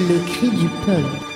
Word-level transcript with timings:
Le 0.00 0.18
cri 0.26 0.50
du 0.50 0.68
peuple. 0.84 1.34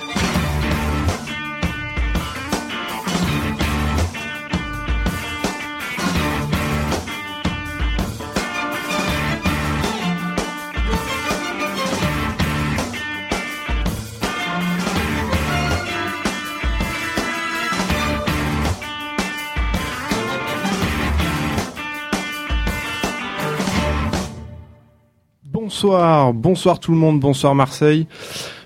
Bonsoir, 25.45 26.33
bonsoir 26.33 26.79
tout 26.79 26.91
le 26.91 26.97
monde, 26.97 27.21
bonsoir 27.21 27.55
Marseille. 27.55 28.05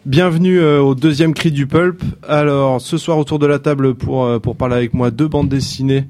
Bienvenue 0.06 0.60
euh, 0.60 0.82
au 0.82 0.96
deuxième 0.96 1.34
cri 1.34 1.50
du 1.50 1.66
pulp. 1.66 2.04
Alors, 2.28 2.82
ce 2.82 2.98
soir 2.98 3.18
autour 3.18 3.40
de 3.40 3.48
la 3.48 3.58
table 3.58 3.96
pour, 3.96 4.26
euh, 4.26 4.38
pour 4.38 4.58
parler 4.58 4.76
avec 4.76 4.94
moi 4.94 5.12
deux 5.12 5.30
bandes 5.30 5.48
dessinées. 5.48 6.08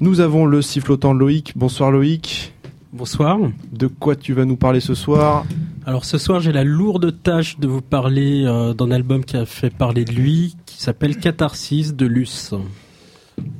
Nous 0.00 0.20
avons 0.20 0.46
le 0.46 0.62
sifflotant 0.62 1.12
Loïc. 1.12 1.52
Bonsoir 1.54 1.90
Loïc. 1.90 2.54
Bonsoir. 2.94 3.38
De 3.70 3.88
quoi 3.88 4.16
tu 4.16 4.32
vas 4.32 4.46
nous 4.46 4.56
parler 4.56 4.80
ce 4.80 4.94
soir? 4.94 5.44
Alors 5.84 6.06
ce 6.06 6.16
soir, 6.16 6.40
j'ai 6.40 6.50
la 6.50 6.64
lourde 6.64 7.14
tâche 7.22 7.58
de 7.58 7.68
vous 7.68 7.82
parler 7.82 8.44
euh, 8.46 8.72
d'un 8.72 8.90
album 8.90 9.22
qui 9.22 9.36
a 9.36 9.44
fait 9.44 9.68
parler 9.68 10.06
de 10.06 10.12
lui, 10.12 10.56
qui 10.64 10.80
s'appelle 10.80 11.18
Catharsis 11.18 11.94
de 11.94 12.06
Luce. 12.06 12.54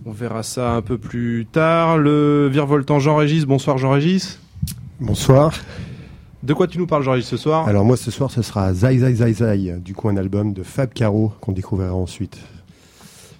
On 0.07 0.13
verra 0.13 0.43
ça 0.43 0.73
un 0.73 0.80
peu 0.80 0.97
plus 0.97 1.47
tard. 1.52 1.99
Le 1.99 2.49
virevoltant 2.51 2.99
Jean-Régis. 2.99 3.45
Bonsoir 3.45 3.77
Jean-Régis. 3.77 4.41
Bonsoir. 5.01 5.52
De 6.45 6.53
quoi 6.53 6.66
tu 6.66 6.77
nous 6.77 6.87
parles, 6.87 7.03
Jean-Régis, 7.03 7.27
ce 7.30 7.39
soir 7.39 7.66
Alors 7.66 7.87
moi, 7.87 7.97
ce 7.97 8.11
soir, 8.11 8.30
ce 8.30 8.43
sera 8.43 8.75
Zai 8.75 8.98
Zai 8.98 9.15
Zai 9.15 9.33
Zai, 9.33 9.77
du 9.80 9.95
coup 9.95 10.11
un 10.11 10.16
album 10.19 10.52
de 10.52 10.62
Fab 10.62 10.93
Caro 10.93 11.33
qu'on 11.41 11.52
découvrira 11.52 11.95
ensuite. 11.95 12.38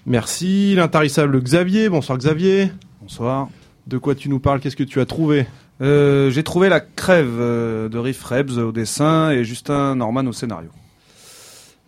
Merci. 0.06 0.75
L'intarissable 0.75 1.39
Xavier. 1.43 1.91
Bonsoir 1.91 2.17
Xavier. 2.17 2.70
Bonsoir. 3.03 3.51
De 3.87 3.98
quoi 3.98 4.15
tu 4.15 4.31
nous 4.31 4.41
parles? 4.41 4.59
Qu'est-ce 4.61 4.77
que 4.77 4.84
tu 4.84 5.01
as 5.03 5.05
trouvé? 5.06 5.47
Euh, 5.83 6.31
J'ai 6.31 6.43
trouvé 6.43 6.70
La 6.70 6.81
Crève 6.81 7.28
euh, 7.39 7.91
de 7.91 7.98
Riff 7.98 8.25
Rebs 8.25 8.56
au 8.56 8.73
dessin 8.73 9.31
et 9.33 9.45
Justin 9.45 9.97
Norman 9.97 10.25
au 10.27 10.33
scénario. 10.33 10.71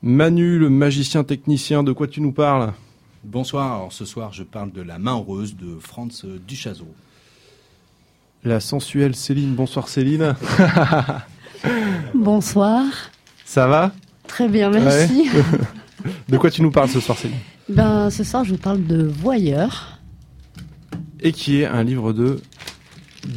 Manu, 0.02 0.58
le 0.58 0.68
magicien 0.68 1.24
technicien. 1.24 1.82
De 1.82 1.92
quoi 1.92 2.08
tu 2.08 2.20
nous 2.20 2.32
parles? 2.32 2.74
Bonsoir, 3.24 3.72
alors 3.72 3.92
ce 3.92 4.04
soir 4.04 4.34
je 4.34 4.42
parle 4.42 4.70
de 4.70 4.82
La 4.82 4.98
main 4.98 5.14
heureuse 5.16 5.56
de 5.56 5.78
Franz 5.80 6.26
Duchazot. 6.46 6.94
La 8.46 8.60
sensuelle 8.60 9.14
Céline. 9.16 9.54
Bonsoir 9.54 9.88
Céline. 9.88 10.34
Bonsoir. 12.14 12.84
Ça 13.44 13.66
va? 13.66 13.92
Très 14.28 14.48
bien, 14.48 14.70
merci. 14.70 15.28
De 16.28 16.38
quoi 16.38 16.50
tu 16.50 16.62
nous 16.62 16.70
parles 16.70 16.88
ce 16.88 17.00
soir 17.00 17.18
Céline? 17.18 17.36
Ben, 17.68 18.08
ce 18.10 18.22
soir, 18.22 18.44
je 18.44 18.52
vous 18.52 18.58
parle 18.58 18.84
de 18.86 19.02
Voyeur. 19.02 19.98
Et 21.20 21.32
qui 21.32 21.60
est 21.62 21.66
un 21.66 21.82
livre 21.82 22.12
de 22.12 22.40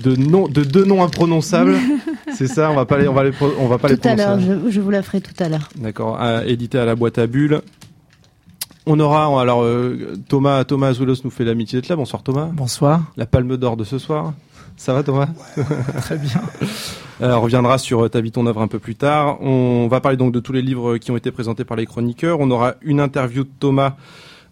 de 0.04 0.16
noms 0.16 0.48
de 0.48 0.64
deux 0.64 0.86
noms 0.86 1.04
imprononçables. 1.04 1.76
C'est 2.36 2.46
ça, 2.48 2.70
on 2.70 2.76
va 2.76 2.86
pas 2.86 3.00
les 3.00 3.08
on 3.08 3.14
va 3.14 3.24
les 3.24 3.32
pro- 3.32 3.54
on 3.60 3.66
va 3.68 3.80
pas 3.80 3.88
les 3.88 3.98
Tout 3.98 4.08
à 4.08 4.16
prononcer. 4.16 4.46
l'heure, 4.48 4.60
je, 4.66 4.70
je 4.70 4.82
vous 4.82 4.92
la 4.92 5.02
ferai 5.02 5.20
tout 5.22 5.34
à 5.44 5.50
l'heure. 5.50 5.68
D'accord, 5.76 6.20
à- 6.22 6.46
édité 6.46 6.78
à 6.78 6.86
la 6.86 6.94
boîte 6.96 7.18
à 7.18 7.26
bulles. 7.26 7.62
On 8.86 9.00
aura 9.00 9.26
alors 9.42 9.64
euh, 9.64 10.16
Thomas 10.28 10.64
Thomas 10.64 10.88
Azuelos 10.90 11.16
nous 11.24 11.32
fait 11.32 11.44
l'amitié 11.46 11.80
d'être 11.80 11.90
là. 11.90 11.96
Bonsoir 11.96 12.22
Thomas. 12.22 12.50
Bonsoir. 12.54 13.02
La 13.18 13.26
palme 13.26 13.58
d'or 13.58 13.78
de 13.78 13.84
ce 13.84 13.98
soir. 13.98 14.34
Ça 14.80 14.94
va 14.94 15.04
Thomas? 15.04 15.28
Très 15.98 16.18
bien. 16.18 16.42
Euh, 17.22 17.34
On 17.34 17.42
reviendra 17.42 17.78
sur 17.78 18.06
euh, 18.06 18.08
Ta 18.08 18.22
vie, 18.22 18.32
ton 18.32 18.48
œuvre 18.48 18.62
un 18.62 18.70
peu 18.70 18.80
plus 18.80 18.96
tard. 18.96 19.42
On 19.42 19.90
va 19.90 20.00
parler 20.00 20.16
donc 20.16 20.32
de 20.32 20.40
tous 20.40 20.54
les 20.54 20.62
livres 20.62 20.96
qui 20.96 21.12
ont 21.12 21.18
été 21.18 21.32
présentés 21.32 21.66
par 21.66 21.76
les 21.76 21.86
chroniqueurs. 21.86 22.40
On 22.40 22.50
aura 22.50 22.76
une 22.82 23.02
interview 23.02 23.44
de 23.44 23.50
Thomas 23.60 23.98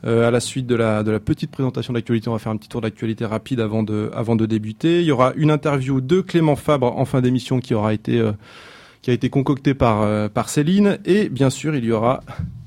euh, 0.03 0.27
à 0.27 0.31
la 0.31 0.41
suite 0.41 0.67
de 0.67 0.75
la, 0.75 1.01
de 1.01 1.09
la 1.09 1.21
petite 1.21 1.49
présentation 1.49 1.93
d'actualité. 1.93 2.27
On 2.27 2.33
va 2.33 2.39
faire 2.39 2.51
un 2.51 2.57
petit 2.57 2.67
tour 2.67 2.81
d'actualité 2.81 3.23
rapide 3.25 3.61
avant 3.61 3.83
de, 3.83 4.11
avant 4.13 4.35
de 4.35 4.45
débuter. 4.45 4.99
Il 4.99 5.05
y 5.05 5.11
aura 5.11 5.31
une 5.37 5.49
interview 5.49 6.01
de 6.01 6.19
Clément 6.19 6.57
Fabre 6.57 6.97
en 6.97 7.05
fin 7.05 7.21
d'émission 7.21 7.61
qui 7.61 7.73
aura 7.73 7.93
été, 7.93 8.19
euh, 8.19 8.33
qui 9.01 9.11
a 9.11 9.13
été 9.13 9.29
concoctée 9.29 9.73
par, 9.73 10.01
euh, 10.01 10.29
par 10.29 10.49
Céline. 10.49 10.99
Et 11.05 11.29
bien 11.29 11.49
sûr, 11.49 11.75
il 11.75 11.85
y 11.85 11.91
aura 11.91 12.21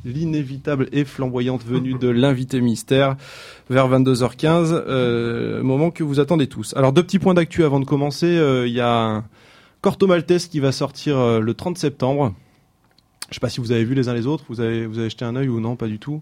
l'inévitable 0.05 0.89
et 0.93 1.05
flamboyante 1.05 1.65
venue 1.65 1.95
de 1.95 2.09
l'invité 2.09 2.61
mystère 2.61 3.17
vers 3.69 3.89
22h15, 3.89 4.73
euh, 4.73 5.63
moment 5.63 5.91
que 5.91 6.03
vous 6.03 6.21
attendez 6.21 6.47
tous. 6.47 6.75
Alors 6.77 6.93
deux 6.93 7.03
petits 7.03 7.19
points 7.19 7.35
d'actu 7.35 7.65
avant 7.65 7.81
de 7.81 7.85
commencer. 7.85 8.27
Euh, 8.27 8.67
Il 8.67 8.73
y 8.73 8.81
a 8.81 9.25
Corto 9.83 10.07
Maltese 10.07 10.47
qui 10.47 10.61
va 10.61 10.73
sortir 10.73 11.41
le 11.41 11.55
30 11.55 11.79
septembre. 11.79 12.35
Je 13.31 13.37
sais 13.37 13.41
pas 13.41 13.49
si 13.49 13.61
vous 13.61 13.71
avez 13.71 13.85
vu 13.85 13.95
les 13.95 14.09
uns 14.09 14.15
les 14.15 14.27
autres, 14.27 14.45
vous 14.49 14.61
avez 14.61 14.87
vous 14.87 14.99
avez 14.99 15.09
jeté 15.09 15.25
un 15.25 15.37
œil 15.37 15.49
ou 15.49 15.61
non, 15.61 15.77
pas 15.77 15.87
du 15.87 15.99
tout. 15.99 16.21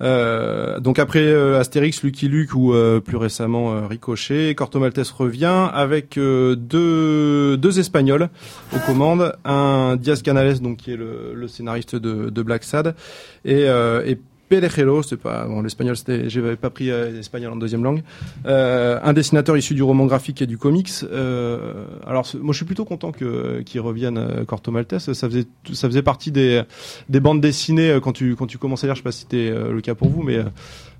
Euh, 0.00 0.80
donc 0.80 0.98
après 0.98 1.20
euh, 1.20 1.60
Astérix, 1.60 2.02
Lucky 2.02 2.28
Luke 2.28 2.54
ou 2.54 2.72
euh, 2.72 3.00
plus 3.00 3.16
récemment 3.16 3.74
euh, 3.74 3.86
Ricochet, 3.86 4.54
Corto 4.54 4.80
Maltese 4.80 5.10
revient 5.10 5.68
avec 5.72 6.16
euh, 6.16 6.54
deux 6.56 7.56
deux 7.58 7.78
Espagnols 7.80 8.30
aux 8.74 8.78
commandes, 8.86 9.34
un 9.44 9.96
Diaz 9.96 10.22
Canales 10.22 10.60
donc 10.60 10.78
qui 10.78 10.92
est 10.92 10.96
le, 10.96 11.34
le 11.34 11.48
scénariste 11.48 11.96
de, 11.96 12.30
de 12.30 12.42
Black 12.42 12.64
Sad 12.64 12.94
et 13.44 13.64
euh, 13.68 14.02
et 14.06 14.18
Pelejero, 14.48 15.02
c'est 15.02 15.16
pas 15.16 15.46
bon 15.46 15.62
l'espagnol 15.62 15.96
c'était 15.96 16.28
j'avais 16.28 16.56
pas 16.56 16.70
pris 16.70 16.90
euh, 16.90 17.10
l'espagnol 17.10 17.52
en 17.52 17.56
deuxième 17.56 17.84
langue. 17.84 18.02
Euh, 18.46 18.98
un 19.02 19.12
dessinateur 19.12 19.56
issu 19.56 19.74
du 19.74 19.82
roman 19.82 20.06
graphique 20.06 20.42
et 20.42 20.46
du 20.46 20.58
comics. 20.58 20.90
Euh, 21.04 21.84
alors 22.06 22.26
moi 22.40 22.52
je 22.52 22.56
suis 22.56 22.66
plutôt 22.66 22.84
content 22.84 23.12
que 23.12 23.60
qu'il 23.62 23.80
revienne 23.80 24.18
euh, 24.18 24.44
Corto 24.44 24.70
Maltese, 24.70 25.12
ça 25.12 25.28
faisait 25.28 25.46
ça 25.72 25.88
faisait 25.88 26.02
partie 26.02 26.30
des 26.32 26.62
des 27.08 27.20
bandes 27.20 27.40
dessinées 27.40 27.90
euh, 27.90 28.00
quand 28.00 28.12
tu 28.12 28.36
quand 28.36 28.46
tu 28.46 28.58
commençais 28.58 28.86
à 28.86 28.88
lire, 28.88 28.94
je 28.94 29.00
sais 29.00 29.04
pas 29.04 29.12
si 29.12 29.20
c'était 29.20 29.50
euh, 29.50 29.72
le 29.72 29.80
cas 29.80 29.94
pour 29.94 30.08
vous 30.08 30.22
mais 30.22 30.36
euh, 30.36 30.44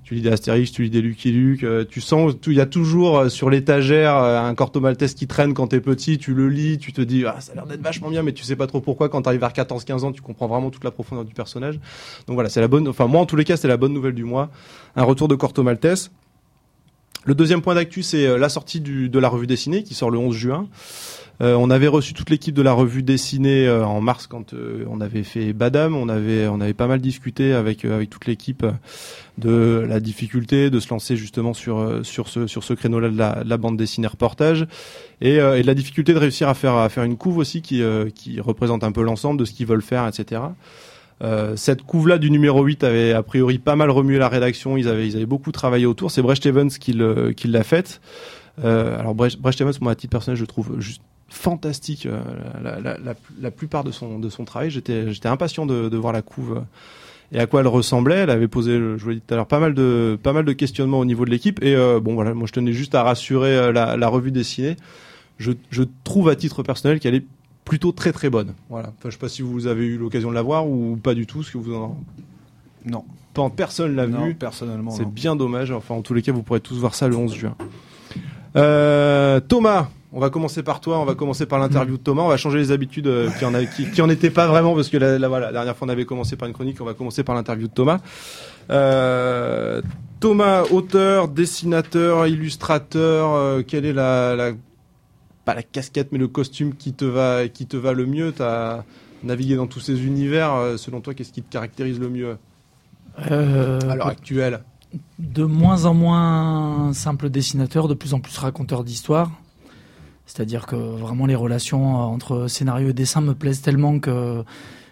tu 0.09 0.15
lis 0.15 0.21
des 0.21 0.31
Astérix, 0.31 0.71
tu 0.71 0.81
lis 0.81 0.89
des 0.89 1.01
Lucky 1.01 1.31
Luke, 1.31 1.63
euh, 1.63 1.85
tu 1.87 2.01
sens 2.01 2.33
il 2.47 2.53
y 2.53 2.61
a 2.61 2.65
toujours 2.65 3.19
euh, 3.19 3.29
sur 3.29 3.51
l'étagère 3.51 4.15
euh, 4.15 4.41
un 4.41 4.55
Corto 4.55 4.81
Maltese 4.81 5.13
qui 5.13 5.27
traîne 5.27 5.53
quand 5.53 5.67
t'es 5.67 5.81
petit, 5.81 6.17
tu 6.17 6.33
le 6.33 6.49
lis, 6.49 6.79
tu 6.79 6.91
te 6.91 7.01
dis 7.01 7.25
ah 7.27 7.35
ça 7.39 7.51
a 7.51 7.55
l'air 7.55 7.67
d'être 7.67 7.83
vachement 7.83 8.09
bien 8.09 8.23
mais 8.23 8.33
tu 8.33 8.43
sais 8.43 8.55
pas 8.55 8.65
trop 8.65 8.81
pourquoi 8.81 9.07
quand 9.09 9.21
t'arrives 9.21 9.41
vers 9.41 9.53
14 9.53 9.83
15 9.83 10.05
ans, 10.05 10.11
tu 10.11 10.23
comprends 10.23 10.47
vraiment 10.47 10.71
toute 10.71 10.83
la 10.83 10.89
profondeur 10.89 11.25
du 11.25 11.35
personnage. 11.35 11.75
Donc 12.25 12.33
voilà, 12.33 12.49
c'est 12.49 12.59
la 12.59 12.67
bonne 12.67 12.87
enfin 12.87 13.05
moi 13.05 13.21
en 13.21 13.27
tous 13.27 13.35
les 13.35 13.43
cas, 13.43 13.55
c'est 13.55 13.67
la 13.67 13.77
bonne 13.77 13.93
nouvelle 13.93 14.15
du 14.15 14.23
mois, 14.23 14.49
un 14.95 15.03
retour 15.03 15.27
de 15.27 15.35
Corto 15.35 15.61
Maltese. 15.61 16.09
Le 17.29 17.35
deuxième 17.35 17.61
point 17.61 17.75
d'actu, 17.75 18.01
c'est 18.01 18.25
euh, 18.25 18.39
la 18.39 18.49
sortie 18.49 18.81
du, 18.81 19.07
de 19.07 19.19
la 19.19 19.29
revue 19.29 19.45
dessinée 19.45 19.83
qui 19.83 19.93
sort 19.93 20.09
le 20.09 20.17
11 20.17 20.35
juin. 20.35 20.67
Euh, 21.41 21.53
on 21.53 21.69
avait 21.69 21.87
reçu 21.87 22.15
toute 22.15 22.31
l'équipe 22.31 22.55
de 22.55 22.63
la 22.63 22.73
revue 22.73 23.03
dessinée 23.03 23.67
euh, 23.67 23.85
en 23.85 24.01
mars 24.01 24.25
quand 24.25 24.55
euh, 24.55 24.83
on 24.89 24.99
avait 24.99 25.21
fait 25.21 25.53
Badam. 25.53 25.95
On 25.95 26.09
avait 26.09 26.47
on 26.47 26.59
avait 26.59 26.73
pas 26.73 26.87
mal 26.87 27.01
discuté 27.01 27.53
avec 27.53 27.85
euh, 27.85 27.93
avec 27.97 28.09
toute 28.09 28.25
l'équipe 28.25 28.63
euh, 28.63 28.71
de 29.37 29.85
la 29.87 29.99
difficulté 29.99 30.71
de 30.71 30.79
se 30.79 30.89
lancer 30.89 31.15
justement 31.17 31.53
sur 31.53 31.99
sur 32.03 32.29
ce 32.29 32.47
sur 32.47 32.63
ce 32.63 32.73
créneau-là 32.73 33.09
de 33.09 33.17
la, 33.19 33.43
de 33.43 33.49
la 33.49 33.57
bande 33.57 33.77
dessinée 33.77 34.07
reportage 34.07 34.65
et, 35.21 35.35
et 35.35 35.61
de 35.61 35.67
la 35.67 35.75
difficulté 35.75 36.15
de 36.15 36.19
réussir 36.19 36.49
à 36.49 36.55
faire 36.55 36.73
à 36.73 36.89
faire 36.89 37.03
une 37.03 37.15
couve 37.15 37.37
aussi 37.37 37.61
qui 37.61 37.83
qui 38.15 38.41
représente 38.41 38.83
un 38.83 38.91
peu 38.91 39.03
l'ensemble 39.03 39.39
de 39.39 39.45
ce 39.45 39.53
qu'ils 39.53 39.67
veulent 39.67 39.83
faire, 39.83 40.07
etc. 40.07 40.41
Euh, 41.21 41.55
cette 41.55 41.83
couve-là 41.83 42.17
du 42.17 42.31
numéro 42.31 42.63
8 42.63 42.83
avait 42.83 43.13
a 43.13 43.23
priori 43.23 43.57
pas 43.57 43.75
mal 43.75 43.89
remué 43.89 44.17
la 44.17 44.29
rédaction. 44.29 44.77
Ils 44.77 44.87
avaient, 44.87 45.07
ils 45.07 45.15
avaient 45.15 45.25
beaucoup 45.25 45.51
travaillé 45.51 45.85
autour. 45.85 46.11
C'est 46.11 46.21
Brecht 46.21 46.45
Evans 46.45 46.69
qui, 46.69 46.93
l'a 46.93 47.63
faite. 47.63 48.01
Euh, 48.63 48.99
alors 48.99 49.15
Brecht, 49.15 49.39
Brecht 49.39 49.59
Evans, 49.61 49.73
moi 49.81 49.91
à 49.91 49.95
titre 49.95 50.11
personnel, 50.11 50.37
je 50.37 50.45
trouve 50.45 50.79
juste 50.79 51.01
fantastique 51.29 52.07
euh, 52.07 52.19
la, 52.63 52.79
la, 52.79 52.97
la, 52.97 53.13
la 53.39 53.51
plupart 53.51 53.83
de 53.83 53.91
son, 53.91 54.19
de 54.19 54.29
son 54.29 54.45
travail. 54.45 54.71
J'étais, 54.71 55.11
j'étais 55.11 55.27
impatient 55.27 55.65
de, 55.65 55.89
de 55.89 55.97
voir 55.97 56.13
la 56.13 56.21
couve 56.21 56.63
et 57.31 57.39
à 57.39 57.45
quoi 57.47 57.61
elle 57.61 57.67
ressemblait. 57.67 58.17
Elle 58.17 58.29
avait 58.29 58.47
posé, 58.47 58.77
je 58.77 59.03
vous 59.03 59.09
l'ai 59.09 59.15
dit 59.15 59.21
tout 59.25 59.33
à 59.33 59.37
l'heure, 59.37 59.47
pas 59.47 59.59
mal 59.59 59.73
de, 59.73 60.17
pas 60.21 60.33
mal 60.33 60.45
de 60.45 60.53
questionnements 60.53 60.99
au 60.99 61.05
niveau 61.05 61.25
de 61.25 61.29
l'équipe. 61.29 61.63
Et 61.63 61.75
euh, 61.75 61.99
bon 61.99 62.15
voilà, 62.15 62.33
moi 62.33 62.47
je 62.47 62.53
tenais 62.53 62.73
juste 62.73 62.95
à 62.95 63.03
rassurer 63.03 63.55
euh, 63.55 63.71
la, 63.71 63.97
la 63.97 64.07
revue 64.07 64.31
dessinée. 64.31 64.77
Je, 65.37 65.51
je 65.69 65.83
trouve 66.03 66.29
à 66.29 66.35
titre 66.35 66.63
personnel 66.63 66.99
qu'elle 66.99 67.15
est 67.15 67.25
plutôt 67.69 67.91
très 67.93 68.11
très 68.11 68.29
bonne. 68.29 68.53
Voilà. 68.69 68.89
Enfin, 68.89 69.05
je 69.09 69.11
sais 69.11 69.17
pas 69.17 69.29
si 69.29 69.41
vous 69.41 69.67
avez 69.67 69.85
eu 69.85 69.97
l'occasion 69.97 70.29
de 70.29 70.35
la 70.35 70.41
voir 70.41 70.67
ou 70.67 70.97
pas 71.01 71.13
du 71.13 71.25
tout. 71.25 71.43
Ce 71.43 71.51
que 71.51 71.57
vous 71.57 71.73
en... 71.73 71.97
Non. 72.85 73.03
Pas- 73.33 73.49
Personne 73.55 73.95
l'a 73.95 74.05
vu. 74.05 74.35
personnellement. 74.35 74.91
C'est 74.91 75.07
bien 75.07 75.35
dommage. 75.37 75.71
Enfin, 75.71 75.95
en 75.95 76.01
tous 76.01 76.13
les 76.13 76.21
cas, 76.21 76.31
vous 76.33 76.43
pourrez 76.43 76.59
tous 76.59 76.75
voir 76.77 76.93
ça 76.95 77.07
le 77.07 77.15
11 77.15 77.33
juin. 77.33 77.55
Euh, 78.55 79.39
Thomas, 79.39 79.87
on 80.11 80.19
va 80.19 80.29
commencer 80.29 80.63
par 80.63 80.81
toi. 80.81 80.99
On 80.99 81.05
va 81.05 81.13
commencer 81.15 81.45
par 81.45 81.59
l'interview 81.59 81.97
de 81.97 82.01
Thomas. 82.01 82.23
On 82.23 82.27
va 82.27 82.37
changer 82.37 82.57
les 82.57 82.71
habitudes 82.71 83.07
euh, 83.07 83.29
qui 83.37 83.45
en 83.45 83.53
a, 83.53 83.63
qui, 83.65 83.89
qui 83.91 84.01
en 84.01 84.09
étaient 84.09 84.31
pas 84.31 84.47
vraiment 84.47 84.73
parce 84.75 84.89
que 84.89 84.97
la, 84.97 85.19
la- 85.19 85.27
voilà, 85.27 85.47
la 85.47 85.51
dernière 85.53 85.77
fois 85.77 85.87
on 85.87 85.91
avait 85.91 86.05
commencé 86.05 86.35
par 86.35 86.47
une 86.47 86.53
chronique. 86.53 86.81
On 86.81 86.85
va 86.85 86.93
commencer 86.95 87.23
par 87.23 87.35
l'interview 87.35 87.67
de 87.67 87.73
Thomas. 87.73 87.99
Euh, 88.71 89.81
Thomas, 90.19 90.63
auteur, 90.71 91.27
dessinateur, 91.27 92.27
illustrateur. 92.27 93.63
quelle 93.65 93.85
est 93.85 93.93
la, 93.93 94.35
la 94.35 94.51
pas 95.49 95.55
la 95.55 95.63
casquette, 95.63 96.11
mais 96.11 96.17
le 96.19 96.27
costume 96.27 96.75
qui 96.75 96.93
te 96.93 97.05
va, 97.05 97.47
qui 97.47 97.65
te 97.65 97.77
va 97.77 97.93
le 97.93 98.05
mieux 98.05 98.31
T'as 98.31 98.83
navigué 99.23 99.55
dans 99.55 99.67
tous 99.67 99.79
ces 99.79 100.05
univers. 100.05 100.53
euh, 100.53 100.77
selon 100.77 101.01
toi, 101.01 101.13
qu'est-ce 101.13 101.33
qui 101.33 101.41
te 101.41 101.51
caractérise 101.51 101.99
le 101.99 102.09
mieux 102.09 102.37
Euh, 103.31 103.79
à 103.89 103.95
l'heure 103.95 104.07
actuelle? 104.07 104.61
De 105.17 105.43
moins 105.43 105.85
en 105.85 105.93
moins 105.93 106.93
simple 106.93 107.29
dessinateur, 107.29 107.87
de 107.87 107.93
plus 107.95 108.13
en 108.13 108.19
plus 108.19 108.37
raconteur 108.37 108.83
d'histoire. 108.83 109.31
C'est-à-dire 110.25 110.67
que 110.67 110.75
vraiment 110.75 111.25
les 111.25 111.35
relations 111.35 111.95
entre 111.95 112.47
scénario 112.47 112.89
et 112.89 112.93
dessin 112.93 113.21
me 113.21 113.33
plaisent 113.33 113.61
tellement 113.61 113.99
que 113.99 114.43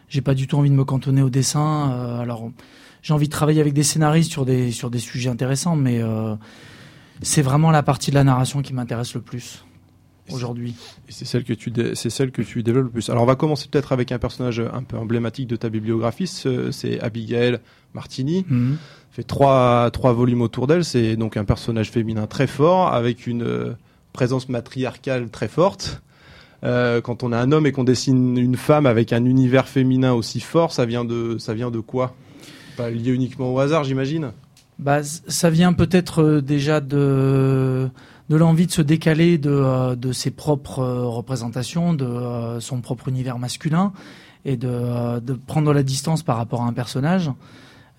j'ai 0.10 0.21
pas 0.21 0.33
du 0.33 0.48
tout 0.48 0.57
envie 0.57 0.71
de 0.71 0.75
me 0.75 0.86
cantonner 0.86 1.21
au 1.21 1.30
dessin. 1.30 1.92
Euh, 1.92 2.19
alors, 2.19 2.50
j'ai 3.03 3.13
envie 3.13 3.27
de 3.27 3.31
travailler 3.33 3.62
avec 3.62 3.74
des 3.74 3.83
scénaristes 3.83 4.31
sur 4.31 4.45
des 4.45 4.71
sur 4.71 4.89
des 4.89 5.00
sujets 5.00 5.30
intéressants, 5.30 5.75
mais 5.75 6.01
euh, 6.01 6.36
c'est 7.21 7.44
vraiment 7.44 7.69
la 7.71 7.83
partie 7.83 8.10
de 8.10 8.15
la 8.15 8.24
narration 8.24 8.63
qui 8.63 8.74
m'intéresse 8.74 9.13
le 9.13 9.21
plus 9.21 9.63
aujourd'hui. 10.31 10.75
Et 11.07 11.12
c'est 11.12 11.25
celle 11.25 11.44
que 11.44 11.53
tu 11.53 11.71
c'est 11.94 12.09
celle 12.09 12.31
que 12.31 12.41
tu 12.41 12.63
développes 12.63 12.85
le 12.85 12.91
plus. 12.91 13.09
Alors 13.09 13.24
on 13.24 13.25
va 13.27 13.35
commencer 13.35 13.68
peut-être 13.69 13.91
avec 13.91 14.12
un 14.12 14.19
personnage 14.19 14.59
un 14.59 14.83
peu 14.83 14.97
emblématique 14.97 15.47
de 15.47 15.56
ta 15.56 15.69
bibliographie, 15.69 16.27
ce- 16.27 16.71
c'est 16.71 17.00
Abigail 17.01 17.59
Martini. 17.94 18.45
Mhm. 18.50 18.77
fait 19.12 19.24
trois 19.24 19.89
trois 19.91 20.13
volumes 20.13 20.41
autour 20.41 20.68
d'elle. 20.68 20.83
C'est 20.85 21.15
donc 21.15 21.38
un 21.38 21.45
personnage 21.45 21.89
féminin 21.91 22.27
très 22.27 22.45
fort 22.47 22.94
avec 22.94 23.25
une 23.27 23.44
euh, 23.44 23.74
présence 24.13 24.47
matriarcale 24.50 25.29
très 25.29 25.47
forte. 25.47 26.01
Euh, 26.63 27.01
quand 27.01 27.24
on 27.24 27.31
a 27.31 27.38
un 27.38 27.51
homme 27.51 27.65
et 27.68 27.71
qu'on 27.71 27.83
dessine 27.83 28.35
une 28.38 28.56
femme 28.56 28.85
avec 28.88 29.13
un 29.13 29.25
univers 29.25 29.68
féminin 29.68 30.13
aussi 30.13 30.39
fort, 30.39 30.71
ça 30.71 30.85
vient 30.85 31.06
de 31.06 31.38
ça 31.39 31.53
vient 31.53 31.71
de 31.71 31.79
quoi? 31.79 32.15
Pas 32.75 32.89
lié 32.91 33.12
uniquement 33.12 33.53
au 33.53 33.59
hasard, 33.59 33.83
j'imagine? 33.83 34.31
Bah, 34.79 35.01
ça 35.03 35.50
vient 35.50 35.74
peut-être 35.74 36.21
euh, 36.21 36.41
déjà 36.41 36.79
de 36.81 37.89
de 38.29 38.35
l'envie 38.35 38.68
de 38.68 38.71
se 38.71 38.81
décaler 38.81 39.38
de 39.38 39.50
euh, 39.50 40.13
ses 40.13 40.31
propres 40.31 40.79
euh, 40.79 41.06
représentations, 41.06 41.94
de 41.94 42.06
euh, 42.06 42.59
son 42.59 42.81
propre 42.81 43.07
univers 43.07 43.39
masculin 43.39 43.94
et 44.45 44.57
de 44.57 45.33
prendre 45.45 45.74
la 45.74 45.83
distance 45.83 46.24
par 46.24 46.38
rapport 46.38 46.62
à 46.62 46.65
un 46.68 46.74
personnage. 46.74 47.29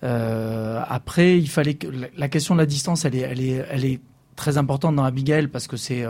Après, 0.01 1.37
il 1.37 1.47
fallait 1.47 1.75
que 1.75 1.87
la, 2.17 2.27
question 2.27 2.55
de 2.55 2.59
la 2.59 2.65
distance, 2.65 3.05
elle 3.05 3.15
est 3.15 3.65
elle 3.69 3.99
très 4.35 4.57
importante 4.57 4.95
dans 4.95 5.03
Abigail 5.03 5.47
parce 5.47 5.67
que 5.67 5.77
c'est 5.77 6.03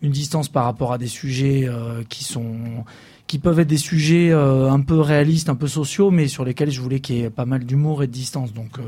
une 0.00 0.12
distance 0.12 0.48
par 0.48 0.64
rapport 0.64 0.94
à 0.94 0.98
des 0.98 1.08
sujets 1.08 1.68
qui 2.08 2.24
sont 2.24 2.84
qui 3.26 3.38
peuvent 3.38 3.58
être 3.58 3.68
des 3.68 3.76
sujets 3.76 4.32
un 4.32 4.80
peu 4.80 4.98
réalistes, 4.98 5.50
un 5.50 5.56
peu 5.56 5.68
sociaux, 5.68 6.10
mais 6.10 6.26
sur 6.26 6.46
lesquels 6.46 6.70
je 6.70 6.80
voulais 6.80 7.00
qu'il 7.00 7.16
y 7.16 7.22
ait 7.24 7.28
pas 7.28 7.44
mal 7.44 7.64
d'humour 7.66 8.02
et 8.02 8.06
de 8.06 8.12
distance. 8.12 8.54
Donc 8.54 8.78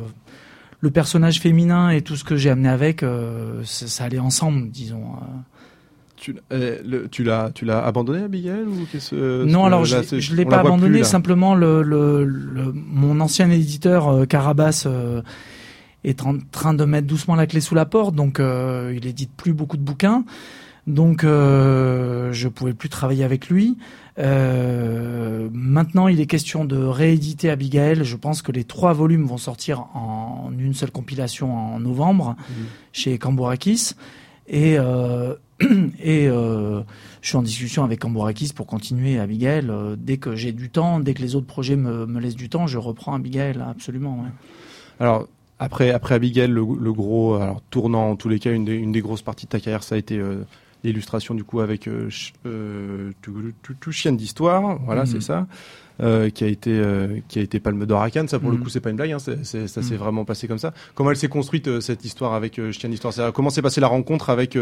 le 0.86 0.90
personnage 0.92 1.40
féminin 1.40 1.90
et 1.90 2.00
tout 2.02 2.16
ce 2.16 2.24
que 2.24 2.36
j'ai 2.36 2.48
amené 2.50 2.68
avec, 2.68 3.02
euh, 3.02 3.60
ça, 3.64 3.86
ça 3.88 4.04
allait 4.04 4.18
ensemble, 4.18 4.70
disons. 4.70 5.02
euh. 5.20 5.24
Tu, 6.16 6.34
le- 6.50 7.08
tu 7.08 7.22
l'as 7.24 7.50
tu 7.54 7.64
l'as 7.66 7.84
abandonné 7.84 8.22
Abigail 8.22 8.62
ou 8.62 8.86
qu'est-ce 8.90 9.10
que- 9.10 9.44
non, 9.44 9.62
que 9.62 9.66
alors 9.66 9.80
là, 9.82 10.00
je, 10.02 10.18
je 10.18 10.34
l'ai 10.34 10.44
la 10.44 10.50
pas 10.50 10.60
abandonné. 10.60 10.98
plus, 11.00 11.04
simplement, 11.04 11.54
le, 11.54 11.82
le, 11.82 12.24
le- 12.24 12.72
mon 12.74 13.20
ancien 13.20 13.50
éditeur 13.50 14.08
euh, 14.08 14.24
Carabas 14.24 14.86
est 16.04 16.22
en 16.22 16.38
train 16.52 16.72
de 16.72 16.84
mettre 16.84 17.06
doucement 17.06 17.34
la 17.34 17.46
clé 17.46 17.60
sous 17.60 17.74
la 17.74 17.84
porte, 17.84 18.14
donc 18.14 18.40
il 18.40 19.06
édite 19.06 19.30
plus 19.36 19.52
beaucoup 19.52 19.76
de 19.76 19.82
bouquins. 19.82 20.24
Donc 20.86 21.24
euh, 21.24 22.32
je 22.32 22.48
pouvais 22.48 22.74
plus 22.74 22.88
travailler 22.88 23.24
avec 23.24 23.48
lui. 23.48 23.76
Euh, 24.18 25.48
maintenant, 25.52 26.08
il 26.08 26.20
est 26.20 26.26
question 26.26 26.64
de 26.64 26.76
rééditer 26.76 27.50
Abigail. 27.50 28.04
Je 28.04 28.16
pense 28.16 28.40
que 28.40 28.52
les 28.52 28.64
trois 28.64 28.92
volumes 28.92 29.26
vont 29.26 29.36
sortir 29.36 29.86
en 29.94 30.50
une 30.58 30.74
seule 30.74 30.90
compilation 30.90 31.54
en 31.56 31.80
novembre 31.80 32.36
chez 32.92 33.18
Cambourakis. 33.18 33.92
Et, 34.48 34.78
euh, 34.78 35.34
et 36.02 36.28
euh, 36.28 36.82
je 37.20 37.28
suis 37.28 37.36
en 37.36 37.42
discussion 37.42 37.84
avec 37.84 38.00
Cambourakis 38.00 38.52
pour 38.54 38.66
continuer 38.66 39.18
Abigail. 39.18 39.70
Dès 39.98 40.16
que 40.18 40.36
j'ai 40.36 40.52
du 40.52 40.70
temps, 40.70 41.00
dès 41.00 41.14
que 41.14 41.22
les 41.22 41.34
autres 41.34 41.46
projets 41.46 41.76
me, 41.76 42.06
me 42.06 42.20
laissent 42.20 42.36
du 42.36 42.48
temps, 42.48 42.66
je 42.66 42.78
reprends 42.78 43.14
Abigail, 43.14 43.58
absolument. 43.60 44.22
ouais. 44.22 44.30
Alors 45.00 45.28
après 45.58 45.90
après 45.90 46.14
Abigail, 46.14 46.48
le, 46.48 46.62
le 46.78 46.92
gros 46.92 47.34
alors 47.34 47.60
tournant 47.70 48.10
en 48.10 48.16
tous 48.16 48.28
les 48.28 48.38
cas 48.38 48.52
une 48.52 48.64
des, 48.64 48.74
une 48.74 48.92
des 48.92 49.00
grosses 49.00 49.22
parties 49.22 49.46
de 49.46 49.50
ta 49.50 49.60
carrière, 49.60 49.82
ça 49.82 49.94
a 49.94 49.98
été 49.98 50.18
euh, 50.18 50.44
l'illustration 50.92 51.34
du 51.34 51.44
coup 51.44 51.60
avec 51.60 51.86
euh, 51.88 52.08
euh, 52.46 53.10
tout, 53.22 53.92
chienne 53.92 54.16
d'histoire, 54.16 54.78
voilà 54.84 55.02
Mhm. 55.02 55.06
c'est 55.06 55.20
ça, 55.22 55.46
euh, 56.02 56.28
qui 56.30 56.44
a 56.44 56.46
été 56.48 56.70
euh, 56.72 57.18
qui 57.28 57.38
a 57.38 57.42
été 57.42 57.60
Palme 57.60 57.86
d'Or 57.86 58.02
à 58.02 58.10
Cannes. 58.10 58.28
Ça 58.28 58.38
pour 58.38 58.50
le 58.50 58.56
Mhm. 58.56 58.62
coup 58.64 58.68
c'est 58.68 58.80
pas 58.80 58.90
une 58.90 58.96
blague, 58.96 59.12
hein, 59.12 59.18
ça 59.18 59.32
s'est 59.44 59.66
Mhm. 59.80 59.96
vraiment 59.96 60.24
passé 60.24 60.46
comme 60.48 60.58
ça. 60.58 60.72
Comment 60.94 61.10
elle 61.10 61.16
s'est 61.16 61.28
construite 61.28 61.80
cette 61.80 62.04
histoire 62.04 62.34
avec 62.34 62.60
Chienne 62.72 62.90
d'histoire? 62.92 63.32
Comment 63.32 63.50
s'est 63.50 63.62
passée 63.62 63.80
la 63.80 63.88
rencontre 63.88 64.30
avec 64.30 64.58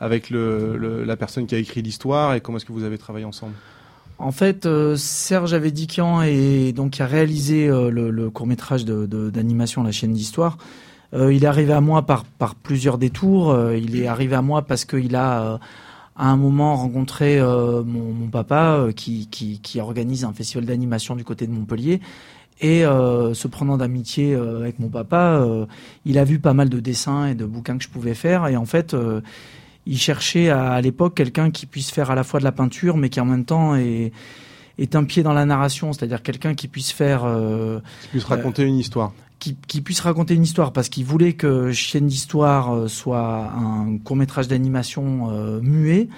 avec 0.00 0.30
le, 0.30 0.76
le- 0.76 1.04
la 1.04 1.16
personne 1.16 1.46
qui 1.46 1.54
a 1.54 1.58
écrit 1.58 1.82
l'histoire 1.82 2.34
et 2.34 2.40
comment 2.40 2.58
est-ce 2.58 2.64
que 2.66 2.72
vous 2.72 2.84
avez 2.84 2.98
travaillé 2.98 3.24
ensemble? 3.24 3.54
En 4.20 4.32
fait, 4.32 4.66
euh, 4.66 4.96
Serge 4.96 5.54
Avedikian 5.54 6.22
et 6.22 6.72
donc 6.72 6.90
qui 6.94 7.02
a 7.02 7.06
réalisé 7.06 7.68
euh, 7.68 7.88
le, 7.88 8.10
le 8.10 8.30
court 8.30 8.48
métrage 8.48 8.84
de, 8.84 9.06
de- 9.06 9.30
d'animation 9.30 9.84
La 9.84 9.92
chaîne 9.92 10.12
d'histoire. 10.12 10.58
Euh, 11.14 11.32
il 11.32 11.44
est 11.44 11.46
arrivé 11.46 11.72
à 11.72 11.80
moi 11.80 12.02
par, 12.02 12.24
par 12.24 12.54
plusieurs 12.54 12.98
détours. 12.98 13.50
Euh, 13.50 13.76
il 13.76 14.00
est 14.00 14.06
arrivé 14.06 14.34
à 14.34 14.42
moi 14.42 14.62
parce 14.62 14.84
qu'il 14.84 15.16
a 15.16 15.42
euh, 15.42 15.58
à 16.16 16.28
un 16.30 16.36
moment 16.36 16.74
rencontré 16.76 17.40
mon, 17.40 17.84
mon 18.12 18.26
papa 18.28 18.88
qui, 18.96 19.28
qui, 19.28 19.60
qui 19.60 19.80
organise 19.80 20.24
un 20.24 20.32
festival 20.32 20.64
d'animation 20.64 21.14
du 21.14 21.22
côté 21.22 21.46
de 21.46 21.52
Montpellier. 21.52 22.00
Et 22.60 22.80
se 22.82 23.46
prenant 23.46 23.76
d'amitié 23.76 24.34
avec 24.34 24.80
mon 24.80 24.88
papa, 24.88 25.46
il 26.04 26.18
a 26.18 26.24
vu 26.24 26.40
pas 26.40 26.54
mal 26.54 26.68
de 26.70 26.80
dessins 26.80 27.26
et 27.26 27.36
de 27.36 27.44
bouquins 27.44 27.78
que 27.78 27.84
je 27.84 27.88
pouvais 27.88 28.14
faire. 28.14 28.48
Et 28.48 28.56
en 28.56 28.64
fait, 28.64 28.96
il 29.86 29.96
cherchait 29.96 30.48
à, 30.48 30.72
à 30.72 30.80
l'époque 30.80 31.14
quelqu'un 31.14 31.52
qui 31.52 31.66
puisse 31.66 31.92
faire 31.92 32.10
à 32.10 32.16
la 32.16 32.24
fois 32.24 32.40
de 32.40 32.44
la 32.44 32.50
peinture, 32.50 32.96
mais 32.96 33.10
qui 33.10 33.20
en 33.20 33.24
même 33.24 33.44
temps 33.44 33.76
est, 33.76 34.10
est 34.78 34.94
un 34.96 35.04
pied 35.04 35.22
dans 35.22 35.32
la 35.32 35.44
narration, 35.44 35.92
c'est-à-dire 35.92 36.22
quelqu'un 36.22 36.54
qui 36.54 36.68
puisse 36.68 36.92
faire, 36.92 37.24
euh, 37.24 37.80
Qui 38.02 38.08
puisse 38.08 38.24
raconter 38.24 38.62
une 38.62 38.78
histoire. 38.78 39.12
Qui, 39.38 39.56
qui 39.66 39.80
puisse 39.80 40.00
raconter 40.00 40.34
une 40.34 40.42
histoire, 40.42 40.72
parce 40.72 40.88
qu'il 40.88 41.04
voulait 41.04 41.34
que 41.34 41.70
Chienne 41.72 42.06
d'histoire 42.06 42.74
euh, 42.74 42.88
soit 42.88 43.52
un 43.56 43.98
court 43.98 44.16
métrage 44.16 44.48
d'animation 44.48 45.30
euh, 45.30 45.60
muet. 45.60 46.08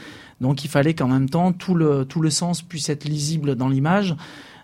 Donc 0.40 0.64
il 0.64 0.68
fallait 0.68 0.94
qu'en 0.94 1.08
même 1.08 1.28
temps 1.28 1.52
tout 1.52 1.74
le 1.74 2.04
tout 2.06 2.22
le 2.22 2.30
sens 2.30 2.62
puisse 2.62 2.88
être 2.88 3.04
lisible 3.04 3.56
dans 3.56 3.68
l'image. 3.68 4.16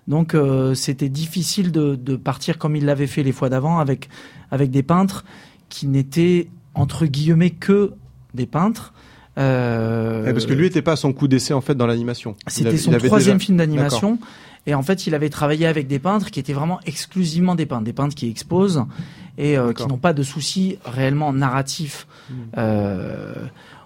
Donc 0.08 0.34
euh, 0.34 0.74
c'était 0.74 1.08
difficile 1.10 1.70
de, 1.70 1.96
de 1.96 2.16
partir 2.16 2.56
comme 2.58 2.76
il 2.76 2.86
l'avait 2.86 3.06
fait 3.06 3.22
les 3.22 3.32
fois 3.32 3.50
d'avant 3.50 3.78
avec 3.78 4.08
avec 4.50 4.70
des 4.70 4.82
peintres 4.82 5.24
qui 5.68 5.86
n'étaient 5.86 6.48
entre 6.74 7.04
guillemets 7.06 7.50
que 7.50 7.92
des 8.32 8.46
peintres. 8.46 8.94
Euh, 9.38 10.32
parce 10.32 10.46
que 10.46 10.54
lui 10.54 10.66
était 10.66 10.80
pas 10.80 10.92
à 10.92 10.96
son 10.96 11.12
coup 11.12 11.28
d'essai 11.28 11.52
en 11.52 11.60
fait 11.60 11.74
dans 11.74 11.86
l'animation. 11.86 12.36
C'était 12.46 12.78
son 12.78 12.92
troisième 12.92 13.36
déjà- 13.36 13.44
film 13.44 13.58
d'animation. 13.58 14.18
Et 14.66 14.74
en 14.74 14.82
fait, 14.82 15.06
il 15.06 15.14
avait 15.14 15.30
travaillé 15.30 15.66
avec 15.66 15.86
des 15.86 15.98
peintres 15.98 16.30
qui 16.30 16.40
étaient 16.40 16.52
vraiment 16.52 16.80
exclusivement 16.86 17.54
des 17.54 17.66
peintres, 17.66 17.84
des 17.84 17.92
peintres 17.92 18.14
qui 18.14 18.28
exposent 18.28 18.84
et 19.38 19.56
euh, 19.56 19.72
qui 19.72 19.86
n'ont 19.86 19.98
pas 19.98 20.12
de 20.12 20.22
soucis 20.22 20.78
réellement 20.84 21.32
narratifs, 21.32 22.06
Mm. 22.30 22.34
euh, 22.58 23.34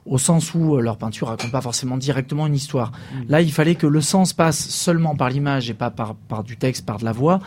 au 0.07 0.19
sens 0.19 0.55
où 0.55 0.77
euh, 0.77 0.81
leur 0.81 0.97
peinture 0.97 1.29
raconte 1.29 1.51
pas 1.53 1.61
forcément 1.61 1.99
directement 1.99 2.47
une 2.47 2.55
histoire. 2.55 2.91
Mm. 2.91 3.17
Là, 3.29 3.41
il 3.43 3.53
fallait 3.53 3.75
que 3.75 3.87
le 3.87 4.01
sens 4.01 4.33
passe 4.33 4.69
seulement 4.69 5.15
par 5.15 5.29
l'image 5.29 5.69
et 5.69 5.75
pas 5.75 5.91
par, 5.91 6.15
par 6.15 6.43
du 6.43 6.57
texte, 6.57 6.87
par 6.87 6.99
de 6.99 7.05
la 7.05 7.13
voix. 7.13 7.41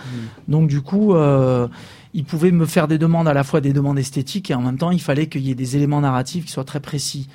Donc 0.48 0.68
du 0.68 0.82
coup, 0.82 1.16
euh, 1.16 1.68
il 2.14 2.26
pouvait 2.26 2.52
me 2.52 2.66
faire 2.66 2.88
des 2.88 2.98
demandes 2.98 3.28
à 3.28 3.34
la 3.34 3.44
fois 3.44 3.60
des 3.60 3.74
demandes 3.74 3.98
esthétiques 3.98 4.52
et 4.52 4.54
en 4.56 4.62
même 4.62 4.78
temps, 4.78 4.92
il 4.92 5.02
fallait 5.02 5.28
qu'il 5.28 5.42
y 5.42 5.52
ait 5.52 5.56
des 5.56 5.76
éléments 5.76 6.02
narratifs 6.02 6.46
qui 6.46 6.52
soient 6.52 6.64
très 6.64 6.80
précis. 6.80 7.28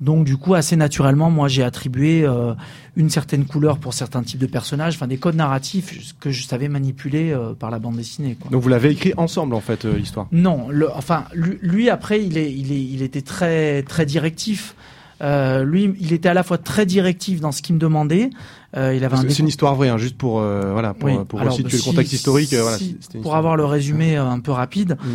Donc 0.00 0.24
du 0.24 0.36
coup, 0.38 0.54
assez 0.54 0.76
naturellement, 0.76 1.30
moi 1.30 1.48
j'ai 1.48 1.62
attribué 1.62 2.24
euh, 2.24 2.54
une 2.96 3.10
certaine 3.10 3.44
couleur 3.44 3.76
pour 3.78 3.92
certains 3.92 4.22
types 4.22 4.40
de 4.40 4.46
personnages, 4.46 4.94
enfin 4.94 5.06
des 5.06 5.18
codes 5.18 5.34
narratifs 5.36 6.14
que 6.18 6.30
je 6.30 6.42
savais 6.46 6.68
manipuler 6.68 7.32
euh, 7.32 7.52
par 7.52 7.70
la 7.70 7.78
bande 7.78 7.96
dessinée. 7.96 8.36
Quoi. 8.40 8.50
Donc 8.50 8.62
vous 8.62 8.68
l'avez 8.70 8.90
écrit 8.90 9.12
ensemble 9.18 9.54
en 9.54 9.60
fait 9.60 9.84
euh, 9.84 9.96
l'histoire? 9.98 10.26
Non, 10.32 10.68
le, 10.70 10.90
enfin 10.90 11.24
lui, 11.34 11.58
lui, 11.60 11.90
après 11.90 12.24
il 12.24 12.38
est, 12.38 12.50
il 12.50 12.72
est, 12.72 12.80
il 12.82 13.02
était 13.02 13.20
très 13.20 13.82
très 13.82 14.06
directif. 14.06 14.74
Euh, 15.22 15.64
lui, 15.64 15.92
il 16.00 16.14
était 16.14 16.30
à 16.30 16.34
la 16.34 16.42
fois 16.42 16.56
très 16.56 16.86
directif 16.86 17.42
dans 17.42 17.52
ce 17.52 17.60
qu'il 17.60 17.74
me 17.74 17.80
demandait. 17.80 18.30
Euh, 18.78 18.94
il 18.94 19.04
avait 19.04 19.16
un 19.18 19.28
C'est 19.28 19.38
une 19.40 19.48
histoire 19.48 19.74
vraie, 19.74 19.90
hein, 19.90 19.98
juste 19.98 20.16
pour 20.16 20.40
euh, 20.40 20.72
voilà 20.72 20.94
pour, 20.94 21.10
Oui. 21.10 21.18
pour 21.28 21.40
Alors, 21.42 21.52
resituer 21.52 21.76
si- 21.76 21.84
le 21.88 21.90
contexte 21.92 22.12
historique. 22.14 22.54
voilà, 22.54 22.78
si- 22.78 22.92
une 22.92 22.96
pour 22.96 23.16
histoire. 23.16 23.36
avoir 23.36 23.56
le 23.56 23.66
résumé 23.66 24.16
un 24.16 24.40
peu 24.40 24.52
rapide, 24.52 24.96
Mm. 24.98 25.08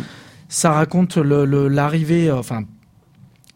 ça 0.48 0.70
raconte 0.70 1.16
le- 1.16 1.44
le- 1.44 1.66
l'arrivée, 1.66 2.30
enfin, 2.30 2.62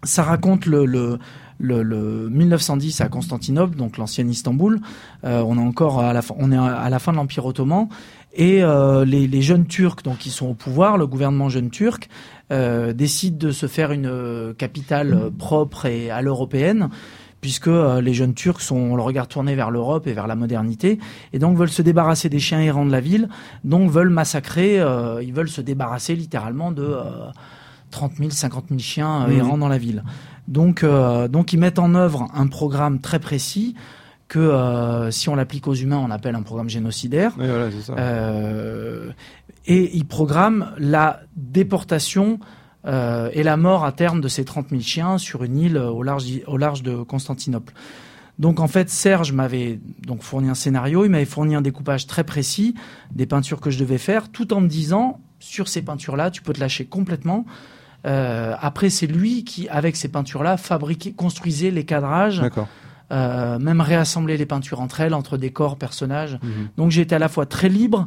ça 0.02 0.22
raconte 0.22 0.66
le, 0.66 0.84
le, 0.86 1.18
le, 1.58 1.82
le 1.82 2.28
1910 2.30 3.00
à 3.00 3.08
Constantinople, 3.08 3.76
donc 3.76 3.98
l'ancienne 3.98 4.30
Istanbul. 4.30 4.80
Euh, 5.24 5.42
on 5.46 5.56
est 5.56 5.62
encore 5.62 6.00
à 6.00 6.12
la 6.12 6.22
fin, 6.22 6.34
on 6.38 6.50
est 6.52 6.56
à 6.56 6.88
la 6.88 6.98
fin 6.98 7.12
de 7.12 7.16
l'Empire 7.16 7.44
ottoman. 7.44 7.88
Et 8.32 8.62
euh, 8.62 9.04
les, 9.04 9.26
les 9.26 9.42
jeunes 9.42 9.66
Turcs, 9.66 10.02
donc 10.04 10.18
qui 10.18 10.30
sont 10.30 10.46
au 10.46 10.54
pouvoir, 10.54 10.96
le 10.96 11.06
gouvernement 11.06 11.48
jeune 11.48 11.70
turc, 11.70 12.08
euh, 12.52 12.92
décide 12.92 13.38
de 13.38 13.50
se 13.50 13.66
faire 13.66 13.92
une 13.92 14.06
euh, 14.06 14.54
capitale 14.54 15.14
euh, 15.14 15.30
propre 15.30 15.86
et 15.86 16.10
à 16.10 16.22
l'européenne, 16.22 16.90
puisque 17.40 17.68
euh, 17.68 18.00
les 18.00 18.14
jeunes 18.14 18.34
Turcs 18.34 18.60
sont 18.60 18.76
ont 18.76 18.96
le 18.96 19.02
regard 19.02 19.26
tourné 19.26 19.56
vers 19.56 19.72
l'Europe 19.72 20.06
et 20.06 20.12
vers 20.12 20.28
la 20.28 20.36
modernité, 20.36 21.00
et 21.32 21.40
donc 21.40 21.56
veulent 21.56 21.68
se 21.70 21.82
débarrasser 21.82 22.28
des 22.28 22.38
chiens 22.38 22.60
errants 22.60 22.86
de 22.86 22.92
la 22.92 23.00
ville, 23.00 23.28
donc 23.64 23.90
veulent 23.90 24.10
massacrer, 24.10 24.76
ils 25.22 25.32
veulent 25.32 25.48
se 25.48 25.60
débarrasser 25.60 26.14
littéralement 26.14 26.70
de 26.70 26.96
30 27.90 28.16
000, 28.18 28.30
50 28.30 28.66
000 28.68 28.78
chiens 28.80 29.22
euh, 29.22 29.26
Mhm. 29.32 29.38
errants 29.38 29.58
dans 29.58 29.68
la 29.68 29.78
ville. 29.78 30.04
Donc, 30.48 30.82
euh, 30.82 31.28
donc 31.28 31.52
ils 31.52 31.58
mettent 31.58 31.78
en 31.78 31.94
œuvre 31.94 32.26
un 32.34 32.46
programme 32.46 33.00
très 33.00 33.18
précis 33.18 33.74
que 34.28 34.38
euh, 34.38 35.10
si 35.10 35.28
on 35.28 35.34
l'applique 35.34 35.66
aux 35.66 35.74
humains, 35.74 35.98
on 35.98 36.10
appelle 36.10 36.34
un 36.36 36.42
programme 36.42 36.68
génocidaire. 36.68 37.32
Voilà, 37.36 37.68
ça. 37.82 37.94
Euh, 37.98 39.10
et 39.66 39.96
il 39.96 40.06
programme 40.06 40.72
la 40.78 41.20
déportation 41.36 42.38
euh, 42.86 43.28
et 43.34 43.42
la 43.42 43.56
mort 43.56 43.84
à 43.84 43.92
terme 43.92 44.20
de 44.20 44.28
ces 44.28 44.44
30 44.44 44.70
000 44.70 44.80
chiens 44.80 45.18
sur 45.18 45.44
une 45.44 45.58
île 45.58 45.76
au 45.78 46.02
large, 46.02 46.24
au 46.46 46.56
large 46.56 46.82
de 46.82 47.02
Constantinople. 47.02 47.74
Donc 48.38 48.58
en 48.58 48.68
fait, 48.68 48.88
Serge 48.88 49.32
m'avait 49.32 49.80
donc 50.06 50.22
fourni 50.22 50.48
un 50.48 50.54
scénario, 50.54 51.04
il 51.04 51.10
m'avait 51.10 51.26
fourni 51.26 51.54
un 51.54 51.60
découpage 51.60 52.06
très 52.06 52.24
précis 52.24 52.74
des 53.12 53.26
peintures 53.26 53.60
que 53.60 53.68
je 53.70 53.78
devais 53.78 53.98
faire, 53.98 54.30
tout 54.30 54.54
en 54.54 54.60
me 54.62 54.68
disant 54.68 55.20
sur 55.40 55.68
ces 55.68 55.82
peintures-là, 55.82 56.30
tu 56.30 56.40
peux 56.40 56.52
te 56.54 56.60
lâcher 56.60 56.86
complètement. 56.86 57.44
Euh, 58.06 58.54
après, 58.60 58.88
c'est 58.90 59.06
lui 59.06 59.44
qui, 59.44 59.68
avec 59.68 59.96
ces 59.96 60.08
peintures-là, 60.08 60.56
fabriquait, 60.56 61.12
construisait 61.12 61.70
les 61.70 61.84
cadrages, 61.84 62.40
euh, 63.12 63.58
même 63.58 63.80
réassembler 63.80 64.36
les 64.36 64.46
peintures 64.46 64.80
entre 64.80 65.00
elles, 65.00 65.14
entre 65.14 65.36
décors, 65.36 65.76
personnages. 65.76 66.38
Mhm. 66.42 66.68
Donc 66.76 66.90
j'ai 66.90 67.02
été 67.02 67.14
à 67.14 67.18
la 67.18 67.28
fois 67.28 67.44
très 67.46 67.68
libre 67.68 68.06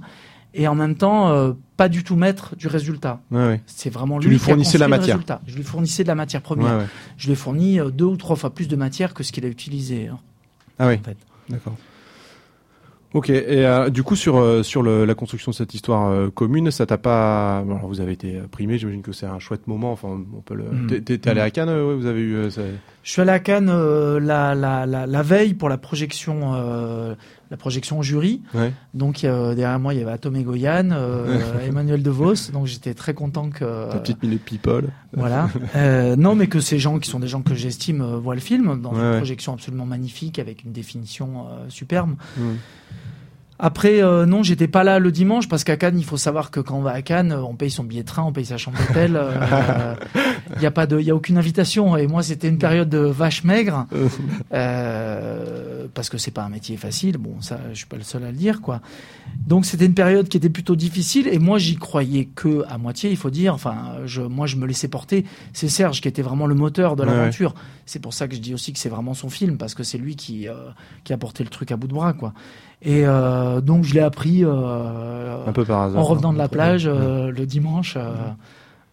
et 0.55 0.67
en 0.67 0.75
même 0.75 0.95
temps 0.95 1.29
euh, 1.31 1.53
pas 1.77 1.89
du 1.89 2.03
tout 2.03 2.15
maître 2.15 2.55
du 2.55 2.67
résultat. 2.67 3.19
Ouais, 3.31 3.45
ouais. 3.47 3.61
C'est 3.65 3.89
vraiment 3.89 4.19
Tu 4.19 4.27
lui, 4.27 4.35
lui 4.35 4.39
qui 4.39 4.45
a 4.45 4.47
fournissais 4.53 4.77
la 4.77 4.87
matière. 4.87 5.19
Je 5.45 5.55
lui 5.55 5.63
fournissais 5.63 6.03
de 6.03 6.07
la 6.07 6.15
matière 6.15 6.41
première. 6.41 6.77
ouais. 6.77 6.85
Je 7.17 7.25
lui 7.27 7.33
ai 7.33 7.35
fourni 7.35 7.79
deux 7.93 8.05
ou 8.05 8.17
trois 8.17 8.35
fois 8.35 8.53
plus 8.53 8.67
de 8.67 8.75
matière 8.75 9.13
que 9.13 9.23
ce 9.23 9.31
qu'il 9.31 9.45
a 9.45 9.49
utilisé. 9.49 10.07
hein, 10.07 10.19
Ah 10.79 10.87
oui, 10.87 10.95
en 10.95 11.03
fait. 11.03 11.17
d'accord. 11.49 11.75
Ok, 13.13 13.29
et 13.29 13.43
euh, 13.65 13.89
du 13.89 14.01
coup 14.01 14.15
sur 14.15 14.37
euh, 14.37 14.63
sur 14.63 14.81
le, 14.81 15.05
la 15.05 15.13
construction 15.13 15.51
de 15.51 15.55
cette 15.55 15.75
histoire 15.75 16.09
euh, 16.09 16.29
commune, 16.31 16.71
ça 16.71 16.87
t'a 16.87 16.97
pas 16.97 17.59
alors 17.59 17.85
vous 17.87 18.01
avez 18.01 18.13
été 18.13 18.37
euh, 18.37 18.47
primé, 18.49 18.79
j'imagine 18.79 19.03
que 19.03 19.11
c'est 19.11 19.27
un 19.27 19.37
chouette 19.37 19.67
moment. 19.67 19.91
Enfin, 19.91 20.07
on 20.35 20.41
peut 20.41 20.55
le. 20.55 20.63
Mm. 20.63 21.01
T'es- 21.03 21.29
allé 21.29 21.41
à 21.41 21.51
Cannes, 21.51 21.69
euh, 21.69 21.89
ouais, 21.89 21.95
vous 21.95 22.07
avez 22.07 22.21
eu. 22.21 22.33
euh, 22.35 22.49
ça- 22.49 22.61
Je 23.03 23.11
suis 23.11 23.21
allé 23.21 23.29
à 23.31 23.39
Cannes 23.39 23.69
euh, 23.69 24.19
la, 24.19 24.55
la, 24.55 24.87
la, 24.87 25.05
la 25.05 25.21
veille 25.21 25.53
pour 25.53 25.69
la 25.69 25.77
projection, 25.77 26.53
euh, 26.55 27.13
la 27.53 27.57
projection 27.57 27.99
au 27.99 28.03
jury. 28.03 28.41
Ouais. 28.55 28.73
Donc 28.95 29.23
euh, 29.23 29.53
derrière 29.53 29.77
moi 29.79 29.93
il 29.93 29.99
y 29.99 30.01
avait 30.01 30.11
Atom 30.11 30.35
et 30.35 30.41
Goyan, 30.43 30.89
euh, 30.91 31.39
Emmanuel 31.67 32.01
DeVos. 32.01 32.51
Donc 32.51 32.65
j'étais 32.65 32.95
très 32.95 33.13
content 33.13 33.51
que 33.51 33.91
Ta 33.91 33.99
petite 33.99 34.23
minute 34.23 34.43
people. 34.43 34.85
voilà. 35.15 35.49
Euh, 35.75 36.15
non, 36.15 36.33
mais 36.33 36.47
que 36.47 36.59
ces 36.59 36.79
gens 36.79 36.97
qui 36.97 37.09
sont 37.11 37.19
des 37.19 37.27
gens 37.27 37.43
que 37.43 37.53
j'estime 37.53 38.01
euh, 38.01 38.17
voient 38.17 38.33
le 38.33 38.41
film 38.41 38.81
dans 38.81 38.91
Ouais, 38.93 38.99
une 39.11 39.17
projection 39.17 39.53
absolument 39.53 39.85
magnifique 39.85 40.39
avec 40.39 40.63
une 40.63 40.71
définition 40.71 41.45
euh, 41.47 41.69
superbe. 41.69 42.15
Après, 43.59 44.01
euh, 44.01 44.25
non, 44.25 44.43
j'étais 44.43 44.67
pas 44.67 44.83
là 44.83 44.99
le 44.99 45.11
dimanche 45.11 45.47
parce 45.47 45.63
qu'à 45.63 45.77
Cannes, 45.77 45.97
il 45.97 46.05
faut 46.05 46.17
savoir 46.17 46.51
que 46.51 46.59
quand 46.59 46.77
on 46.77 46.81
va 46.81 46.91
à 46.91 47.01
Cannes, 47.01 47.31
euh, 47.31 47.43
on 47.43 47.55
paye 47.55 47.69
son 47.69 47.83
billet 47.83 48.01
de 48.01 48.07
train, 48.07 48.23
on 48.23 48.31
paye 48.31 48.45
sa 48.45 48.57
chambre 48.57 48.77
d'hôtel. 48.87 49.19
Il 50.55 50.59
n'y 50.59 50.65
a 50.65 50.71
pas 50.71 50.85
de, 50.85 50.99
il 50.99 51.05
y 51.05 51.09
a 51.09 51.15
aucune 51.15 51.37
invitation. 51.37 51.97
Et 51.97 52.05
moi, 52.05 52.21
c'était 52.21 52.47
une 52.47 52.57
période 52.57 52.89
de 52.89 52.99
vache 52.99 53.43
maigre 53.43 53.87
euh, 54.53 55.87
parce 55.93 56.09
que 56.09 56.17
c'est 56.17 56.31
pas 56.31 56.43
un 56.43 56.49
métier 56.49 56.77
facile. 56.77 57.17
Bon, 57.17 57.41
ça, 57.41 57.59
je 57.71 57.77
suis 57.77 57.85
pas 57.85 57.95
le 57.97 58.03
seul 58.03 58.23
à 58.23 58.31
le 58.31 58.37
dire, 58.37 58.61
quoi. 58.61 58.81
Donc, 59.47 59.65
c'était 59.65 59.85
une 59.85 59.93
période 59.93 60.27
qui 60.27 60.37
était 60.37 60.49
plutôt 60.49 60.75
difficile. 60.75 61.27
Et 61.27 61.39
moi, 61.39 61.57
j'y 61.57 61.75
croyais 61.75 62.25
que 62.25 62.65
à 62.69 62.77
moitié, 62.77 63.09
il 63.09 63.17
faut 63.17 63.29
dire. 63.29 63.53
Enfin, 63.53 63.97
je, 64.05 64.21
moi, 64.21 64.45
je 64.45 64.57
me 64.57 64.67
laissais 64.67 64.87
porter. 64.89 65.25
C'est 65.53 65.69
Serge 65.69 66.01
qui 66.01 66.07
était 66.07 66.21
vraiment 66.21 66.45
le 66.45 66.55
moteur 66.55 66.95
de 66.95 67.03
Ouais, 67.03 67.09
l'aventure. 67.09 67.55
C'est 67.85 67.99
pour 67.99 68.13
ça 68.13 68.27
que 68.27 68.35
je 68.35 68.39
dis 68.39 68.53
aussi 68.53 68.73
que 68.73 68.79
c'est 68.79 68.89
vraiment 68.89 69.13
son 69.13 69.29
film 69.29 69.57
parce 69.57 69.75
que 69.75 69.83
c'est 69.83 69.97
lui 69.97 70.15
qui 70.15 70.47
euh, 70.47 70.53
qui 71.03 71.13
a 71.13 71.17
porté 71.17 71.43
le 71.43 71.49
truc 71.49 71.71
à 71.71 71.77
bout 71.77 71.87
de 71.87 71.93
bras, 71.93 72.13
quoi. 72.13 72.33
Et 72.83 73.03
euh, 73.05 73.61
donc, 73.61 73.83
je 73.85 73.93
l'ai 73.93 74.01
appris. 74.01 74.43
Euh, 74.43 75.45
Un 75.47 75.51
peu 75.53 75.63
par 75.65 75.81
hasard. 75.83 76.01
en 76.01 76.03
revenant 76.03 76.33
de 76.33 76.37
la 76.37 76.47
plage 76.49 76.85
euh, 76.87 77.31
le 77.31 77.45
dimanche. 77.45 77.97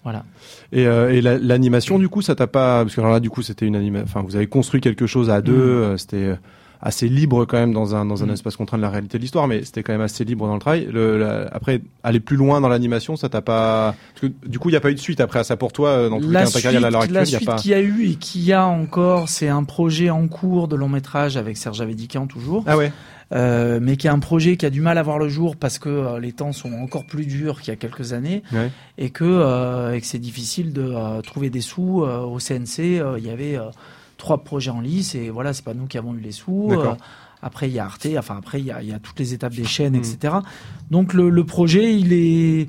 voilà. 0.05 0.25
Et, 0.73 0.83
et 0.83 1.21
la- 1.21 1.39
l'animation, 1.39 1.99
du 1.99 2.09
coup, 2.09 2.23
ça 2.23 2.35
t'a 2.35 2.47
pas 2.47 2.83
parce 2.85 2.95
que 2.95 3.01
alors 3.01 3.13
là, 3.13 3.21
du 3.21 3.31
coup, 3.31 3.43
c'était 3.43 3.67
une 3.67 3.77
anima... 3.77 4.01
Enfin, 4.03 4.23
vous 4.27 4.37
avez 4.37 4.47
construit 4.47 4.81
quelque 4.81 5.07
chose 5.07 5.29
à 5.31 5.41
deux. 5.43 5.93
Mm. 5.95 5.99
c'était 5.99 6.35
assez 6.83 7.11
libre 7.11 7.45
quand 7.45 7.59
même 7.59 7.75
dans 7.75 7.95
un 7.95 8.07
dans 8.07 8.23
un 8.23 8.29
Mm. 8.29 8.31
espace 8.31 8.57
contraint 8.57 8.79
de 8.79 8.83
la 8.83 8.89
réalité 8.89 9.19
de 9.19 9.23
l'histoire, 9.23 9.47
mais 9.47 9.65
c'était 9.65 9.83
quand 9.83 9.93
même 9.93 10.01
assez 10.01 10.25
libre 10.25 10.47
dans 10.47 10.55
le 10.55 10.61
travail. 10.61 10.89
Le, 10.91 11.19
la- 11.19 11.47
après, 11.53 11.83
aller 12.03 12.21
plus 12.21 12.37
loin 12.37 12.61
dans 12.63 12.69
l'animation, 12.71 13.17
ça 13.17 13.29
t'a 13.29 13.43
pas 13.43 13.95
parce 14.15 14.21
que 14.33 14.49
du 14.49 14.59
coup, 14.59 14.71
il 14.71 14.73
y 14.73 14.77
a 14.77 14.81
pas 14.81 14.91
eu 14.91 14.95
de 14.95 15.01
suite 15.01 15.21
après 15.21 15.41
à 15.41 15.45
ça 15.45 15.57
pour 15.59 15.73
toi 15.73 16.09
dans 16.09 16.19
cas 16.21 16.27
La 16.29 16.47
ta 16.47 16.61
carrière 16.63 16.85
à 16.85 16.91
l'heure 16.91 17.03
suite, 17.03 17.17
actuelle. 17.17 17.23
la 17.25 17.29
Il 17.29 17.33
y 17.33 17.35
a 17.35 17.39
suite 17.39 17.51
pas. 17.51 17.57
qu'il 17.57 17.71
y 17.73 17.75
a 17.75 17.81
eu 17.81 18.05
et 18.09 18.15
qu'il 18.15 18.43
y 18.43 18.53
a 18.55 18.65
encore, 18.67 19.29
c'est 19.29 19.49
un 19.49 19.65
projet 19.65 20.09
en 20.09 20.27
cours 20.29 20.69
de 20.69 20.77
long 20.77 20.89
métrage 20.89 21.37
avec 21.37 21.59
Serge 21.59 21.83
Avedikian 21.83 22.27
toujours, 22.27 22.65
Ah 22.67 22.79
ouais. 22.79 22.93
Euh, 23.33 23.79
mais 23.81 23.97
qui 23.97 24.07
est 24.07 24.11
un 24.11 24.19
projet 24.19 24.57
qui 24.57 24.67
a 24.67 24.71
du 24.71 24.81
mal 24.81 24.99
à 24.99 25.03
voir 25.03 25.19
le 25.19 25.29
jour 25.29 25.57
parce 25.57 25.79
que 25.79 25.89
euh, 25.89 26.19
les 26.21 26.33
temps 26.33 26.53
sont 26.53 26.73
encore 26.73 27.07
plus 27.07 27.27
durs 27.27 27.61
qu'il 27.61 27.69
y 27.73 27.75
a 27.75 27.77
quelques 27.77 28.13
années 28.13 28.43
Ouais. 28.53 28.71
et 28.99 29.11
que, 29.11 29.25
euh, 29.25 29.99
que 30.01 30.07
c'est 30.07 30.19
difficile 30.19 30.73
de 30.73 30.83
euh, 30.83 31.21
trouver 31.23 31.49
des 31.51 31.61
sous 31.61 32.03
euh, 32.03 32.21
au 32.21 32.39
CNC. 32.39 32.99
euh, 33.01 33.19
Il 33.19 33.27
y 33.27 33.31
avait 33.31 33.57
euh, 33.57 33.67
trois 34.17 34.39
projets 34.45 34.71
en 34.71 34.81
lice 34.81 35.15
et 35.15 35.31
voilà, 35.31 35.53
c'est 35.53 35.65
pas 35.65 35.75
nous 35.75 35.87
qui 35.87 35.97
avons 35.99 36.15
eu 36.15 36.21
les 36.21 36.33
sous. 36.33 36.73
Après, 37.43 37.69
il 37.69 37.73
y 37.73 37.79
a 37.79 37.87
Arte, 37.87 38.07
enfin 38.19 38.37
après, 38.37 38.61
il 38.61 38.67
y 38.67 38.71
a, 38.71 38.83
il 38.83 38.89
y 38.89 38.93
a 38.93 38.99
toutes 38.99 39.19
les 39.19 39.33
étapes 39.33 39.55
des 39.55 39.65
chaînes, 39.65 39.95
Mm. 39.95 40.01
etc. 40.01 40.35
Donc 40.91 41.15
le, 41.15 41.31
le 41.31 41.45
projet, 41.45 41.95
il 41.99 42.13
est 42.13 42.69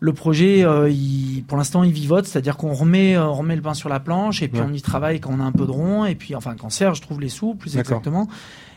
le 0.00 0.12
projet, 0.12 0.62
euh, 0.62 0.90
il, 0.90 1.42
pour 1.48 1.56
l'instant, 1.56 1.82
il 1.84 1.92
vivote, 1.92 2.26
c'est-à-dire 2.26 2.58
qu'on 2.58 2.74
remet, 2.74 3.16
euh, 3.16 3.24
on 3.26 3.32
remet 3.32 3.56
le 3.56 3.62
pain 3.62 3.72
sur 3.72 3.88
la 3.88 4.00
planche 4.00 4.42
et 4.42 4.48
puis 4.48 4.60
Ouais. 4.60 4.66
on 4.68 4.74
y 4.74 4.82
travaille 4.82 5.20
quand 5.20 5.30
on 5.32 5.40
a 5.40 5.44
un 5.44 5.52
peu 5.52 5.64
de 5.64 5.70
rond 5.70 6.04
et 6.04 6.14
puis 6.14 6.34
enfin 6.34 6.54
quand 6.58 6.68
Serge 6.68 7.00
trouve 7.00 7.18
les 7.22 7.30
sous, 7.30 7.54
plus 7.54 7.78
exactement. 7.78 8.28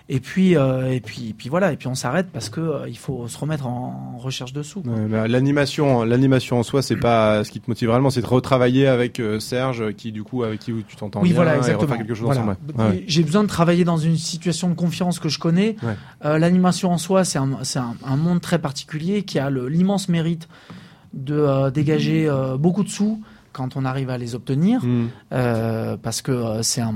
Et 0.10 0.22
puis 0.22 0.56
euh, 0.56 0.90
et 0.94 1.02
puis 1.02 1.30
et 1.32 1.34
puis 1.34 1.50
voilà 1.50 1.74
et 1.74 1.76
puis 1.76 1.88
on 1.88 1.94
s'arrête 1.96 2.28
parce 2.32 2.48
que 2.48 2.62
euh, 2.62 2.88
il 2.88 2.98
faut 2.98 3.28
se 3.28 3.38
remettre 3.38 3.68
en, 3.68 4.14
en 4.16 4.18
recherche 4.18 4.54
de 4.54 4.64
sous. 4.64 4.82
quoi. 4.82 4.94
Ouais, 4.94 5.06
mais 5.10 5.28
l'animation, 5.28 6.06
l'animation 6.06 6.58
en 6.60 6.64
soi, 6.64 6.82
c'est 6.82 6.96
pas 6.96 7.44
ce 7.44 7.52
qui 7.52 7.60
te 7.60 7.70
motive 7.70 7.90
réellement, 7.90 8.10
c'est 8.10 8.22
de 8.22 8.26
retravailler 8.26 8.88
avec 8.88 9.20
euh, 9.20 9.40
Serge, 9.42 9.92
qui 9.96 10.14
du 10.14 10.24
coup 10.24 10.44
avec 10.44 10.62
qui 10.62 10.72
tu 10.88 10.96
t'entends 10.96 11.20
Oui, 11.22 11.30
bien 11.30 11.36
voilà, 11.36 11.58
exactement. 11.58 11.98
quelque 11.98 12.14
chose 12.14 12.24
Voilà. 12.26 12.40
ensemble. 12.42 12.58
ouais. 12.78 12.84
Ouais, 12.86 12.90
ouais. 12.92 13.04
J'ai 13.06 13.24
besoin 13.24 13.44
de 13.44 13.50
travailler 13.50 13.84
dans 13.84 13.98
une 13.98 14.16
situation 14.16 14.70
de 14.70 14.76
confiance 14.76 15.20
que 15.20 15.28
je 15.28 15.40
connais. 15.40 15.76
L'animation 16.24 16.92
en 16.92 16.98
soi, 16.98 17.26
c'est 17.26 17.38
un, 17.40 17.60
c'est 17.64 17.80
un, 17.80 17.96
un 18.06 18.16
monde 18.16 18.40
très 18.40 18.60
particulier 18.60 19.24
qui 19.24 19.40
a 19.40 19.50
le- 19.50 19.68
l'immense 19.68 20.08
mérite 20.08 20.48
de 21.14 21.70
dégager 21.70 22.30
beaucoup 22.60 22.84
de 22.84 22.90
sous 22.90 23.22
quand 23.54 23.75
on 23.75 23.86
arrive 23.86 24.10
à 24.10 24.18
les 24.18 24.36
obtenir, 24.36 24.84
Mm. 24.84 25.08
euh, 25.34 25.98
parce 25.98 26.22
que 26.22 26.32
euh, 26.32 26.62
c'est 26.63 26.82
un, 26.82 26.94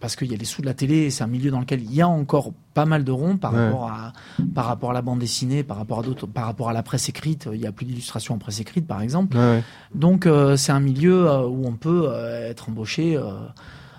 parce 0.00 0.16
qu'il 0.16 0.30
y 0.30 0.34
a 0.34 0.36
les 0.38 0.44
sous 0.44 0.62
de 0.62 0.66
la 0.66 0.74
télé, 0.74 1.10
c'est 1.10 1.22
un 1.24 1.26
milieu 1.26 1.50
dans 1.50 1.60
lequel 1.60 1.82
il 1.82 1.94
y 1.94 2.00
a 2.00 2.08
encore 2.08 2.52
pas 2.74 2.86
mal 2.86 3.04
de 3.04 3.12
ronds 3.12 3.36
par 3.36 3.52
Ouais. 3.52 3.66
rapport 3.66 3.88
à 3.90 4.12
par 4.54 4.64
rapport 4.66 4.90
à 4.90 4.94
la 4.94 5.02
bande 5.02 5.18
dessinée, 5.18 5.62
par 5.62 5.76
rapport 5.76 5.98
à 5.98 6.02
d'autres, 6.02 6.26
par 6.26 6.44
rapport 6.46 6.68
à 6.68 6.72
la 6.72 6.82
presse 6.82 7.08
écrite. 7.08 7.48
Il 7.52 7.60
y 7.60 7.66
a 7.66 7.72
plus 7.72 7.84
d'illustrations 7.86 8.34
en 8.34 8.38
presse 8.38 8.60
écrite, 8.60 8.86
par 8.86 9.02
exemple. 9.02 9.36
Ouais. 9.36 9.62
Donc 9.94 10.26
euh, 10.26 10.56
c'est 10.56 10.72
un 10.72 10.80
milieu 10.80 11.28
euh, 11.28 11.46
où 11.46 11.66
on 11.66 11.72
peut 11.74 12.10
être 12.48 12.68
embauché 12.68 13.20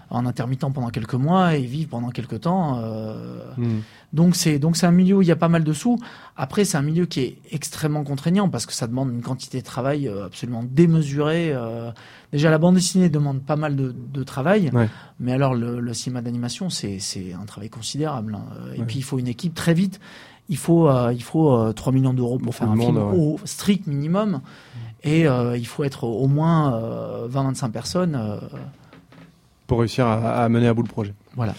en 0.10 0.26
intermittent 0.26 0.62
pendant 0.74 0.90
quelques 0.90 1.14
mois 1.14 1.56
et 1.56 1.62
vivre 1.62 1.90
pendant 1.90 2.10
quelques 2.10 2.42
temps. 2.42 2.80
euh. 2.84 3.40
Donc 4.14 4.36
c'est 4.36 4.60
donc 4.60 4.76
c'est 4.76 4.86
un 4.86 4.92
milieu 4.92 5.16
où 5.18 5.22
il 5.22 5.28
y 5.28 5.32
a 5.32 5.38
pas 5.38 5.48
mal 5.48 5.64
de 5.64 5.72
sous. 5.74 5.98
Après 6.36 6.66
c'est 6.66 6.78
un 6.78 6.82
milieu 6.82 7.06
qui 7.06 7.22
est 7.22 7.38
extrêmement 7.52 8.04
contraignant 8.04 8.50
parce 8.50 8.66
que 8.66 8.74
ça 8.74 8.86
demande 8.88 9.10
une 9.10 9.22
quantité 9.22 9.60
de 9.60 9.66
travail 9.66 10.08
euh, 10.08 10.26
absolument 10.26 10.64
démesurée. 10.70 11.52
euh. 11.54 11.92
Déjà 12.34 12.50
la 12.50 12.58
bande 12.58 12.76
dessinée 12.76 13.10
demande 13.10 13.42
pas 13.42 13.56
mal 13.56 13.76
de, 13.78 13.94
de 14.14 14.24
travail, 14.24 14.70
Ouais. 14.74 14.90
mais 15.20 15.32
alors 15.32 15.54
le, 15.54 15.80
le 15.80 15.94
cinéma 15.94 16.22
d'animation 16.22 16.70
c'est 16.70 17.00
c'est 17.00 17.34
un 17.34 17.46
travail 17.46 17.70
considérable. 17.70 18.36
hein. 18.36 18.44
Et 18.76 18.80
Ouais. 18.80 18.86
puis 18.86 18.98
il 18.98 19.04
faut 19.04 19.18
une 19.18 19.30
équipe 19.30 19.54
très 19.56 19.74
vite. 19.74 20.00
Il 20.50 20.58
faut 20.58 20.90
euh, 20.90 21.14
il 21.14 21.24
faut 21.24 21.56
euh, 21.56 21.72
3 21.72 21.94
millions 21.94 22.14
d'euros 22.14 22.38
pour 22.38 22.48
Beaucoup 22.48 22.58
faire 22.58 22.70
un 22.72 22.76
monde, 22.76 22.96
film 22.98 23.08
ouais. 23.12 23.18
au 23.18 23.40
strict 23.46 23.88
minimum. 23.88 24.42
Et 25.04 25.26
euh, 25.26 25.56
il 25.58 25.66
faut 25.66 25.84
être 25.86 26.04
au 26.04 26.28
moins 26.28 26.76
euh, 26.76 27.28
20-25 27.30 27.72
personnes. 27.72 28.20
Pour 29.68 29.80
réussir 29.80 30.06
à, 30.06 30.44
à 30.44 30.50
mener 30.50 30.68
à 30.68 30.74
bout 30.74 30.84
le 30.84 30.90
projet. 30.90 31.14
voilà. 31.36 31.56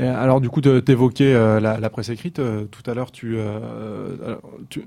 Et 0.00 0.06
alors 0.06 0.40
du 0.40 0.48
coup, 0.48 0.60
t'évoquais 0.60 1.32
euh, 1.34 1.60
la, 1.60 1.78
la 1.78 1.90
presse 1.90 2.08
écrite. 2.08 2.38
euh, 2.38 2.64
tout 2.64 2.88
à 2.90 2.94
l'heure, 2.94 3.12
tu, 3.12 3.36
euh, 3.36 4.16
alors, 4.26 4.40
tu- 4.68 4.84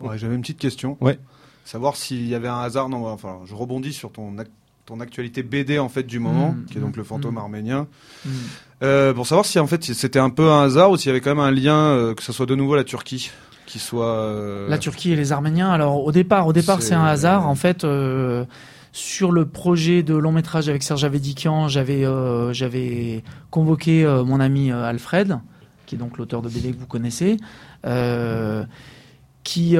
Ouais, 0.00 0.18
J'avais 0.18 0.34
une 0.34 0.40
petite 0.42 0.58
question. 0.58 0.96
Ouais. 1.00 1.18
Savoir 1.64 1.96
s'il 1.96 2.26
y 2.26 2.34
avait 2.34 2.48
un 2.48 2.60
hasard. 2.60 2.88
Non, 2.88 3.06
enfin, 3.08 3.38
je 3.46 3.54
rebondis 3.54 3.92
sur 3.92 4.12
ton, 4.12 4.32
ac- 4.36 4.46
ton 4.84 5.00
actualité 5.00 5.42
BD 5.42 5.78
en 5.78 5.88
fait 5.88 6.02
du 6.04 6.18
moment, 6.18 6.50
Mm, 6.52 6.64
qui 6.70 6.78
est 6.78 6.80
donc 6.80 6.96
le 6.96 7.02
fantôme 7.04 7.34
mm. 7.34 7.38
arménien. 7.38 7.86
Mm. 8.24 8.30
Euh, 8.82 9.14
pour 9.14 9.26
savoir 9.26 9.46
si 9.46 9.58
en 9.58 9.66
fait 9.66 9.82
c'était 9.84 10.18
un 10.18 10.30
peu 10.30 10.50
un 10.50 10.62
hasard 10.64 10.90
ou 10.90 10.96
s'il 10.96 11.08
y 11.08 11.10
avait 11.10 11.20
quand 11.20 11.30
même 11.30 11.40
un 11.44 11.50
lien, 11.50 11.76
euh, 11.76 12.14
que 12.14 12.22
ce 12.22 12.32
soit 12.32 12.46
de 12.46 12.54
nouveau 12.54 12.76
la 12.76 12.84
Turquie, 12.84 13.30
qui 13.66 13.78
soit. 13.78 14.06
euh, 14.06 14.68
La 14.68 14.78
Turquie 14.78 15.12
et 15.12 15.16
les 15.16 15.32
Arméniens. 15.32 15.70
Alors 15.70 16.04
au 16.04 16.12
départ, 16.12 16.46
au 16.46 16.52
départ, 16.52 16.80
C'est- 16.82 16.88
c'est 16.88 16.94
un 16.94 17.04
hasard. 17.04 17.48
En 17.48 17.54
fait, 17.54 17.84
euh, 17.84 18.44
sur 18.96 19.30
le 19.30 19.44
projet 19.44 20.02
de 20.02 20.14
long 20.14 20.32
métrage 20.32 20.70
avec 20.70 20.82
Serge 20.82 21.04
Avedikian, 21.04 21.68
j'avais 21.68 22.04
euh, 22.06 23.20
convoqué 23.50 24.06
euh, 24.06 24.24
mon 24.24 24.40
ami 24.40 24.70
euh, 24.72 24.84
Alfred, 24.84 25.38
qui 25.84 25.96
est 25.96 25.98
donc 25.98 26.16
l'auteur 26.16 26.40
de 26.40 26.48
BD 26.48 26.72
que 26.72 26.78
vous 26.78 26.86
connaissez. 26.86 27.36
Qui, 29.44 29.76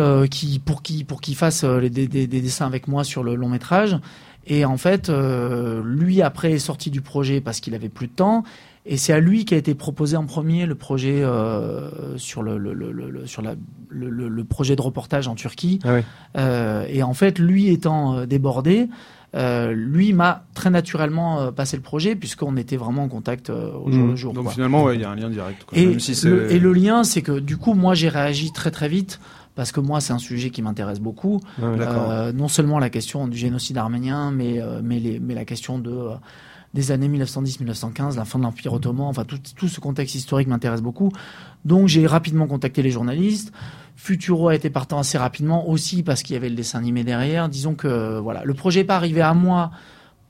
pour 0.64 0.82
qui 0.82 1.02
pour 1.04 1.20
qu'il 1.20 1.34
fasse 1.34 1.64
des, 1.64 1.88
des- 1.90 2.26
des 2.28 2.40
dessins 2.40 2.66
avec 2.66 2.86
moi 2.86 3.02
sur 3.02 3.24
le 3.24 3.34
long 3.34 3.48
métrage 3.48 3.98
et 4.46 4.64
en 4.64 4.76
fait 4.76 5.10
lui 5.10 6.22
après 6.22 6.52
est 6.52 6.58
sorti 6.60 6.88
du 6.90 7.00
projet 7.00 7.40
parce 7.40 7.58
qu'il 7.58 7.74
avait 7.74 7.88
plus 7.88 8.06
de 8.06 8.12
temps 8.12 8.44
et 8.88 8.96
c'est 8.96 9.12
à 9.12 9.20
lui 9.20 9.44
qui 9.44 9.54
a 9.54 9.56
été 9.56 9.74
proposé 9.74 10.16
en 10.16 10.26
premier 10.26 10.64
le 10.66 10.74
projet 10.74 11.22
euh, 11.22 12.16
sur 12.16 12.42
le, 12.42 12.56
le, 12.58 12.72
le, 12.72 12.92
le- 12.92 13.10
le- 13.10 13.26
sur 13.26 13.42
la, 13.42 13.54
le, 13.90 14.44
projet 14.44 14.76
de 14.76 14.82
reportage 14.82 15.28
en 15.28 15.34
Turquie 15.34 15.80
Ah. 15.84 15.96
Euh, 16.38 16.86
et 16.88 17.02
en 17.02 17.14
fait 17.14 17.38
lui 17.38 17.68
étant 17.68 18.14
euh, 18.16 18.26
débordé 18.26 18.88
euh, 19.34 19.72
lui 19.72 20.12
m'a 20.12 20.44
très 20.54 20.70
naturellement 20.70 21.40
euh, 21.40 21.50
passé 21.50 21.76
le 21.76 21.82
projet 21.82 22.14
puisqu'on 22.14 22.56
était 22.56 22.76
vraiment 22.76 23.02
en 23.04 23.08
contact 23.08 23.50
euh, 23.50 23.72
au 23.72 23.90
jour 23.90 24.04
Mhm. 24.04 24.10
le 24.10 24.16
jour 24.16 24.32
Donc 24.32 24.44
quoi. 24.44 24.52
finalement, 24.52 24.84
ouais, 24.84 24.94
il 24.94 25.00
y 25.00 25.04
a 25.04 25.10
un 25.10 25.16
lien 25.16 25.28
direct. 25.28 25.64
quoi. 25.64 25.76
Et, 25.76 25.86
Même 25.86 26.00
si 26.00 26.14
c'est- 26.14 26.28
le, 26.28 26.50
et 26.52 26.58
le 26.58 26.72
lien, 26.72 27.02
c'est 27.04 27.22
que 27.22 27.38
du 27.38 27.56
coup, 27.58 27.74
moi, 27.74 27.94
j'ai 27.94 28.08
réagi 28.08 28.52
très 28.52 28.70
très 28.70 28.88
vite 28.88 29.20
parce 29.56 29.72
que 29.72 29.80
moi, 29.80 30.00
c'est 30.00 30.12
un 30.12 30.18
sujet 30.18 30.50
qui 30.50 30.62
m'intéresse 30.62 31.00
beaucoup. 31.00 31.40
Euh, 31.62 32.32
non 32.32 32.48
seulement 32.48 32.78
la 32.78 32.88
question 32.88 33.26
du 33.26 33.36
génocide 33.36 33.76
arménien, 33.78 34.30
mais 34.30 34.60
mais, 34.82 35.00
les, 35.00 35.18
mais 35.18 35.34
la 35.34 35.44
question 35.44 35.78
de 35.78 35.94
des 36.76 36.92
années 36.92 37.08
1910-1915, 37.08 38.16
la 38.16 38.24
fin 38.24 38.38
de 38.38 38.44
l'Empire 38.44 38.74
ottoman, 38.74 39.06
enfin 39.06 39.24
tout, 39.24 39.40
tout 39.56 39.66
ce 39.66 39.80
contexte 39.80 40.14
historique 40.14 40.46
m'intéresse 40.46 40.82
beaucoup. 40.82 41.10
Donc 41.64 41.88
j'ai 41.88 42.06
rapidement 42.06 42.46
contacté 42.46 42.82
les 42.82 42.90
journalistes. 42.90 43.52
Futuro 43.96 44.48
a 44.48 44.54
été 44.54 44.68
partant 44.68 44.98
assez 44.98 45.16
rapidement 45.16 45.68
aussi 45.70 46.02
parce 46.02 46.22
qu'il 46.22 46.34
y 46.34 46.36
avait 46.36 46.50
le 46.50 46.54
dessin 46.54 46.78
animé 46.78 47.02
derrière. 47.02 47.48
Disons 47.48 47.74
que 47.74 48.18
voilà, 48.18 48.44
le 48.44 48.52
projet 48.52 48.80
n'est 48.80 48.86
pas 48.86 48.96
arrivé 48.96 49.22
à 49.22 49.32
moi 49.32 49.70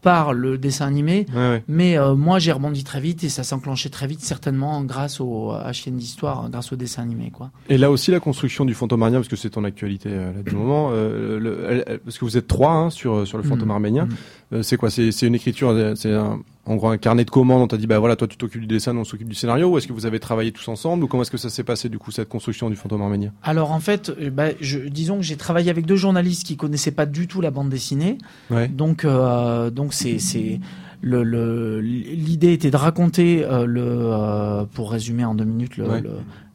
par 0.06 0.32
le 0.32 0.56
dessin 0.56 0.86
animé, 0.86 1.26
Ouais, 1.34 1.38
ouais. 1.50 1.64
mais 1.66 1.98
euh, 1.98 2.14
moi 2.14 2.38
j'ai 2.38 2.52
rebondi 2.52 2.84
très 2.84 3.00
vite 3.00 3.25
et 3.25 3.28
ça 3.28 3.42
s'est 3.42 3.56
enclenché 3.56 3.90
très 3.90 4.06
vite 4.06 4.20
certainement 4.20 4.84
grâce 4.84 5.20
au 5.20 5.50
à 5.50 5.72
d'histoire, 5.98 6.48
grâce 6.48 6.72
au 6.72 6.76
dessin 6.76 7.02
animé 7.02 7.32
quoi. 7.32 7.50
Et 7.68 7.76
là 7.76 7.90
aussi 7.90 8.12
la 8.12 8.20
construction 8.20 8.64
du 8.64 8.72
fantôme 8.75 9.02
arménien, 9.02 9.18
parce 9.18 9.28
que 9.28 9.34
c'est 9.34 9.50
ton 9.50 9.64
actualité 9.64 10.10
euh, 10.12 10.32
là, 10.32 10.42
du 10.44 10.54
moment, 10.54 10.90
euh, 10.92 11.40
le- 11.40 11.66
elle- 11.68 11.84
elle- 11.88 11.98
parce 11.98 12.18
que 12.18 12.25
vous 12.25 12.36
êtes 12.36 12.46
trois 12.46 12.70
hein, 12.70 12.90
sur 12.90 13.26
sur 13.26 13.36
le 13.36 13.42
fantôme 13.42 13.66
Mm. 13.68 13.78
arménien. 13.78 14.04
Mm. 14.06 14.54
Euh, 14.54 14.62
c'est 14.62 14.76
quoi? 14.76 14.90
C'est 14.90 15.10
une 15.26 15.34
écriture, 15.34 15.75
c'est 15.96 16.12
un- 16.14 16.38
en 16.66 16.76
gros 16.76 16.88
un 16.88 16.99
carnet 16.99 17.25
de 17.25 17.30
commandes. 17.30 17.62
On 17.62 17.66
t'a 17.68 17.76
dit 17.76 17.87
bah 17.87 17.99
voilà 17.99 18.16
toi 18.16 18.26
tu 18.28 18.37
t'occupes 18.37 18.61
du 18.61 18.66
dessin, 18.66 18.96
on 18.96 19.04
s'occupe 19.04 19.28
du 19.28 19.35
scénario. 19.35 19.68
Ou 19.68 19.78
est-ce 19.78 19.87
que 19.87 19.92
vous 19.92 20.04
avez 20.06 20.20
travaillé 20.20 20.52
tous 20.52 20.66
ensemble 20.68 21.04
ou 21.04 21.06
comment 21.08 21.23
est-ce 21.23 21.30
que 21.30 21.37
ça 21.37 21.49
s'est 21.50 21.64
passé 21.64 21.88
du 21.88 21.99
coup 21.99 22.11
cette 22.11 22.28
construction 22.28 22.68
du 22.70 22.76
fantôme 22.76 23.02
arménien? 23.02 23.32
Alors 23.42 23.70
en 23.73 23.80
fait, 23.80 24.11
euh, 24.11 24.30
bah, 24.30 24.49
je, 24.61 24.78
disons 24.80 25.16
que 25.16 25.23
j'ai 25.23 25.37
travaillé 25.37 25.70
avec 25.70 25.87
deux 25.87 25.96
journalistes 25.96 26.46
qui 26.46 26.56
connaissaient 26.56 26.90
pas 26.90 27.06
du 27.06 27.26
tout 27.28 27.40
la 27.40 27.50
bande 27.50 27.68
dessinée. 27.70 28.18
Ouais. 28.50 28.68
Donc, 28.68 29.04
euh, 29.04 29.70
donc 29.70 29.94
c'est 29.94 30.18
c'est 30.18 30.61
le 31.00 31.23
le- 31.23 31.80
l'idée 31.80 32.52
était 32.52 32.70
de 32.70 32.76
raconter 32.76 33.44
euh, 33.44 33.64
le 33.66 33.82
euh, 33.87 34.64
pour 34.64 34.90
résumer 34.90 35.25
en 35.25 35.35
deux 35.35 35.44
minutes 35.44 35.78
Ouais. 35.78 36.02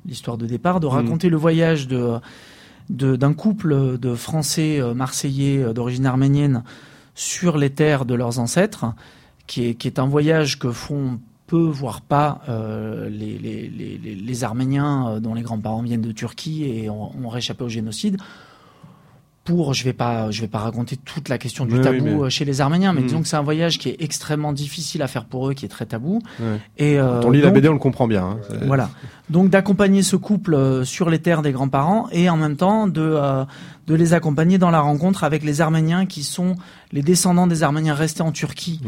l'histoire 0.06 0.38
de 0.38 0.46
départ, 0.48 0.80
de 0.80 0.88
Mhm. 0.88 0.94
raconter 0.94 1.30
le 1.30 1.38
voyage 1.38 1.88
de 1.88 2.16
de- 2.90 3.16
d'un 3.16 3.34
couple 3.34 3.98
de 3.98 4.16
Français 4.16 4.82
marseillais 4.94 5.74
d'origine 5.74 6.06
arménienne 6.06 6.64
sur 7.16 7.58
les 7.58 7.70
terres 7.70 8.04
de 8.06 8.16
leurs 8.16 8.40
ancêtres, 8.40 8.86
qui 9.48 9.68
est 9.68 9.74
qui 9.76 9.88
est 9.88 10.00
un 10.00 10.08
voyage 10.08 10.60
que 10.60 10.72
font 10.72 11.20
peu 11.48 11.58
voire 11.58 12.00
pas 12.02 12.42
euh, 12.48 13.10
les, 13.10 13.38
les, 13.38 13.68
les, 13.68 13.98
les- 13.98 14.16
les 14.16 14.44
Arméniens 14.44 15.10
euh, 15.10 15.20
dont 15.20 15.34
les 15.34 15.42
grands-parents 15.42 15.82
viennent 15.82 16.02
de 16.02 16.14
Turquie 16.14 16.64
et 16.64 16.90
ont, 16.90 17.12
ont 17.24 17.28
réchappé 17.30 17.64
au 17.64 17.70
génocide. 17.70 18.18
Pour, 19.44 19.74
je 19.74 19.84
vais 19.84 19.92
pas, 19.94 20.30
je 20.30 20.40
vais 20.42 20.48
pas 20.48 20.60
raconter 20.60 20.98
toute 20.98 21.28
la 21.28 21.40
question 21.40 21.66
du 21.66 21.72
Oui, 21.74 21.80
oui, 21.80 21.84
tabou 21.84 22.06
mais- 22.06 22.12
euh, 22.26 22.30
chez 22.30 22.46
les 22.46 22.62
Arméniens, 22.62 22.94
mais 22.94 23.02
Mm. 23.02 23.06
disons 23.06 23.22
que 23.24 23.28
c'est 23.28 23.36
un 23.38 23.42
voyage 23.42 23.80
qui 23.80 23.90
est 23.90 23.96
extrêmement 24.00 24.54
difficile 24.54 25.02
à 25.02 25.08
faire 25.08 25.26
pour 25.26 25.50
eux, 25.50 25.54
qui 25.56 25.66
est 25.66 25.68
très 25.68 25.88
tabou. 25.88 26.22
Et 26.78 27.00
euh, 27.00 27.20
Quand 27.22 27.28
on 27.30 27.32
lit 27.32 27.42
la 27.42 27.50
BD, 27.50 27.68
on 27.68 27.74
le 27.74 27.80
comprend 27.80 28.08
bien. 28.08 28.24
hein. 28.24 28.40
Voilà. 28.68 28.92
Donc 29.32 29.50
d'accompagner 29.50 30.04
ce 30.04 30.16
couple 30.16 30.86
sur 30.86 31.10
les 31.10 31.18
terres 31.20 31.42
des 31.42 31.52
grands-parents 31.54 32.08
et 32.12 32.30
en 32.30 32.38
même 32.38 32.56
temps 32.56 32.86
de 32.88 33.02
euh, 33.02 33.44
de 33.92 33.96
les 33.98 34.14
accompagner 34.14 34.58
dans 34.58 34.72
la 34.72 34.80
rencontre 34.80 35.24
avec 35.26 35.44
les 35.44 35.60
Arméniens 35.60 36.06
qui 36.06 36.24
sont 36.24 36.56
les 36.94 37.02
descendants 37.02 37.46
des 37.48 37.62
Arméniens 37.62 37.94
restés 37.94 38.22
en 38.24 38.32
Turquie 38.32 38.80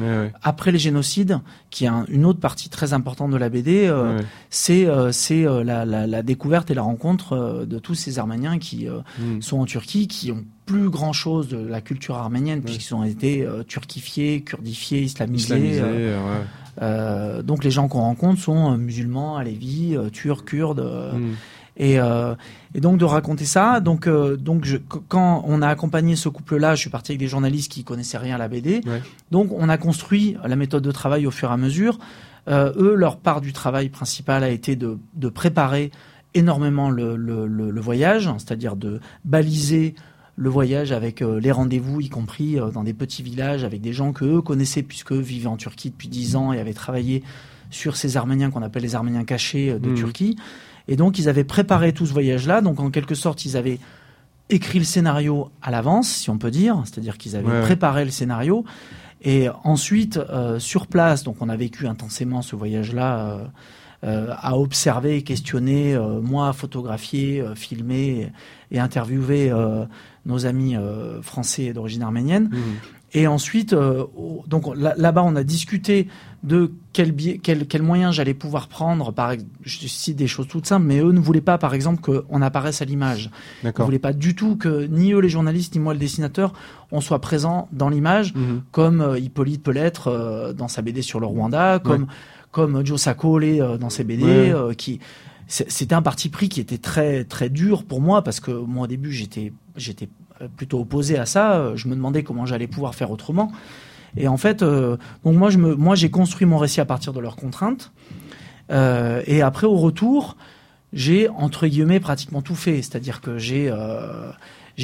après 0.41 0.71
les 0.71 0.79
génocides, 0.79 1.39
qui 1.69 1.83
est 1.85 1.89
un- 1.89 2.05
une 2.07 2.25
autre 2.25 2.39
partie 2.39 2.69
très 2.69 2.93
importante 2.93 3.31
de 3.31 3.37
la 3.37 3.49
BD. 3.49 3.85
euh. 3.87 4.21
C'est 4.49 4.85
euh, 4.85 5.11
c'est 5.11 5.45
euh, 5.45 5.63
la, 5.63 5.83
la, 5.85 6.07
la 6.07 6.21
découverte 6.23 6.71
et 6.71 6.73
la 6.73 6.81
rencontre 6.83 7.65
de 7.67 7.79
tous 7.79 7.95
ces 7.95 8.17
Arméniens 8.19 8.57
qui 8.59 8.87
Mm. 9.19 9.41
sont 9.41 9.59
en 9.59 9.65
Turquie, 9.65 10.07
qui 10.07 10.31
ont 10.31 10.43
plus 10.65 10.89
grand 10.89 11.11
chose 11.13 11.49
de 11.49 11.57
la 11.57 11.81
culture 11.81 12.15
arménienne 12.15 12.61
puisqu'ils 12.61 12.95
ont 12.95 13.03
été 13.03 13.45
turquifiés, 13.67 14.41
kurdifiés, 14.43 15.01
islamisés. 15.01 15.81
Ouais. 15.81 17.43
donc 17.43 17.63
les 17.63 17.71
gens 17.71 17.87
qu'on 17.87 18.01
rencontre 18.01 18.39
sont 18.41 18.77
musulmans, 18.77 19.35
alévis, 19.37 19.95
turcs, 20.11 20.45
kurdes. 20.45 20.79
Mm. 21.13 21.33
Et, 21.77 21.99
euh, 21.99 22.35
et 22.75 22.81
donc 22.81 22.97
de 22.97 23.05
raconter 23.05 23.45
ça. 23.45 23.79
Donc, 23.79 24.07
euh, 24.07 24.37
donc 24.37 24.65
je, 24.65 24.77
qu- 24.77 24.99
quand 25.07 25.43
on 25.47 25.61
a 25.61 25.67
accompagné 25.67 26.15
ce 26.15 26.29
couple-là, 26.29 26.75
je 26.75 26.81
suis 26.81 26.89
parti 26.89 27.11
avec 27.13 27.19
des 27.19 27.27
journalistes 27.27 27.71
qui 27.71 27.83
connaissaient 27.83 28.17
rien 28.17 28.35
à 28.35 28.37
la 28.37 28.47
BD. 28.47 28.81
Ouais. 28.85 29.01
Donc 29.31 29.51
on 29.51 29.69
a 29.69 29.77
construit 29.77 30.37
la 30.45 30.55
méthode 30.55 30.83
de 30.83 30.91
travail 30.91 31.25
au 31.25 31.31
fur 31.31 31.49
et 31.49 31.53
à 31.53 31.57
mesure. 31.57 31.97
Euh, 32.47 32.73
eux, 32.77 32.95
leur 32.95 33.17
part 33.17 33.39
du 33.41 33.53
travail 33.53 33.89
principal 33.89 34.43
a 34.43 34.49
été 34.49 34.75
de, 34.75 34.97
de 35.15 35.29
préparer 35.29 35.91
énormément 36.35 36.89
le, 36.89 37.15
le, 37.15 37.47
le, 37.47 37.69
le 37.71 37.81
voyage, 37.81 38.29
c'est-à-dire 38.37 38.75
de 38.75 38.99
baliser 39.23 39.95
le 40.35 40.49
voyage 40.49 40.91
avec 40.91 41.21
euh, 41.21 41.39
les 41.39 41.51
rendez-vous, 41.51 42.01
y 42.01 42.09
compris 42.09 42.59
euh, 42.59 42.69
dans 42.71 42.83
des 42.83 42.93
petits 42.93 43.21
villages, 43.23 43.63
avec 43.63 43.81
des 43.81 43.93
gens 43.93 44.11
que 44.13 44.25
eux 44.25 44.41
connaissaient 44.41 44.81
puisque 44.83 45.11
vivaient 45.11 45.47
en 45.47 45.57
Turquie 45.57 45.91
depuis 45.91 46.07
dix 46.07 46.35
ans 46.35 46.51
et 46.51 46.59
avaient 46.59 46.73
travaillé 46.73 47.23
sur 47.69 47.95
ces 47.95 48.17
Arméniens 48.17 48.49
qu'on 48.51 48.61
appelle 48.63 48.81
les 48.83 48.95
Arméniens 48.95 49.23
cachés 49.25 49.69
euh, 49.71 49.79
de 49.79 49.89
Mhm. 49.89 49.95
Turquie. 49.95 50.35
Et 50.87 50.95
donc 50.95 51.19
ils 51.19 51.29
avaient 51.29 51.43
préparé 51.43 51.93
tout 51.93 52.05
ce 52.05 52.13
voyage-là. 52.13 52.61
Donc 52.61 52.79
en 52.79 52.89
quelque 52.89 53.15
sorte, 53.15 53.45
ils 53.45 53.57
avaient 53.57 53.79
écrit 54.49 54.79
le 54.79 54.85
scénario 54.85 55.49
à 55.61 55.71
l'avance, 55.71 56.09
si 56.09 56.29
on 56.29 56.37
peut 56.37 56.51
dire, 56.51 56.81
c'est-à-dire 56.85 57.17
qu'ils 57.17 57.35
avaient 57.35 57.47
Ouais, 57.47 57.61
préparé 57.61 58.05
le 58.05 58.11
scénario. 58.11 58.65
Et 59.23 59.47
ensuite, 59.63 60.17
euh, 60.17 60.59
sur 60.59 60.87
place, 60.87 61.23
donc 61.23 61.37
on 61.39 61.49
a 61.49 61.55
vécu 61.55 61.87
intensément 61.87 62.41
ce 62.41 62.55
voyage-là, 62.55 63.19
euh, 63.19 63.45
euh, 64.03 64.33
à 64.37 64.57
observer, 64.57 65.21
questionner, 65.21 65.97
moi 66.21 66.51
photographier, 66.51 67.41
filmer 67.55 68.31
et, 68.69 68.79
interviewer 68.79 69.53
nos 70.25 70.45
amis 70.45 70.75
français 71.21 71.71
d'origine 71.71 72.01
arménienne. 72.01 72.49
Mm. 72.51 72.59
Et 73.15 73.27
ensuite, 73.27 73.73
euh, 73.73 74.05
donc 74.47 74.75
là- 74.75 74.95
là-bas, 74.97 75.23
on 75.23 75.35
a 75.35 75.43
discuté 75.43 76.07
de 76.43 76.71
quel, 76.93 77.11
biais, 77.11 77.39
quel, 77.41 77.67
quel 77.67 77.83
moyen 77.83 78.11
j'allais 78.11 78.33
pouvoir 78.33 78.67
prendre. 78.67 79.11
Par, 79.13 79.33
je 79.61 79.87
cite 79.87 80.15
des 80.15 80.25
choses 80.27 80.47
toutes 80.47 80.65
simples, 80.65 80.87
mais 80.87 80.99
eux 80.99 81.11
ne 81.11 81.19
voulaient 81.19 81.39
pas, 81.41 81.57
par 81.59 81.73
exemple, 81.75 82.01
qu'on 82.01 82.41
apparaisse 82.41 82.81
à 82.81 82.85
l'image. 82.85 83.29
Ils 83.63 83.67
ne 83.67 83.83
voulaient 83.83 83.99
pas 83.99 84.13
du 84.13 84.35
tout 84.35 84.55
que 84.55 84.87
ni 84.87 85.13
eux, 85.13 85.19
les 85.19 85.29
journalistes, 85.29 85.75
ni 85.75 85.79
moi, 85.81 85.93
le 85.93 85.99
dessinateur, 85.99 86.53
on 86.91 87.01
soit 87.01 87.19
présent 87.19 87.69
dans 87.71 87.89
l'image, 87.89 88.33
Mhm. 88.33 88.63
comme 88.71 89.01
euh, 89.01 89.19
Hippolyte 89.19 89.61
peut 89.61 89.71
l'être 89.71 90.07
euh, 90.07 90.51
dans 90.53 90.67
sa 90.67 90.81
BD 90.81 91.01
sur 91.03 91.19
le 91.19 91.27
Rwanda, 91.27 91.79
comme 91.79 92.07
comme 92.51 92.85
Joe 92.85 92.99
Sacco 93.01 93.39
l'est 93.39 93.61
euh, 93.61 93.77
dans 93.77 93.89
ses 93.89 94.03
BD, 94.03 94.23
Ouais. 94.23 94.53
euh, 94.53 94.73
qui 94.73 94.99
c'était 95.47 95.93
un 95.93 96.01
parti 96.01 96.29
pris 96.29 96.49
qui 96.49 96.61
était 96.61 96.77
très 96.77 97.25
très 97.25 97.49
dur 97.49 97.83
pour 97.83 97.99
moi 98.01 98.23
parce 98.23 98.39
que 98.39 98.51
moi 98.51 98.83
au 98.85 98.87
début 98.87 99.11
j'étais 99.11 99.51
j'étais 99.75 100.07
plutôt 100.57 100.79
opposé 100.81 101.17
à 101.17 101.25
ça. 101.25 101.53
Euh, 101.53 101.75
Je 101.75 101.87
me 101.87 101.95
demandais 101.95 102.23
comment 102.23 102.45
j'allais 102.45 102.67
pouvoir 102.67 102.95
faire 102.95 103.11
autrement. 103.11 103.51
Et 104.15 104.27
en 104.27 104.37
fait, 104.37 104.61
euh, 104.61 104.97
donc 105.23 105.35
moi 105.35 105.49
moi 105.57 105.95
j'ai 105.95 106.09
construit 106.09 106.45
mon 106.45 106.57
récit 106.57 106.81
à 106.81 106.85
partir 106.85 107.13
de 107.13 107.19
leurs 107.19 107.35
contraintes. 107.35 107.91
Euh, 108.71 109.21
et 109.25 109.41
après 109.41 109.67
au 109.67 109.75
retour, 109.75 110.37
j'ai 110.93 111.29
entre 111.29 111.67
guillemets 111.67 111.99
pratiquement 111.99 112.41
tout 112.41 112.55
fait. 112.55 112.81
C'est-à-dire 112.81 113.21
que 113.21 113.37
j'ai 113.37 113.69
euh, 113.71 114.31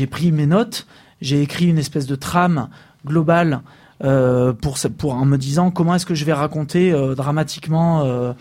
pris 0.10 0.32
mes 0.32 0.48
notes, 0.48 0.88
j'ai 1.22 1.42
écrit 1.42 1.68
une 1.68 1.78
espèce 1.78 2.08
de 2.08 2.16
trame 2.16 2.70
globale 3.06 3.62
euh, 4.04 4.54
pour 4.54 4.78
pour 4.98 5.14
en 5.14 5.26
me 5.26 5.38
disant 5.38 5.72
comment 5.72 5.96
est-ce 5.96 6.06
que 6.06 6.16
je 6.16 6.26
vais 6.26 6.34
raconter 6.34 6.92
euh, 6.92 7.16
dramatiquement 7.16 8.04
euh, 8.06 8.34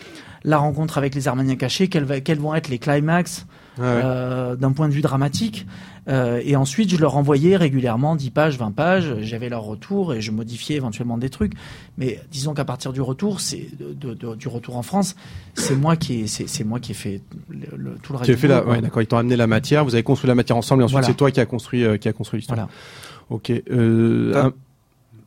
la 0.43 0.57
rencontre 0.57 0.97
avec 0.97 1.15
les 1.15 1.27
Arméniens 1.27 1.57
cachés, 1.57 1.87
quels 1.89 2.05
vont 2.39 2.55
être 2.55 2.69
les 2.69 2.79
climax 2.79 3.45
Ouais, 3.79 3.85
euh, 4.03 4.55
d'un 4.55 4.71
point 4.71 4.87
de 4.89 4.93
vue 4.93 5.01
dramatique. 5.01 5.65
Euh, 6.07 6.41
et 6.43 6.55
ensuite, 6.55 6.89
je 6.89 6.97
leur 6.97 7.15
envoyais 7.17 7.55
régulièrement 7.55 8.15
10 8.15 8.31
pages, 8.31 8.57
20 8.57 8.71
pages. 8.71 9.15
J'avais 9.21 9.47
leur 9.49 9.61
retour 9.63 10.13
et 10.13 10.21
je 10.21 10.31
modifiais 10.31 10.75
éventuellement 10.75 11.17
des 11.17 11.29
trucs. 11.29 11.53
Mais 11.97 12.19
disons 12.31 12.53
qu'à 12.53 12.65
partir 12.65 12.93
du 12.93 13.01
retour, 13.01 13.39
c'est 13.41 13.67
de, 13.79 14.13
de- 14.13 14.35
du 14.35 14.47
retour 14.47 14.75
en 14.77 14.81
France, 14.81 15.15
c'est 15.53 15.75
moi 15.75 15.95
qui 15.95 16.21
ai, 16.21 16.27
c'est, 16.27 16.47
c'est 16.47 16.63
moi 16.63 16.79
qui 16.79 16.91
ai 16.91 16.95
fait 16.95 17.21
le, 17.49 17.77
le- 17.77 17.95
tout 18.01 18.13
le 18.13 18.19
reste. 18.19 18.25
Tu 18.25 18.31
as 18.31 18.35
du 18.35 18.41
fait 18.41 18.47
la, 18.47 18.65
ouais, 18.65 18.81
d'accord. 18.81 19.01
Ils 19.03 19.07
t'ont 19.07 19.17
amené 19.17 19.35
la 19.35 19.47
matière. 19.47 19.85
Vous 19.85 19.93
avez 19.93 20.03
construit 20.03 20.27
la 20.27 20.35
matière 20.35 20.57
ensemble 20.57 20.81
et 20.81 20.85
ensuite 20.85 20.93
Voilà. 20.95 21.07
c'est 21.07 21.13
toi 21.17 21.29
qui 21.31 21.39
a 21.39 21.45
construit, 21.45 21.83
euh, 21.83 21.97
qui 21.97 22.07
a 22.07 22.13
construit 22.13 22.39
l'histoire. 22.39 22.57
Voilà. 22.57 22.71
Ok. 23.29 23.51
Euh, 23.71 24.49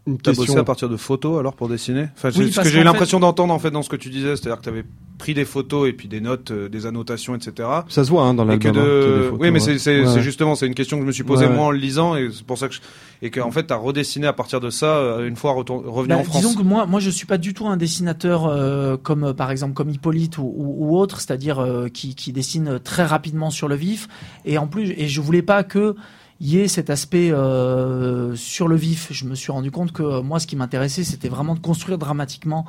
une 0.07 0.19
T'as 0.19 0.31
question. 0.33 0.47
bossé 0.55 0.59
à 0.59 0.65
partir 0.65 0.89
de 0.89 0.97
photos 0.97 1.39
alors 1.39 1.55
pour 1.55 1.69
dessiner? 1.69 2.09
Enfin, 2.17 2.31
c'est 2.33 2.39
Oui, 2.41 2.51
ce 2.51 2.57
parce 2.57 2.67
que 2.69 2.73
j'ai 2.73 2.81
eu 2.81 2.85
qu'en 2.85 2.91
l'impression 2.93 3.21
d'entendre 3.21 3.55
en 3.55 3.59
fait 3.59 3.71
dans 3.71 3.83
ce 3.83 3.89
que 3.89 3.97
tu 3.97 4.09
disais, 4.11 4.37
c'est-à-dire 4.37 4.59
que 4.59 4.63
tu 4.65 4.69
avais 4.69 4.85
pris 5.19 5.35
des 5.35 5.45
photos 5.45 5.89
et 5.89 5.93
puis 5.93 6.09
des 6.09 6.21
notes, 6.21 6.51
euh, 6.51 6.69
des 6.69 6.85
annotations, 6.87 7.37
etc. 7.37 7.69
Ça 7.89 8.03
se 8.03 8.11
voit 8.11 8.25
hein, 8.25 8.35
dans 8.35 8.51
Et 8.51 8.59
que 8.59 8.65
l'album. 8.65 8.83
de... 8.85 9.29
hein, 9.33 9.37
oui, 9.39 9.51
mais 9.53 9.53
ouais. 9.53 9.61
c'est 9.61 9.79
c'est- 9.79 10.05
Ouais, 10.05 10.21
justement 10.23 10.57
c'est 10.57 10.67
une 10.67 10.75
question 10.75 10.97
que 10.97 11.03
je 11.03 11.07
me 11.07 11.13
suis 11.13 11.23
posée 11.23 11.47
Ouais, 11.47 11.55
moi 11.55 11.67
en 11.67 11.71
le 11.71 11.79
lisant 11.79 12.17
et 12.17 12.31
c'est 12.33 12.45
pour 12.45 12.59
ça 12.59 12.67
que 12.67 12.75
je... 12.75 12.81
et 13.21 13.31
que 13.31 13.39
en 13.39 13.53
fait 13.53 13.63
t'as 13.65 13.77
redessiné 13.77 14.27
à 14.27 14.33
partir 14.33 14.59
de 14.59 14.71
ça 14.71 14.97
euh, 14.97 15.29
une 15.29 15.37
fois 15.37 15.53
retour- 15.53 15.85
revenu 15.87 16.15
Bah, 16.15 16.19
en 16.21 16.25
France. 16.25 16.39
Disons 16.43 16.55
que 16.57 16.63
moi, 16.65 16.87
moi, 16.87 16.99
je 16.99 17.11
suis 17.11 17.27
pas 17.27 17.39
du 17.39 17.55
tout 17.55 17.69
un 17.69 17.77
dessinateur 17.77 18.47
euh, 18.47 18.97
comme 19.01 19.23
euh, 19.23 19.33
par 19.35 19.53
exemple 19.53 19.75
comme 19.75 19.91
Hippolyte 19.91 20.39
ou, 20.39 20.43
ou, 20.57 20.89
ou 20.89 20.99
autre, 20.99 21.21
c'est-à-dire 21.21 21.61
euh, 21.61 21.87
qui, 21.89 22.17
qui 22.17 22.33
dessine 22.33 22.81
très 22.83 23.05
rapidement 23.05 23.51
sur 23.51 23.69
le 23.69 23.77
vif. 23.77 24.09
Et 24.45 24.59
en 24.59 24.67
plus, 24.67 24.91
et 24.97 25.07
je 25.07 25.21
voulais 25.21 25.43
pas 25.43 25.63
que 25.63 25.95
y 26.43 26.59
ait 26.59 26.69
cet 26.69 26.91
aspect 26.91 27.31
euh, 27.31 28.35
sur 28.37 28.69
le 28.69 28.77
vif. 28.77 29.09
Je 29.11 29.25
me 29.25 29.35
suis 29.35 29.53
rendu 29.53 29.71
compte 29.71 29.93
que 29.93 30.03
euh, 30.03 30.23
moi, 30.23 30.41
ce 30.41 30.47
qui 30.47 30.57
m'intéressait, 30.57 31.05
c'était 31.05 31.29
vraiment 31.29 31.55
de 31.55 31.61
construire 31.61 31.99
dramatiquement 31.99 32.67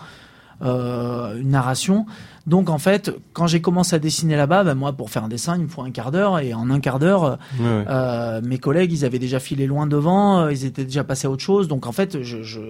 euh, 0.61 1.39
une 1.39 1.49
narration. 1.49 2.05
Donc 2.47 2.69
en 2.69 2.77
fait, 2.77 3.11
quand 3.33 3.47
j'ai 3.47 3.59
commencé 3.59 3.95
à 3.95 3.99
dessiner 3.99 4.37
là-bas, 4.37 4.63
ben, 4.63 4.75
moi, 4.75 4.93
pour 4.93 5.09
faire 5.09 5.23
un 5.23 5.27
dessin, 5.27 5.57
il 5.57 5.63
me 5.63 5.67
faut 5.67 5.81
un 5.81 5.91
quart 5.91 6.11
d'heure, 6.11 6.39
et 6.39 6.53
en 6.53 6.69
un 6.69 6.79
quart 6.79 6.99
d'heure, 6.99 7.37
euh, 7.61 8.41
mes 8.43 8.59
collègues, 8.59 8.93
ils 8.93 9.03
avaient 9.03 9.19
déjà 9.19 9.39
filé 9.39 9.67
loin 9.67 9.87
devant, 9.87 10.41
euh, 10.41 10.53
ils 10.53 10.65
étaient 10.65 10.85
déjà 10.85 11.03
passés 11.03 11.27
à 11.27 11.31
autre 11.31 11.43
chose. 11.43 11.67
Donc 11.67 11.85
en 11.85 11.91
fait, 11.91 12.21
je, 12.21 12.43
je 12.43 12.61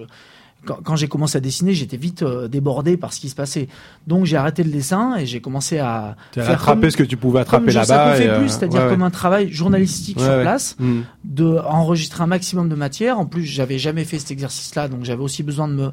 quand, 0.64 0.78
quand 0.82 0.96
j'ai 0.96 1.08
commencé 1.08 1.36
à 1.38 1.40
dessiner, 1.40 1.74
j'étais 1.74 1.96
vite 1.96 2.22
euh, 2.22 2.48
débordé 2.48 2.96
par 2.96 3.12
ce 3.12 3.20
qui 3.20 3.28
se 3.28 3.34
passait. 3.34 3.68
Donc 4.06 4.24
j'ai 4.24 4.36
arrêté 4.36 4.64
le 4.64 4.70
dessin 4.70 5.16
et 5.16 5.26
j'ai 5.26 5.40
commencé 5.40 5.78
à 5.78 6.16
faire 6.32 6.50
attrapé 6.50 6.80
comme- 6.82 6.90
ce 6.90 6.96
que 6.96 7.02
tu 7.02 7.16
pouvais 7.16 7.40
attraper 7.40 7.72
là-bas. 7.72 8.14
euh, 8.16 8.38
plus, 8.40 8.48
c'est-à-dire 8.48 8.82
ouais, 8.82 8.88
comme 8.88 9.00
ouais. 9.00 9.06
un 9.06 9.10
travail 9.10 9.52
journalistique 9.52 10.16
Ouais, 10.18 10.24
sur 10.24 10.32
ouais. 10.32 10.42
place, 10.42 10.76
Mm. 10.78 11.00
de 11.24 11.58
enregistrer 11.66 12.22
un 12.22 12.26
maximum 12.26 12.68
de 12.68 12.74
matière. 12.74 13.18
En 13.18 13.26
plus, 13.26 13.44
j'avais 13.44 13.78
jamais 13.78 14.04
fait 14.04 14.18
cet 14.18 14.30
exercice-là, 14.30 14.88
donc 14.88 15.04
j'avais 15.04 15.22
aussi 15.22 15.42
besoin 15.42 15.68
de 15.68 15.74
me 15.74 15.90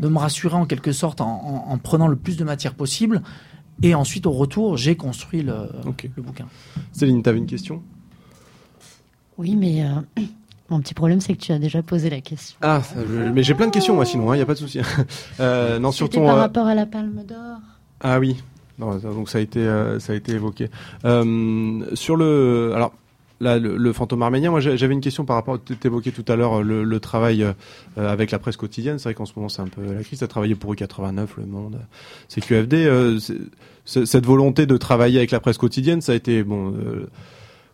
de 0.00 0.06
me 0.08 0.18
rassurer 0.18 0.54
en 0.54 0.64
quelque 0.64 0.92
sorte 0.92 1.20
en, 1.20 1.64
en, 1.68 1.76
prenant 1.78 2.06
le 2.06 2.14
plus 2.14 2.36
de 2.36 2.44
matière 2.44 2.74
possible. 2.74 3.20
Et 3.82 3.94
ensuite, 3.96 4.26
au 4.26 4.30
retour, 4.30 4.76
j'ai 4.76 4.94
construit 4.94 5.42
le, 5.42 5.54
le 5.84 6.22
bouquin. 6.22 6.46
Céline, 6.92 7.20
tu 7.22 7.28
avais 7.28 7.38
une 7.38 7.46
question? 7.46 7.82
Oui, 9.38 9.56
mais 9.56 9.84
euh, 9.84 10.22
mon 10.70 10.80
petit 10.80 10.94
problème, 10.94 11.20
c'est 11.20 11.34
que 11.34 11.40
tu 11.40 11.52
as 11.52 11.58
déjà 11.58 11.82
posé 11.82 12.10
la 12.10 12.20
question. 12.20 12.56
Ah, 12.62 12.82
mais 13.32 13.42
j'ai 13.42 13.54
plein 13.54 13.66
de 13.66 13.72
questions, 13.72 13.94
moi, 13.94 14.04
sinon, 14.04 14.24
il 14.26 14.34
hein, 14.34 14.36
n'y 14.36 14.42
a 14.42 14.46
pas 14.46 14.54
de 14.54 14.58
souci. 14.58 14.80
euh, 15.40 15.78
non, 15.78 15.92
surtout. 15.92 16.20
Par 16.20 16.36
rapport 16.36 16.66
à 16.66 16.74
la 16.74 16.86
Palme 16.86 17.22
d'Or. 17.26 17.58
Ah 18.00 18.18
oui, 18.20 18.36
donc 18.78 19.28
ça 19.28 19.38
a 19.38 19.40
été, 19.40 19.64
ça 19.98 20.12
a 20.12 20.16
été 20.16 20.32
évoqué. 20.32 20.70
sur 21.02 22.16
le, 22.16 22.72
alors 22.74 22.92
Là, 23.40 23.56
le, 23.60 23.92
fantôme 23.92 24.22
arménien, 24.22 24.50
moi 24.50 24.58
j'avais 24.58 24.92
une 24.92 25.00
question 25.00 25.24
par 25.24 25.36
rapport, 25.36 25.62
tu 25.62 25.74
évoquais 25.84 26.10
tout 26.10 26.24
à 26.26 26.34
l'heure 26.34 26.60
le, 26.60 26.82
le, 26.82 27.00
travail 27.00 27.44
euh, 27.44 27.52
avec 27.96 28.32
la 28.32 28.40
presse 28.40 28.56
quotidienne. 28.56 28.98
C'est 28.98 29.04
vrai 29.04 29.14
qu'en 29.14 29.26
ce 29.26 29.32
moment 29.36 29.48
c'est 29.48 29.62
un 29.62 29.68
peu 29.68 29.80
la 29.94 30.02
crise. 30.02 30.18
Tu 30.18 30.24
as 30.24 30.28
travaillé 30.28 30.56
pour 30.56 30.74
U89, 30.74 31.28
Le 31.36 31.46
Monde, 31.46 31.78
CQFD. 32.28 32.86
Euh, 32.86 33.18
cette 33.84 34.26
volonté 34.26 34.66
de 34.66 34.76
travailler 34.76 35.18
avec 35.18 35.30
la 35.30 35.38
presse 35.38 35.56
quotidienne, 35.56 36.00
ça 36.00 36.12
a 36.12 36.14
été 36.16 36.42
bon. 36.42 36.74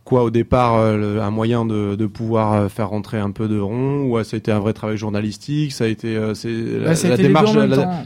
Euh, 0.05 0.11
quoi 0.11 0.23
au 0.23 0.31
départ 0.31 0.77
euh, 0.77 1.21
un 1.21 1.31
moyen 1.31 1.65
de, 1.65 1.97
de, 1.97 2.07
pouvoir 2.07 2.53
euh, 2.53 2.69
faire 2.69 2.91
rentrer 2.91 3.19
un 3.19 3.31
peu 3.31 3.49
de 3.49 3.59
rond 3.59 4.05
ou 4.05 4.23
ça 4.23 4.37
a 4.37 4.39
été 4.39 4.53
un 4.53 4.59
vrai 4.59 4.73
travail 4.73 4.97
journalistique 4.97 5.73
ça 5.73 5.85
a 5.85 5.87
été 5.87 6.17
euh, 6.17 6.35
c'est 6.35 6.53
bah, 6.53 6.93
la, 7.09 7.17
démarche 7.17 7.57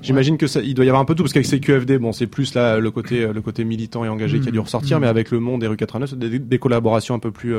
j'imagine 0.03 0.39
que 0.39 0.47
ça, 0.47 0.61
il 0.61 0.75
doit 0.75 0.85
y 0.85 0.89
avoir 0.89 1.03
un 1.03 1.05
peu 1.05 1.15
tout 1.15 1.25
parce 1.25 1.33
qu'avec 1.33 1.49
CQFD 1.49 1.99
bon 1.99 2.13
c'est 2.13 2.27
plus 2.27 2.55
là 2.55 2.79
le 2.79 2.91
côté 2.91 3.27
le 3.27 3.43
côté 3.43 3.65
militant 3.65 4.05
et 4.05 4.09
engagé 4.09 4.41
qui 4.41 4.49
a 4.49 4.53
dû 4.53 4.59
mmh. 4.59 4.63
ressortir 4.63 4.99
mmh. 4.99 5.01
mais 5.03 5.07
avec 5.09 5.31
le 5.31 5.41
monde 5.41 5.65
et 5.65 5.67
rue 5.67 5.77
89 5.77 6.15
des, 6.15 6.39
des 6.39 6.59
collaborations 6.59 7.15
un 7.15 7.19
peu 7.19 7.31
plus 7.31 7.57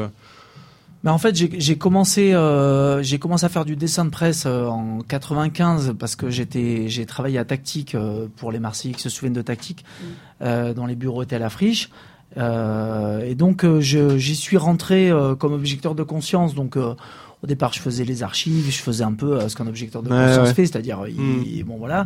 mais 1.01 1.11
en 1.11 1.17
fait, 1.17 1.33
j'ai 1.33 1.77
commencé, 1.77 2.33
euh, 2.33 3.01
j'ai 3.01 3.19
commencé 3.19 3.45
à 3.45 3.49
faire 3.49 3.63
du 3.63 3.77
dessin 3.77 4.03
de 4.03 4.09
presse 4.09 4.45
en 4.45 4.99
95 5.07 5.95
parce 5.97 6.17
que 6.17 6.29
j'étais, 6.29 6.89
j'ai 6.89 7.05
travaillé 7.05 7.37
à 7.37 7.45
Tactique 7.45 7.95
pour 8.35 8.51
les 8.51 8.59
Marseillais 8.59 8.93
qui 8.93 9.01
se 9.01 9.07
souviennent 9.07 9.31
de 9.31 9.41
Tactique, 9.41 9.85
mmh. 9.85 10.05
euh, 10.41 10.73
dans 10.73 10.85
les 10.85 10.95
bureaux 10.95 11.23
étaient 11.23 11.37
à 11.37 11.39
la 11.39 11.49
friche. 11.49 11.89
Euh, 12.37 13.21
et 13.21 13.35
donc 13.35 13.63
euh, 13.63 13.81
j'y 13.81 14.35
suis 14.35 14.57
rentré 14.57 15.09
euh, 15.09 15.35
comme 15.35 15.53
objecteur 15.53 15.95
de 15.95 16.03
conscience. 16.03 16.53
Donc 16.55 16.77
au 16.77 17.47
départ, 17.47 17.73
je 17.73 17.79
faisais 17.79 18.03
les 18.03 18.23
archives, 18.23 18.69
je 18.69 18.81
faisais 18.81 19.03
un 19.03 19.13
peu 19.13 19.47
ce 19.47 19.55
qu'un 19.55 19.67
objecteur 19.67 20.03
de 20.03 20.09
conscience 20.09 20.53
fait, 20.53 20.65
c'est-à-dire 20.65 20.99
hmm. 20.99 21.63
bon 21.65 21.77
voilà. 21.77 22.05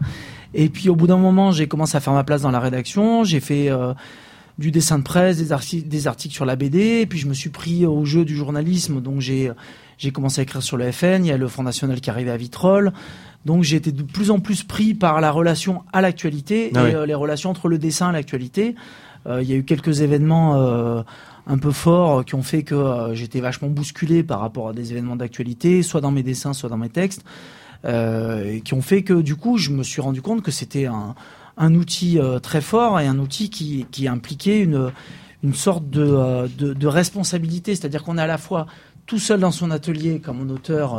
Et 0.53 0.69
puis 0.69 0.89
au 0.89 0.95
bout 0.95 1.07
d'un 1.07 1.17
moment, 1.17 1.51
j'ai 1.51 1.67
commencé 1.67 1.97
à 1.97 1.99
faire 1.99 2.13
ma 2.13 2.23
place 2.23 2.41
dans 2.41 2.51
la 2.51 2.59
rédaction. 2.59 3.23
J'ai 3.23 3.39
fait 3.39 3.69
du 4.59 4.69
dessin 4.69 4.99
de 4.99 5.03
presse, 5.03 5.38
des, 5.38 5.51
articles, 5.51 5.88
des 5.88 6.07
articles 6.07 6.36
sur 6.36 6.45
la 6.45 6.55
BD. 6.55 7.01
Et 7.01 7.05
puis 7.05 7.19
je 7.19 7.27
me 7.27 7.33
suis 7.33 7.49
pris 7.49 7.86
au 7.86 8.05
jeu 8.05 8.25
du 8.25 8.36
journalisme. 8.36 9.01
Donc 9.01 9.19
j'ai 9.19 9.51
j'ai 9.97 10.12
commencé 10.12 10.41
à 10.41 10.43
écrire 10.43 10.63
sur 10.63 10.77
le 10.77 10.91
FN. 10.91 11.25
Il 11.25 11.27
y 11.27 11.31
a 11.31 11.38
le 11.38 11.47
Front 11.47 11.63
National 11.63 11.99
qui 11.99 12.09
arrivait 12.09 12.31
à 12.31 12.38
Vitrolles. 12.38 12.93
Donc 13.45 13.63
j'ai 13.63 13.75
été 13.75 13.91
de 13.91 14.03
plus 14.03 14.31
en 14.31 14.39
plus 14.39 14.63
pris 14.63 14.93
par 14.93 15.19
la 15.19 15.31
relation 15.31 15.83
à 15.91 16.01
l'actualité 16.01 16.71
ah 16.75 16.88
et 16.88 17.07
les 17.07 17.13
relations 17.13 17.49
entre 17.49 17.67
le 17.67 17.77
dessin 17.77 18.09
et 18.12 18.13
l'actualité. 18.13 18.75
Euh, 19.27 19.41
il 19.41 19.49
y 19.49 19.53
a 19.53 19.55
eu 19.55 19.63
quelques 19.63 20.01
événements 20.01 20.55
euh, 20.62 21.01
un 21.47 21.57
peu 21.57 21.71
forts 21.71 22.25
qui 22.25 22.36
ont 22.36 22.43
fait 22.43 22.63
que 22.63 22.75
euh, 22.75 23.15
j'étais 23.15 23.39
vachement 23.39 23.69
bousculé 23.69 24.23
par 24.23 24.39
rapport 24.39 24.69
à 24.69 24.73
des 24.73 24.91
événements 24.91 25.15
d'actualité, 25.15 25.83
soit 25.83 26.01
dans 26.01 26.12
mes 26.12 26.23
dessins, 26.23 26.53
soit 26.53 26.69
dans 26.69 26.77
mes 26.77 26.89
textes, 26.89 27.23
et 27.86 28.62
qui 28.63 28.73
ont 28.73 28.81
fait 28.81 29.03
que 29.03 29.21
du 29.21 29.36
coup, 29.36 29.57
je 29.57 29.69
me 29.69 29.83
suis 29.83 30.01
rendu 30.01 30.21
compte 30.21 30.41
que 30.41 30.51
c'était 30.51 30.86
un, 30.86 31.75
outil 31.75 32.17
très 32.41 32.62
fort 32.62 32.97
et 33.01 33.07
un 33.07 33.19
outil 33.19 33.49
qui, 33.49 33.86
qui 33.91 34.07
impliquait 34.07 34.62
une, 34.62 34.93
une 35.43 35.53
sorte 35.53 35.89
de, 35.89 36.47
de, 36.57 36.73
de 36.73 36.88
responsabilité, 36.88 37.75
c'est-à-dire 37.75 38.05
qu'on 38.05 38.17
est 38.17 38.21
à 38.21 38.27
la 38.27 38.38
fois 38.38 38.67
tout 39.05 39.19
seul 39.19 39.41
dans 39.41 39.51
son 39.51 39.69
atelier 39.69 40.21
comme 40.21 40.39
un 40.39 40.49
auteur 40.49 40.97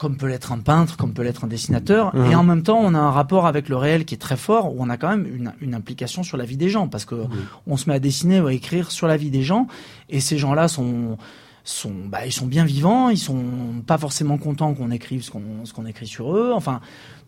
comme 0.00 0.16
peut 0.16 0.28
l'être 0.28 0.50
un 0.50 0.58
peintre, 0.58 0.96
comme 0.96 1.12
peut 1.12 1.22
l'être 1.22 1.44
un 1.44 1.46
dessinateur, 1.46 2.14
et 2.30 2.34
en 2.34 2.42
même 2.42 2.62
temps, 2.62 2.80
on 2.82 2.94
a 2.94 2.98
un 2.98 3.10
rapport 3.10 3.46
avec 3.46 3.68
le 3.68 3.76
réel 3.76 4.06
qui 4.06 4.14
est 4.14 4.18
très 4.18 4.38
fort, 4.38 4.74
où 4.74 4.76
on 4.78 4.88
a 4.88 4.96
quand 4.96 5.10
même 5.10 5.26
une, 5.26 5.52
une 5.60 5.74
implication 5.74 6.22
sur 6.22 6.38
la 6.38 6.46
vie 6.46 6.56
des 6.56 6.70
gens, 6.70 6.88
parce 6.88 7.04
que 7.04 7.26
on 7.66 7.76
se 7.76 7.88
met 7.88 7.96
à 7.96 7.98
dessiner 7.98 8.40
ou 8.40 8.46
à 8.46 8.54
écrire 8.54 8.90
sur 8.90 9.06
la 9.06 9.18
vie 9.18 9.30
des 9.30 9.42
gens, 9.42 9.66
et 10.08 10.20
ces 10.20 10.38
gens-là 10.38 10.68
sont 10.68 11.18
sont 11.62 11.92
bah, 12.08 12.24
ils 12.24 12.32
sont 12.32 12.46
bien 12.46 12.64
vivants, 12.64 13.10
ils 13.10 13.18
sont 13.18 13.44
pas 13.86 13.98
forcément 13.98 14.38
contents 14.38 14.72
qu'on 14.72 14.90
écrive 14.90 15.22
ce 15.22 15.30
qu'on 15.30 15.64
ce 15.64 15.74
qu'on 15.74 15.84
écrit 15.84 16.06
sur 16.06 16.34
eux. 16.34 16.52
Enfin, 16.54 16.80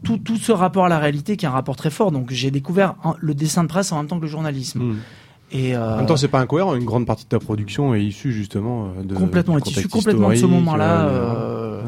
tout 0.03 0.17
tout 0.17 0.39
ce 0.39 0.53
rapport 0.53 0.87
à 0.87 0.89
la 0.89 0.99
réalité 0.99 1.37
qui 1.37 1.45
est 1.45 1.49
un 1.49 1.53
rapport 1.53 1.77
très 1.77 1.91
fort. 1.91 2.11
Donc 2.13 2.31
j'ai 2.31 2.51
découvert 2.51 2.95
le 3.19 3.35
dessin 3.35 3.63
de 3.63 3.69
presse 3.69 3.93
en 3.93 3.99
même 3.99 4.07
temps 4.07 4.17
que 4.17 4.23
le 4.23 4.29
journalisme. 4.29 4.81
Mmh. 4.81 4.97
Et 5.53 5.77
euh, 5.77 5.95
en 5.95 5.97
même 5.99 6.07
temps, 6.07 6.17
c'est 6.17 6.29
pas 6.29 6.41
incohérent. 6.41 6.75
Une 6.75 6.87
grande 6.87 7.07
partie 7.07 7.25
de 7.25 7.29
ta 7.29 7.39
production 7.39 7.95
est 7.95 8.03
issue 8.03 8.33
justement 8.33 8.89
de 9.05 9.15
complètement, 9.15 9.59
est 9.59 9.67
issue 9.67 9.89
complètement 9.89 10.31
de 10.31 10.37
ce 10.37 10.47
moment-là. 10.47 11.09
Euh, 11.09 11.83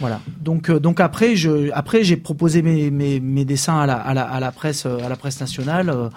voilà. 0.00 0.20
Donc 0.40 0.70
euh, 0.70 0.80
donc 0.80 1.00
après 1.00 1.36
je 1.36 1.70
après 1.72 2.02
j'ai 2.04 2.16
proposé 2.16 2.62
mes, 2.62 2.90
mes, 2.90 3.20
mes 3.20 3.44
dessins 3.44 3.78
à 3.78 3.86
la, 3.86 3.96
à 3.96 4.14
la, 4.14 4.22
à 4.22 4.40
la 4.40 4.52
presse 4.52 4.86
à 4.86 5.08
la 5.08 5.16
presse 5.16 5.40
nationale 5.40 5.90
euh, 5.90 6.08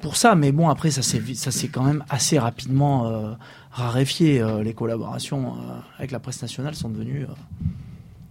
pour 0.00 0.16
ça 0.16 0.34
mais 0.34 0.52
bon 0.52 0.68
après 0.68 0.90
ça 0.90 1.02
s'est 1.02 1.22
ça 1.34 1.50
s'est 1.50 1.68
quand 1.68 1.82
même 1.82 2.04
assez 2.08 2.38
rapidement 2.38 3.06
euh, 3.06 3.32
raréfié 3.72 4.44
les 4.62 4.72
collaborations 4.72 5.54
avec 5.98 6.10
la 6.10 6.20
presse 6.20 6.40
nationale 6.42 6.74
sont 6.74 6.88
devenues 6.88 7.26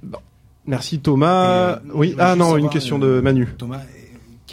bon. 0.02 0.20
Merci 0.66 1.00
Thomas. 1.00 1.80
oui, 1.94 2.16
ah 2.18 2.36
non, 2.38 2.56
une 2.56 2.70
question 2.70 2.98
de 2.98 3.20
Manu. 3.20 3.48
Thomas 3.58 3.82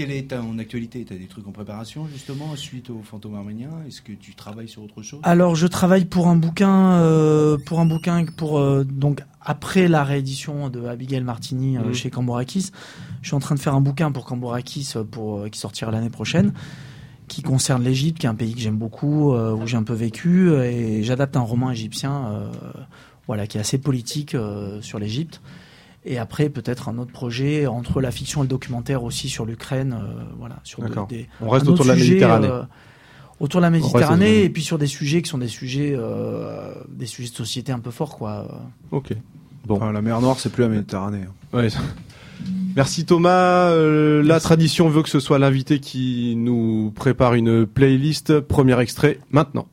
quelle 0.00 0.12
est 0.12 0.30
ton 0.30 0.58
actualité? 0.58 1.04
Tu 1.04 1.12
as 1.12 1.18
des 1.18 1.26
trucs 1.26 1.46
en 1.46 1.52
préparation 1.52 2.06
justement 2.06 2.56
suite 2.56 2.88
au 2.88 3.02
fantôme 3.02 3.34
arménien? 3.34 3.68
Est-ce 3.86 4.00
que 4.00 4.12
tu 4.12 4.34
travailles 4.34 4.66
sur 4.66 4.82
autre 4.82 5.02
chose? 5.02 5.20
Alors 5.24 5.56
je 5.56 5.66
travaille 5.66 6.06
pour 6.06 6.28
un 6.28 6.36
bouquin, 6.36 6.92
euh, 6.92 7.58
pour 7.58 7.80
un 7.80 7.84
bouquin 7.84 8.24
pour 8.24 8.58
euh, 8.58 8.82
donc 8.82 9.22
après 9.42 9.88
la 9.88 10.02
réédition 10.02 10.70
de 10.70 10.86
Abigail 10.86 11.22
Martini 11.22 11.76
euh, 11.76 11.82
mhm. 11.82 11.92
chez 11.92 12.08
Cambourakis. 12.08 12.70
Je 13.20 13.28
suis 13.28 13.36
en 13.36 13.40
train 13.40 13.54
de 13.56 13.60
faire 13.60 13.74
un 13.74 13.82
bouquin 13.82 14.10
pour 14.10 14.24
Cambourakis 14.24 14.94
pour 15.10 15.50
qui 15.50 15.58
sortira 15.58 15.90
l'année 15.90 16.08
prochaine, 16.08 16.54
qui 17.28 17.42
concerne 17.42 17.84
l'Égypte, 17.84 18.20
qui 18.20 18.24
est 18.24 18.30
un 18.30 18.34
pays 18.34 18.54
que 18.54 18.60
j'aime 18.60 18.78
beaucoup, 18.78 19.34
où 19.34 19.66
j'ai 19.66 19.76
un 19.76 19.82
peu 19.82 19.92
vécu, 19.92 20.50
et 20.54 21.02
j'adapte 21.02 21.36
un 21.36 21.40
roman 21.42 21.70
égyptien, 21.70 22.50
voilà, 23.26 23.46
qui 23.46 23.58
est 23.58 23.60
assez 23.60 23.76
politique 23.76 24.34
sur 24.80 24.98
l'Égypte. 24.98 25.42
Et 26.04 26.18
après, 26.18 26.48
peut-être 26.48 26.88
un 26.88 26.98
autre 26.98 27.12
projet 27.12 27.66
entre 27.66 28.00
la 28.00 28.10
fiction 28.10 28.40
et 28.40 28.44
le 28.44 28.48
documentaire 28.48 29.04
aussi 29.04 29.28
sur 29.28 29.44
l'Ukraine. 29.44 29.92
Euh, 29.92 30.22
voilà, 30.38 30.56
sur 30.64 30.82
des, 31.06 31.28
On 31.40 31.50
reste 31.50 31.68
autour 31.68 31.84
de 31.84 31.90
la 31.90 31.96
Méditerranée. 31.96 32.48
Euh, 32.48 32.62
autour 33.38 33.60
de 33.60 33.66
la 33.66 33.70
Méditerranée 33.70 34.44
et 34.44 34.50
puis 34.50 34.62
sur 34.62 34.78
des 34.78 34.86
sujets 34.86 35.20
qui 35.22 35.30
sont 35.30 35.38
des 35.38 35.48
sujets, 35.48 35.92
euh, 35.94 36.74
des 36.88 37.06
sujets 37.06 37.30
de 37.30 37.34
société 37.34 37.72
un 37.72 37.78
peu 37.80 37.90
forts, 37.90 38.16
quoi. 38.16 38.48
Ok. 38.90 39.12
Bon. 39.66 39.78
la 39.90 40.00
mer 40.00 40.20
Noire, 40.20 40.38
c'est 40.38 40.50
plus 40.50 40.62
la 40.62 40.68
Méditerranée. 40.68 41.24
Hein. 41.26 41.58
Ouais. 41.58 41.68
Merci 42.76 43.04
Thomas. 43.04 43.74
La 43.74 44.40
tradition 44.40 44.88
veut 44.88 45.02
que 45.02 45.08
ce 45.10 45.20
soit 45.20 45.38
l'invité 45.38 45.80
qui 45.80 46.34
nous 46.36 46.92
prépare 46.94 47.34
une 47.34 47.66
playlist. 47.66 48.40
Premier 48.40 48.78
extrait 48.80 49.18
maintenant. 49.30 49.66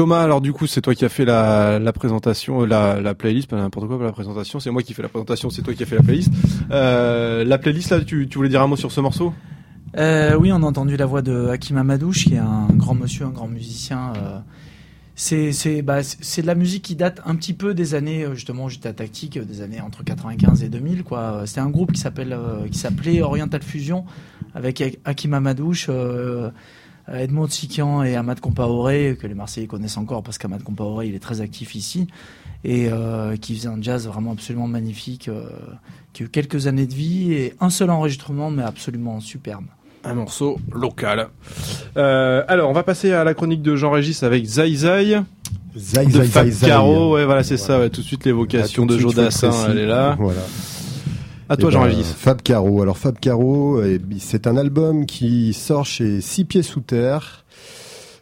Thomas, 0.00 0.22
alors 0.22 0.40
du 0.40 0.54
coup, 0.54 0.66
c'est 0.66 0.80
toi 0.80 0.94
qui 0.94 1.04
as 1.04 1.10
fait 1.10 1.26
la, 1.26 1.92
présentation, 1.92 2.62
euh, 2.62 2.66
la, 2.66 3.02
la 3.02 3.14
playlist, 3.14 3.50
pas 3.50 3.56
n'importe 3.56 3.86
quoi, 3.86 3.98
pas 3.98 4.06
la 4.06 4.12
présentation. 4.12 4.58
C'est 4.58 4.70
moi 4.70 4.82
qui 4.82 4.94
fais 4.94 5.02
la 5.02 5.10
présentation, 5.10 5.50
c'est 5.50 5.60
toi 5.60 5.74
qui 5.74 5.82
as 5.82 5.84
fait 5.84 5.96
la 5.96 6.02
playlist. 6.02 6.32
Euh, 6.70 7.44
la 7.44 7.58
playlist, 7.58 7.90
là, 7.90 8.00
tu, 8.00 8.26
voulais 8.34 8.48
dire 8.48 8.62
un 8.62 8.66
mot 8.66 8.76
sur 8.76 8.92
ce 8.92 9.02
morceau? 9.02 9.34
Euh, 9.98 10.38
oui, 10.38 10.52
on 10.52 10.62
a 10.62 10.64
entendu 10.64 10.96
la 10.96 11.04
voix 11.04 11.20
de 11.20 11.48
Hakim 11.48 11.76
Amadouche, 11.76 12.24
qui 12.24 12.36
est 12.36 12.38
un 12.38 12.68
grand 12.70 12.94
monsieur, 12.94 13.26
un 13.26 13.30
grand 13.30 13.46
musicien. 13.46 14.14
bah, 14.14 16.02
c'est 16.02 16.40
de 16.40 16.46
la 16.46 16.54
musique 16.54 16.82
qui 16.82 16.96
date 16.96 17.20
un 17.26 17.36
petit 17.36 17.52
peu 17.52 17.74
des 17.74 17.94
années 17.94 18.26
justement 18.32 18.70
j'étais 18.70 18.88
à 18.88 18.94
Tactique 18.94 19.38
des 19.38 19.60
années 19.60 19.82
entre 19.82 20.02
95 20.02 20.62
et 20.62 20.70
2000 20.70 21.04
quoi. 21.04 21.42
C'était 21.44 21.60
un 21.60 21.68
groupe 21.68 21.92
qui 21.92 22.00
s'appelle 22.00 22.34
qui 22.72 22.78
s'appelait 22.78 23.20
Oriental 23.20 23.62
Fusion 23.62 24.06
avec 24.54 24.82
Hakim 25.04 25.34
Amadouche, 25.34 25.90
Edmond 27.12 27.48
Sikian 27.48 28.02
et 28.02 28.16
Ahmad 28.16 28.40
Compaoré 28.40 29.16
que 29.20 29.26
les 29.26 29.34
Marseillais 29.34 29.66
connaissent 29.66 29.96
encore 29.96 30.22
parce 30.22 30.38
qu'Ahmad 30.38 30.62
Compaoré 30.62 31.08
il 31.08 31.14
est 31.14 31.18
très 31.20 31.40
actif 31.40 31.74
ici 31.74 32.06
et 32.64 32.88
euh, 32.90 33.36
qui 33.36 33.54
faisait 33.54 33.68
un 33.68 33.80
jazz 33.80 34.06
vraiment 34.06 34.32
absolument 34.32 34.66
magnifique 34.68 35.28
euh, 35.28 35.44
qui 36.12 36.22
a 36.22 36.26
eu 36.26 36.28
quelques 36.28 36.66
années 36.66 36.86
de 36.86 36.94
vie 36.94 37.32
et 37.32 37.54
un 37.60 37.70
seul 37.70 37.90
enregistrement 37.90 38.50
mais 38.50 38.62
absolument 38.62 39.20
superbe. 39.20 39.64
Un 40.04 40.14
morceau 40.14 40.58
local. 40.72 41.28
Euh, 41.98 42.42
alors, 42.48 42.70
on 42.70 42.72
va 42.72 42.82
passer 42.82 43.12
à 43.12 43.22
la 43.22 43.34
chronique 43.34 43.60
de 43.60 43.76
Jean-Régis 43.76 44.22
avec 44.22 44.46
Zai 44.46 44.74
Zai. 44.74 45.20
Zai, 45.76 46.06
de 46.06 46.10
zai, 46.10 46.24
Fab 46.24 46.46
zai, 46.46 46.50
zai. 46.52 46.66
Caro, 46.68 47.14
ouais, 47.14 47.26
voilà, 47.26 47.42
c'est 47.42 47.56
Voilà. 47.56 47.74
ça, 47.74 47.80
ouais, 47.80 47.90
tout 47.90 48.00
de 48.00 48.06
suite 48.06 48.24
l'évocation 48.24 48.86
de 48.86 48.96
faut 48.96 49.10
le 49.12 49.70
elle 49.70 49.78
est 49.78 49.86
là. 49.86 50.16
Voilà. 50.18 50.40
À 51.50 51.56
toi, 51.56 51.68
Eh 51.70 51.74
ben, 51.74 51.80
Jean-Régis. 51.80 52.12
Fab 52.12 52.42
Caro. 52.42 52.80
Alors 52.80 52.96
Fab 52.96 53.18
Caro, 53.18 53.82
eh, 53.82 54.00
c'est 54.20 54.46
un 54.46 54.56
album 54.56 55.04
qui 55.04 55.52
sort 55.52 55.84
chez 55.84 56.20
Six 56.20 56.44
Pieds 56.44 56.62
Sous 56.62 56.80
Terre, 56.80 57.44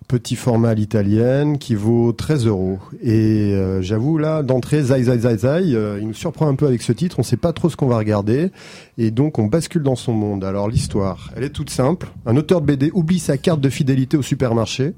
petit 0.08 0.36
format 0.36 0.70
à 0.70 0.74
l'italienne 0.74 1.58
qui 1.58 1.74
vaut 1.74 2.12
13 2.12 2.46
euros. 2.46 2.78
Et 3.02 3.52
euh, 3.52 3.82
j'avoue 3.82 4.16
là, 4.16 4.42
d'entrée, 4.42 4.82
Zai 4.82 5.04
Zai 5.04 5.18
Zai 5.18 5.36
Zai, 5.36 5.74
euh, 5.74 5.98
il 6.00 6.08
nous 6.08 6.14
surprend 6.14 6.48
un 6.48 6.54
peu 6.54 6.66
avec 6.66 6.80
ce 6.80 6.92
titre. 6.92 7.18
On 7.18 7.22
sait 7.22 7.36
pas 7.36 7.52
trop 7.52 7.68
ce 7.68 7.76
qu'on 7.76 7.86
va 7.86 7.98
regarder, 7.98 8.50
et 8.96 9.10
donc 9.10 9.38
on 9.38 9.44
bascule 9.44 9.82
dans 9.82 9.96
son 9.96 10.14
monde. 10.14 10.44
Alors 10.44 10.68
l'histoire, 10.68 11.30
elle 11.36 11.44
est 11.44 11.50
toute 11.50 11.68
simple. 11.68 12.08
Un 12.24 12.36
auteur 12.38 12.62
de 12.62 12.66
BD 12.66 12.90
oublie 12.94 13.18
sa 13.18 13.36
carte 13.36 13.60
de 13.60 13.68
fidélité 13.68 14.16
au 14.16 14.22
supermarché 14.22 14.94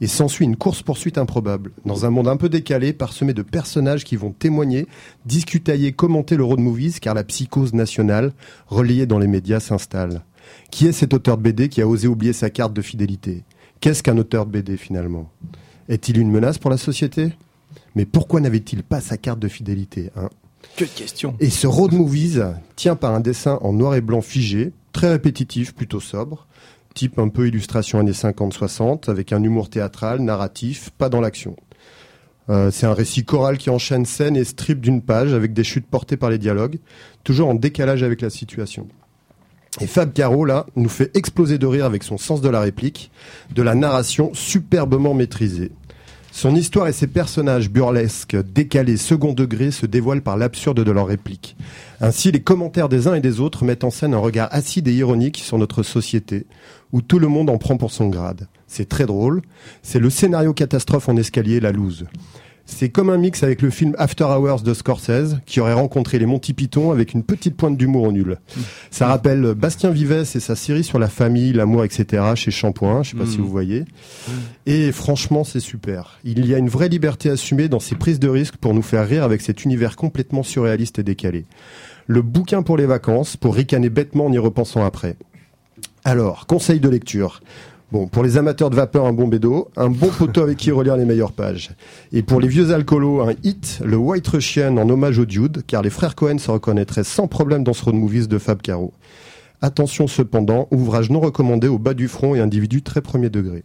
et 0.00 0.06
s'ensuit 0.06 0.44
une 0.44 0.56
course 0.56 0.82
poursuite 0.82 1.18
improbable 1.18 1.72
dans 1.84 2.06
un 2.06 2.10
monde 2.10 2.28
un 2.28 2.36
peu 2.36 2.48
décalé, 2.48 2.92
parsemé 2.92 3.34
de 3.34 3.42
personnages 3.42 4.04
qui 4.04 4.14
vont 4.14 4.30
témoigner, 4.30 4.86
discutailler, 5.26 5.92
commenter 5.92 6.36
le 6.36 6.44
road 6.44 6.60
movies, 6.60 7.00
car 7.00 7.14
la 7.14 7.24
psychose 7.24 7.74
nationale 7.74 8.32
relayée 8.68 9.06
dans 9.06 9.18
les 9.18 9.26
médias 9.26 9.60
s'installe. 9.60 10.22
Qui 10.70 10.86
est 10.86 10.92
cet 10.92 11.14
auteur 11.14 11.36
de 11.36 11.42
BD 11.42 11.68
qui 11.68 11.82
a 11.82 11.88
osé 11.88 12.06
oublier 12.06 12.32
sa 12.32 12.48
carte 12.48 12.72
de 12.72 12.82
fidélité? 12.82 13.42
Qu'est-ce 13.82 14.04
qu'un 14.04 14.16
auteur 14.16 14.46
de 14.46 14.52
BD 14.52 14.76
finalement? 14.76 15.28
Est-il 15.88 16.16
une 16.16 16.30
menace 16.30 16.56
pour 16.56 16.70
la 16.70 16.76
société? 16.76 17.32
Mais 17.96 18.06
pourquoi 18.06 18.40
n'avait-il 18.40 18.84
pas 18.84 19.00
sa 19.00 19.16
carte 19.16 19.40
de 19.40 19.48
fidélité 19.48 20.12
hein? 20.14 20.28
Que 20.76 20.84
de 20.84 20.90
questions. 20.90 21.34
Et 21.40 21.50
ce 21.50 21.66
road 21.66 21.92
movies 21.92 22.44
tient 22.76 22.94
par 22.94 23.12
un 23.12 23.18
dessin 23.18 23.58
en 23.60 23.72
noir 23.72 23.96
et 23.96 24.00
blanc 24.00 24.20
figé, 24.20 24.72
très 24.92 25.10
répétitif, 25.10 25.74
plutôt 25.74 25.98
sobre, 25.98 26.46
type 26.94 27.18
un 27.18 27.28
peu 27.28 27.48
illustration 27.48 27.98
années 27.98 28.12
50-60, 28.12 29.10
avec 29.10 29.32
un 29.32 29.42
humour 29.42 29.68
théâtral, 29.68 30.20
narratif, 30.20 30.90
pas 30.90 31.08
dans 31.08 31.20
l'action. 31.20 31.56
Euh, 32.50 32.70
c'est 32.70 32.86
un 32.86 32.94
récit 32.94 33.24
choral 33.24 33.58
qui 33.58 33.68
enchaîne 33.68 34.06
scène 34.06 34.36
et 34.36 34.44
strip 34.44 34.80
d'une 34.80 35.02
page 35.02 35.32
avec 35.32 35.54
des 35.54 35.64
chutes 35.64 35.88
portées 35.88 36.16
par 36.16 36.30
les 36.30 36.38
dialogues, 36.38 36.78
toujours 37.24 37.48
en 37.48 37.54
décalage 37.56 38.04
avec 38.04 38.20
la 38.20 38.30
situation. 38.30 38.86
Et 39.80 39.86
Fab 39.86 40.12
Caro, 40.12 40.44
là, 40.44 40.66
nous 40.76 40.88
fait 40.88 41.16
exploser 41.16 41.58
de 41.58 41.66
rire 41.66 41.86
avec 41.86 42.02
son 42.02 42.18
sens 42.18 42.40
de 42.40 42.48
la 42.48 42.60
réplique, 42.60 43.10
de 43.54 43.62
la 43.62 43.74
narration 43.74 44.30
superbement 44.34 45.14
maîtrisée. 45.14 45.72
Son 46.30 46.54
histoire 46.54 46.88
et 46.88 46.92
ses 46.92 47.06
personnages 47.06 47.70
burlesques, 47.70 48.36
décalés, 48.36 48.96
second 48.96 49.34
degré, 49.34 49.70
se 49.70 49.84
dévoilent 49.84 50.22
par 50.22 50.38
l'absurde 50.38 50.82
de 50.82 50.90
leurs 50.90 51.06
répliques. 51.06 51.56
Ainsi, 52.00 52.32
les 52.32 52.40
commentaires 52.40 52.88
des 52.88 53.06
uns 53.06 53.14
et 53.14 53.20
des 53.20 53.40
autres 53.40 53.64
mettent 53.64 53.84
en 53.84 53.90
scène 53.90 54.14
un 54.14 54.18
regard 54.18 54.48
acide 54.50 54.88
et 54.88 54.94
ironique 54.94 55.38
sur 55.38 55.58
notre 55.58 55.82
société, 55.82 56.46
où 56.92 57.02
tout 57.02 57.18
le 57.18 57.28
monde 57.28 57.50
en 57.50 57.58
prend 57.58 57.76
pour 57.76 57.92
son 57.92 58.08
grade. 58.08 58.48
C'est 58.66 58.88
très 58.88 59.04
drôle. 59.04 59.42
C'est 59.82 59.98
le 59.98 60.08
scénario 60.08 60.54
catastrophe 60.54 61.10
en 61.10 61.16
escalier, 61.16 61.60
la 61.60 61.72
loose. 61.72 62.06
C'est 62.64 62.88
comme 62.88 63.10
un 63.10 63.18
mix 63.18 63.42
avec 63.42 63.60
le 63.62 63.70
film 63.70 63.94
After 63.98 64.24
Hours 64.24 64.62
de 64.62 64.72
Scorsese, 64.74 65.38
qui 65.46 65.60
aurait 65.60 65.72
rencontré 65.72 66.18
les 66.18 66.26
Monty 66.26 66.52
Python 66.52 66.92
avec 66.92 67.12
une 67.12 67.22
petite 67.22 67.56
pointe 67.56 67.76
d'humour 67.76 68.04
au 68.04 68.12
nul. 68.12 68.38
Ça 68.90 69.06
rappelle 69.06 69.54
Bastien 69.54 69.90
Vives 69.90 70.12
et 70.12 70.40
sa 70.40 70.56
série 70.56 70.84
sur 70.84 70.98
la 70.98 71.08
famille, 71.08 71.52
l'amour, 71.52 71.84
etc. 71.84 72.22
chez 72.34 72.50
Shampoing, 72.50 73.02
je 73.02 73.10
sais 73.10 73.16
pas 73.16 73.26
si 73.26 73.38
vous 73.38 73.48
voyez. 73.48 73.84
Et 74.66 74.92
franchement, 74.92 75.44
c'est 75.44 75.60
super. 75.60 76.18
Il 76.24 76.46
y 76.46 76.54
a 76.54 76.58
une 76.58 76.68
vraie 76.68 76.88
liberté 76.88 77.30
assumée 77.30 77.68
dans 77.68 77.80
ses 77.80 77.94
prises 77.94 78.20
de 78.20 78.28
risque 78.28 78.56
pour 78.56 78.74
nous 78.74 78.82
faire 78.82 79.06
rire 79.06 79.24
avec 79.24 79.40
cet 79.40 79.64
univers 79.64 79.96
complètement 79.96 80.42
surréaliste 80.42 80.98
et 80.98 81.02
décalé. 81.02 81.44
Le 82.06 82.22
bouquin 82.22 82.62
pour 82.62 82.76
les 82.76 82.86
vacances, 82.86 83.36
pour 83.36 83.54
ricaner 83.54 83.90
bêtement 83.90 84.26
en 84.26 84.32
y 84.32 84.38
repensant 84.38 84.84
après. 84.84 85.16
Alors, 86.04 86.46
conseil 86.46 86.80
de 86.80 86.88
lecture. 86.88 87.40
Bon, 87.92 88.06
pour 88.06 88.22
les 88.22 88.38
amateurs 88.38 88.70
de 88.70 88.74
vapeur, 88.74 89.04
un 89.06 89.12
bon 89.12 89.28
bédo, 89.28 89.68
un 89.76 89.90
bon 89.90 90.08
poteau 90.18 90.40
avec 90.42 90.56
qui 90.56 90.70
relire 90.70 90.96
les 90.96 91.04
meilleures 91.04 91.32
pages. 91.32 91.72
Et 92.10 92.22
pour 92.22 92.40
les 92.40 92.48
vieux 92.48 92.72
alcoolos, 92.72 93.20
un 93.20 93.34
hit, 93.44 93.80
le 93.84 93.98
White 93.98 94.26
Russian 94.28 94.78
en 94.78 94.88
hommage 94.88 95.18
au 95.18 95.26
Dude, 95.26 95.62
car 95.66 95.82
les 95.82 95.90
frères 95.90 96.14
Cohen 96.14 96.38
se 96.38 96.50
reconnaîtraient 96.50 97.04
sans 97.04 97.26
problème 97.28 97.64
dans 97.64 97.74
ce 97.74 97.84
road 97.84 97.94
movies 97.94 98.28
de 98.28 98.38
Fab 98.38 98.62
Caro. 98.62 98.94
Attention 99.60 100.06
cependant, 100.06 100.68
ouvrage 100.70 101.10
non 101.10 101.20
recommandé 101.20 101.68
au 101.68 101.78
bas 101.78 101.92
du 101.92 102.08
front 102.08 102.34
et 102.34 102.40
individu 102.40 102.80
très 102.80 103.02
premier 103.02 103.28
degré. 103.28 103.62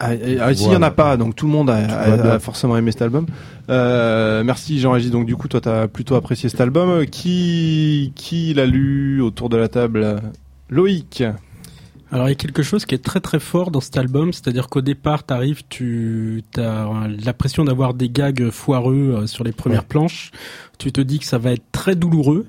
Ah, 0.00 0.14
et- 0.16 0.40
ah, 0.40 0.52
S'il 0.52 0.72
y 0.72 0.76
en 0.76 0.82
a 0.82 0.90
pas, 0.90 1.16
donc 1.16 1.36
tout 1.36 1.46
le 1.46 1.52
monde 1.52 1.70
a, 1.70 2.40
forcément 2.40 2.76
aimé 2.76 2.90
cet 2.90 3.02
album. 3.02 3.26
Euh, 3.70 4.42
merci 4.42 4.80
Jean-Régis. 4.80 5.12
Donc 5.12 5.26
du 5.26 5.36
coup, 5.36 5.46
toi, 5.46 5.60
t'as 5.60 5.86
plutôt 5.86 6.16
apprécié 6.16 6.48
cet 6.48 6.60
album. 6.60 6.88
Euh, 6.90 7.04
Qui 7.04 8.12
qui 8.16 8.52
l'a 8.54 8.66
lu 8.66 9.22
autour 9.22 9.48
de 9.48 9.56
la 9.56 9.68
table? 9.68 10.20
Loïc. 10.68 11.22
Alors 12.12 12.26
il 12.28 12.30
y 12.30 12.32
a 12.32 12.36
quelque 12.36 12.62
chose 12.62 12.84
qui 12.84 12.94
est 12.94 13.02
très 13.02 13.20
très 13.20 13.40
fort 13.40 13.70
dans 13.70 13.80
cet 13.80 13.96
album, 13.96 14.32
c'est-à-dire 14.34 14.68
qu'au 14.68 14.82
départ 14.82 15.24
t'arrives, 15.24 15.62
tu 15.70 16.42
as 16.58 16.86
l'impression 17.24 17.64
d'avoir 17.64 17.94
des 17.94 18.10
gags 18.10 18.50
foireux 18.50 19.16
euh, 19.22 19.26
sur 19.26 19.44
les 19.44 19.52
premières 19.52 19.80
Ouais. 19.80 19.86
planches. 19.88 20.30
Tu 20.78 20.92
te 20.92 21.00
dis 21.00 21.18
que 21.18 21.24
ça 21.24 21.38
va 21.38 21.52
être 21.52 21.64
très 21.72 21.96
douloureux 21.96 22.46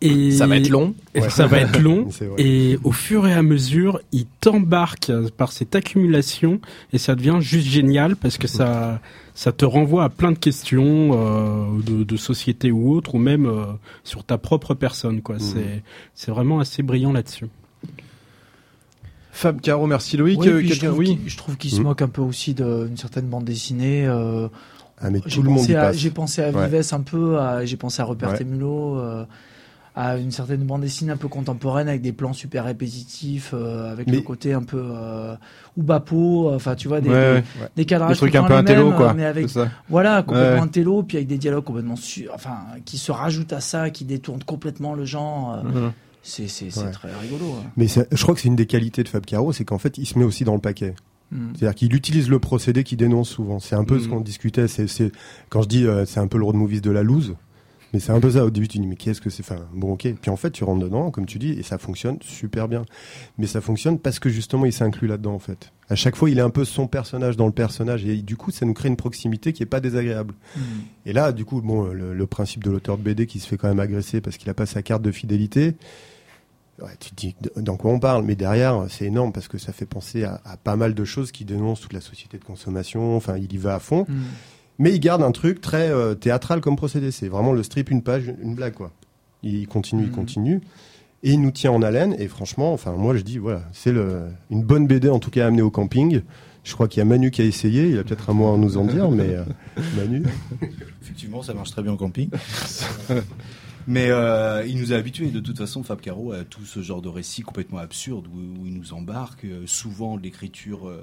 et 0.00 0.30
Ça 0.32 0.46
va 0.46 0.58
être 0.58 0.68
long. 0.68 0.94
Ouais. 1.14 1.28
ça 1.30 1.46
va 1.46 1.58
être 1.60 1.80
long. 1.80 2.08
Et 2.38 2.78
au 2.84 2.92
fur 2.92 3.26
et 3.26 3.32
à 3.32 3.42
mesure, 3.42 4.00
il 4.12 4.26
t'embarque 4.40 5.10
par 5.36 5.50
cette 5.50 5.74
accumulation 5.74 6.60
et 6.92 6.98
ça 6.98 7.14
devient 7.14 7.38
juste 7.40 7.66
génial 7.68 8.14
parce 8.14 8.36
que 8.38 8.46
ça, 8.46 9.00
ça 9.34 9.50
te 9.52 9.64
renvoie 9.64 10.04
à 10.04 10.08
plein 10.10 10.30
de 10.32 10.38
questions 10.38 11.10
euh, 11.14 11.80
de, 11.82 12.04
de 12.04 12.16
société 12.16 12.70
ou 12.70 12.92
autre, 12.94 13.14
ou 13.14 13.18
même 13.18 13.46
euh, 13.46 13.64
sur 14.04 14.24
ta 14.24 14.36
propre 14.36 14.74
personne. 14.74 15.22
Quoi. 15.22 15.38
C'est, 15.38 15.82
c'est 16.14 16.30
vraiment 16.30 16.60
assez 16.60 16.82
brillant 16.82 17.12
là-dessus. 17.12 17.46
Fab 19.34 19.60
Caro, 19.60 19.86
merci 19.88 20.16
Loïc. 20.16 20.38
Oui, 20.40 20.48
Euh, 20.48 20.62
je 20.64 20.78
trouve 20.86 20.98
oui. 20.98 21.06
qu'il- 21.18 21.28
je 21.28 21.36
trouve 21.36 21.56
qu'il 21.56 21.70
se 21.70 21.80
Mm. 21.80 21.82
moque 21.82 22.02
un 22.02 22.08
peu 22.08 22.22
aussi 22.22 22.54
d'une 22.54 22.96
certaine 22.96 23.26
bande 23.26 23.44
dessinée. 23.44 24.06
euh, 24.06 24.46
Ah, 25.00 25.10
mais 25.10 25.20
j'ai 25.26 25.36
tout 25.36 25.42
le 25.42 25.48
monde 25.50 25.58
y 25.58 25.60
pensé, 25.62 25.74
à- 25.76 25.80
passe. 25.82 25.96
j'ai 25.96 26.10
pensé 26.10 26.42
à 26.42 26.50
Ouais. 26.50 26.68
Vives 26.68 26.94
un 26.94 27.00
peu, 27.00 27.36
j'ai 27.64 27.76
pensé 27.76 28.00
à 28.00 28.04
Rupert 28.04 28.30
Ouais. 28.30 28.44
Mulot, 28.44 28.96
euh, 29.00 29.24
à 29.96 30.16
une 30.18 30.30
certaine 30.30 30.62
bande 30.62 30.82
dessinée 30.82 31.10
un 31.10 31.16
peu 31.16 31.26
contemporaine 31.26 31.88
avec 31.88 32.00
des 32.00 32.12
plans 32.12 32.32
super 32.32 32.64
répétitifs, 32.64 33.50
euh, 33.54 33.90
avec 33.92 34.06
Mais- 34.06 34.14
le 34.14 34.20
côté 34.22 34.52
un 34.52 34.62
peu 34.62 34.80
euh, 34.80 35.34
Oubapo, 35.76 36.52
enfin 36.54 36.76
tu 36.76 36.86
vois 36.86 37.00
des, 37.00 37.08
Ouais, 37.10 37.14
ouais. 37.14 37.40
des, 37.40 37.82
des 37.82 37.84
cadrages 37.86 38.12
Des 38.12 38.16
trucs 38.16 38.34
un 38.36 38.44
peu 38.44 38.54
intello, 38.54 38.92
quoi. 38.92 39.14
mais 39.14 39.24
avec 39.24 39.48
voilà 39.88 40.22
complètement 40.22 40.54
Ouais. 40.54 40.60
intello, 40.60 41.02
puis 41.02 41.16
avec 41.16 41.26
des 41.26 41.38
dialogues 41.38 41.64
complètement 41.64 41.96
su- 41.96 42.28
enfin 42.32 42.58
qui 42.84 42.98
se 42.98 43.10
rajoutent 43.10 43.52
à 43.52 43.60
ça, 43.60 43.90
qui 43.90 44.04
détournent 44.04 44.44
complètement 44.44 44.94
le 44.94 45.04
genre. 45.04 45.54
euh, 45.64 45.68
Mhm. 45.86 45.92
C'est 46.24 46.44
Ouais. 46.78 46.90
très 46.90 47.14
rigolo. 47.14 47.44
hein. 47.60 47.70
Mais 47.76 47.86
je 47.86 48.22
crois 48.22 48.34
que 48.34 48.40
c'est 48.40 48.48
une 48.48 48.56
des 48.56 48.66
qualités 48.66 49.02
de 49.04 49.08
Fab 49.08 49.24
Caro, 49.26 49.52
c'est 49.52 49.64
qu'en 49.64 49.78
fait, 49.78 49.98
il 49.98 50.06
se 50.06 50.18
met 50.18 50.24
aussi 50.24 50.44
dans 50.44 50.54
le 50.54 50.60
paquet. 50.60 50.94
Mm. 51.30 51.52
C'est-à-dire 51.54 51.74
qu'il 51.74 51.94
utilise 51.94 52.28
le 52.28 52.38
procédé 52.38 52.82
qu'il 52.82 52.98
dénonce 52.98 53.28
souvent. 53.28 53.60
C'est 53.60 53.76
un 53.76 53.84
peu 53.84 53.98
ce 53.98 54.04
Mhm. 54.06 54.10
qu'on 54.10 54.20
discutait. 54.20 54.66
C'est, 54.68 55.12
quand 55.50 55.62
je 55.62 55.68
dis 55.68 55.86
euh, 55.86 56.04
c'est 56.06 56.20
un 56.20 56.26
peu 56.26 56.38
le 56.38 56.44
road 56.44 56.56
movies 56.56 56.80
de 56.82 56.90
la 56.90 57.02
loose, 57.02 57.34
mais 57.92 58.00
c'est 58.00 58.12
un 58.12 58.20
peu 58.20 58.30
ça. 58.32 58.44
Au 58.44 58.50
début, 58.50 58.68
tu 58.68 58.78
dis 58.78 58.86
mais 58.86 58.96
qu'est-ce 58.96 59.20
que 59.20 59.30
c'est? 59.30 59.42
Enfin, 59.42 59.60
bon, 59.74 59.92
ok. 59.92 60.14
Puis 60.20 60.30
en 60.30 60.36
fait, 60.36 60.50
tu 60.50 60.64
rentres 60.64 60.82
dedans, 60.84 61.10
comme 61.10 61.26
tu 61.26 61.38
dis, 61.38 61.50
et 61.52 61.62
ça 61.62 61.78
fonctionne 61.78 62.18
super 62.22 62.68
bien. 62.68 62.82
Mais 63.38 63.46
ça 63.46 63.60
fonctionne 63.60 63.98
parce 63.98 64.18
que 64.18 64.28
justement, 64.30 64.64
il 64.66 64.72
s'inclut 64.72 65.08
là-dedans 65.08 65.34
en 65.34 65.38
fait. 65.38 65.72
À 65.90 65.94
chaque 65.96 66.16
fois, 66.16 66.30
il 66.30 66.38
est 66.38 66.42
un 66.42 66.50
peu 66.50 66.64
son 66.64 66.86
personnage 66.86 67.36
dans 67.36 67.46
le 67.46 67.52
personnage, 67.52 68.04
et 68.06 68.16
du 68.22 68.36
coup, 68.36 68.50
ça 68.50 68.64
nous 68.64 68.72
crée 68.74 68.88
une 68.88 68.96
proximité 68.96 69.52
qui 69.52 69.62
est 69.62 69.66
pas 69.66 69.80
désagréable. 69.80 70.32
Mm. 70.56 70.60
Et 71.06 71.12
là, 71.12 71.32
du 71.32 71.44
coup, 71.44 71.60
bon, 71.60 71.84
le, 71.92 72.14
le 72.14 72.26
principe 72.26 72.64
de 72.64 72.70
l'auteur 72.70 72.96
de 72.96 73.02
BD 73.02 73.26
qui 73.26 73.38
se 73.38 73.46
fait 73.46 73.56
quand 73.58 73.68
même 73.68 73.80
agresser 73.80 74.20
parce 74.22 74.36
qu'il 74.38 74.48
a 74.50 74.54
pas 74.54 74.66
sa 74.66 74.82
carte 74.82 75.02
de 75.02 75.10
fidélité. 75.12 75.74
Ouais, 76.82 76.90
tu 76.98 77.10
te 77.10 77.14
dis 77.14 77.36
dans 77.56 77.76
quoi 77.76 77.92
on 77.92 78.00
parle, 78.00 78.24
mais 78.24 78.34
derrière, 78.34 78.86
c'est 78.88 79.04
énorme 79.04 79.32
parce 79.32 79.46
que 79.46 79.58
ça 79.58 79.72
fait 79.72 79.86
penser 79.86 80.24
à, 80.24 80.40
à 80.44 80.56
pas 80.56 80.74
mal 80.74 80.92
de 80.94 81.04
choses 81.04 81.30
qui 81.30 81.44
dénoncent 81.44 81.80
toute 81.80 81.92
la 81.92 82.00
société 82.00 82.36
de 82.38 82.44
consommation. 82.44 83.16
Enfin, 83.16 83.36
il 83.36 83.52
y 83.52 83.58
va 83.58 83.76
à 83.76 83.78
fond, 83.78 84.06
Mm. 84.08 84.14
mais 84.80 84.92
il 84.92 84.98
garde 84.98 85.22
un 85.22 85.30
truc 85.30 85.60
très 85.60 85.88
euh, 85.90 86.14
théâtral 86.14 86.60
comme 86.60 86.74
procédé. 86.76 87.12
C'est 87.12 87.28
vraiment 87.28 87.52
le 87.52 87.62
strip, 87.62 87.90
une 87.90 88.02
page, 88.02 88.32
une 88.42 88.54
blague, 88.56 88.74
quoi. 88.74 88.90
Il 89.44 89.68
continue, 89.68 90.02
il 90.02 90.08
Mhm. 90.08 90.14
continue. 90.14 90.60
Et 91.22 91.30
il 91.32 91.40
nous 91.40 91.52
tient 91.52 91.70
en 91.70 91.80
haleine. 91.80 92.16
Et 92.18 92.26
franchement, 92.28 92.72
enfin, 92.72 92.92
moi, 92.92 93.16
je 93.16 93.22
dis, 93.22 93.38
voilà, 93.38 93.62
c'est 93.72 93.92
le, 93.92 94.22
une 94.50 94.62
bonne 94.64 94.86
BD 94.88 95.08
en 95.08 95.20
tout 95.20 95.30
cas 95.30 95.44
à 95.44 95.46
amener 95.48 95.62
au 95.62 95.70
camping. 95.70 96.22
Je 96.64 96.72
crois 96.74 96.88
qu'il 96.88 96.98
y 96.98 97.02
a 97.02 97.04
Manu 97.04 97.30
qui 97.30 97.40
a 97.42 97.44
essayé. 97.44 97.88
Il 97.90 97.98
a 97.98 98.04
peut-être 98.04 98.30
un 98.30 98.32
mot 98.32 98.52
à 98.52 98.56
nous 98.58 98.78
en 98.78 98.84
dire, 98.84 99.10
mais 99.10 99.34
euh, 99.36 99.44
Manu. 99.96 100.24
Effectivement, 101.02 101.42
ça 101.42 101.54
marche 101.54 101.70
très 101.70 101.82
bien 101.82 101.92
en 101.92 101.96
camping. 101.96 102.30
Mais 103.86 104.10
euh, 104.10 104.64
il 104.66 104.78
nous 104.78 104.92
a 104.92 104.96
habitués 104.96 105.30
de 105.30 105.40
toute 105.40 105.58
façon, 105.58 105.82
Fab 105.82 106.00
Caro, 106.00 106.32
à 106.32 106.44
tout 106.44 106.64
ce 106.64 106.80
genre 106.80 107.02
de 107.02 107.08
récits 107.08 107.42
complètement 107.42 107.78
absurdes 107.78 108.26
où, 108.28 108.66
il 108.66 108.74
nous 108.74 108.94
embarque. 108.94 109.44
euh, 109.44 109.66
souvent 109.66 110.16
l'écriture 110.16 110.88
euh, 110.88 111.02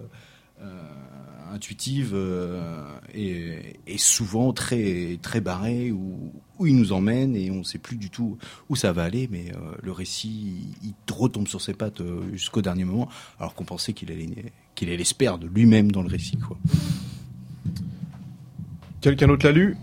intuitive 1.51 2.11
euh, 2.13 2.97
souvent 3.97 4.53
très 4.53 5.17
très 5.21 5.41
barrée 5.41 5.91
où, 5.91 6.33
il 6.63 6.75
nous 6.75 6.93
emmène 6.93 7.35
et 7.35 7.49
on 7.49 7.59
ne 7.59 7.63
sait 7.63 7.79
plus 7.79 7.97
du 7.97 8.11
tout 8.11 8.37
où 8.69 8.75
ça 8.75 8.93
va 8.93 9.03
aller. 9.03 9.27
Mais 9.31 9.51
le 9.81 9.91
récit, 9.91 10.75
il, 10.83 10.93
retombe 11.11 11.47
sur 11.47 11.59
ses 11.59 11.73
pattes 11.73 12.01
jusqu'au 12.33 12.61
dernier 12.61 12.85
moment, 12.85 13.09
alors 13.39 13.55
qu'on 13.55 13.65
pensait 13.65 13.93
qu'il 13.93 14.11
allait 14.11 14.29
qu'il 14.75 14.89
allait 14.89 15.03
se 15.03 15.15
lui-même 15.43 15.91
dans 15.91 16.03
le 16.03 16.07
récit. 16.07 16.37
Quoi. 16.37 16.57
Quelqu'un 19.01 19.27
d'autre 19.27 19.45
l'a 19.45 19.51
lu? 19.51 19.75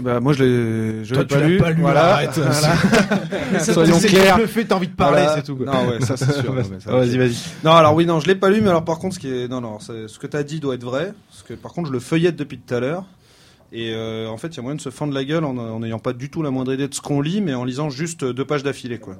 Bah, 0.00 0.18
moi, 0.20 0.32
je 0.32 0.42
l'ai, 0.42 1.04
je 1.04 1.14
Toi, 1.14 1.22
l'ai 1.22 1.28
tu 1.28 1.34
pas 1.34 1.46
lu. 1.46 1.56
pas 1.58 1.70
lu, 1.70 1.80
Voilà. 1.82 2.14
arrête. 2.14 2.36
Voilà. 2.38 3.58
Soyons 3.60 3.98
clairs. 4.00 4.38
le 4.38 4.46
fait, 4.46 4.64
t'as 4.64 4.74
envie 4.74 4.88
de 4.88 4.94
parler, 4.94 5.22
Voilà. 5.22 5.34
c'est 5.36 5.42
tout. 5.44 5.56
quoi. 5.56 5.66
Non, 5.66 5.88
ouais, 5.88 6.00
ça 6.00 6.16
c'est 6.16 6.32
sûr. 6.32 6.52
Vas-y, 6.86 7.16
vas-y. 7.16 7.36
Non, 7.64 7.72
alors 7.72 7.94
oui, 7.94 8.04
non, 8.06 8.18
je 8.20 8.26
l'ai 8.26 8.34
pas 8.34 8.50
lu, 8.50 8.60
mais 8.60 8.68
alors 8.70 8.84
par 8.84 8.98
contre, 8.98 9.14
ce 9.14 9.20
qui 9.20 9.28
est, 9.32 9.46
non, 9.48 9.60
non, 9.60 9.78
ce 9.78 10.18
que 10.18 10.26
t'as 10.26 10.42
dit 10.42 10.58
doit 10.60 10.74
être 10.74 10.84
vrai, 10.84 11.12
parce 11.30 11.42
que 11.44 11.54
par 11.54 11.72
contre, 11.72 11.88
je 11.88 11.92
le 11.92 12.00
feuillette 12.00 12.36
depuis 12.36 12.58
tout 12.58 12.74
à 12.74 12.80
l'heure. 12.80 13.04
Et 13.72 13.92
euh, 13.92 14.28
en 14.28 14.36
fait, 14.36 14.48
il 14.48 14.56
y 14.56 14.60
a 14.60 14.62
moyen 14.62 14.76
de 14.76 14.80
se 14.80 14.90
fendre 14.90 15.12
la 15.12 15.24
gueule 15.24 15.44
en 15.44 15.56
en 15.56 15.80
n'ayant 15.80 15.98
pas 15.98 16.12
du 16.12 16.30
tout 16.30 16.42
la 16.42 16.50
moindre 16.50 16.72
idée 16.72 16.86
de 16.86 16.94
ce 16.94 17.00
qu'on 17.00 17.20
lit, 17.20 17.40
mais 17.40 17.54
en 17.54 17.64
lisant 17.64 17.90
juste 17.90 18.24
deux 18.24 18.44
pages 18.44 18.62
d'affilée, 18.62 18.98
quoi. 18.98 19.16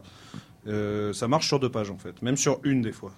Euh, 0.69 1.13
ça 1.13 1.27
marche 1.29 1.47
sur 1.49 1.59
deux 1.61 1.69
pages, 1.71 1.91
en 1.91 1.99
fait, 1.99 2.21
même 2.23 2.37
sur 2.37 2.59
une 2.65 2.81
des 2.83 2.93
fois. 2.93 3.13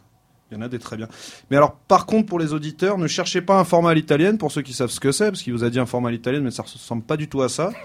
Il 0.50 0.56
y 0.56 0.60
en 0.60 0.62
a 0.62 0.68
des 0.68 0.78
très 0.78 0.96
bien. 0.96 1.08
Mais 1.50 1.56
alors, 1.56 1.72
par 1.88 2.06
contre, 2.06 2.26
pour 2.28 2.38
les 2.38 2.52
auditeurs, 2.52 2.98
ne 2.98 3.08
cherchez 3.08 3.40
pas 3.40 3.58
un 3.58 3.64
format 3.64 3.90
à 3.90 3.94
l'italienne, 3.94 4.38
pour 4.38 4.52
ceux 4.52 4.62
qui 4.62 4.72
savent 4.72 4.90
ce 4.90 5.00
que 5.00 5.10
c'est, 5.10 5.30
parce 5.30 5.42
qu'il 5.42 5.52
vous 5.52 5.64
a 5.64 5.70
dit 5.70 5.80
un 5.80 5.86
format 5.86 6.08
à 6.08 6.12
l'italienne, 6.12 6.44
mais 6.44 6.52
ça 6.52 6.62
ressemble 6.62 7.02
pas 7.02 7.16
du 7.16 7.28
tout 7.28 7.42
à 7.42 7.48
ça. 7.48 7.70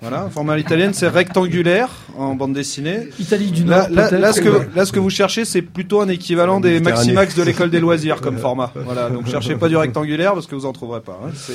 Voilà, 0.00 0.22
un 0.22 0.30
format 0.30 0.54
à 0.54 0.56
l'italienne, 0.56 0.92
c'est 0.94 1.06
rectangulaire 1.06 1.88
en 2.18 2.34
bande 2.34 2.54
dessinée. 2.54 3.08
Italie 3.20 3.52
du 3.52 3.62
Là, 3.62 3.88
Nord, 3.88 4.10
là, 4.10 4.32
ce 4.32 4.40
que, 4.40 4.48
là, 4.74 4.84
ce 4.84 4.90
que 4.90 4.98
vous 4.98 5.10
cherchez, 5.10 5.44
c'est 5.44 5.62
plutôt 5.62 6.00
un 6.00 6.08
équivalent 6.08 6.58
des. 6.58 6.80
Maximax 6.80 7.36
de 7.36 7.44
l'école 7.44 7.70
des 7.70 7.78
loisirs 7.78 8.20
comme 8.20 8.36
format. 8.36 8.72
Voilà, 8.74 9.10
donc 9.10 9.28
cherchez 9.28 9.54
pas 9.54 9.68
du 9.68 9.76
rectangulaire 9.76 10.34
parce 10.34 10.48
que 10.48 10.56
vous 10.56 10.66
en 10.66 10.72
trouverez 10.72 11.02
pas. 11.02 11.20
hein. 11.24 11.30
C'est, 11.36 11.52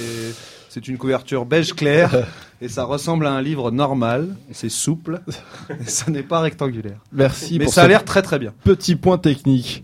c'est 0.69 0.87
une 0.87 0.97
couverture 0.97 1.45
beige 1.45 1.73
clair 1.73 2.25
et 2.61 2.69
ça 2.69 2.85
ressemble 2.85 3.27
à 3.27 3.31
un 3.33 3.41
livre 3.41 3.69
normal. 3.71 4.29
C'est 4.53 4.69
souple 4.69 5.19
et 5.69 5.89
ça 5.89 6.09
n'est 6.09 6.23
pas 6.23 6.39
rectangulaire. 6.39 6.99
Merci 7.11 7.59
Mais 7.59 7.65
pour 7.65 7.73
ça 7.73 7.83
a 7.83 7.87
l'air 7.89 8.05
très 8.05 8.21
très 8.21 8.39
bien. 8.39 8.53
petit 8.63 8.95
point 8.95 9.17
technique. 9.17 9.83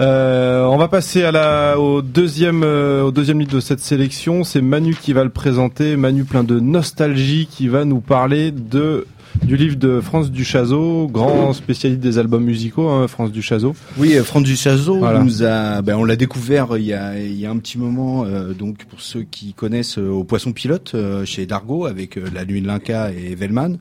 Euh, 0.00 0.64
on 0.64 0.78
va 0.78 0.88
passer 0.88 1.24
à 1.24 1.32
la, 1.32 1.78
au 1.78 2.00
deuxième, 2.00 2.62
euh, 2.64 3.02
au 3.02 3.10
deuxième 3.10 3.38
livre 3.38 3.52
de 3.52 3.60
cette 3.60 3.80
sélection. 3.80 4.44
C'est 4.44 4.62
Manu 4.62 4.94
qui 4.94 5.12
va 5.12 5.24
le 5.24 5.30
présenter. 5.30 5.96
Manu 5.96 6.24
plein 6.24 6.42
de 6.44 6.58
nostalgie 6.58 7.46
qui 7.50 7.68
va 7.68 7.84
nous 7.84 8.00
parler 8.00 8.50
de 8.50 9.06
du 9.44 9.56
livre 9.56 9.76
de 9.76 10.00
France 10.00 10.30
Duchazot, 10.30 11.06
grand 11.06 11.52
spécialiste 11.52 12.00
des 12.00 12.18
albums 12.18 12.42
musicaux, 12.42 12.88
hein, 12.88 13.06
France 13.06 13.30
Duchazot. 13.30 13.76
Oui, 13.96 14.14
euh, 14.16 14.24
Franck 14.24 14.44
Duchazot 14.44 14.98
Voilà. 14.98 15.22
nous 15.22 15.44
a, 15.44 15.82
ben, 15.82 15.96
on 15.96 16.04
l'a 16.04 16.16
découvert 16.16 16.76
il 16.76 16.84
y 16.84 16.92
a, 16.92 17.16
il 17.18 17.38
y 17.38 17.46
a 17.46 17.50
un 17.50 17.58
petit 17.58 17.78
moment, 17.78 18.24
euh, 18.24 18.52
donc 18.54 18.84
pour 18.86 19.00
ceux 19.00 19.22
qui 19.22 19.54
connaissent 19.54 19.98
euh, 19.98 20.08
au 20.10 20.24
Poisson 20.24 20.52
Pilote 20.52 20.92
euh, 20.94 21.24
chez 21.24 21.46
Dargo 21.46 21.86
avec 21.86 22.18
euh, 22.18 22.24
La 22.34 22.44
Nuit 22.44 22.60
de 22.60 22.66
l'Inca 22.66 23.12
et 23.12 23.34
Vellman. 23.36 23.76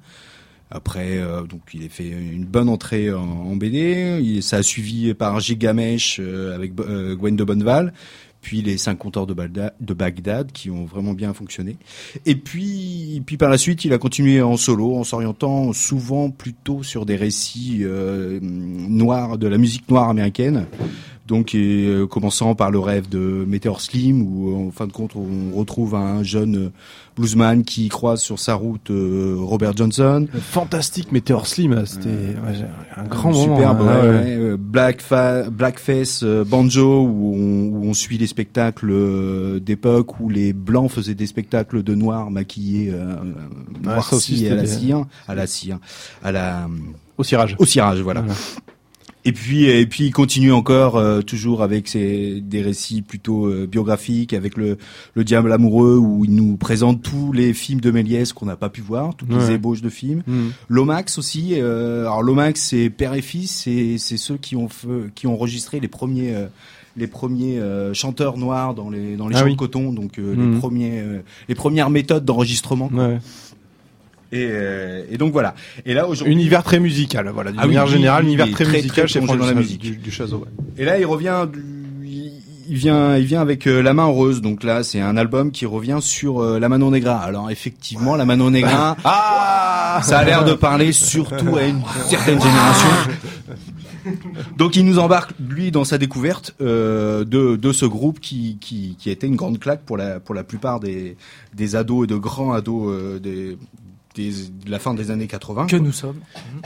Après, 0.72 1.18
euh, 1.18 1.44
donc 1.44 1.62
il 1.74 1.84
a 1.86 1.90
fait 1.90 2.08
une 2.08 2.46
bonne 2.46 2.70
entrée 2.70 3.12
en, 3.12 3.56
BD. 3.56 4.20
Il, 4.22 4.44
ça 4.44 4.58
a 4.58 4.64
suivi 4.64 5.14
par 5.14 5.40
Gigamesh 5.40 6.20
euh, 6.20 6.56
avec 6.56 6.74
euh, 6.80 7.16
Gwen 7.16 7.36
de 7.36 7.44
Bonneval, 7.44 7.92
puis 8.42 8.62
les 8.62 8.78
cinq 8.78 9.00
compteurs 9.00 9.26
de, 9.26 9.34
Bagdad, 9.34 9.74
de 9.80 9.94
Bagdad 9.94 10.52
qui 10.52 10.70
ont 10.70 10.86
vraiment 10.86 11.14
bien 11.14 11.34
fonctionné. 11.34 11.78
Et 12.28 12.36
puis, 12.36 13.18
et 13.18 13.22
puis 13.22 13.38
par 13.38 13.50
la 13.50 13.58
suite, 13.58 13.84
il 13.84 13.94
a 13.94 13.98
continué 13.98 14.42
en 14.44 14.58
solo, 14.58 14.96
en 14.96 15.04
s'orientant 15.04 15.74
souvent 15.74 16.30
plutôt 16.30 16.84
sur 16.84 17.06
des 17.06 17.16
récits 17.16 17.80
euh, 17.82 18.40
noirs 18.42 19.40
de 19.40 19.48
la 19.48 19.58
musique 19.58 19.90
noire 19.90 20.10
américaine. 20.10 20.68
Donc, 21.30 21.54
et, 21.54 21.86
euh, 21.88 22.08
commençant 22.08 22.56
par 22.56 22.72
le 22.72 22.80
rêve 22.80 23.08
de 23.08 23.46
Meteor 23.48 23.82
Slim, 23.82 24.24
où 24.24 24.68
en 24.68 24.72
fin 24.72 24.88
de 24.88 24.92
compte, 24.92 25.12
on 25.16 25.56
retrouve 25.56 25.94
un 25.94 26.24
jeune 26.24 26.56
euh, 26.58 26.70
bluesman 27.16 27.64
qui 27.64 27.88
croise 27.88 28.20
sur 28.20 28.40
sa 28.40 28.56
route 28.56 28.90
euh, 28.90 29.36
Robert 29.38 29.78
Johnson. 29.78 30.26
Fantastique 30.42 31.12
Meteor 31.12 31.46
Slim, 31.46 31.76
là, 31.76 31.86
c'était 31.86 32.10
ouais, 32.10 32.66
un 32.98 33.04
grand 33.04 33.32
moment. 33.32 33.56
Superbe, 33.58 33.82
hein, 33.82 33.86
ouais, 34.02 34.02
ouais. 34.02 34.16
ouais, 34.18 34.36
euh, 34.40 34.58
Black 34.60 35.02
Fa- 35.02 35.52
Blackface 35.52 36.22
euh, 36.24 36.44
Banjo 36.44 37.04
où 37.04 37.36
on, 37.36 37.78
où 37.78 37.86
on 37.88 37.94
suit 37.94 38.18
les 38.18 38.26
spectacles 38.26 38.90
euh, 38.90 39.60
d'époque 39.60 40.20
où 40.20 40.30
les 40.30 40.52
blancs 40.52 40.90
faisaient 40.90 41.14
des 41.14 41.28
spectacles 41.28 41.84
de 41.84 41.94
noirs 41.94 42.32
maquillés 42.32 42.90
euh, 42.92 43.16
aussi, 43.84 43.84
noircis 43.84 44.48
à 44.48 44.56
la 44.56 44.66
cire, 44.66 45.06
à 45.28 45.36
la 45.36 45.46
cire, 45.46 45.78
à 46.24 46.32
la 46.32 46.68
Au 47.20 47.24
cirage. 47.24 47.56
au 47.60 47.66
cirage, 47.68 48.02
voilà. 48.02 48.22
Voilà. 48.22 48.36
Et 49.30 49.32
puis 49.32 49.66
et 49.66 49.86
puis 49.86 50.06
il 50.06 50.12
continue 50.12 50.52
encore 50.52 50.96
euh, 50.98 51.22
toujours 51.22 51.62
avec 51.62 51.88
ses 51.88 52.42
des 52.42 52.64
récits 52.64 53.04
plutôt 53.04 53.46
euh, 53.46 53.68
biographiques 53.68 54.34
avec 54.34 54.58
le 54.58 54.80
le 55.14 55.24
diable 55.24 55.52
amoureux 55.54 55.98
où 55.98 56.26
il 56.26 56.34
nous 56.34 56.58
présente 56.58 57.04
tous 57.04 57.32
les 57.32 57.54
films 57.54 57.80
de 57.80 57.92
Méliès 57.92 58.34
qu'on 58.34 58.48
n'a 58.48 58.56
pas 58.56 58.70
pu 58.70 58.82
voir, 58.82 59.16
toutes 59.16 59.32
Ouais. 59.32 59.38
les 59.38 59.52
ébauches 59.52 59.84
de 59.84 59.90
films. 59.90 60.24
Mhm. 60.26 60.52
Lomax 60.68 61.20
aussi. 61.20 61.54
Euh, 61.58 62.02
alors 62.08 62.24
Lomax, 62.24 62.60
c'est 62.60 62.90
père 62.90 63.14
et 63.14 63.22
fils, 63.22 63.52
c'est 63.52 64.00
c'est 64.00 64.18
ceux 64.18 64.38
qui 64.38 64.56
ont 64.56 64.68
fait- 64.68 65.14
qui 65.14 65.28
ont 65.28 65.34
enregistré 65.36 65.80
les 65.80 65.88
premiers 65.88 66.34
euh, 66.36 66.48
les 66.98 67.06
premiers 67.08 67.60
euh, 67.60 67.94
chanteurs 67.94 68.38
noirs 68.38 68.74
dans 68.74 68.90
les 68.90 69.16
dans 69.16 69.28
les 69.28 69.36
Ah 69.36 69.40
champs 69.42 69.46
oui. 69.46 69.54
de 69.54 69.58
coton, 69.58 69.94
donc 69.94 70.18
euh, 70.18 70.36
Mhm. 70.36 70.54
les 70.54 70.60
premiers 70.60 71.00
euh, 71.00 71.20
les 71.48 71.56
premières 71.56 71.92
méthodes 71.92 72.26
d'enregistrement. 72.26 72.90
Ouais. 72.92 73.20
Et, 74.32 74.48
euh, 74.52 75.04
et 75.10 75.18
donc 75.18 75.32
voilà. 75.32 75.56
Et 75.86 75.94
là 75.94 76.08
aujourd'hui. 76.08 76.34
Univers 76.34 76.64
très 76.64 76.80
musical, 76.80 77.30
voilà. 77.34 77.52
D'une 77.52 77.60
Ah 77.62 77.66
manière 77.66 77.86
oui, 77.86 77.92
générale, 77.92 78.24
univers 78.26 78.50
très, 78.52 78.64
très, 78.64 78.78
musical 78.78 79.06
très 79.08 79.20
chez 79.22 79.26
dans 79.26 79.34
la 79.36 79.54
musique. 79.54 79.82
Du, 79.82 79.96
du 79.98 80.12
Chazot, 80.12 80.38
ouais. 80.38 80.48
Et 80.78 80.86
là, 80.86 81.00
il 81.00 81.06
revient, 81.06 81.48
du- 81.52 81.64
il 82.72 82.76
vient, 82.76 83.18
il 83.18 83.26
vient 83.26 83.42
avec 83.42 83.66
euh, 83.66 83.82
La 83.82 83.96
Main 83.96 84.08
Heureuse. 84.08 84.42
Donc 84.42 84.64
là, 84.64 84.84
c'est 84.84 85.02
un 85.02 85.18
album 85.18 85.50
qui 85.50 85.66
revient 85.66 85.98
sur 86.02 86.44
euh, 86.44 86.60
La 86.60 86.70
Mano 86.70 86.92
Negra. 86.92 87.18
Alors 87.20 87.50
effectivement, 87.50 88.16
La 88.16 88.26
Mano 88.26 88.52
Negra, 88.52 88.96
Ah 89.04 90.00
ça 90.04 90.20
a 90.20 90.24
l'air 90.24 90.46
de 90.46 90.54
parler 90.54 90.92
surtout 90.92 91.56
à 91.58 91.64
une 91.64 91.82
certaine 92.08 92.40
génération. 92.40 92.90
Donc 94.58 94.76
il 94.76 94.86
nous 94.86 94.98
embarque 95.00 95.32
lui 95.40 95.72
dans 95.72 95.84
sa 95.84 95.98
découverte 95.98 96.56
euh, 96.62 97.26
de, 97.26 97.56
de 97.58 97.72
ce 97.74 97.86
groupe 97.86 98.20
qui, 98.20 98.58
qui, 98.62 98.96
qui 98.98 99.10
a 99.10 99.12
été 99.12 99.28
une 99.28 99.36
grande 99.36 99.60
claque 99.60 99.82
pour 99.82 99.98
la, 99.98 100.20
pour 100.20 100.34
la 100.36 100.44
plupart 100.44 100.80
des, 100.80 101.18
des 101.54 101.76
ados 101.76 102.06
et 102.06 102.08
de 102.08 102.16
grands 102.16 102.54
ados 102.54 102.88
euh, 102.88 103.20
des, 103.20 103.58
des, 104.24 104.32
de 104.66 104.70
la 104.72 104.80
fin 104.80 104.94
des 104.94 105.12
années 105.12 105.28
80. 105.28 105.68
que 105.68 105.76
nous 105.78 105.92
sommes. 105.92 106.18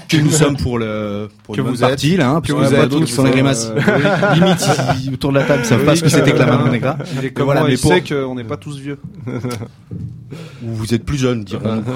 que 0.10 0.18
nous 0.18 0.32
sommes 0.32 0.58
pour 0.58 0.78
le 0.80 1.30
pour 1.44 1.56
Que 1.56 1.62
une 1.62 1.68
vous 1.68 1.74
êtes. 1.84 1.90
partie 1.90 2.18
là, 2.18 2.30
hein, 2.32 2.42
Que 2.42 2.52
vous 2.54 2.62
les 2.62 2.74
êtes 2.74 2.90
tous, 2.90 3.06
qui 3.06 3.12
font 3.12 3.24
des 3.24 3.30
euh, 3.30 3.34
grimaces. 3.34 3.72
euh, 3.76 4.34
Limite, 4.36 4.68
ils- 5.06 5.14
autour 5.14 5.32
de 5.32 5.38
la 5.40 5.46
table, 5.46 5.62
ils 5.64 5.68
savent 5.68 5.86
pas 5.86 5.96
ce 5.96 6.04
que 6.04 6.10
c'était 6.10 6.32
que 6.34 6.38
la 6.40 6.46
Mano 6.48 6.70
Negra. 6.70 6.98
Il 7.20 7.26
est 7.26 7.32
comme 7.32 7.46
voilà, 7.46 7.62
moi, 7.62 7.70
mais 7.70 7.76
il 7.76 7.80
pour- 7.82 7.92
sait 7.94 8.02
qu'on 8.02 8.36
n'est 8.36 8.44
pas 8.44 8.58
tous 8.58 8.78
vieux. 8.80 8.98
Ou 10.64 10.68
vous 10.74 10.94
êtes 10.94 11.06
plus 11.06 11.18
jeune, 11.18 11.44
dirons 11.44 11.84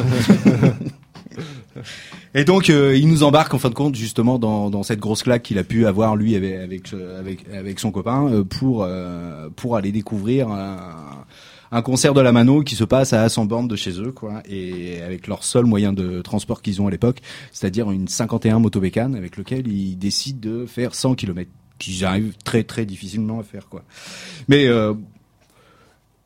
Et 2.35 2.43
donc, 2.43 2.69
euh, 2.69 2.95
il 2.95 3.07
nous 3.07 3.23
embarque 3.23 3.53
en 3.53 3.57
fin 3.59 3.69
de 3.69 3.73
compte 3.73 3.95
justement 3.95 4.37
dans, 4.39 4.69
dans 4.69 4.83
cette 4.83 4.99
grosse 4.99 5.23
claque 5.23 5.43
qu'il 5.43 5.57
a 5.57 5.63
pu 5.63 5.85
avoir 5.87 6.15
lui 6.15 6.35
avec 6.35 6.55
avec 6.55 6.93
avec, 7.19 7.45
avec 7.53 7.79
son 7.79 7.91
copain 7.91 8.27
euh, 8.27 8.43
pour 8.43 8.83
euh, 8.83 9.49
pour 9.55 9.75
aller 9.75 9.91
découvrir 9.91 10.49
un, 10.49 10.77
un 11.71 11.81
concert 11.81 12.13
de 12.13 12.21
la 12.21 12.31
Mano 12.31 12.63
qui 12.63 12.75
se 12.75 12.83
passe 12.83 13.13
à 13.13 13.27
100 13.27 13.45
bornes 13.45 13.67
de 13.67 13.75
chez 13.75 13.99
eux, 14.01 14.11
quoi, 14.11 14.41
et 14.49 15.01
avec 15.01 15.27
leur 15.27 15.43
seul 15.43 15.65
moyen 15.65 15.93
de 15.93 16.21
transport 16.21 16.61
qu'ils 16.61 16.81
ont 16.81 16.87
à 16.87 16.91
l'époque, 16.91 17.19
c'est-à-dire 17.51 17.91
une 17.91 18.07
51 18.07 18.59
motobécane 18.59 19.15
avec 19.15 19.37
lequel 19.37 19.67
ils 19.67 19.97
décident 19.97 20.39
de 20.41 20.65
faire 20.65 20.95
100 20.95 21.15
km, 21.15 21.49
qu'ils 21.77 22.05
arrivent 22.05 22.35
très 22.43 22.63
très 22.63 22.85
difficilement 22.85 23.39
à 23.39 23.43
faire, 23.43 23.67
quoi. 23.67 23.83
Mais 24.47 24.67
euh, 24.67 24.93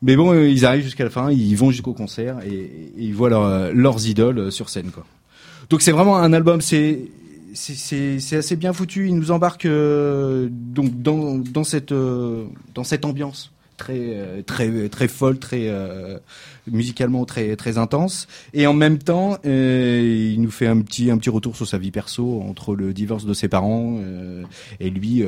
mais 0.02 0.16
bon, 0.16 0.32
euh, 0.34 0.50
ils 0.50 0.66
arrivent 0.66 0.84
jusqu'à 0.84 1.04
la 1.04 1.10
fin, 1.10 1.32
ils 1.32 1.56
vont 1.56 1.72
jusqu'au 1.72 1.94
concert 1.94 2.40
et, 2.46 2.92
ils 2.98 3.14
voient 3.14 3.32
euh, 3.34 3.72
leurs 3.74 4.08
idoles 4.08 4.52
sur 4.52 4.70
scène, 4.70 4.92
quoi. 4.92 5.06
Donc 5.70 5.82
c'est 5.82 5.92
vraiment 5.92 6.18
un 6.18 6.34
album, 6.34 6.62
c'est 6.62 7.10
c'est- 7.54 8.34
assez 8.34 8.56
bien 8.56 8.74
foutu. 8.74 9.08
Il 9.08 9.16
nous 9.16 9.32
embarque 9.32 9.66
donc 9.68 11.02
dans 11.02 11.38
dans 11.38 11.64
cette 11.64 11.94
dans 11.94 12.84
cette 12.84 13.06
ambiance 13.06 13.52
très 13.82 14.14
euh, 14.16 14.42
très 14.44 14.90
très 14.90 15.08
folle, 15.08 15.40
très 15.40 15.68
euh, 15.68 16.20
musicalement 16.68 17.26
très 17.26 17.56
très 17.56 17.78
intense. 17.78 18.28
Et 18.54 18.68
en 18.68 18.74
même 18.74 19.00
temps, 19.00 19.38
euh, 19.46 20.32
il 20.34 20.42
nous 20.42 20.52
fait 20.52 20.68
un 20.68 20.80
petit 20.82 21.10
un 21.10 21.18
petit 21.18 21.32
retour 21.32 21.56
sur 21.56 21.68
sa 21.68 21.80
vie 21.80 21.92
perso 21.92 22.42
entre 22.42 22.76
le 22.76 22.94
divorce 22.94 23.26
de 23.26 23.34
ses 23.34 23.48
parents 23.48 24.00
et 24.80 24.90
lui 24.90 25.24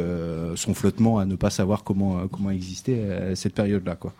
son 0.55 0.73
flottement 0.73 1.19
à 1.19 1.25
ne 1.25 1.35
pas 1.35 1.49
savoir 1.49 1.83
comment 1.83 2.27
comment 2.27 2.51
exister 2.51 3.11
à 3.11 3.35
cette 3.35 3.55
période-là, 3.55 3.95
quoi. 3.95 4.13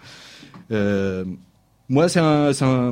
Moi, 1.90 2.10
c'est 2.10 2.20
un, 2.20 2.92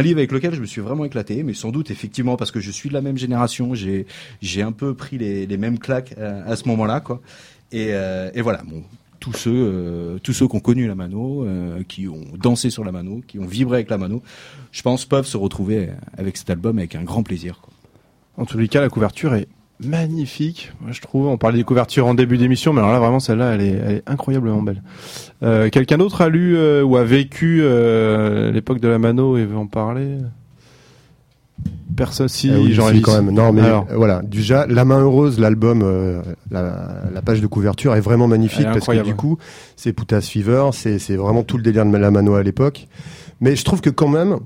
livre 0.00 0.18
avec 0.18 0.32
lequel 0.32 0.54
je 0.54 0.60
me 0.60 0.66
suis 0.66 0.80
vraiment 0.80 1.04
éclaté, 1.04 1.42
mais 1.42 1.54
sans 1.54 1.70
doute 1.70 1.90
effectivement 1.90 2.36
parce 2.36 2.50
que 2.50 2.60
je 2.60 2.70
suis 2.70 2.88
de 2.88 2.94
la 2.94 3.02
même 3.02 3.18
génération, 3.18 3.74
j'ai, 3.74 4.06
j'ai 4.40 4.62
un 4.62 4.72
peu 4.72 4.94
pris 4.94 5.18
les, 5.18 5.56
mêmes 5.58 5.78
claques 5.78 6.14
à, 6.18 6.56
ce 6.56 6.66
moment-là, 6.68 7.00
quoi. 7.00 7.20
Et, 7.72 7.92
voilà, 8.40 8.62
tous 9.20 9.32
ceux, 9.32 9.50
euh, 9.50 10.18
ceux 10.24 10.46
qui 10.48 10.56
ont 10.56 10.60
connu 10.60 10.86
la 10.86 10.94
mano, 10.94 11.44
euh, 11.44 11.82
qui 11.86 12.08
ont 12.08 12.24
dansé 12.40 12.70
sur 12.70 12.84
la 12.84 12.92
mano, 12.92 13.20
qui 13.26 13.38
ont 13.38 13.46
vibré 13.46 13.76
avec 13.76 13.90
la 13.90 13.98
mano, 13.98 14.22
je 14.72 14.82
pense 14.82 15.04
peuvent 15.04 15.26
se 15.26 15.36
retrouver 15.36 15.90
avec 16.16 16.36
cet 16.36 16.50
album 16.50 16.78
avec 16.78 16.94
un 16.94 17.02
grand 17.02 17.22
plaisir. 17.22 17.60
En 18.36 18.44
tous 18.44 18.58
les 18.58 18.68
cas, 18.68 18.80
la 18.80 18.88
couverture 18.88 19.34
est 19.34 19.48
magnifique, 19.80 20.72
je 20.90 21.00
trouve. 21.00 21.26
On 21.26 21.38
parlait 21.38 21.58
des 21.58 21.64
couvertures 21.64 22.06
en 22.06 22.14
début 22.14 22.38
d'émission, 22.38 22.72
mais 22.72 22.80
alors 22.80 22.92
là, 22.92 22.98
vraiment, 22.98 23.20
celle-là, 23.20 23.54
elle 23.54 23.60
est, 23.60 24.02
incroyablement 24.06 24.62
belle. 24.62 24.82
Euh, 25.42 25.68
Quelqu'un 25.70 25.98
d'autre 25.98 26.20
a 26.20 26.28
lu 26.28 26.56
ou 26.82 26.96
a 26.96 27.04
vécu 27.04 27.62
l'époque 28.52 28.80
de 28.80 28.88
la 28.88 28.98
Mano 28.98 29.36
et 29.36 29.44
veut 29.44 29.56
en 29.56 29.66
parler? 29.66 30.18
Personne, 31.96 32.28
si, 32.28 32.50
Ah 32.54 32.58
oui, 32.60 32.72
j'en 32.74 32.90
si, 32.92 33.00
quand 33.02 33.14
même. 33.20 33.34
Non, 33.34 33.52
mais 33.52 33.62
Alors. 33.62 33.86
euh, 33.90 33.96
voilà. 33.96 34.22
Déjà, 34.22 34.66
La 34.66 34.84
main 34.84 35.00
heureuse, 35.00 35.40
l'album, 35.40 35.82
euh, 35.82 36.22
la, 36.50 37.06
la 37.12 37.22
page 37.22 37.40
de 37.40 37.46
couverture 37.48 37.94
est 37.96 38.00
vraiment 38.00 38.28
magnifique 38.28 38.60
est 38.66 38.72
parce 38.72 38.86
que 38.86 39.02
du 39.02 39.14
coup, 39.16 39.36
c'est 39.76 39.92
Putas 39.92 40.20
Fever, 40.20 40.68
c'est 40.72 40.98
c'est 41.00 41.16
vraiment 41.16 41.42
tout 41.42 41.56
le 41.56 41.62
délire 41.64 41.84
de 41.84 41.96
la 41.96 42.10
mano 42.12 42.34
à 42.34 42.42
l'époque. 42.42 42.86
Mais 43.40 43.56
je 43.56 43.64
trouve 43.64 43.80
que 43.80 43.90
quand 43.90 44.06
même, 44.08 44.38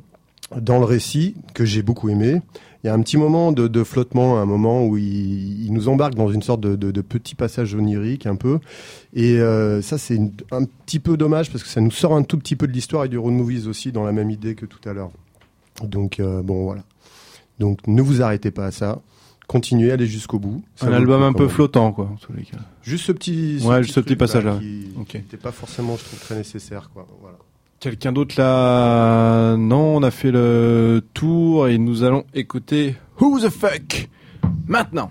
dans 0.59 0.79
le 0.79 0.85
récit 0.87 1.35
que 1.53 1.65
j'ai 1.67 1.83
beaucoup 1.83 2.09
aimé, 2.09 2.41
il 2.85 2.87
y 2.87 2.91
a 2.91 2.95
un 2.95 3.01
petit 3.01 3.17
moment 3.19 3.53
de, 3.53 3.69
de 3.69 3.85
flottement, 3.85 4.41
un 4.41 4.47
moment 4.47 4.87
où 4.87 4.97
il, 4.97 5.67
il 5.67 5.73
nous 5.73 5.89
embarque 5.89 6.15
dans 6.15 6.31
une 6.31 6.43
sorte 6.43 6.61
de, 6.61 6.75
de, 6.75 6.91
de 6.91 7.01
petit 7.03 7.35
passage 7.35 7.75
onirique 7.75 8.27
un 8.27 8.35
peu. 8.37 8.61
Et 9.15 9.39
euh, 9.41 9.83
ça, 9.83 9.99
c'est 9.99 10.19
un 10.53 10.65
petit 10.87 10.99
peu 11.01 11.17
dommage 11.17 11.51
parce 11.53 11.63
que 11.63 11.69
ça 11.71 11.81
nous 11.81 11.91
sort 11.93 12.15
un 12.17 12.23
tout 12.23 12.39
petit 12.39 12.57
peu 12.57 12.67
de 12.67 12.73
l'histoire 12.73 13.05
et 13.05 13.09
du 13.09 13.19
road 13.19 13.35
movies 13.35 13.69
aussi 13.69 13.93
dans 13.93 14.05
la 14.05 14.13
même 14.13 14.31
idée 14.31 14.55
que 14.55 14.65
tout 14.67 14.81
à 14.89 14.93
l'heure. 14.95 15.11
Donc 15.85 16.19
euh, 16.19 16.43
bon, 16.43 16.65
voilà. 16.65 16.83
Donc 17.59 17.87
ne 17.87 18.03
vous 18.03 18.23
arrêtez 18.23 18.51
pas 18.51 18.67
à 18.67 18.71
ça. 18.71 19.01
continuer, 19.47 19.93
aller 19.93 20.07
jusqu'au 20.07 20.39
bout. 20.39 20.63
Ça 20.77 20.87
Un 20.87 20.93
album 20.93 21.23
un 21.23 21.33
peu 21.35 21.47
flottant, 21.49 21.93
quoi, 21.93 22.07
en 22.07 22.17
tous 22.17 22.33
les 22.33 22.45
cas. 22.45 22.57
Juste 22.83 23.05
ce 23.05 23.13
petit, 23.13 23.61
Ouais, 23.65 23.83
juste 23.83 23.95
ce 23.95 24.01
petit 24.01 24.17
passage-là. 24.17 24.59
qui 24.61 25.17
n'était 25.19 25.37
pas 25.37 25.53
forcément, 25.53 25.97
je 25.97 26.05
trouve, 26.05 26.21
très 26.21 26.37
nécessaire. 26.37 26.89
Quoi. 26.95 27.07
Voilà. 27.21 27.37
Quelqu'un 27.81 28.13
d'autre 28.13 28.37
là? 28.39 29.57
Non, 29.59 29.97
on 29.97 30.03
a 30.03 30.11
fait 30.11 30.31
le 30.31 31.03
tour 31.15 31.69
et 31.69 31.77
nous 31.79 32.03
allons 32.05 32.25
écouter 32.33 32.95
Who 33.21 33.41
the 33.41 33.51
fuck 33.51 34.09
maintenant. 34.67 35.11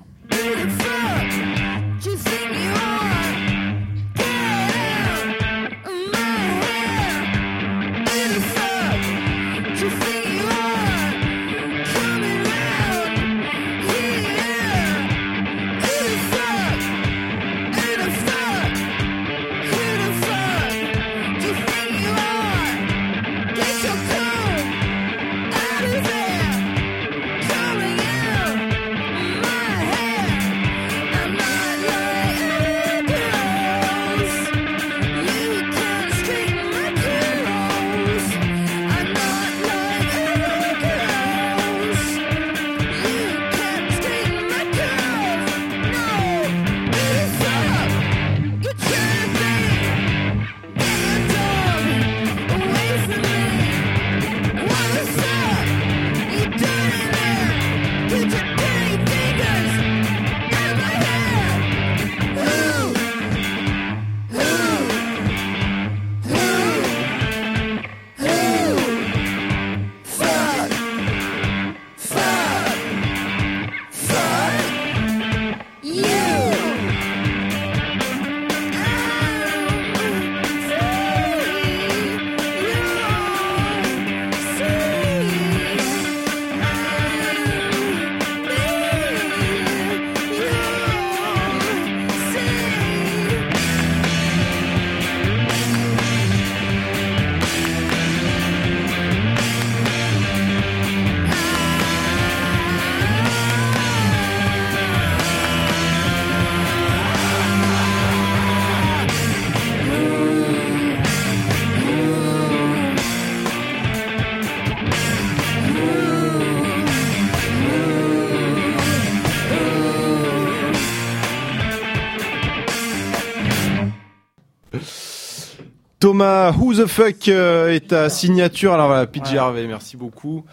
Thomas, 126.22 126.52
Who 126.56 126.76
the 126.76 126.86
fuck 126.86 127.28
euh, 127.30 127.74
est 127.74 127.88
ta 127.88 128.08
signature 128.08 128.74
Alors 128.74 128.86
voilà, 128.86 129.08
PJ 129.08 129.38
Harvey, 129.38 129.66
merci 129.66 129.98
beaucoup. 129.98 130.44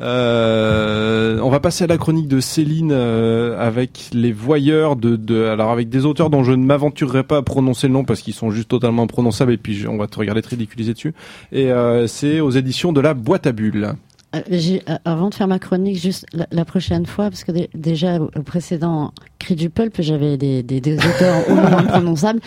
Euh, 0.00 1.38
on 1.40 1.48
va 1.48 1.60
passer 1.60 1.84
à 1.84 1.86
la 1.86 1.96
chronique 1.96 2.26
de 2.26 2.40
Céline 2.40 2.90
euh, 2.92 3.56
avec 3.56 4.10
les 4.12 4.32
voyeurs 4.32 4.96
de, 4.96 5.14
de, 5.14 5.44
alors 5.44 5.70
avec 5.70 5.88
des 5.88 6.06
auteurs 6.06 6.28
dont 6.28 6.42
je 6.42 6.50
ne 6.50 6.64
m'aventurerai 6.64 7.22
pas 7.22 7.36
à 7.36 7.42
prononcer 7.42 7.86
le 7.86 7.92
nom 7.92 8.02
parce 8.02 8.20
qu'ils 8.20 8.34
sont 8.34 8.50
juste 8.50 8.68
totalement 8.68 9.04
imprononçables 9.04 9.52
et 9.52 9.58
puis 9.58 9.74
je- 9.74 9.86
on 9.86 9.96
va 9.96 10.08
te 10.08 10.18
regarder 10.18 10.42
te 10.42 10.48
ridiculiser 10.48 10.92
dessus. 10.92 11.14
Et 11.52 11.70
euh, 11.70 12.08
c'est 12.08 12.40
aux 12.40 12.50
éditions 12.50 12.92
de 12.92 13.00
la 13.00 13.14
boîte 13.14 13.46
à 13.46 13.52
bulles. 13.52 13.92
Euh, 14.34 14.40
j'ai- 14.50 14.82
euh, 14.88 14.96
avant 15.04 15.28
de 15.28 15.34
faire 15.34 15.46
ma 15.48 15.58
chronique, 15.58 15.98
juste 16.00 16.24
la, 16.32 16.46
la 16.50 16.64
prochaine 16.64 17.04
fois, 17.06 17.28
parce 17.28 17.44
que 17.44 17.52
dé- 17.52 17.68
déjà 17.74 18.16
au, 18.18 18.30
au 18.34 18.42
précédent 18.42 19.12
Cri 19.38 19.56
du 19.56 19.68
Pulp, 19.68 19.94
j'avais 20.00 20.36
des, 20.38 20.62
des, 20.62 20.80
des 20.80 20.96
auteurs 20.96 21.48
au 21.50 21.54
nom 21.54 21.64
imprononçables. 21.78 22.40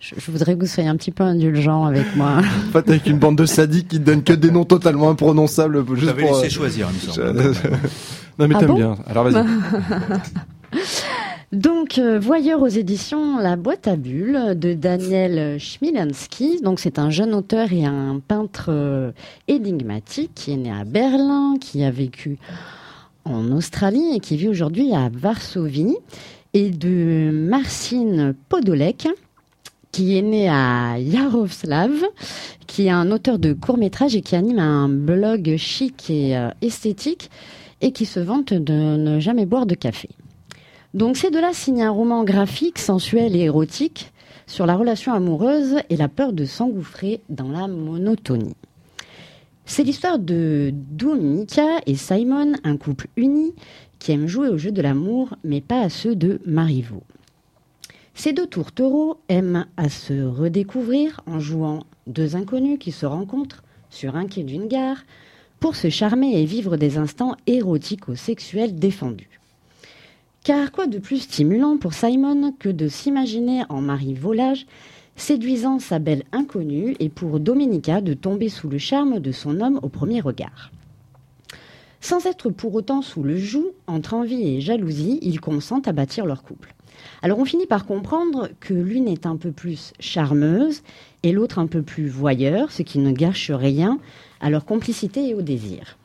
Je, 0.00 0.14
je 0.18 0.30
voudrais 0.30 0.54
que 0.56 0.60
vous 0.60 0.66
soyez 0.66 0.88
un 0.88 0.96
petit 0.96 1.10
peu 1.12 1.22
indulgents 1.24 1.84
avec 1.84 2.14
moi. 2.16 2.38
En 2.68 2.72
fait, 2.72 2.88
avec 2.88 3.06
une 3.06 3.18
bande 3.18 3.36
de 3.36 3.46
sadiques 3.46 3.88
qui 3.88 3.98
te 3.98 4.04
donnent 4.04 4.22
que 4.24 4.32
des 4.32 4.50
noms 4.50 4.64
totalement 4.64 5.10
imprononçables. 5.10 5.84
Juste 5.94 6.06
J'avais 6.06 6.22
pour, 6.22 6.32
laissé 6.34 6.46
euh, 6.46 6.50
choisir, 6.50 6.88
il 6.90 6.94
me 6.96 7.00
je- 7.00 7.10
semble. 7.12 7.54
non 8.38 8.48
mais 8.48 8.54
Ah 8.54 8.58
t'aimes 8.58 8.68
bon? 8.68 8.74
bien. 8.76 8.96
Alors 9.06 9.24
vas-y. 9.24 9.44
Donc, 11.52 11.96
euh, 11.96 12.18
Voyeur 12.18 12.60
aux 12.60 12.68
éditions 12.68 13.38
La 13.38 13.56
boîte 13.56 13.88
à 13.88 13.96
bulles 13.96 14.54
de 14.54 14.74
Daniel 14.74 15.58
Chmielewski. 15.58 16.60
Donc, 16.60 16.78
c'est 16.78 16.98
un 16.98 17.08
jeune 17.08 17.32
auteur 17.32 17.72
et 17.72 17.86
un 17.86 18.20
peintre 18.20 18.66
euh, 18.68 19.12
énigmatique 19.48 20.32
qui 20.34 20.52
est 20.52 20.58
né 20.58 20.70
à 20.70 20.84
Berlin, 20.84 21.54
qui 21.58 21.84
a 21.84 21.90
vécu 21.90 22.36
en 23.24 23.50
Australie 23.50 24.14
et 24.14 24.20
qui 24.20 24.36
vit 24.36 24.48
aujourd'hui 24.48 24.92
à 24.92 25.08
Varsovie. 25.10 25.96
Et 26.52 26.68
de 26.68 27.30
Marcin 27.32 28.34
Podolek, 28.50 29.08
qui 29.90 30.18
est 30.18 30.22
né 30.22 30.50
à 30.50 30.98
Yaroslav, 30.98 32.04
qui 32.66 32.88
est 32.88 32.90
un 32.90 33.10
auteur 33.10 33.38
de 33.38 33.54
courts-métrages 33.54 34.14
et 34.14 34.20
qui 34.20 34.36
anime 34.36 34.58
un 34.58 34.90
blog 34.90 35.56
chic 35.56 36.10
et 36.10 36.36
euh, 36.36 36.50
esthétique 36.60 37.30
et 37.80 37.92
qui 37.92 38.04
se 38.04 38.20
vante 38.20 38.52
de 38.52 38.96
ne 38.96 39.18
jamais 39.18 39.46
boire 39.46 39.64
de 39.64 39.74
café. 39.74 40.10
Donc 40.94 41.18
ces 41.18 41.30
deux-là 41.30 41.52
signent 41.52 41.82
un 41.82 41.90
roman 41.90 42.24
graphique, 42.24 42.78
sensuel 42.78 43.36
et 43.36 43.40
érotique 43.40 44.10
sur 44.46 44.64
la 44.64 44.74
relation 44.74 45.12
amoureuse 45.12 45.76
et 45.90 45.96
la 45.96 46.08
peur 46.08 46.32
de 46.32 46.46
s'engouffrer 46.46 47.20
dans 47.28 47.50
la 47.50 47.68
monotonie. 47.68 48.56
C'est 49.66 49.82
l'histoire 49.82 50.18
de 50.18 50.72
Dominica 50.72 51.80
et 51.84 51.94
Simon, 51.94 52.54
un 52.64 52.78
couple 52.78 53.08
uni 53.16 53.54
qui 53.98 54.12
aime 54.12 54.26
jouer 54.26 54.48
au 54.48 54.56
jeu 54.56 54.72
de 54.72 54.80
l'amour, 54.80 55.34
mais 55.44 55.60
pas 55.60 55.82
à 55.82 55.90
ceux 55.90 56.16
de 56.16 56.40
Marivaux. 56.46 57.02
Ces 58.14 58.32
deux 58.32 58.46
tourtereaux 58.46 59.18
aiment 59.28 59.66
à 59.76 59.90
se 59.90 60.24
redécouvrir 60.24 61.20
en 61.26 61.38
jouant 61.38 61.84
deux 62.06 62.34
inconnus 62.34 62.78
qui 62.80 62.92
se 62.92 63.04
rencontrent 63.04 63.62
sur 63.90 64.16
un 64.16 64.26
quai 64.26 64.42
d'une 64.42 64.68
gare 64.68 65.04
pour 65.60 65.76
se 65.76 65.90
charmer 65.90 66.40
et 66.40 66.46
vivre 66.46 66.78
des 66.78 66.96
instants 66.96 67.36
érotico-sexuels 67.46 68.74
défendus. 68.74 69.37
Car 70.48 70.72
quoi 70.72 70.86
de 70.86 70.98
plus 70.98 71.18
stimulant 71.18 71.76
pour 71.76 71.92
Simon 71.92 72.54
que 72.58 72.70
de 72.70 72.88
s'imaginer 72.88 73.64
en 73.68 73.82
mari 73.82 74.14
volage, 74.14 74.66
séduisant 75.14 75.78
sa 75.78 75.98
belle 75.98 76.22
inconnue, 76.32 76.96
et 77.00 77.10
pour 77.10 77.38
Dominica 77.38 78.00
de 78.00 78.14
tomber 78.14 78.48
sous 78.48 78.70
le 78.70 78.78
charme 78.78 79.20
de 79.20 79.30
son 79.30 79.60
homme 79.60 79.78
au 79.82 79.90
premier 79.90 80.22
regard? 80.22 80.70
Sans 82.00 82.24
être 82.24 82.48
pour 82.48 82.74
autant 82.74 83.02
sous 83.02 83.22
le 83.22 83.36
joug, 83.36 83.74
entre 83.86 84.14
envie 84.14 84.48
et 84.48 84.62
jalousie, 84.62 85.18
ils 85.20 85.38
consentent 85.38 85.86
à 85.86 85.92
bâtir 85.92 86.24
leur 86.24 86.42
couple. 86.42 86.74
Alors 87.20 87.40
on 87.40 87.44
finit 87.44 87.66
par 87.66 87.84
comprendre 87.84 88.48
que 88.58 88.72
l'une 88.72 89.06
est 89.06 89.26
un 89.26 89.36
peu 89.36 89.52
plus 89.52 89.92
charmeuse 90.00 90.80
et 91.24 91.32
l'autre 91.32 91.58
un 91.58 91.66
peu 91.66 91.82
plus 91.82 92.08
voyeur, 92.08 92.72
ce 92.72 92.80
qui 92.80 93.00
ne 93.00 93.12
gâche 93.12 93.50
rien 93.50 93.98
à 94.40 94.48
leur 94.48 94.64
complicité 94.64 95.28
et 95.28 95.34
au 95.34 95.42
désir. 95.42 95.98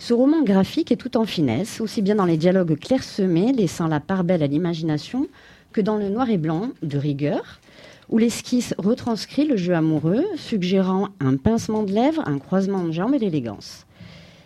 Ce 0.00 0.14
roman 0.14 0.42
graphique 0.42 0.92
est 0.92 0.96
tout 0.96 1.16
en 1.16 1.24
finesse, 1.24 1.80
aussi 1.80 2.02
bien 2.02 2.14
dans 2.14 2.24
les 2.24 2.36
dialogues 2.36 2.78
clairsemés, 2.78 3.52
laissant 3.52 3.88
la 3.88 3.98
part 3.98 4.22
belle 4.22 4.44
à 4.44 4.46
l'imagination, 4.46 5.26
que 5.72 5.80
dans 5.80 5.96
le 5.96 6.08
noir 6.08 6.30
et 6.30 6.38
blanc 6.38 6.70
de 6.82 6.98
rigueur, 6.98 7.60
où 8.08 8.16
l'esquisse 8.16 8.74
retranscrit 8.78 9.46
le 9.46 9.56
jeu 9.56 9.74
amoureux, 9.74 10.24
suggérant 10.36 11.08
un 11.18 11.36
pincement 11.36 11.82
de 11.82 11.92
lèvres, 11.92 12.22
un 12.26 12.38
croisement 12.38 12.84
de 12.84 12.92
jambes 12.92 13.14
et 13.14 13.18
l'élégance. 13.18 13.86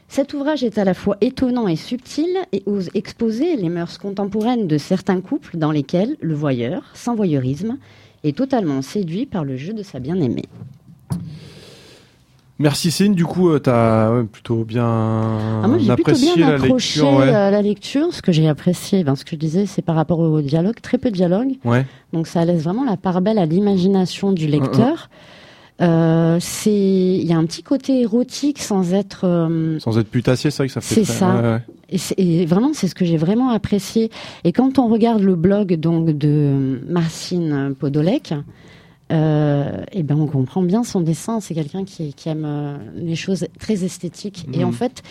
Cet 0.09 0.33
ouvrage 0.33 0.65
est 0.65 0.79
à 0.79 0.85
la 0.85 0.95
fois 0.95 1.17
étonnant 1.21 1.69
et 1.69 1.77
subtil 1.77 2.37
et 2.53 2.63
ose 2.67 2.91
exposer 2.95 3.57
les 3.57 3.69
mœurs 3.69 3.99
contemporaines 3.99 4.67
de 4.67 4.79
certains 4.79 5.21
couples 5.21 5.59
dans 5.59 5.71
lesquels 5.71 6.17
le 6.21 6.35
voyeur, 6.35 6.91
sans 6.95 7.15
voyeurisme, 7.15 7.79
est 8.25 8.37
totalement 8.37 8.83
séduit 8.83 9.27
par 9.27 9.45
le 9.45 9.57
jeu 9.57 9.75
de 9.75 9.83
sa 9.83 10.01
bien-aimée. 10.01 10.49
Merci 12.63 12.91
Céline, 12.91 13.15
du 13.15 13.25
coup, 13.27 13.51
euh, 13.51 13.59
t'as 13.59 14.13
ouais, 14.15 14.25
plutôt 14.25 14.65
bien 14.65 14.85
Ah, 14.87 15.67
moi, 15.69 15.79
j'ai 15.79 15.93
plutôt 15.95 16.11
apprécié 16.13 16.35
bien 16.37 16.49
la 16.51 16.55
accroché 16.55 17.01
lecture. 17.01 17.19
Ouais. 17.19 17.29
euh, 17.35 17.51
la 17.51 17.61
lecture. 17.63 18.15
Ce 18.15 18.23
que 18.23 18.33
j'ai 18.33 18.49
apprécié, 18.49 19.05
ben, 19.05 19.17
ce 19.17 19.25
que 19.25 19.33
je 19.33 19.37
disais, 19.37 19.67
c'est 19.67 19.83
par 19.83 19.97
rapport 19.97 20.21
au 20.21 20.41
dialogue, 20.41 20.77
très 20.81 20.97
peu 20.99 21.11
de 21.11 21.15
dialogue. 21.17 21.55
ouais. 21.65 21.85
Donc 22.13 22.27
ça 22.27 22.45
laisse 22.45 22.63
vraiment 22.63 22.85
la 22.85 22.97
part 22.97 23.21
belle 23.21 23.39
à 23.39 23.47
l'imagination 23.47 24.33
du 24.33 24.47
lecteur. 24.47 25.11
Euh, 25.81 26.37
c'est, 26.41 26.71
il 26.71 27.25
y 27.27 27.33
a 27.33 27.37
un 27.39 27.45
petit 27.47 27.63
côté 27.63 28.03
érotique 28.03 28.61
sans 28.61 28.93
être. 28.95 29.23
euh, 29.25 29.79
Sans 29.81 29.99
être 29.99 30.09
putassier, 30.09 30.51
c'est 30.51 30.59
vrai 30.59 30.67
que 30.69 30.73
ça 30.75 30.81
fait 30.81 30.95
C'est 30.97 31.05
ça. 31.05 31.35
ouais, 31.35 31.43
ouais. 31.43 31.61
et, 32.19 32.43
et 32.43 32.47
vraiment, 32.47 32.71
c'est 32.75 32.87
ce 32.87 32.95
que 32.95 33.05
j'ai 33.05 33.17
vraiment 33.17 33.49
apprécié. 33.51 34.11
Et 34.45 34.53
quand 34.53 34.79
on 34.79 34.87
regarde 34.87 35.23
le 35.23 35.35
blog 35.35 35.75
donc 35.75 36.11
de 36.11 36.81
Marcine 36.89 37.75
Podolek, 37.77 38.35
euh, 39.13 39.85
et 39.93 40.03
ben 40.03 40.17
on 40.19 40.27
comprend 40.27 40.63
bien 40.63 40.85
son 40.85 41.01
dessin. 41.01 41.41
C'est 41.41 41.55
quelqu'un 41.55 41.85
qui, 41.85 42.15
qui 42.15 42.29
aime 42.29 42.45
euh, 42.45 42.77
les 42.97 43.15
choses 43.17 43.47
très 43.59 43.85
esthétiques. 43.85 44.47
Et 44.53 44.59
Mhm. 44.61 44.65
en 44.69 44.73
fait, 44.73 45.03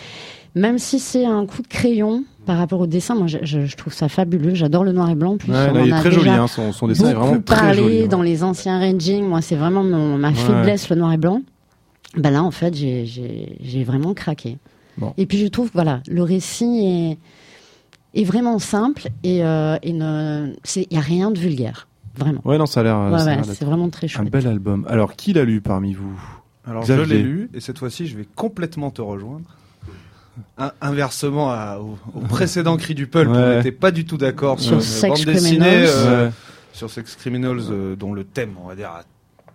même 0.54 0.78
si 0.78 0.98
c'est 0.98 1.24
un 1.24 1.46
coup 1.46 1.62
de 1.62 1.68
crayon 1.68 2.24
par 2.44 2.58
rapport 2.58 2.80
au 2.80 2.86
dessin, 2.86 3.14
moi 3.14 3.26
je, 3.28 3.76
trouve 3.76 3.92
ça 3.94 4.08
fabuleux. 4.08 4.54
J'adore 4.54 4.84
le 4.84 4.92
noir 4.92 5.08
et 5.10 5.14
blanc. 5.14 5.34
en 5.34 5.36
Plus 5.38 5.52
Ouais, 5.52 5.68
on 5.72 5.76
en 5.80 5.84
il 5.84 5.90
est 5.90 5.92
a 5.92 6.00
très 6.00 6.10
joli, 6.10 6.28
hein, 6.28 6.46
son, 6.48 6.72
son 6.72 6.88
dessin 6.88 7.10
est 7.10 7.14
vraiment 7.14 7.40
très 7.40 7.74
joli. 7.74 8.00
ouais. 8.02 8.08
dans 8.08 8.22
les 8.22 8.42
anciens 8.42 8.78
ranging. 8.80 9.24
Moi, 9.24 9.40
c'est 9.40 9.56
vraiment 9.56 9.84
mon- 9.84 10.18
ma 10.18 10.32
faiblesse, 10.34 10.88
le 10.90 10.96
noir 10.96 11.12
et 11.12 11.18
blanc. 11.18 11.40
Ben 12.16 12.30
là, 12.30 12.42
en 12.42 12.50
fait, 12.50 12.74
j'ai- 12.74 13.84
vraiment 13.86 14.12
craqué. 14.14 14.58
Bon. 14.98 15.14
Et 15.16 15.24
puis, 15.26 15.38
je 15.38 15.46
trouve 15.46 15.68
que 15.68 15.74
voilà, 15.74 16.00
le 16.08 16.22
récit 16.22 17.18
est, 18.14 18.20
est 18.20 18.24
vraiment 18.24 18.58
simple 18.58 19.08
et 19.22 19.42
euh, 19.42 19.76
il 19.84 19.94
n'y 19.96 20.02
a 20.98 21.00
rien 21.00 21.30
de 21.30 21.38
vulgaire. 21.38 21.88
Vraiment. 22.16 22.40
Ouais, 22.44 22.58
non, 22.58 22.66
ça 22.66 22.80
a 22.80 22.82
l'air. 22.82 22.98
Ouais, 22.98 23.10
ouais, 23.24 23.42
c'est 23.54 23.64
vraiment 23.64 23.88
très 23.88 24.06
un 24.06 24.08
chouette. 24.08 24.30
bel 24.30 24.46
album. 24.46 24.86
Alors, 24.88 25.16
qui 25.16 25.32
l'a 25.32 25.44
lu 25.44 25.60
parmi 25.60 25.94
vous 25.94 26.20
Alors 26.66 26.82
Xavier. 26.84 27.04
je 27.04 27.10
l'ai 27.10 27.22
lu 27.22 27.50
et 27.54 27.60
cette 27.60 27.78
fois-ci 27.78 28.06
je 28.06 28.16
vais 28.16 28.26
complètement 28.36 28.90
te 28.90 29.00
rejoindre. 29.02 29.46
In- 30.56 30.72
inversement 30.80 31.50
à- 31.50 31.78
au, 31.78 31.98
au 32.14 32.20
précédent 32.20 32.76
cri 32.78 32.94
du 32.94 33.06
pulp, 33.06 33.30
Ouais. 33.30 33.36
on 33.36 33.56
n'était 33.56 33.70
pas 33.72 33.90
du 33.90 34.04
tout 34.06 34.16
d'accord 34.16 34.60
sur, 34.60 34.82
Sex 34.82 35.24
bande 35.24 35.34
dessinée 35.34 35.84
euh, 35.88 36.30
sur 36.72 36.90
Sex 36.90 37.16
Criminals 37.16 37.60
euh, 37.70 37.96
dont 37.96 38.14
le 38.14 38.24
thème, 38.24 38.54
on 38.62 38.66
va 38.66 38.74
dire, 38.74 38.90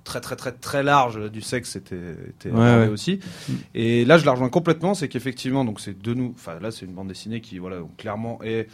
très 0.03 0.21
très 0.21 0.35
très 0.35 0.51
très 0.51 0.83
large 0.83 1.31
du 1.31 1.41
sexe 1.41 1.75
était, 1.75 1.95
était 2.29 2.51
Ouais, 2.51 2.61
abordé 2.61 2.85
ouais. 2.87 2.93
aussi. 2.93 3.19
Et 3.73 4.05
là 4.05 4.17
je 4.19 4.25
la 4.25 4.31
rejoins 4.33 4.49
complètement, 4.49 4.93
c'est 4.93 5.07
qu'effectivement 5.07 5.65
donc 5.65 5.79
c'est 5.79 5.99
de 5.99 6.13
nous, 6.13 6.33
enfin 6.35 6.59
là 6.61 6.69
c'est 6.71 6.85
une 6.85 6.93
bande 6.93 7.07
dessinée 7.07 7.41
qui 7.41 7.57
voilà 7.57 7.77
donc, 7.79 7.95
clairement 7.97 8.39
est 8.43 8.67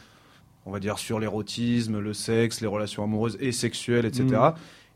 on 0.66 0.72
va 0.72 0.80
dire 0.80 0.98
sur 1.00 1.20
l'érotisme, 1.20 2.00
le 2.00 2.14
sexe, 2.14 2.62
les 2.62 2.68
relations 2.68 3.04
amoureuses 3.04 3.38
et 3.40 3.52
sexuelles, 3.52 4.06
etc. 4.06 4.26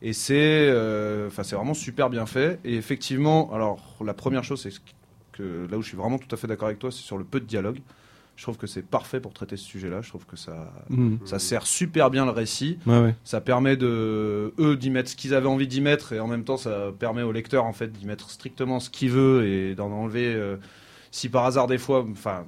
Et 0.01 0.13
c'est, 0.13 0.35
euh, 0.69 1.27
enfin, 1.27 1.43
c'est 1.43 1.55
vraiment 1.55 1.73
super 1.73 2.09
bien 2.09 2.25
fait. 2.25 2.59
Et 2.63 2.75
effectivement, 2.75 3.51
alors 3.53 3.95
la 4.05 4.13
première 4.13 4.43
chose, 4.43 4.61
c'est 4.61 4.71
que 5.31 5.67
là 5.69 5.77
où 5.77 5.81
je 5.81 5.87
suis 5.89 5.97
vraiment 5.97 6.19
tout 6.19 6.33
à 6.33 6.37
fait 6.37 6.47
d'accord 6.47 6.67
avec 6.67 6.79
toi, 6.79 6.91
c'est 6.91 7.01
sur 7.01 7.17
le 7.17 7.23
peu 7.23 7.39
de 7.39 7.45
dialogue. 7.45 7.79
Je 8.35 8.43
trouve 8.43 8.57
que 8.57 8.67
c'est 8.67 8.83
parfait 8.83 9.19
pour 9.19 9.33
traiter 9.33 9.57
ce 9.57 9.63
sujet-là. 9.65 10.01
Je 10.03 10.09
trouve 10.09 10.27
que 10.27 10.35
ça, 10.37 10.71
Mhm. 10.89 11.17
ça 11.25 11.39
sert 11.39 11.65
super 11.65 12.11
bien 12.11 12.23
le 12.25 12.31
récit. 12.31 12.77
Ouais, 12.85 12.99
ouais. 13.01 13.15
Ça 13.23 13.41
permet 13.41 13.75
de 13.77 14.53
eux 14.59 14.77
d'y 14.77 14.91
mettre 14.91 15.09
ce 15.09 15.15
qu'ils 15.15 15.33
avaient 15.33 15.47
envie 15.47 15.67
d'y 15.67 15.81
mettre, 15.81 16.13
et 16.13 16.19
en 16.19 16.27
même 16.27 16.43
temps, 16.43 16.57
ça 16.57 16.91
permet 16.99 17.23
au 17.23 17.31
lecteur 17.31 17.65
en 17.65 17.73
fait 17.73 17.91
d'y 17.91 18.05
mettre 18.05 18.29
strictement 18.29 18.79
ce 18.79 18.91
qu'il 18.91 19.09
veut 19.09 19.47
et 19.47 19.73
d'en 19.73 19.91
enlever. 19.91 20.27
euh, 20.35 20.57
si 21.09 21.29
par 21.29 21.45
hasard 21.45 21.65
des 21.65 21.79
fois, 21.79 22.05
enfin. 22.11 22.45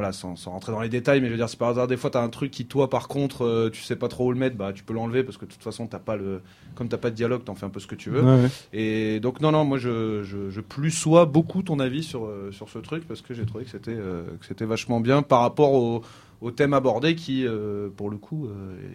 Voilà, 0.00 0.14
sans, 0.14 0.34
sans 0.34 0.52
rentrer 0.52 0.72
dans 0.72 0.80
les 0.80 0.88
détails, 0.88 1.20
mais 1.20 1.26
je 1.26 1.32
veux 1.32 1.36
dire, 1.36 1.50
si 1.50 1.58
par 1.58 1.68
hasard 1.68 1.86
des 1.86 1.98
fois 1.98 2.08
t'as 2.08 2.22
un 2.22 2.30
truc 2.30 2.50
qui 2.50 2.64
toi 2.64 2.88
par 2.88 3.06
contre 3.06 3.44
euh, 3.44 3.68
tu 3.70 3.82
sais 3.82 3.96
pas 3.96 4.08
trop 4.08 4.28
où 4.28 4.32
le 4.32 4.38
mettre, 4.38 4.56
bah 4.56 4.72
tu 4.74 4.82
peux 4.82 4.94
l'enlever 4.94 5.22
parce 5.22 5.36
que 5.36 5.44
de 5.44 5.50
toute 5.50 5.62
façon 5.62 5.86
t'as 5.86 5.98
pas 5.98 6.16
le, 6.16 6.40
comme 6.74 6.88
t'as 6.88 6.96
pas 6.96 7.10
de 7.10 7.14
dialogue, 7.16 7.44
t'en 7.44 7.54
fais 7.54 7.66
un 7.66 7.68
peu 7.68 7.80
ce 7.80 7.86
que 7.86 7.94
tu 7.94 8.08
veux. 8.08 8.22
Ouais, 8.22 8.42
ouais. 8.44 8.48
Et 8.72 9.20
donc 9.20 9.42
non 9.42 9.52
non, 9.52 9.66
moi 9.66 9.76
je 9.76 10.22
je, 10.22 10.48
je 10.48 10.60
plus 10.62 10.90
sois 10.90 11.26
beaucoup 11.26 11.62
ton 11.62 11.80
avis 11.80 12.02
sur 12.02 12.24
euh, 12.24 12.50
sur 12.50 12.70
ce 12.70 12.78
truc 12.78 13.06
parce 13.06 13.20
que 13.20 13.34
j'ai 13.34 13.44
trouvé 13.44 13.64
que 13.64 13.70
c'était 13.70 13.90
euh, 13.94 14.22
que 14.40 14.46
c'était 14.46 14.64
vachement 14.64 15.00
bien 15.00 15.20
par 15.20 15.42
rapport 15.42 15.74
au, 15.74 16.00
au 16.40 16.50
thème 16.50 16.72
abordé 16.72 17.14
qui 17.14 17.46
euh, 17.46 17.90
pour 17.94 18.08
le 18.08 18.16
coup 18.16 18.48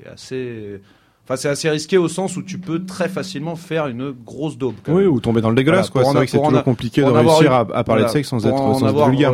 est 0.03 0.07
assez 0.09 0.81
Enfin, 1.27 1.37
c'est 1.37 1.49
assez 1.49 1.69
risqué 1.69 1.97
au 1.97 2.07
sens 2.07 2.37
où 2.37 2.43
tu 2.43 2.59
peux 2.59 2.85
très 2.85 3.09
facilement 3.09 3.55
faire 3.55 3.87
une 3.87 4.11
grosse 4.11 4.59
daube. 4.59 4.75
Oui, 4.87 5.05
ou 5.05 5.19
tomber 5.19 5.41
dans 5.41 5.49
le 5.49 5.55
dégueulasse, 5.55 5.89
Voilà, 5.89 6.05
quoi. 6.05 6.11
C'est 6.11 6.17
vrai 6.17 6.21
a- 6.21 6.25
que 6.25 6.31
c'est 6.31 6.37
toujours 6.37 6.59
a- 6.59 6.63
compliqué 6.63 7.01
de 7.01 7.07
réussir 7.07 7.51
à, 7.51 7.59
à 7.61 7.63
parler 7.65 7.83
voilà, 7.85 8.05
de 8.05 8.11
sexe 8.11 8.27
être, 8.31 8.41
sans 8.43 8.77
être 8.77 8.89
avoir, 8.89 9.09
vulgaire. 9.09 9.33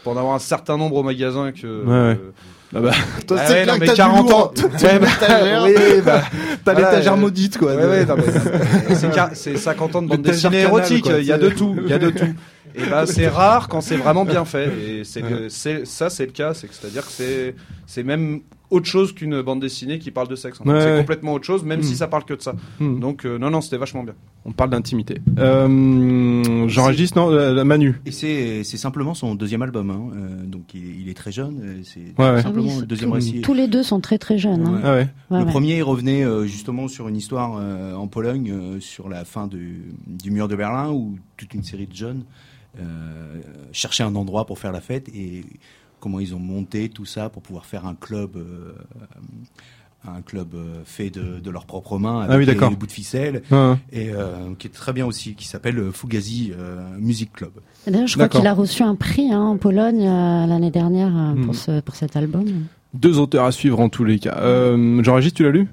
Euh, 0.00 0.04
pour 0.04 0.12
en 0.12 0.16
avoir 0.16 0.34
un 0.34 0.38
certain 0.40 0.76
nombre 0.76 0.96
au 0.96 1.02
magasin 1.02 1.52
que. 1.52 1.84
Ouais, 1.84 2.12
ouais. 2.14 2.20
Ah 2.74 2.80
bah, 2.80 2.90
Toi, 3.26 3.36
Ah 3.40 3.46
c'est 3.46 3.52
ouais, 3.54 3.62
clair 3.64 3.66
non, 3.66 3.74
que 3.74 3.80
mais 3.80 3.86
t'as 3.86 3.94
40 3.94 4.26
du 4.26 4.32
ans. 4.32 4.52
Ouais, 4.56 4.70
T'as 4.78 4.92
une 4.94 4.98
bah, 5.00 5.08
étagère. 5.20 5.62
oui, 5.64 5.74
bah, 6.04 6.22
voilà, 6.64 6.78
l'étagère 6.80 7.12
euh, 7.14 7.16
maudite, 7.16 7.58
quoi. 7.58 7.74
Ouais, 7.74 7.84
ouais, 7.86 8.04
non, 8.06 8.14
mais 8.16 8.94
c'est 8.94 9.08
quar- 9.12 9.30
c'est 9.34 9.56
50 9.56 9.96
ans 9.96 10.02
de 10.02 10.08
bande 10.08 10.18
L'étagère 10.24 10.50
dessinée 10.50 10.62
érotique, 10.68 11.10
il 11.18 11.24
y 11.24 11.32
a 11.32 11.38
de 11.38 11.48
tout, 11.48 11.76
il 11.84 11.88
y 11.88 11.92
a 11.92 11.98
de 11.98 12.10
tout. 12.10 12.32
Et 12.76 12.86
ben 12.86 13.04
c'est 13.06 13.26
rare 13.26 13.66
quand 13.66 13.80
c'est 13.80 13.96
vraiment 13.96 14.24
bien 14.24 14.44
fait. 14.44 14.68
Et 14.88 15.02
c'est 15.04 15.22
que- 15.22 15.48
c'est 15.48 15.84
ça 15.84 16.08
c'est 16.10 16.26
le 16.26 16.30
cas, 16.32 16.54
c'est 16.54 16.68
que 16.68 16.74
c'est-à-dire 16.74 17.04
que 17.04 17.10
c'est 17.10 17.56
c'est 17.86 18.04
même 18.04 18.42
autre 18.70 18.86
chose 18.86 19.12
qu'une 19.12 19.42
bande 19.42 19.60
dessinée 19.60 19.98
qui 19.98 20.10
parle 20.10 20.28
de 20.28 20.36
sexe. 20.36 20.60
en 20.60 20.64
fait. 20.64 20.70
Ouais, 20.70 20.80
c'est 20.80 20.92
ouais. 20.92 20.98
complètement 21.00 21.34
autre 21.34 21.44
chose, 21.44 21.64
même 21.64 21.82
si 21.82 21.96
ça 21.96 22.06
parle 22.08 22.24
que 22.24 22.34
de 22.34 22.40
ça. 22.40 22.54
hmm, 22.78 23.00
Donc 23.00 23.24
euh, 23.26 23.36
non 23.38 23.50
non 23.50 23.60
c'était 23.60 23.76
vachement 23.78 24.02
bien. 24.04 24.14
on 24.44 24.52
parle 24.52 24.70
d'intimité. 24.70 25.16
Euh, 25.38 26.68
J'enregistre, 26.68 27.18
non, 27.18 27.30
la, 27.30 27.52
la 27.52 27.64
Manu. 27.64 28.00
Et 28.06 28.12
c'est 28.12 28.62
simplement 28.64 29.14
son 29.14 29.34
deuxième 29.34 29.62
album, 29.62 29.90
hein. 29.90 30.00
Euh, 30.16 30.44
donc 30.46 30.74
il, 30.74 31.00
il 31.02 31.08
est 31.08 31.14
très 31.14 31.32
jeune. 31.32 31.60
euh, 31.62 31.80
C'est 31.84 32.00
Ouais, 32.22 32.30
ouais. 32.32 32.42
simplement 32.42 32.72
oui, 32.72 32.80
le 32.80 32.86
deuxième 32.86 33.10
tous- 33.10 33.14
récit. 33.14 33.40
Tous 33.40 33.54
les 33.54 33.68
deux 33.68 33.82
sont 33.82 34.00
très 34.00 34.18
très 34.18 34.38
jeunes. 34.38 34.66
hein. 34.66 34.80
Ah 34.84 34.92
ouais. 34.94 35.08
Ouais, 35.30 35.38
le 35.40 35.44
ouais. 35.44 35.50
premier 35.50 35.76
il 35.78 35.82
revenait 35.82 36.24
euh, 36.24 36.44
justement 36.46 36.88
sur 36.88 37.08
une 37.08 37.16
histoire 37.16 37.56
euh, 37.58 37.94
en 37.94 38.06
Pologne 38.08 38.50
euh, 38.52 38.80
sur 38.80 39.08
la 39.08 39.24
fin 39.24 39.46
du, 39.46 39.82
du 40.06 40.30
mur 40.30 40.48
de 40.48 40.56
Berlin 40.56 40.90
où 40.90 41.16
toute 41.36 41.54
une 41.54 41.62
série 41.64 41.86
de 41.86 41.94
jeunes 41.94 42.22
euh, 42.80 43.40
cherchaient 43.72 44.04
un 44.04 44.14
endroit 44.14 44.46
pour 44.46 44.58
faire 44.58 44.72
la 44.72 44.80
fête 44.80 45.08
et 45.14 45.44
comment 46.00 46.18
ils 46.20 46.34
ont 46.34 46.38
monté 46.40 46.88
tout 46.88 47.04
ça 47.04 47.28
pour 47.28 47.42
pouvoir 47.42 47.66
faire 47.66 47.86
un 47.86 47.94
club. 47.94 48.36
euh, 48.36 48.72
un 50.08 50.22
club 50.22 50.54
euh, 50.54 50.80
fait 50.86 51.10
de, 51.10 51.40
de 51.40 51.50
leurs 51.50 51.66
propres 51.66 51.98
mains 51.98 52.20
avec 52.22 52.30
Ah 52.34 52.38
oui, 52.38 52.70
les 52.70 52.76
bouts 52.76 52.86
de 52.86 52.90
ficelle 52.90 53.42
Ah, 53.50 53.76
et 53.92 54.08
euh, 54.10 54.54
qui 54.58 54.66
est 54.66 54.70
très 54.70 54.94
bien 54.94 55.04
aussi 55.04 55.34
qui 55.34 55.46
s'appelle 55.46 55.92
Fugazi 55.92 56.52
euh, 56.58 56.80
Music 56.98 57.30
Club. 57.34 57.50
D'ailleurs, 57.86 58.06
je 58.06 58.14
crois 58.14 58.30
qu'il 58.30 58.46
a 58.46 58.54
reçu 58.54 58.82
un 58.82 58.94
prix 58.94 59.30
hein, 59.30 59.42
en 59.42 59.58
Pologne 59.58 60.06
euh, 60.06 60.46
l'année 60.46 60.70
dernière 60.70 61.34
pour, 61.44 61.54
ce, 61.54 61.80
pour 61.80 61.96
cet 61.96 62.16
album. 62.16 62.46
Deux 62.94 63.18
auteurs 63.18 63.44
à 63.44 63.52
suivre 63.52 63.78
en 63.78 63.90
tous 63.90 64.04
les 64.04 64.18
cas. 64.18 64.38
Euh, 64.38 65.02
J'enregistre, 65.02 65.36
tu 65.36 65.42
l'as 65.42 65.50
lu? 65.50 65.68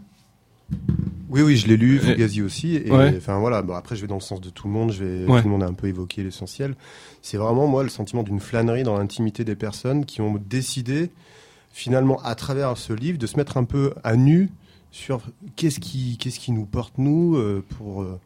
Oui, 1.29 1.41
oui, 1.41 1.57
je 1.57 1.67
l'ai 1.67 1.77
lu, 1.77 1.97
Et- 1.97 1.99
Fugazi 1.99 2.41
aussi. 2.41 2.75
Et 2.75 2.89
Ouais. 2.91 3.13
enfin 3.17 3.37
voilà, 3.39 3.61
bon, 3.61 3.73
après 3.73 3.95
je 3.95 4.01
vais 4.01 4.07
dans 4.07 4.15
le 4.15 4.21
sens 4.21 4.39
de 4.41 4.49
tout 4.49 4.67
le 4.67 4.73
monde, 4.73 4.91
je 4.91 5.03
vais, 5.03 5.25
Ouais. 5.25 5.41
tout 5.41 5.47
le 5.47 5.51
monde 5.51 5.63
a 5.63 5.67
un 5.67 5.73
peu 5.73 5.87
évoqué 5.87 6.23
l'essentiel. 6.23 6.75
C'est 7.21 7.37
vraiment 7.37 7.67
moi 7.67 7.83
le 7.83 7.89
sentiment 7.89 8.23
d'une 8.23 8.39
flânerie 8.39 8.83
dans 8.83 8.97
l'intimité 8.97 9.43
des 9.43 9.55
personnes 9.55 10.05
qui 10.05 10.21
ont 10.21 10.39
décidé 10.49 11.09
finalement 11.71 12.21
à 12.23 12.33
travers 12.35 12.77
ce 12.77 12.93
livre 12.93 13.17
de 13.17 13.27
se 13.27 13.35
mettre 13.37 13.57
un 13.57 13.65
peu 13.65 13.93
à 14.03 14.15
nu 14.15 14.49
sur 14.91 15.21
qu'est-ce 15.57 15.79
qui, 15.81 16.17
qu'est-ce 16.17 16.39
qui 16.39 16.51
nous 16.53 16.65
porte 16.65 16.93
nous 16.97 17.35
euh, 17.35 17.63
pour, 17.77 18.01
euh, 18.03 18.19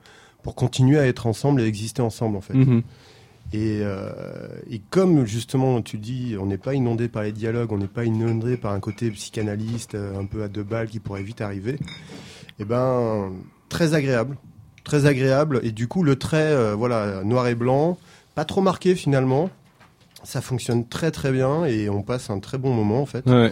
pour 0.43 0.53
continuer 0.55 0.99
à 0.99 1.07
être 1.07 1.25
ensemble 1.27 1.61
et 1.61 1.65
exister 1.65 2.01
ensemble 2.03 2.37
en 2.37 2.41
fait. 2.41 2.53
Mhm. 2.53 2.83
Et, 3.53 3.81
euh, 3.81 4.47
et 4.69 4.79
comme 4.89 5.25
justement 5.25 5.81
tu 5.81 5.97
dis, 5.97 6.37
on 6.39 6.45
n'est 6.45 6.57
pas 6.57 6.73
inondé 6.73 7.09
par 7.09 7.23
les 7.23 7.33
dialogues, 7.33 7.73
on 7.73 7.77
n'est 7.77 7.87
pas 7.87 8.05
inondé 8.05 8.55
par 8.55 8.71
un 8.71 8.79
côté 8.79 9.11
psychanalyste 9.11 9.95
euh, 9.95 10.17
un 10.17 10.25
peu 10.25 10.43
à 10.43 10.47
deux 10.47 10.63
balles 10.63 10.87
qui 10.87 10.99
pourrait 10.99 11.23
vite 11.23 11.41
arriver, 11.41 11.77
et 12.59 12.65
ben 12.65 13.33
très 13.67 13.93
agréable, 13.93 14.37
très 14.85 15.05
agréable. 15.05 15.59
Et 15.63 15.71
du 15.71 15.89
coup 15.89 16.03
le 16.03 16.15
trait, 16.15 16.53
euh, 16.53 16.75
voilà, 16.75 17.25
noir 17.25 17.47
et 17.47 17.55
blanc, 17.55 17.97
pas 18.35 18.45
trop 18.45 18.61
marqué 18.61 18.95
finalement. 18.95 19.49
Ça 20.23 20.39
fonctionne 20.39 20.87
très 20.87 21.11
très 21.11 21.31
bien 21.31 21.65
et 21.65 21.89
on 21.89 22.03
passe 22.03 22.29
un 22.29 22.39
très 22.39 22.57
bon 22.57 22.73
moment 22.73 23.01
en 23.01 23.05
fait. 23.05 23.25
Ouais. 23.25 23.51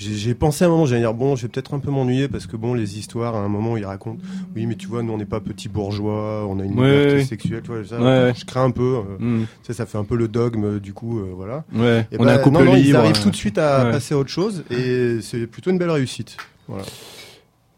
J'ai 0.00 0.34
pensé 0.36 0.62
à 0.62 0.68
un 0.68 0.70
moment, 0.70 0.86
j'allais 0.86 1.00
dire 1.00 1.12
bon, 1.12 1.34
je 1.34 1.42
vais 1.42 1.48
peut-être 1.48 1.74
un 1.74 1.80
peu 1.80 1.90
m'ennuyer 1.90 2.28
parce 2.28 2.46
que 2.46 2.56
bon, 2.56 2.72
les 2.72 3.00
histoires 3.00 3.34
à 3.34 3.40
un 3.40 3.48
moment 3.48 3.76
ils 3.76 3.84
racontent, 3.84 4.22
oui 4.54 4.64
mais 4.64 4.76
tu 4.76 4.86
vois, 4.86 5.02
nous 5.02 5.12
on 5.12 5.16
n'est 5.18 5.24
pas 5.24 5.40
petits 5.40 5.68
bourgeois, 5.68 6.46
on 6.46 6.60
a 6.60 6.64
une 6.64 6.78
Ouais, 6.78 6.86
liberté 6.92 7.14
ouais. 7.16 7.24
sexuelle, 7.24 7.62
tu 7.64 7.72
vois, 7.72 7.84
ça, 7.84 8.00
Ouais. 8.00 8.32
je 8.36 8.44
crains 8.44 8.66
un 8.66 8.70
peu. 8.70 8.98
euh, 9.20 9.40
tu 9.40 9.46
sais, 9.64 9.72
ça 9.72 9.86
fait 9.86 9.98
un 9.98 10.04
peu 10.04 10.14
le 10.14 10.28
dogme, 10.28 10.64
euh, 10.76 10.78
du 10.78 10.92
coup, 10.92 11.18
euh, 11.18 11.32
voilà. 11.34 11.64
Ouais. 11.74 12.06
Et 12.12 12.16
On 12.20 12.24
bah, 12.24 12.30
a 12.30 12.34
un 12.36 12.38
couple 12.38 12.58
non, 12.58 12.64
non, 12.66 12.74
libre. 12.74 12.86
Ils 12.88 12.94
arrivent 12.94 13.20
tout 13.20 13.30
de 13.30 13.34
suite 13.36 13.58
à 13.58 13.86
ouais. 13.86 13.90
passer 13.90 14.14
à 14.14 14.18
autre 14.18 14.30
chose, 14.30 14.62
et 14.70 15.18
c'est 15.20 15.48
plutôt 15.48 15.72
une 15.72 15.78
belle 15.78 15.90
réussite. 15.90 16.36
Voilà. 16.68 16.84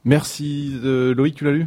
Merci. 0.05 0.79
Euh, 0.85 1.15
Loïc, 1.15 1.37
tu 1.37 1.45
l'as 1.47 1.53
lu? 1.53 1.67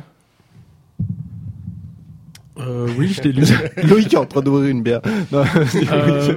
Euh, 2.59 2.87
oui, 2.99 3.07
je 3.07 3.23
l'ai 3.23 3.31
lu. 3.31 3.43
Loïc 3.89 4.13
est 4.13 4.17
en 4.17 4.25
train 4.27 4.41
d'ouvrir 4.41 4.69
une 4.69 4.83
bière. 4.83 5.01
Non, 5.31 5.43
Euh, 5.91 6.35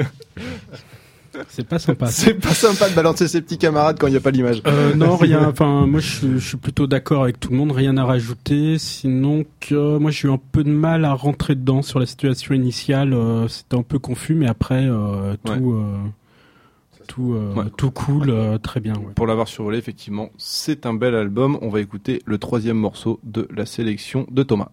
c'est 1.49 1.66
pas 1.66 1.78
sympa. 1.78 2.07
c'est 2.07 2.34
pas 2.34 2.55
sympa 2.55 2.89
de 2.91 2.95
balancer 2.95 3.28
ses 3.28 3.41
petits 3.43 3.59
camarades 3.59 3.99
quand 3.99 4.07
il 4.07 4.11
n'y 4.12 4.16
a 4.16 4.20
pas 4.20 4.30
l'image. 4.30 4.62
Euh, 4.66 4.95
non, 4.95 5.16
rien. 5.16 5.49
Enfin, 5.49 5.87
moi, 5.87 6.01
je, 6.01 6.09
suis- 6.09 6.39
je 6.39 6.49
suis 6.49 6.57
plutôt 6.57 6.87
d'accord 6.87 7.22
avec 7.24 7.39
tout 7.41 7.51
le 7.51 7.57
monde. 7.57 7.72
Rien 7.72 7.97
à 7.97 8.05
rajouter. 8.05 8.78
Sinon, 8.78 9.45
que 9.61 9.99
moi, 9.99 10.11
j'ai 10.11 10.28
eu 10.28 10.30
un 10.30 10.39
peu 10.53 10.64
de 10.64 10.70
mal 10.70 11.05
à 11.05 11.12
rentrer 11.14 11.55
dedans 11.55 11.82
sur 11.82 11.99
la 12.01 12.07
situation 12.07 12.55
initiale. 12.55 13.12
euh, 13.12 13.49
C'était 13.49 13.76
un 13.76 13.82
peu 13.82 13.99
confus, 13.99 14.34
mais 14.34 14.49
après, 14.49 14.87
euh, 14.87 15.34
tout, 15.45 15.53
Ouais. 15.53 15.59
euh, 15.62 15.97
tout, 17.07 17.34
euh, 17.34 17.55
Ouais. 17.55 17.64
tout 17.76 17.91
cool, 17.91 18.30
euh, 18.30 18.59
très 18.59 18.80
bien. 18.80 18.95
ouais. 18.95 19.12
Pour 19.14 19.26
l'avoir 19.26 19.47
survolé, 19.49 19.78
effectivement, 19.78 20.30
c'est 20.39 20.87
un 20.87 20.95
bel 20.95 21.14
album. 21.14 21.59
On 21.62 21.68
va 21.68 21.80
écouter 21.80 22.20
le 22.26 22.39
troisième 22.39 22.78
morceau 22.78 23.20
de 23.24 23.47
la 23.55 23.64
sélection 23.66 24.26
de 24.30 24.43
Thomas. 24.43 24.70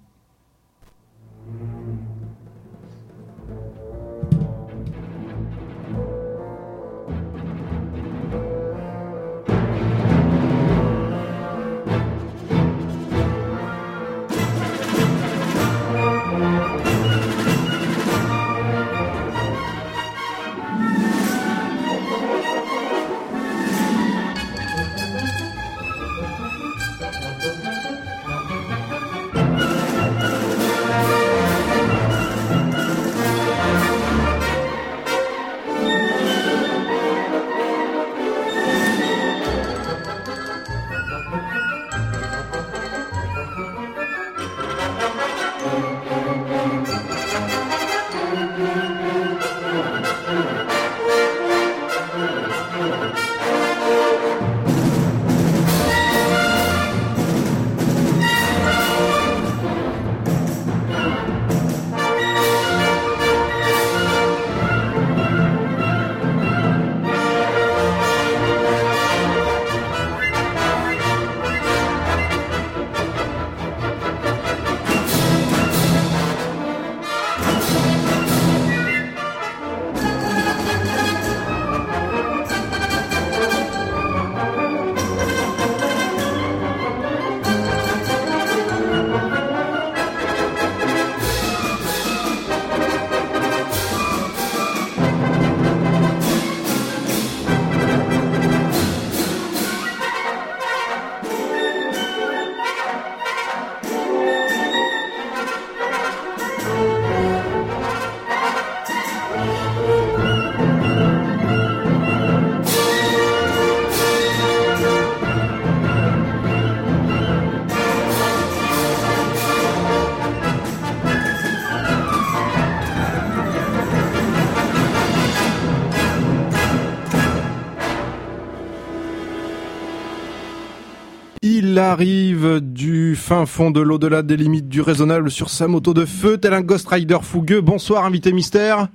Arrive 131.94 132.60
du 132.60 133.16
fin 133.16 133.46
fond 133.46 133.70
de 133.70 133.80
l'au-delà 133.80 134.24
des 134.24 134.36
limites 134.36 134.68
du 134.68 134.82
raisonnable 134.82 135.30
sur 135.30 135.50
sa 135.52 135.68
moto 135.68 135.94
de 135.94 136.06
feu, 136.06 136.38
tel 136.38 136.54
un 136.54 136.62
Ghost 136.62 136.88
Rider 136.88 137.20
fougueux. 137.22 137.62
Bonsoir, 137.62 138.04
invité 138.04 138.34
mystère. 138.34 138.88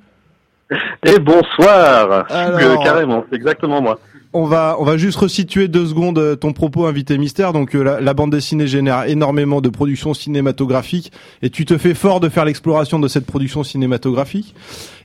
Et 1.07 1.19
bonsoir 1.21 2.27
Alors- 2.29 2.59
Euh, 2.61 2.77
Carrément, 2.83 3.25
c'est 3.31 3.37
exactement 3.37 3.81
moi. 3.81 4.01
On 4.35 4.45
va, 4.47 4.77
on 4.81 4.85
va 4.85 4.97
juste 4.99 5.17
resituer 5.17 5.69
deux 5.69 5.87
secondes 5.87 6.19
euh, 6.19 6.35
ton 6.37 6.53
propos, 6.53 6.87
invité 6.87 7.17
mystère. 7.17 7.53
Donc, 7.55 7.75
euh, 7.75 7.83
la, 7.85 8.01
la 8.01 8.15
bande 8.15 8.31
dessinée 8.33 8.67
génère 8.67 9.05
énormément 9.09 9.61
de 9.63 9.69
productions 9.71 10.13
cinématographiques 10.13 11.13
et 11.41 11.49
tu 11.51 11.65
te 11.65 11.79
fais 11.79 11.95
fort 11.95 12.19
de 12.21 12.29
faire 12.29 12.45
l'exploration 12.45 12.99
de 12.99 13.07
cette 13.09 13.25
production 13.27 13.63
cinématographique. 13.63 14.55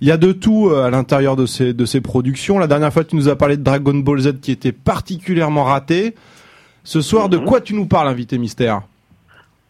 Il 0.02 0.08
y 0.08 0.12
a 0.12 0.18
de 0.18 0.32
tout 0.34 0.70
euh, 0.70 0.84
à 0.84 0.90
l'intérieur 0.90 1.36
de 1.38 1.46
ces, 1.46 1.74
de 1.74 1.86
ces 1.86 2.02
productions. 2.02 2.58
La 2.60 2.68
dernière 2.68 2.92
fois, 2.92 3.04
tu 3.06 3.16
nous 3.16 3.30
as 3.30 3.36
parlé 3.38 3.56
de 3.56 3.64
Dragon 3.64 3.94
Ball 3.94 4.20
Z 4.20 4.40
qui 4.42 4.52
était 4.52 4.74
particulièrement 4.74 5.64
raté. 5.64 6.16
Ce 6.84 7.02
soir, 7.02 7.30
de 7.30 7.38
Mhm. 7.38 7.46
quoi 7.46 7.62
tu 7.62 7.74
nous 7.74 7.86
parles, 7.86 8.08
invité 8.08 8.38
mystère 8.38 8.82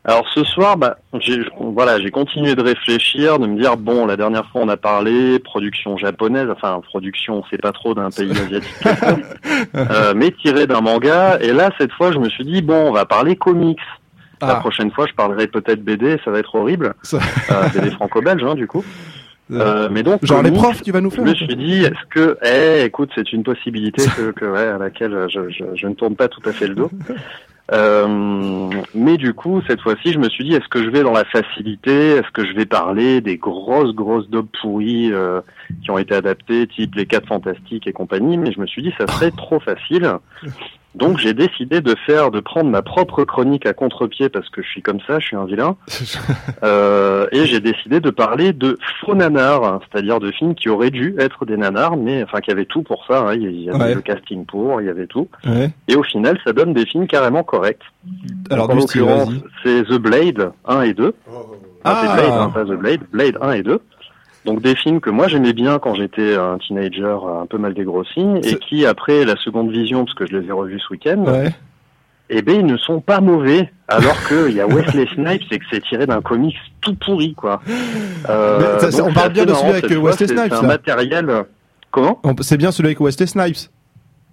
Alors 0.05 0.25
ce 0.33 0.43
soir, 0.43 0.77
bah, 0.77 0.97
j'ai 1.19 1.39
voilà, 1.59 1.99
j'ai 2.01 2.11
continué 2.11 2.55
de 2.55 2.61
réfléchir, 2.61 3.39
de 3.39 3.47
me 3.47 3.57
dire 3.59 3.77
bon, 3.77 4.05
la 4.05 4.17
dernière 4.17 4.45
fois 4.49 4.61
on 4.63 4.67
a 4.69 4.77
parlé 4.77 5.39
production 5.39 5.95
japonaise, 5.97 6.49
enfin 6.49 6.81
production, 6.83 7.43
c'est 7.49 7.61
pas 7.61 7.71
trop 7.71 7.93
d'un 7.93 8.09
pays 8.09 8.31
asiatique, 8.31 8.67
euh, 9.75 10.13
mais 10.15 10.31
tiré 10.31 10.67
d'un 10.67 10.81
manga. 10.81 11.37
Et 11.41 11.53
là, 11.53 11.69
cette 11.77 11.91
fois, 11.93 12.11
je 12.11 12.17
me 12.17 12.29
suis 12.29 12.43
dit 12.43 12.61
bon, 12.61 12.89
on 12.89 12.91
va 12.91 13.05
parler 13.05 13.35
comics. 13.35 13.79
La 14.41 14.57
Ah, 14.57 14.59
prochaine 14.59 14.91
fois, 14.91 15.05
je 15.07 15.13
parlerai 15.13 15.47
peut-être 15.47 15.81
BD, 15.85 16.19
ça 16.25 16.31
va 16.31 16.39
être 16.39 16.53
horrible. 16.55 16.95
Ça- 17.01 17.19
Euh, 17.49 17.69
BD 17.69 17.91
franco-belge, 17.91 18.43
hein, 18.43 18.55
du 18.55 18.67
coup. 18.67 18.83
Euh, 19.51 19.89
mais 19.91 20.03
donc 20.03 20.25
genre 20.25 20.41
les 20.41 20.51
profs, 20.51 20.81
tu 20.81 20.91
vas 20.91 21.01
nous 21.01 21.11
Je 21.11 21.15
faire 21.17 21.25
me 21.25 21.33
suis 21.33 21.55
dit, 21.55 21.83
est-ce 21.83 22.05
que, 22.09 22.37
eh, 22.43 22.85
écoute, 22.85 23.11
c'est 23.13 23.33
une 23.33 23.43
possibilité 23.43 24.03
que, 24.15 24.31
que 24.31 24.45
ouais, 24.45 24.67
à 24.67 24.77
laquelle 24.77 25.27
je, 25.29 25.49
je, 25.49 25.65
je 25.75 25.87
ne 25.87 25.93
tourne 25.93 26.15
pas 26.15 26.27
tout 26.29 26.41
à 26.45 26.53
fait 26.53 26.67
le 26.67 26.75
dos. 26.75 26.91
Euh, 27.71 28.69
mais 28.93 29.17
du 29.17 29.33
coup, 29.33 29.61
cette 29.67 29.81
fois-ci, 29.81 30.11
je 30.11 30.19
me 30.19 30.29
suis 30.29 30.43
dit, 30.43 30.53
est-ce 30.53 30.67
que 30.67 30.83
je 30.83 30.89
vais 30.89 31.01
dans 31.01 31.13
la 31.13 31.23
facilité? 31.23 32.09
Est-ce 32.17 32.29
que 32.31 32.45
je 32.45 32.53
vais 32.53 32.65
parler 32.65 33.21
des 33.21 33.37
grosses, 33.37 33.95
grosses 33.95 34.29
daubes 34.29 34.49
pourries 34.61 35.11
euh, 35.13 35.41
qui 35.81 35.89
ont 35.89 35.97
été 35.97 36.13
adaptées, 36.13 36.67
type 36.67 36.95
les 36.95 37.05
quatre 37.05 37.27
fantastiques 37.27 37.87
et 37.87 37.93
compagnie? 37.93 38.37
Mais 38.37 38.51
je 38.51 38.59
me 38.59 38.67
suis 38.67 38.81
dit, 38.81 38.93
ça 38.97 39.07
serait 39.07 39.31
trop 39.31 39.59
facile. 39.59 40.11
Donc, 40.95 41.17
j'ai 41.17 41.33
décidé 41.33 41.81
de 41.81 41.95
faire, 42.05 42.29
de 42.31 42.39
prendre 42.39 42.69
ma 42.69 42.81
propre 42.81 43.23
chronique 43.23 43.65
à 43.65 43.73
contre-pied 43.73 44.29
parce 44.29 44.47
que 44.49 44.61
je 44.61 44.67
suis 44.67 44.81
comme 44.81 44.99
ça, 45.07 45.19
je 45.19 45.25
suis 45.27 45.35
un 45.35 45.45
vilain. 45.45 45.75
Euh, 46.63 47.27
et 47.31 47.45
j'ai 47.45 47.59
décidé 47.59 47.99
de 47.99 48.09
parler 48.09 48.53
de 48.53 48.77
faux 49.01 49.15
nanars, 49.15 49.63
hein, 49.63 49.79
c'est-à-dire 49.91 50.19
de 50.19 50.31
films 50.31 50.55
qui 50.55 50.69
auraient 50.69 50.91
dû 50.91 51.15
être 51.19 51.45
des 51.45 51.57
nanars, 51.57 51.97
mais 51.97 52.23
enfin 52.23 52.39
qui 52.39 52.51
avaient 52.51 52.65
tout 52.65 52.83
pour 52.83 53.05
ça. 53.05 53.19
hein. 53.27 53.33
Il 53.35 53.61
y 53.61 53.69
avait 53.69 53.83
Ouais. 53.83 53.95
le 53.95 54.01
casting 54.01 54.45
pour, 54.45 54.79
il 54.81 54.87
y 54.87 54.89
avait 54.89 55.07
tout. 55.07 55.27
Ouais. 55.45 55.71
Et 55.87 55.95
au 55.95 56.03
final, 56.03 56.37
ça 56.45 56.53
donne 56.53 56.73
des 56.73 56.85
films 56.85 57.07
carrément 57.07 57.43
corrects. 57.43 57.81
Alors, 58.49 58.67
Donc, 58.67 58.77
en 58.77 58.79
l'occurrence, 58.81 59.29
c'est 59.63 59.83
The 59.83 59.95
Blade 59.97 60.51
1 60.65 60.81
et 60.83 60.93
2. 60.93 61.13
Enfin, 61.27 61.41
c'est 61.83 62.07
Ah. 62.07 62.13
Blade, 62.15 62.31
hein, 62.33 62.49
pas 62.53 62.63
The 62.63 62.77
Blade, 62.77 63.01
Blade 63.11 63.37
1 63.41 63.51
et 63.53 63.63
2. 63.63 63.79
Donc 64.45 64.61
des 64.61 64.75
films 64.75 64.99
que 64.99 65.09
moi 65.09 65.27
j'aimais 65.27 65.53
bien 65.53 65.79
quand 65.79 65.95
j'étais 65.95 66.35
un 66.35 66.57
teenager 66.57 67.15
un 67.41 67.45
peu 67.45 67.57
mal 67.57 67.73
dégrossi 67.73 68.21
et 68.43 68.55
qui 68.57 68.85
après 68.85 69.23
la 69.25 69.35
seconde 69.37 69.71
vision, 69.71 70.03
parce 70.05 70.15
que 70.17 70.25
je 70.25 70.37
les 70.37 70.47
ai 70.47 70.51
revus 70.51 70.79
ce 70.79 70.91
week-end, 70.91 71.23
Ouais. 71.25 71.53
eh 72.29 72.41
ben 72.41 72.59
ils 72.59 72.65
ne 72.65 72.75
sont 72.77 72.99
pas 72.99 73.21
mauvais, 73.21 73.71
alors 73.87 74.17
qu'il 74.27 74.53
y 74.53 74.59
a 74.59 74.67
Wesley 74.67 75.07
Snipes 75.15 75.43
et 75.51 75.59
que 75.59 75.65
c'est 75.71 75.81
tiré 75.83 76.05
d'un 76.07 76.21
comics 76.21 76.57
tout 76.81 76.95
pourri 76.95 77.33
quoi. 77.35 77.61
Euh, 78.29 78.79
ça, 78.79 78.89
donc 78.91 79.09
on 79.09 79.13
parle 79.13 79.31
bien 79.33 79.45
de 79.45 79.53
celui 79.53 79.69
avec 79.71 79.85
Wesley 79.89 80.27
c'est- 80.27 80.35
Snipes, 80.35 80.53
C'est 80.53 80.63
un 80.65 80.67
matériel. 80.67 81.31
Comment? 81.91 82.19
On- 82.23 82.35
C'est 82.41 82.57
bien 82.57 82.71
celui 82.71 82.87
avec 82.87 82.99
Wesley 82.99 83.27
Snipes. 83.27 83.69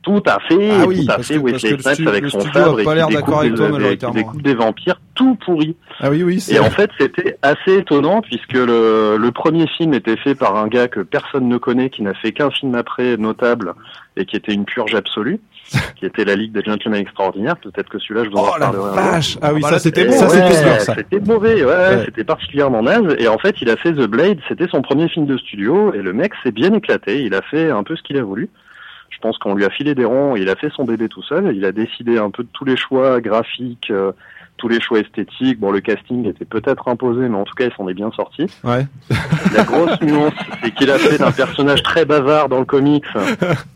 Tout 0.02 0.22
à 0.26 0.38
fait, 0.48 0.70
Ah 0.80 0.86
oui, 0.86 1.04
tout 1.04 1.12
à 1.12 1.18
fait. 1.22 1.34
que- 1.34 1.40
Wesley 1.40 1.78
Snipes 1.78 2.08
avec 2.08 2.26
son 2.30 2.40
sabre 2.40 2.80
et 2.80 2.84
pas 2.84 2.92
qui 2.94 2.98
découpe 3.00 3.12
d'accord 3.14 3.40
avec 3.40 3.50
des- 3.52 3.56
toi, 3.58 3.66
des- 3.66 3.72
majoritairement. 3.72 4.14
qui 4.14 4.20
découpe 4.22 4.42
des 4.42 4.54
vampires 4.54 5.00
tout 5.14 5.34
pourris. 5.44 5.76
Ah 6.00 6.08
oui, 6.10 6.22
oui. 6.22 6.40
c'est- 6.40 6.54
Et 6.54 6.58
en 6.58 6.70
fait, 6.70 6.90
c'était 6.98 7.36
assez 7.42 7.76
étonnant 7.78 8.22
puisque 8.22 8.54
le, 8.54 9.18
le 9.18 9.30
premier 9.30 9.66
film 9.66 9.92
était 9.92 10.16
fait 10.16 10.34
par 10.34 10.56
un 10.56 10.68
gars 10.68 10.88
que 10.88 11.00
personne 11.00 11.48
ne 11.48 11.58
connaît, 11.58 11.90
qui 11.90 12.00
n'a 12.02 12.14
fait 12.14 12.32
qu'un 12.32 12.50
film 12.50 12.74
après 12.76 13.18
notable 13.18 13.74
et 14.16 14.24
qui 14.24 14.36
était 14.36 14.54
une 14.54 14.64
purge 14.64 14.94
absolue, 14.94 15.38
qui 15.96 16.06
était 16.06 16.24
la 16.24 16.34
Ligue 16.34 16.52
des 16.52 16.62
Gentlemen 16.64 16.98
Extraordinaires. 17.02 17.58
Peut-être 17.58 17.90
que 17.90 17.98
celui-là, 17.98 18.24
je 18.24 18.30
vous 18.30 18.36
en 18.36 18.44
Oh 18.54 18.58
la 18.58 18.68
reparlerai 18.70 18.96
vache 19.12 19.36
Ah 19.42 19.52
oui, 19.52 19.60
Ah 19.66 19.68
ça 19.68 19.78
c'était 19.80 20.06
bon. 20.06 20.12
Ça 20.12 20.28
ouais, 20.28 20.30
c'était 20.32 20.78
ça. 20.80 20.94
C'était 20.94 21.20
mauvais, 21.20 21.62
ouais, 21.62 21.66
Ouais. 21.66 22.02
c'était 22.06 22.24
particulièrement 22.24 22.82
naze. 22.82 23.16
Et 23.18 23.28
en 23.28 23.36
fait, 23.36 23.56
il 23.60 23.68
a 23.68 23.76
fait 23.76 23.92
The 23.92 24.06
Blade, 24.06 24.38
c'était 24.48 24.66
son 24.68 24.80
premier 24.80 25.08
film 25.10 25.26
de 25.26 25.36
studio, 25.36 25.92
et 25.92 25.98
le 26.00 26.14
mec 26.14 26.32
s'est 26.42 26.52
bien 26.52 26.72
éclaté. 26.72 27.20
Il 27.22 27.34
a 27.34 27.42
fait 27.42 27.70
un 27.70 27.82
peu 27.82 27.96
ce 27.96 28.02
qu'il 28.02 28.16
a 28.16 28.22
voulu. 28.22 28.48
Je 29.20 29.28
pense 29.28 29.36
qu'on 29.36 29.54
lui 29.54 29.66
a 29.66 29.70
filé 29.70 29.94
des 29.94 30.06
ronds, 30.06 30.34
il 30.34 30.48
a 30.48 30.56
fait 30.56 30.70
son 30.74 30.84
bébé 30.84 31.10
tout 31.10 31.22
seul, 31.22 31.54
il 31.54 31.66
a 31.66 31.72
décidé 31.72 32.16
un 32.16 32.30
peu 32.30 32.42
de 32.42 32.48
tous 32.54 32.64
les 32.64 32.78
choix 32.78 33.20
graphiques, 33.20 33.90
euh, 33.90 34.12
tous 34.56 34.66
les 34.66 34.80
choix 34.80 34.98
esthétiques. 34.98 35.60
Bon, 35.60 35.70
le 35.70 35.80
casting 35.80 36.26
était 36.26 36.46
peut-être 36.46 36.88
imposé, 36.88 37.28
mais 37.28 37.36
en 37.36 37.44
tout 37.44 37.52
cas, 37.52 37.66
il 37.66 37.72
s'en 37.74 37.86
est 37.86 37.92
bien 37.92 38.10
sorti. 38.12 38.46
Ouais. 38.64 38.86
La 39.54 39.64
grosse 39.64 40.00
nuance, 40.00 40.32
c'est 40.62 40.70
qu'il 40.70 40.90
a 40.90 40.96
fait 40.96 41.18
d'un 41.18 41.32
personnage 41.32 41.82
très 41.82 42.06
bavard 42.06 42.48
dans 42.48 42.60
le 42.60 42.64
comics, 42.64 43.04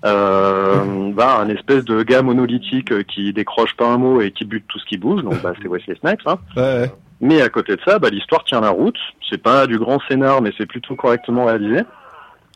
euh, 0.07 1.13
bah, 1.13 1.41
un 1.41 1.49
espèce 1.51 1.85
de 1.85 2.03
gars 2.03 2.23
monolithique 2.23 2.91
euh, 2.91 3.03
qui 3.03 3.35
décroche 3.35 3.77
pas 3.77 3.87
un 3.87 3.99
mot 3.99 4.23
et 4.23 4.31
qui 4.31 4.47
bute 4.47 4.65
tout 4.67 4.79
ce 4.79 4.87
qui 4.87 4.97
bouge. 4.97 5.23
Donc, 5.25 5.43
bah, 5.43 5.53
c'est 5.61 5.69
Wesley 5.69 5.99
Snipes. 6.01 6.23
Hein. 6.25 6.39
Ouais. 6.57 6.91
Mais 7.21 7.43
à 7.43 7.51
côté 7.51 7.77
de 7.77 7.83
ça, 7.87 7.99
bah, 7.99 8.09
l'histoire 8.09 8.45
tient 8.45 8.63
la 8.63 8.71
route. 8.71 8.99
C'est 9.29 9.43
pas 9.43 9.67
du 9.67 9.79
grand 9.79 10.01
scénar, 10.09 10.41
mais 10.41 10.53
c'est 10.57 10.65
plutôt 10.65 10.97
correctement 10.97 11.45
réalisé. 11.45 11.83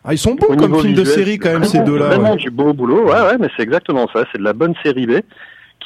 Ah, 0.04 0.12
ils 0.14 0.18
sont 0.18 0.32
Au 0.32 0.36
comme 0.36 0.56
niveau 0.60 0.80
film 0.80 0.94
de 0.94 1.04
série 1.04 1.38
quand 1.38 1.50
même 1.52 1.64
ces 1.64 1.80
deux-là. 1.80 2.06
Vraiment 2.06 2.30
ouais. 2.32 2.36
du 2.36 2.50
beau 2.50 2.72
boulot, 2.72 3.04
ouais, 3.06 3.12
ouais, 3.20 3.38
mais 3.38 3.48
c'est 3.56 3.62
exactement 3.62 4.06
ça. 4.12 4.24
C'est 4.32 4.38
de 4.38 4.44
la 4.44 4.52
bonne 4.52 4.74
série 4.84 5.06
B 5.06 5.20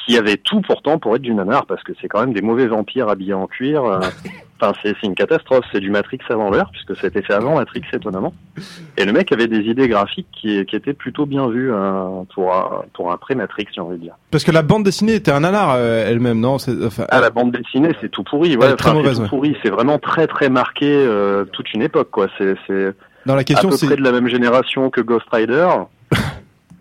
qui 0.07 0.17
avait 0.17 0.37
tout 0.37 0.59
pourtant 0.61 0.97
pour 0.99 1.15
être 1.15 1.21
du 1.21 1.33
nanar 1.33 1.65
parce 1.65 1.81
que 1.83 1.93
c'est 2.01 2.07
quand 2.09 2.19
même 2.19 2.33
des 2.33 2.41
mauvais 2.41 2.67
vampires 2.67 3.07
habillés 3.09 3.33
en 3.33 3.47
cuir. 3.47 3.83
euh, 3.85 3.99
Enfin, 4.61 4.73
c'est 4.81 4.95
une 5.03 5.13
catastrophe. 5.15 5.65
C'est 5.73 5.81
du 5.81 5.89
Matrix 5.89 6.19
avant 6.29 6.49
l'heure 6.49 6.69
puisque 6.71 6.95
ça 6.95 7.07
a 7.07 7.09
été 7.09 7.21
fait 7.21 7.33
avant 7.33 7.55
Matrix 7.55 7.81
étonnamment. 7.91 8.33
Et 8.97 9.03
le 9.03 9.11
mec 9.11 9.31
avait 9.33 9.47
des 9.47 9.59
idées 9.59 9.89
graphiques 9.89 10.27
qui, 10.31 10.63
qui 10.65 10.75
étaient 10.75 10.93
plutôt 10.93 11.25
bien 11.25 11.47
vues 11.49 11.71
euh, 11.73 12.21
pour 12.33 12.53
un, 12.53 12.83
pour 12.93 13.11
un 13.11 13.17
pré-Matrix, 13.17 13.65
j'ai 13.75 13.81
envie 13.81 13.97
de 13.97 14.03
dire. 14.03 14.15
Parce 14.31 14.45
que 14.45 14.51
la 14.51 14.61
bande 14.61 14.83
dessinée 14.83 15.15
était 15.15 15.31
un 15.31 15.41
nanar 15.41 15.73
euh, 15.75 16.05
elle-même, 16.09 16.39
non? 16.39 16.53
Enfin, 16.55 17.05
Ah, 17.09 17.19
la 17.19 17.29
bande 17.29 17.51
dessinée, 17.51 17.91
c'est 17.99 18.09
tout 18.09 18.23
pourri. 18.23 18.55
Ouais, 18.55 18.67
c'est 18.79 18.93
mauvaise, 18.93 19.17
tout 19.17 19.23
ouais. 19.23 19.27
pourri. 19.29 19.57
C'est 19.63 19.69
vraiment 19.71 19.99
très 19.99 20.27
très 20.27 20.47
marqué 20.49 20.85
euh, 20.87 21.43
toute 21.51 21.73
une 21.73 21.81
époque, 21.81 22.09
quoi. 22.11 22.27
C'est 22.37 22.55
Dans 23.25 23.35
la 23.35 23.41
à 23.41 23.43
question, 23.43 23.69
peu 23.69 23.77
c'est 23.77 23.85
près 23.87 23.95
de 23.95 24.01
la 24.03 24.11
même 24.11 24.27
génération 24.27 24.89
que 24.89 25.01
Ghost 25.01 25.25
Rider. 25.31 25.67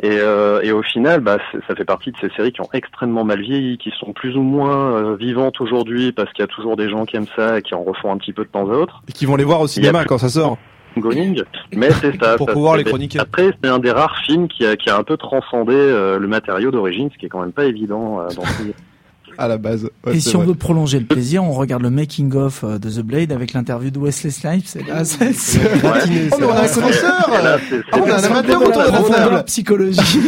Et, 0.04 0.18
euh, 0.18 0.60
et 0.62 0.72
au 0.72 0.82
final, 0.82 1.20
bah, 1.20 1.38
ça 1.68 1.76
fait 1.76 1.84
partie 1.84 2.10
de 2.10 2.16
ces 2.20 2.28
séries 2.30 2.50
qui 2.50 2.60
ont 2.60 2.68
extrêmement 2.72 3.22
mal 3.22 3.40
vieilli, 3.40 3.78
qui 3.78 3.92
sont 4.00 4.12
plus 4.12 4.36
ou 4.36 4.42
moins 4.42 4.96
euh, 4.96 5.14
vivantes 5.14 5.60
aujourd'hui 5.60 6.10
parce 6.10 6.28
qu'il 6.32 6.40
y 6.40 6.42
a 6.42 6.48
toujours 6.48 6.76
des 6.76 6.90
gens 6.90 7.04
qui 7.04 7.14
aiment 7.16 7.28
ça 7.36 7.58
et 7.58 7.62
qui 7.62 7.72
en 7.76 7.84
refont 7.84 8.10
un 8.10 8.16
petit 8.16 8.32
peu 8.32 8.42
de 8.42 8.48
temps 8.48 8.68
à 8.68 8.74
autre. 8.74 9.04
qui 9.14 9.26
vont 9.26 9.36
les 9.36 9.44
voir 9.44 9.60
au 9.60 9.68
cinéma 9.68 10.04
quand 10.04 10.18
ça 10.18 10.28
sort. 10.28 10.58
Going, 10.98 11.36
mais 11.72 11.90
c'est 11.92 12.18
ça. 12.20 12.34
Pour 12.36 12.48
ça- 12.48 12.52
pouvoir 12.52 12.76
les 12.76 12.82
chroniquer. 12.82 13.20
Après, 13.20 13.50
c'est 13.62 13.70
un 13.70 13.78
des 13.78 13.92
rares 13.92 14.18
films 14.26 14.48
qui 14.48 14.66
a, 14.66 14.74
qui 14.74 14.90
a 14.90 14.96
un 14.98 15.04
peu 15.04 15.16
transcendé 15.16 15.76
euh, 15.76 16.18
le 16.18 16.26
matériau 16.26 16.72
d'origine, 16.72 17.08
ce 17.12 17.18
qui 17.18 17.26
est 17.26 17.28
quand 17.28 17.40
même 17.40 17.52
pas 17.52 17.66
évident 17.66 18.20
euh, 18.22 18.26
dans 18.34 18.42
À 19.38 19.48
la 19.48 19.58
base. 19.58 19.84
Ouais, 20.06 20.16
Et 20.16 20.20
c'est 20.20 20.30
si 20.30 20.36
on 20.36 20.40
vrai. 20.40 20.48
veut 20.48 20.54
prolonger 20.54 20.98
le 21.00 21.06
plaisir, 21.06 21.42
on 21.44 21.52
regarde 21.52 21.82
le 21.82 21.90
making 21.90 22.34
of 22.34 22.64
euh, 22.64 22.78
de 22.78 22.90
The 22.90 23.00
Blade 23.00 23.32
avec 23.32 23.52
l'interview 23.52 23.90
de 23.90 23.98
Wesley 23.98 24.30
Snipes. 24.30 24.64
Et 24.76 24.82
là, 24.88 25.04
c'est 25.04 25.32
c'est- 25.32 25.78
Gratiné, 25.80 26.28
Oh, 26.32 26.36
mais 26.40 26.46
on 26.46 26.50
a 26.52 26.60
un 26.62 26.66
c'est- 26.66 26.80
connaisseur 26.80 27.30
c'est- 27.68 27.82
Ah, 27.92 27.96
on 28.00 28.10
a 28.10 28.14
un 28.14 28.18
c'est- 28.18 28.26
amateur 28.26 28.60
de 28.60 28.66
autour 28.66 28.82
la 28.82 28.90
de 28.90 28.92
la 28.92 28.98
table. 29.28 29.44
psychologique. 29.44 30.02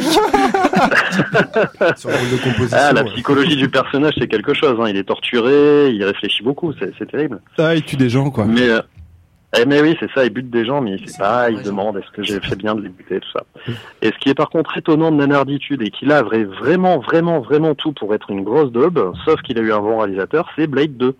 sur 1.97 2.11
le 2.11 2.17
rôle 2.17 2.31
de 2.31 2.37
composition. 2.43 2.79
Ah, 2.81 2.93
la 2.93 3.03
ouais. 3.05 3.11
psychologie 3.13 3.57
du 3.57 3.69
personnage, 3.69 4.15
c'est 4.19 4.29
quelque 4.29 4.55
chose. 4.55 4.77
Hein. 4.81 4.87
Il 4.89 4.97
est 4.97 5.05
torturé, 5.05 5.91
il 5.91 6.03
réfléchit 6.05 6.43
beaucoup, 6.43 6.73
c'est 6.79 6.93
c'est 6.99 7.11
terrible. 7.11 7.41
Ah, 7.59 7.75
il 7.75 7.83
tue 7.83 7.97
des 7.97 8.09
gens, 8.09 8.31
quoi. 8.31 8.45
Mais, 8.47 8.69
euh, 8.69 8.81
eh, 9.59 9.65
mais 9.67 9.81
oui, 9.83 9.97
c'est 10.01 10.11
ça, 10.13 10.25
il 10.25 10.31
bute 10.31 10.51
des 10.51 10.65
gens, 10.65 10.81
mais 10.81 10.93
il 10.93 11.09
sait 11.09 11.19
pas, 11.19 11.51
il 11.51 11.59
se 11.59 11.63
demande 11.65 11.97
est-ce 11.99 12.11
que 12.11 12.23
j'ai 12.23 12.41
fait 12.41 12.57
bien 12.57 12.75
de 12.75 12.83
les 12.83 12.89
buter, 12.89 13.21
tout 13.21 13.31
ça. 13.33 13.45
Et 14.03 14.09
ce 14.09 14.19
qui 14.19 14.29
est 14.31 14.35
par 14.35 14.51
contre 14.51 14.77
étonnant 14.77 15.11
de 15.13 15.17
Nanarditude 15.17 15.83
et 15.83 15.91
qu'il 15.91 16.11
a 16.13 16.23
vrai- 16.23 16.45
vraiment, 16.45 16.99
vraiment, 16.99 17.41
vraiment 17.41 17.75
tout 17.75 17.93
pour 17.93 18.15
être 18.15 18.31
une 18.31 18.43
grosse 18.45 18.73
daube, 18.73 19.13
sauf 19.25 19.41
qu'il 19.43 19.59
a 19.59 19.63
eu 19.63 19.73
un 19.73 19.81
bon 19.81 19.99
réalisateur, 19.99 20.49
c'est 20.57 20.67
Blade 20.67 20.97
2. 20.97 21.15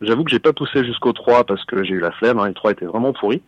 J'avoue 0.00 0.22
que 0.22 0.30
j'ai 0.30 0.38
pas 0.38 0.52
poussé 0.52 0.84
jusqu'au 0.84 1.12
3 1.12 1.44
parce 1.44 1.64
que 1.64 1.82
j'ai 1.82 1.94
eu 1.94 2.00
la 2.00 2.12
flemme, 2.12 2.38
hein, 2.38 2.46
le 2.48 2.54
3 2.54 2.70
était 2.72 2.84
vraiment 2.84 3.12
pourri. 3.12 3.42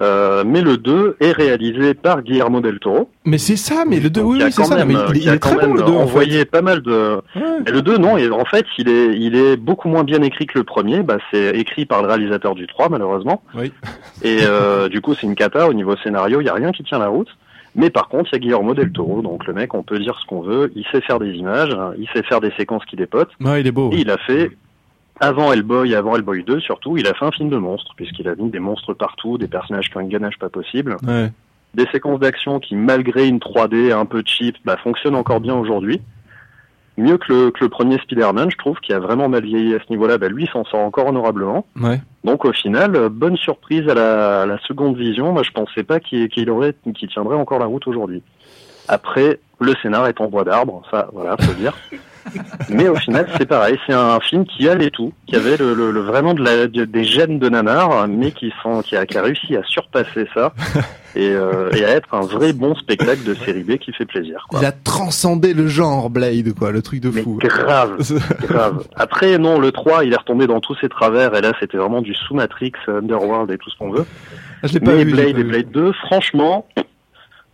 Euh, 0.00 0.42
mais 0.46 0.62
le 0.62 0.78
2 0.78 1.16
est 1.20 1.32
réalisé 1.32 1.94
par 1.94 2.22
Guillermo 2.22 2.60
del 2.60 2.78
Toro. 2.78 3.10
Mais 3.24 3.38
c'est 3.38 3.56
ça, 3.56 3.84
mais 3.86 4.00
le 4.00 4.10
2, 4.10 4.20
oui, 4.22 4.38
c'est 4.50 4.64
ça. 4.64 4.74
même, 4.76 4.88
mais 4.88 4.94
il, 5.14 5.22
il 5.24 5.28
a 5.28 5.34
est 5.34 5.38
très 5.38 5.54
bon, 5.66 5.74
le 5.74 5.82
2, 5.82 5.84
en 5.84 5.86
fait. 5.98 6.02
envoyé 6.02 6.44
pas 6.44 6.62
mal 6.62 6.80
de, 6.82 7.20
Ouais. 7.36 7.70
le 7.70 7.82
2, 7.82 7.98
non, 7.98 8.16
et 8.16 8.28
en 8.30 8.44
fait, 8.46 8.64
il 8.78 8.88
est, 8.88 9.14
il 9.18 9.36
est 9.36 9.56
beaucoup 9.56 9.88
moins 9.88 10.02
bien 10.04 10.22
écrit 10.22 10.46
que 10.46 10.58
le 10.58 10.64
premier. 10.64 11.02
Bah, 11.02 11.18
c'est 11.30 11.50
écrit 11.58 11.84
par 11.84 12.02
le 12.02 12.08
réalisateur 12.08 12.54
du 12.54 12.66
3, 12.66 12.88
malheureusement. 12.88 13.42
Oui. 13.54 13.72
Et 14.22 14.38
euh, 14.42 14.88
du 14.88 15.00
coup, 15.02 15.14
c'est 15.14 15.26
une 15.26 15.34
cata 15.34 15.68
au 15.68 15.74
niveau 15.74 15.94
scénario. 16.02 16.40
Il 16.40 16.46
y 16.46 16.50
a 16.50 16.54
rien 16.54 16.72
qui 16.72 16.82
tient 16.84 16.98
la 16.98 17.08
route. 17.08 17.28
Mais 17.74 17.88
par 17.88 18.08
contre, 18.08 18.28
il 18.32 18.34
y 18.34 18.36
a 18.36 18.38
Guillermo 18.40 18.74
del 18.74 18.92
Toro. 18.92 19.22
Donc 19.22 19.46
le 19.46 19.54
mec, 19.54 19.72
on 19.74 19.82
peut 19.82 19.98
dire 19.98 20.18
ce 20.20 20.26
qu'on 20.26 20.42
veut. 20.42 20.70
Il 20.76 20.84
sait 20.92 21.00
faire 21.00 21.18
des 21.18 21.30
images. 21.32 21.72
hein, 21.74 21.92
Il 21.98 22.06
sait 22.14 22.22
faire 22.22 22.40
des 22.42 22.52
séquences 22.58 22.84
qui 22.84 22.96
dépotent. 22.96 23.30
Ouais, 23.40 23.60
il 23.62 23.66
est 23.66 23.72
beau. 23.72 23.90
Et 23.92 24.00
il 24.00 24.10
a 24.10 24.18
fait, 24.18 24.50
avant 25.22 25.52
Hellboy 25.52 25.94
avant 25.94 26.16
Hellboy 26.16 26.42
2, 26.44 26.60
surtout, 26.60 26.96
il 26.96 27.06
a 27.06 27.14
fait 27.14 27.24
un 27.24 27.30
film 27.30 27.48
de 27.48 27.56
monstres, 27.56 27.92
puisqu'il 27.96 28.28
a 28.28 28.34
mis 28.34 28.50
des 28.50 28.58
monstres 28.58 28.92
partout, 28.92 29.38
des 29.38 29.46
personnages 29.48 29.88
qui 29.88 29.96
ont 29.96 30.00
une 30.00 30.08
ganache 30.08 30.38
pas 30.38 30.48
possible 30.50 30.96
Ouais. 31.06 31.30
des 31.74 31.86
séquences 31.92 32.18
d'action 32.20 32.58
qui, 32.60 32.74
malgré 32.74 33.28
une 33.28 33.38
3D 33.38 33.92
un 33.92 34.04
peu 34.04 34.22
cheap, 34.26 34.56
bah, 34.64 34.76
fonctionnent 34.82 35.14
encore 35.14 35.40
bien 35.40 35.54
aujourd'hui. 35.54 36.00
mieux 36.98 37.16
que 37.16 37.32
le, 37.32 37.50
que 37.52 37.60
le 37.64 37.68
premier 37.70 37.96
Spider-Man, 37.98 38.50
je 38.50 38.56
trouve, 38.58 38.78
qui 38.80 38.92
a 38.92 38.98
vraiment 38.98 39.28
mal 39.28 39.44
vieilli 39.44 39.74
à 39.74 39.78
ce 39.78 39.90
niveau-là. 39.90 40.18
Bah, 40.18 40.28
lui 40.28 40.46
s'en 40.52 40.64
sort 40.64 40.80
encore 40.80 41.06
honorablement. 41.06 41.64
Ouais. 41.80 42.00
Donc 42.24 42.44
au 42.44 42.52
final, 42.52 42.94
euh, 42.96 43.08
bonne 43.08 43.36
surprise 43.38 43.88
à 43.88 43.94
la, 43.94 44.42
à 44.42 44.46
la 44.46 44.58
seconde 44.66 44.96
vision. 44.98 45.32
Moi, 45.32 45.42
je 45.44 45.52
pensais 45.52 45.84
pas 45.84 46.00
qu'il 46.00 46.28
qu'il 46.28 46.50
aurait, 46.50 46.74
qu'il 46.94 47.08
tiendrait 47.08 47.36
encore 47.36 47.60
la 47.60 47.66
route 47.66 47.86
aujourd'hui. 47.86 48.22
Après, 48.88 49.38
le 49.60 49.72
scénar 49.80 50.06
est 50.08 50.20
en 50.20 50.26
bois 50.28 50.44
d'arbre, 50.44 50.82
ça, 50.90 51.08
voilà, 51.12 51.36
faut 51.40 51.54
dire. 51.54 51.72
Mais 52.70 52.88
au 52.88 52.94
final, 52.96 53.26
c'est 53.36 53.46
pareil. 53.46 53.78
C'est 53.86 53.92
un 53.92 54.20
film 54.20 54.44
qui 54.46 54.68
avait 54.68 54.90
tout, 54.90 55.12
qui 55.26 55.36
avait 55.36 55.56
le, 55.56 55.74
le- 55.74 55.90
le- 55.90 56.00
vraiment 56.00 56.34
de 56.34 56.42
la, 56.42 56.66
de- 56.66 56.84
des 56.84 57.04
gènes 57.04 57.38
de 57.38 57.48
nanar, 57.48 58.06
mais 58.08 58.30
qui 58.32 58.52
sont, 58.62 58.80
qui 58.82 58.96
a, 58.96 59.06
qui 59.06 59.18
a 59.18 59.22
réussi 59.22 59.56
à 59.56 59.62
surpasser 59.64 60.26
ça 60.34 60.52
et, 61.16 61.30
euh, 61.30 61.70
et 61.72 61.84
à 61.84 61.90
être 61.90 62.14
un 62.14 62.20
vrai 62.20 62.52
bon 62.52 62.74
spectacle 62.74 63.24
de 63.24 63.34
série 63.34 63.64
B 63.64 63.76
qui 63.76 63.92
fait 63.92 64.04
plaisir. 64.06 64.46
Quoi. 64.48 64.60
Il 64.60 64.64
a 64.66 64.72
transcendé 64.72 65.52
le 65.54 65.66
genre 65.68 66.10
Blade, 66.10 66.52
quoi, 66.54 66.70
le 66.70 66.80
truc 66.82 67.00
de 67.00 67.10
Mais 67.10 67.22
fou. 67.22 67.38
grave, 67.40 67.96
grave. 68.48 68.84
Après, 68.96 69.36
non, 69.38 69.58
le 69.58 69.72
3, 69.72 70.04
il 70.04 70.12
est 70.12 70.16
retombé 70.16 70.46
dans 70.46 70.60
tous 70.60 70.76
ses 70.80 70.88
travers, 70.88 71.34
et 71.34 71.40
là, 71.40 71.52
c'était 71.60 71.76
vraiment 71.78 72.02
du 72.02 72.14
sous-Matrix, 72.14 72.72
Underworld 72.88 73.50
et 73.50 73.58
tout 73.58 73.70
ce 73.70 73.76
qu'on 73.78 73.90
veut. 73.90 74.06
Ah, 74.62 74.68
je 74.68 74.74
l'ai 74.74 74.80
pas 74.80 74.92
Mais 74.92 75.04
vu. 75.04 75.12
Blade 75.12 75.38
et. 75.38 75.44
Blade 75.44 75.70
2, 75.72 75.92
franchement, 76.06 76.66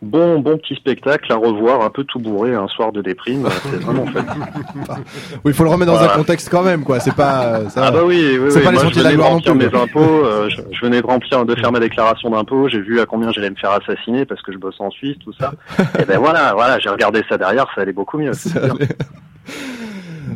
bon, 0.02 0.38
bon 0.40 0.58
petit 0.58 0.74
spectacle 0.76 1.32
à 1.32 1.36
revoir, 1.36 1.82
un 1.82 1.90
peu 1.90 2.04
tout 2.04 2.18
bourré 2.18 2.54
un 2.54 2.68
soir 2.68 2.92
de 2.92 3.02
déprime, 3.02 3.46
c'est 3.70 3.80
vraiment 3.82 4.06
fait. 4.12 4.20
Oui, 4.20 5.46
il 5.46 5.52
faut 5.54 5.64
le 5.64 5.70
remettre 5.70 5.90
dans 5.92 5.98
Voilà. 5.98 6.14
un 6.14 6.16
contexte 6.16 6.48
quand 6.50 6.62
même, 6.62 6.84
quoi. 6.84 7.00
C'est 7.00 7.14
pas. 7.14 7.44
euh, 7.60 7.68
Ça 7.68 7.86
Ah 7.86 7.90
bah 7.90 8.00
oui, 8.04 8.38
oui, 8.40 8.50
oui. 8.54 8.62
pas 8.62 8.70
Moi, 8.72 8.82
je 8.92 9.00
venais 9.00 9.16
de 9.16 9.20
remplir 9.20 9.54
mes 9.54 9.66
impôts, 9.66 10.00
euh, 10.24 10.48
je, 10.50 10.56
je 10.72 10.80
venais 10.84 11.00
de 11.00 11.06
remplir, 11.06 11.44
de 11.44 11.54
faire 11.54 11.72
ma 11.72 11.80
déclaration 11.80 12.30
d'impôts, 12.30 12.68
j'ai 12.68 12.80
vu 12.80 13.00
à 13.00 13.06
combien 13.06 13.32
j'allais 13.32 13.50
me 13.50 13.56
faire 13.56 13.72
assassiner 13.72 14.24
parce 14.24 14.40
que 14.42 14.52
je 14.52 14.58
bosse 14.58 14.76
en 14.80 14.90
Suisse, 14.90 15.16
tout 15.24 15.32
ça. 15.38 15.52
et 16.00 16.04
ben 16.04 16.18
voilà, 16.18 16.52
voilà, 16.54 16.78
j'ai 16.78 16.88
regardé 16.90 17.22
ça 17.28 17.36
derrière, 17.38 17.66
ça 17.74 17.82
allait 17.82 17.92
beaucoup 17.92 18.18
mieux. 18.18 18.32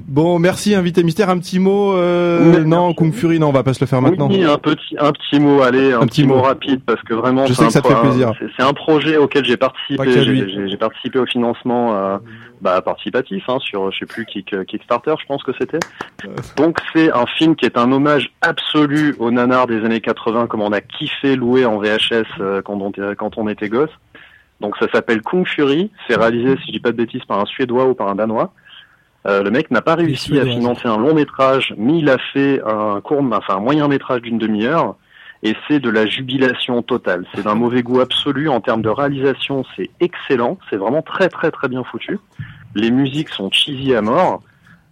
Bon, 0.07 0.39
merci, 0.39 0.75
invité 0.75 1.03
mystère. 1.03 1.31
Un 1.31 1.39
petit 1.39 1.59
mot. 1.59 1.93
Euh, 1.95 2.65
non. 2.65 2.95
Kung 2.95 3.13
Fury, 3.13 3.39
non, 3.39 3.49
on 3.49 3.53
va 3.53 3.63
pas 3.63 3.75
se 3.75 3.81
le 3.81 3.87
faire 3.87 4.01
maintenant. 4.03 4.29
Oui, 4.29 4.45
un 4.45 4.59
petit, 4.59 4.97
un 4.99 5.13
petit 5.13 5.41
mot, 5.41 5.63
allez, 5.63 5.93
un, 5.93 6.03
Un 6.03 6.07
petit 6.07 6.23
petit 6.23 6.27
mot. 6.27 6.37
mot. 6.37 6.43
rapide 6.43 6.83
parce 6.87 7.01
que 7.03 7.15
vraiment, 7.15 7.47
Je 7.47 7.53
c'est 7.55 7.59
sais 7.59 7.65
un 7.65 7.67
que 7.69 7.73
ça 7.73 7.83
te 7.83 7.89
fait 7.89 8.01
plaisir. 8.01 8.33
C'est 8.57 8.63
un 8.63 8.73
projet 8.73 9.17
auquel 9.17 9.45
j'ai 9.45 9.57
participé. 9.57 10.49
J'ai 10.69 10.77
participé 10.77 11.19
au 11.19 11.27
financement, 11.27 11.95
euh, 11.95 12.19
bah, 12.61 12.81
participatif, 12.83 13.45
hein, 13.49 13.59
sur, 13.61 13.91
je 13.91 13.99
sais 13.99 14.07
plus, 14.07 14.25
Kick, 14.27 14.55
Kickstarter, 14.67 15.15
je 15.21 15.27
pense 15.27 15.43
que 15.43 15.53
c'était. 15.59 15.81
Donc 16.57 16.79
c'est 16.95 17.13
un 17.13 17.27
film 17.27 17.57
qui 17.57 17.65
est 17.67 17.77
un 17.77 17.91
hommage 17.91 18.31
absolu 18.41 19.17
au 19.19 19.31
nanar 19.31 19.67
des 19.67 19.85
années 19.85 20.01
80, 20.01 20.47
comme 20.47 20.63
on 20.63 20.73
a 20.73 20.81
kiffé 20.81 21.37
louer 21.37 21.65
en 21.65 21.79
VHS 21.79 22.25
euh, 22.41 22.63
quand 22.63 22.75
on, 22.81 22.91
était- 22.91 23.17
quand 23.17 23.37
on 23.39 23.49
était 23.49 23.69
gosse. 23.69 23.91
Donc 24.61 24.77
ça 24.79 24.87
s'appelle 24.93 25.23
Kung 25.23 25.45
Fury. 25.47 25.91
C'est 26.07 26.17
réalisé, 26.17 26.57
si 26.59 26.69
je 26.69 26.73
dis 26.73 26.81
pas 26.81 26.93
de 26.93 26.97
bêtises, 26.97 27.25
par 27.27 27.41
un 27.41 27.47
Suédois 27.47 27.87
ou 27.87 27.95
par 27.95 28.09
un 28.09 28.15
Danois. 28.15 28.53
Euh, 29.27 29.43
le 29.43 29.51
mec 29.51 29.71
n'a 29.71 29.83
pas 29.83 29.95
réussi 29.95 30.33
à 30.33 30.43
Suédois. 30.43 30.55
financer 30.55 30.89
un 30.89 30.99
long 30.99 31.15
métrage, 31.15 31.75
mais 31.77 31.99
il 31.99 32.09
a 32.09 32.19
fait 32.33 32.61
un 32.67 33.01
court, 33.01 33.23
enfin 33.33 33.57
un 33.57 33.61
moyen 33.61 33.87
métrage 33.89 34.23
d'une 34.23 34.39
demi-heure, 34.39 34.97
et 35.45 35.55
c'est 35.69 35.81
de 35.81 35.91
la 35.91 36.07
jubilation 36.07 36.83
totale. 36.83 37.25
C'est 37.35 37.45
d'un 37.45 37.55
mauvais 37.55 37.83
goût 37.83 38.01
absolu 38.01 38.49
en 38.49 38.61
termes 38.61 38.83
de 38.83 38.89
réalisation, 38.89 39.65
c'est 39.77 39.91
excellent, 40.01 40.59
c'est 40.71 40.77
vraiment 40.77 41.03
très 41.03 41.29
très 41.29 41.51
très 41.51 41.69
bien 41.69 41.85
foutu. 41.85 42.19
Les 42.75 42.91
musiques 42.91 43.29
sont 43.29 43.51
cheesy 43.51 43.95
à 43.95 44.03
mort. 44.03 44.43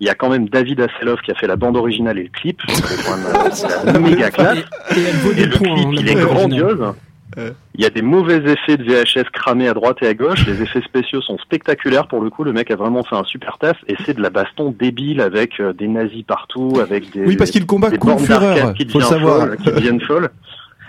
Il 0.01 0.07
y 0.07 0.11
a 0.11 0.14
quand 0.14 0.31
même 0.31 0.49
David 0.49 0.81
Hasselhoff 0.81 1.20
qui 1.20 1.31
a 1.31 1.35
fait 1.35 1.47
la 1.47 1.57
bande 1.57 1.76
originale 1.76 2.18
et 2.18 2.22
le 2.22 2.31
clip, 2.31 2.61
c'est 2.68 3.05
quand 3.05 3.16
même 3.16 3.97
euh, 3.97 3.99
méga 3.99 4.31
classe. 4.31 4.59
Et 4.93 5.45
le 5.45 5.51
clip, 5.51 5.68
hein, 5.68 5.91
il 5.93 6.09
est 6.09 6.14
grandiose. 6.14 6.95
Euh. 7.39 7.53
Il 7.74 7.83
y 7.83 7.87
a 7.87 7.91
des 7.91 8.03
mauvais 8.03 8.37
effets 8.37 8.76
de 8.76 8.85
VHS 8.85 9.31
cramés 9.33 9.68
à 9.68 9.74
droite 9.74 9.99
et 10.03 10.07
à 10.07 10.14
gauche. 10.14 10.47
Les 10.47 10.62
effets 10.62 10.83
spéciaux 10.83 11.20
sont 11.22 11.39
spectaculaires 11.39 12.09
pour 12.09 12.20
le 12.20 12.31
coup. 12.31 12.45
Le 12.45 12.53
mec 12.53 12.70
a 12.70 12.76
vraiment 12.76 13.03
fait 13.05 13.16
un 13.16 13.24
super 13.24 13.59
taf 13.59 13.76
et 13.87 13.95
c'est 14.05 14.14
de 14.14 14.22
la 14.22 14.31
baston 14.31 14.74
débile 14.76 15.20
avec 15.20 15.61
euh, 15.61 15.72
des 15.72 15.89
nazis 15.89 16.24
partout, 16.24 16.81
avec 16.81 17.11
des, 17.12 17.24
Oui, 17.24 17.37
parce 17.37 17.51
qu'il 17.51 17.66
combat 17.66 17.91
Kung 17.91 18.18
qui 18.18 18.26
Faut 18.26 18.39
le 18.39 18.74
deviennent 18.74 19.01
savoir. 19.01 19.39
folles, 19.39 19.57
qui 19.59 19.72
deviennent 19.72 20.01
folles. 20.01 20.31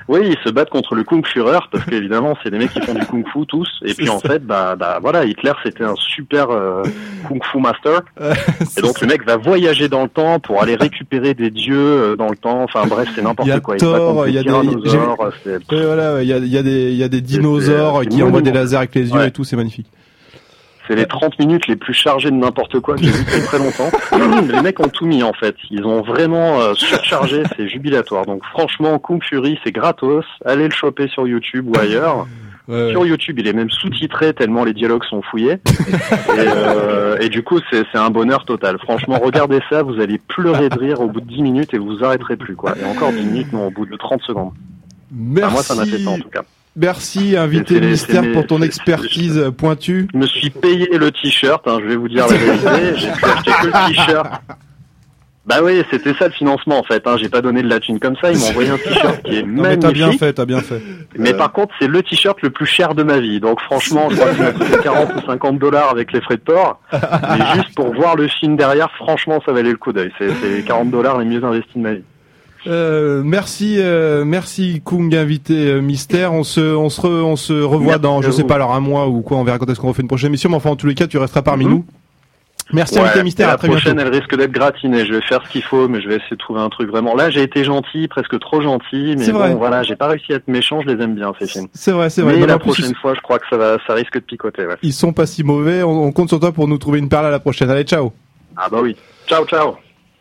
Oui, 0.07 0.19
ils 0.23 0.37
se 0.43 0.49
battent 0.51 0.69
contre 0.69 0.95
le 0.95 1.03
Kung 1.03 1.25
Führer 1.25 1.59
parce 1.71 1.85
qu'évidemment, 1.85 2.37
c'est 2.43 2.49
des 2.49 2.57
mecs 2.57 2.71
qui 2.73 2.81
font 2.81 2.93
du 2.93 3.05
Kung 3.05 3.25
Fu 3.31 3.45
tous. 3.47 3.69
Et 3.85 3.93
puis 3.97 4.09
en 4.09 4.19
fait, 4.19 4.45
bah, 4.45 4.75
bah 4.75 4.99
voilà, 5.01 5.25
Hitler 5.25 5.53
c'était 5.63 5.83
un 5.83 5.95
super 5.95 6.49
euh, 6.49 6.83
Kung 7.27 7.41
Fu 7.43 7.59
master. 7.59 8.01
Et 8.77 8.81
donc 8.81 8.99
le 9.01 9.07
mec 9.07 9.25
va 9.25 9.37
voyager 9.37 9.89
dans 9.89 10.03
le 10.03 10.09
temps 10.09 10.39
pour 10.39 10.61
aller 10.61 10.75
récupérer 10.75 11.33
des 11.33 11.49
dieux 11.51 11.75
euh, 11.77 12.15
dans 12.15 12.29
le 12.29 12.35
temps. 12.35 12.63
Enfin 12.63 12.85
bref, 12.87 13.09
c'est 13.15 13.21
n'importe 13.21 13.47
Il 13.47 13.51
y 13.51 13.53
a 13.53 13.59
quoi. 13.59 13.77
Thor, 13.77 14.27
il 14.27 14.33
y 14.33 14.37
a 14.37 14.43
des 14.43 14.49
voilà, 15.69 16.21
il 16.21 16.27
y 16.27 16.33
a, 16.33 16.37
il 16.37 16.47
y 16.47 16.57
a 16.57 16.63
des, 16.63 16.91
il 16.91 16.97
y 16.97 17.03
a 17.03 17.09
des 17.09 17.21
dinosaures 17.21 18.01
qui 18.05 18.21
envoient 18.23 18.41
des 18.41 18.51
lasers 18.51 18.77
avec 18.77 18.95
les 18.95 19.09
yeux 19.09 19.11
Ouais. 19.11 19.27
et 19.27 19.31
tout, 19.31 19.43
c'est 19.43 19.55
magnifique. 19.55 19.87
C'est 20.87 20.95
les 20.95 21.05
30 21.05 21.37
minutes 21.39 21.67
les 21.67 21.75
plus 21.75 21.93
chargées 21.93 22.31
de 22.31 22.35
n'importe 22.35 22.79
quoi 22.79 22.95
que 22.95 23.03
j'ai 23.03 23.11
vu 23.11 23.23
depuis 23.23 23.41
très 23.41 23.59
longtemps. 23.59 23.89
les 24.51 24.61
mecs 24.61 24.79
ont 24.79 24.89
tout 24.89 25.05
mis 25.05 25.23
en 25.23 25.33
fait. 25.33 25.55
Ils 25.69 25.85
ont 25.85 26.01
vraiment 26.01 26.59
euh, 26.59 26.73
surchargé, 26.73 27.43
c'est 27.55 27.67
jubilatoire. 27.67 28.25
Donc 28.25 28.43
franchement, 28.45 28.97
Kung 28.99 29.23
Fury, 29.23 29.59
c'est 29.63 29.71
gratos. 29.71 30.25
Allez 30.45 30.65
le 30.65 30.73
choper 30.73 31.07
sur 31.07 31.27
YouTube 31.27 31.67
ou 31.69 31.79
ailleurs. 31.79 32.27
Ouais, 32.67 32.85
ouais. 32.85 32.91
Sur 32.91 33.05
YouTube, 33.05 33.39
il 33.39 33.47
est 33.47 33.53
même 33.53 33.69
sous-titré 33.69 34.33
tellement 34.33 34.63
les 34.63 34.73
dialogues 34.73 35.03
sont 35.03 35.21
fouillés. 35.21 35.53
et, 35.75 35.79
euh, 36.37 37.17
et 37.19 37.29
du 37.29 37.43
coup, 37.43 37.59
c'est 37.69 37.83
c'est 37.91 37.97
un 37.97 38.09
bonheur 38.09 38.45
total. 38.45 38.77
Franchement, 38.79 39.19
regardez 39.21 39.59
ça, 39.69 39.83
vous 39.83 39.99
allez 39.99 40.17
pleurer 40.17 40.69
de 40.69 40.79
rire 40.79 41.01
au 41.01 41.07
bout 41.07 41.21
de 41.21 41.27
10 41.27 41.41
minutes 41.41 41.73
et 41.73 41.77
vous 41.77 42.03
arrêterez 42.03 42.37
plus 42.37 42.55
quoi. 42.55 42.73
Et 42.79 42.85
encore 42.85 43.11
10 43.11 43.23
minutes, 43.23 43.53
non, 43.53 43.67
au 43.67 43.71
bout 43.71 43.85
de 43.85 43.95
30 43.95 44.21
secondes. 44.23 44.51
Merci, 45.11 45.45
Enfin, 45.45 45.53
moi, 45.53 45.63
ça 45.63 45.75
m'a 45.75 45.85
fait 45.85 45.99
ça 45.99 46.09
en 46.09 46.19
tout 46.19 46.29
cas. 46.29 46.43
Merci, 46.75 47.35
invité 47.37 47.79
mystère, 47.81 48.23
c'est- 48.23 48.31
pour 48.31 48.47
ton 48.47 48.61
expertise 48.61 49.51
pointue. 49.57 50.07
Je 50.13 50.17
me 50.17 50.27
suis 50.27 50.49
payé 50.49 50.97
le 50.97 51.11
t-shirt, 51.11 51.67
hein, 51.67 51.79
je 51.81 51.87
vais 51.87 51.95
vous 51.95 52.07
dire 52.09 52.27
la 52.27 52.35
vérité. 52.35 52.95
J'ai 52.97 53.11
pu 53.11 53.25
acheter 53.25 53.51
que 53.61 53.67
le 53.67 53.87
t-shirt. 53.93 54.31
Bah 55.43 55.55
oui, 55.63 55.81
c'était 55.89 56.13
ça 56.13 56.27
le 56.27 56.33
financement 56.33 56.77
en 56.77 56.83
fait. 56.83 57.05
Hein. 57.07 57.15
J'ai 57.17 57.27
pas 57.27 57.41
donné 57.41 57.63
de 57.63 57.67
la 57.67 57.79
thune 57.79 57.99
comme 57.99 58.15
ça. 58.21 58.31
Ils 58.31 58.37
m'ont 58.37 58.49
envoyé 58.49 58.69
un 58.69 58.77
t-shirt 58.77 59.23
qui 59.23 59.37
est 59.37 59.41
Non, 59.45 59.63
mais 59.63 59.77
t'as 59.77 59.91
bien 59.91 60.11
fait, 60.11 60.33
t'as 60.33 60.45
bien 60.45 60.61
fait. 60.61 60.79
Mais 61.17 61.33
par 61.33 61.51
contre, 61.51 61.73
c'est 61.81 61.87
le 61.87 62.03
t-shirt 62.03 62.39
le 62.43 62.51
plus 62.51 62.67
cher 62.67 62.93
de 62.93 63.01
ma 63.01 63.19
vie. 63.19 63.39
Donc 63.39 63.59
franchement, 63.61 64.07
je 64.11 64.17
crois 64.17 64.29
qu'il 64.35 64.43
m'a 64.43 64.51
coûté 64.51 64.77
40 64.83 65.15
ou 65.15 65.25
50 65.25 65.57
dollars 65.57 65.89
avec 65.89 66.13
les 66.13 66.21
frais 66.21 66.35
de 66.37 66.41
port. 66.41 66.79
Mais 66.93 66.99
juste 67.55 67.73
pour 67.75 67.91
voir 67.91 68.15
le 68.15 68.27
film 68.27 68.55
derrière, 68.55 68.91
franchement, 68.97 69.41
ça 69.43 69.51
valait 69.51 69.71
le 69.71 69.77
coup 69.77 69.91
d'œil. 69.91 70.11
C'est 70.19 70.29
c'est 70.41 70.49
les 70.57 70.61
40 70.61 70.91
dollars 70.91 71.17
les 71.17 71.25
mieux 71.25 71.43
investis 71.43 71.75
de 71.75 71.81
ma 71.81 71.93
vie. 71.95 72.03
Euh, 72.67 73.21
merci, 73.25 73.75
euh, 73.79 74.23
merci 74.23 74.81
Kung, 74.85 75.13
invité 75.15 75.53
euh, 75.71 75.81
mystère. 75.81 76.33
On 76.33 76.43
se, 76.43 76.59
on 76.75 76.89
se, 76.89 77.01
re- 77.01 77.07
on 77.23 77.35
se 77.35 77.53
revoit 77.53 77.79
Merci 77.93 78.01
dans, 78.01 78.21
je 78.21 78.29
sais 78.31 78.43
pas, 78.43 78.55
alors 78.55 78.73
un 78.73 78.79
mois 78.79 79.07
ou 79.07 79.21
quoi. 79.21 79.37
On 79.37 79.43
verra 79.43 79.57
quand 79.57 79.69
est-ce 79.69 79.79
qu'on 79.79 79.87
refait 79.89 80.03
une 80.03 80.07
prochaine 80.07 80.27
émission. 80.29 80.49
Mais 80.49 80.57
enfin, 80.57 80.69
en 80.69 80.75
tous 80.75 80.87
les 80.87 80.95
cas, 80.95 81.07
tu 81.07 81.17
resteras 81.17 81.41
parmi 81.41 81.65
Mhm. 81.65 81.71
nous. 81.71 81.85
Merci, 82.73 82.95
Ouais, 82.95 83.01
invité 83.01 83.23
mystère. 83.23 83.47
la 83.47 83.53
À 83.53 83.57
très 83.57 83.67
prochaine, 83.67 83.95
bientôt. 83.95 84.11
elle 84.13 84.17
risque 84.19 84.37
d'être 84.37 84.51
gratinée. 84.51 85.05
Je 85.05 85.13
vais 85.15 85.21
faire 85.21 85.41
ce 85.45 85.51
qu'il 85.51 85.63
faut, 85.63 85.89
mais 85.89 85.99
je 86.01 86.07
vais 86.07 86.15
essayer 86.15 86.29
de 86.31 86.37
trouver 86.37 86.61
un 86.61 86.69
truc 86.69 86.89
vraiment. 86.89 87.15
Là, 87.15 87.29
j'ai 87.29 87.41
été 87.41 87.65
gentil, 87.65 88.07
presque 88.07 88.39
trop 88.39 88.61
gentil, 88.61 89.15
mais 89.17 89.25
C'est 89.25 89.31
vrai. 89.33 89.49
bon, 89.51 89.57
voilà, 89.57 89.83
j'ai 89.83 89.97
pas 89.97 90.07
réussi 90.07 90.31
à 90.31 90.35
être 90.37 90.47
méchant. 90.47 90.79
Je 90.81 90.87
les 90.93 91.03
aime 91.03 91.15
bien 91.15 91.33
ces 91.37 91.47
films. 91.47 91.67
C'est 91.73 91.91
vrai, 91.91 92.09
c'est 92.09 92.21
vrai. 92.21 92.33
Mais 92.35 92.39
Non, 92.41 92.45
la 92.45 92.59
prochaine 92.59 92.93
fois, 92.95 93.13
je 93.13 93.19
crois 93.19 93.39
que 93.39 93.45
ça 93.49 93.57
va, 93.57 93.77
ça 93.85 93.93
risque 93.93 94.13
de 94.13 94.19
picoter. 94.19 94.65
Ouais. 94.67 94.75
ils, 94.83 94.89
ils 94.89 94.93
sont 94.93 95.11
pas 95.11 95.25
si 95.25 95.43
mauvais. 95.43 95.83
On, 95.83 96.03
on 96.05 96.11
compte 96.13 96.29
sur 96.29 96.39
toi 96.39 96.53
pour 96.53 96.67
nous 96.69 96.77
trouver 96.77 96.99
une 96.99 97.09
perle 97.09 97.25
à 97.25 97.31
la 97.31 97.39
prochaine. 97.39 97.69
Allez, 97.69 97.83
ciao. 97.83 98.13
Ah 98.55 98.67
bah 98.71 98.79
oui. 98.81 98.95
Ciao, 99.27 99.45
ciao. 99.45 99.75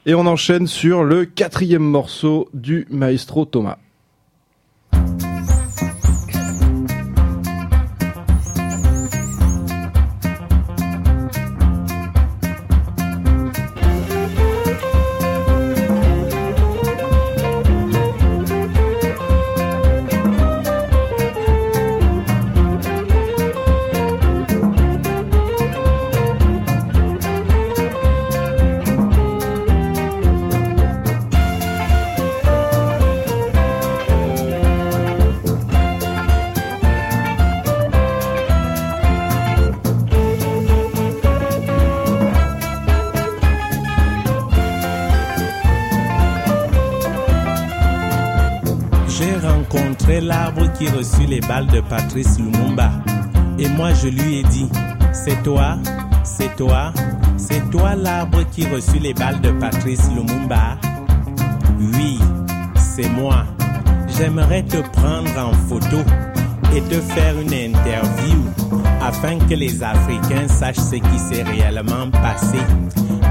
Et 0.07 0.14
on 0.14 0.26
enchaîne 0.26 0.66
sur 0.66 1.05
le 1.05 1.26
quatrième 1.26 1.82
morceau 1.82 2.48
du 2.55 2.86
maestro 2.90 3.44
Thomas. 3.44 3.76
L'arbre 50.20 50.70
qui 50.72 50.88
reçut 50.88 51.26
les 51.26 51.40
balles 51.40 51.66
de 51.66 51.80
Patrice 51.80 52.38
Lumumba. 52.38 52.90
Et 53.58 53.68
moi 53.68 53.92
je 53.94 54.08
lui 54.08 54.38
ai 54.38 54.42
dit, 54.44 54.68
c'est 55.12 55.42
toi, 55.42 55.76
c'est 56.24 56.54
toi, 56.56 56.92
c'est 57.36 57.70
toi 57.70 57.94
l'arbre 57.94 58.42
qui 58.52 58.66
reçut 58.66 58.98
les 58.98 59.14
balles 59.14 59.40
de 59.40 59.50
Patrice 59.52 60.08
Lumumba. 60.14 60.78
Oui, 61.78 62.18
c'est 62.76 63.08
moi. 63.08 63.44
J'aimerais 64.16 64.62
te 64.62 64.76
prendre 64.76 65.30
en 65.38 65.52
photo 65.68 65.98
et 66.74 66.80
te 66.82 67.00
faire 67.00 67.38
une 67.40 67.52
interview 67.52 68.38
afin 69.02 69.38
que 69.38 69.54
les 69.54 69.82
Africains 69.82 70.48
sachent 70.48 70.76
ce 70.76 70.96
qui 70.96 71.18
s'est 71.18 71.42
réellement 71.42 72.10
passé. 72.10 72.58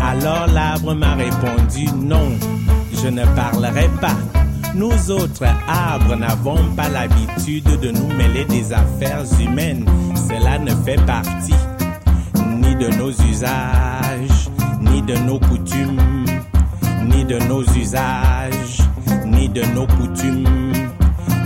Alors 0.02 0.48
l'arbre 0.48 0.94
m'a 0.94 1.16
répondu 1.16 1.88
non, 1.96 2.32
je 2.94 3.08
ne 3.08 3.26
parlerai 3.36 3.90
pas. 4.02 4.39
Nous 4.76 5.12
autres 5.12 5.46
arbres 5.68 6.16
n'avons 6.16 6.64
pas 6.76 6.90
l'habitude 6.90 7.80
de 7.82 7.92
nous 7.92 8.08
mêler 8.16 8.46
des 8.46 8.72
affaires 8.72 9.26
humaines. 9.40 9.86
Cela 10.16 10.60
ne 10.60 10.72
fait 10.86 11.04
partie 11.06 11.54
ni 12.62 12.76
de 12.76 12.88
nos 12.98 13.12
usages, 13.12 14.50
ni 14.82 15.02
de 15.02 15.16
nos 15.26 15.40
coutumes, 15.40 16.26
ni 17.06 17.26
de 17.26 17.40
nos 17.48 17.64
usages, 17.64 18.82
ni 19.26 19.50
de 19.50 19.64
nos 19.74 19.88
coutumes, 19.88 20.74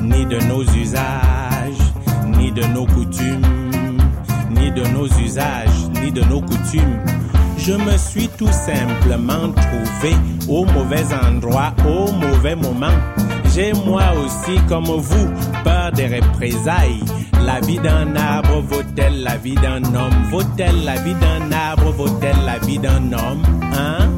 ni 0.02 0.26
de 0.26 0.40
nos 0.48 0.64
usages, 0.64 1.94
ni 2.38 2.52
de 2.52 2.64
nos 2.68 2.86
coutumes, 2.86 4.02
ni 4.52 4.72
de 4.72 4.88
nos 4.90 5.08
usages, 5.08 5.90
ni 6.02 6.12
de 6.12 6.22
nos 6.26 6.42
coutumes. 6.42 7.23
Je 7.66 7.72
me 7.72 7.96
suis 7.98 8.28
tout 8.28 8.52
simplement 8.52 9.50
trouvé 9.54 10.16
au 10.50 10.66
mauvais 10.66 11.06
endroit, 11.14 11.74
au 11.88 12.12
mauvais 12.12 12.58
moment. 12.58 12.92
J'ai 13.56 13.72
moi 13.72 14.04
aussi, 14.18 14.60
comme 14.68 14.84
vous, 14.84 15.30
peur 15.64 15.94
des 15.94 16.08
représailles. 16.20 17.00
La 17.46 17.62
vie 17.62 17.80
d'un 17.80 18.16
arbre 18.18 18.60
vaut-elle 18.62 19.24
la 19.24 19.38
vie 19.38 19.56
d'un 19.56 19.84
homme? 19.84 20.24
Vaut-elle 20.30 20.84
la 20.84 20.96
vie 20.96 21.16
d'un 21.16 21.52
arbre? 21.54 21.92
Vaut-elle 21.92 22.44
la 22.46 22.58
vie 22.60 22.80
d'un 22.80 23.14
homme 23.14 23.44
Hein? 23.74 24.10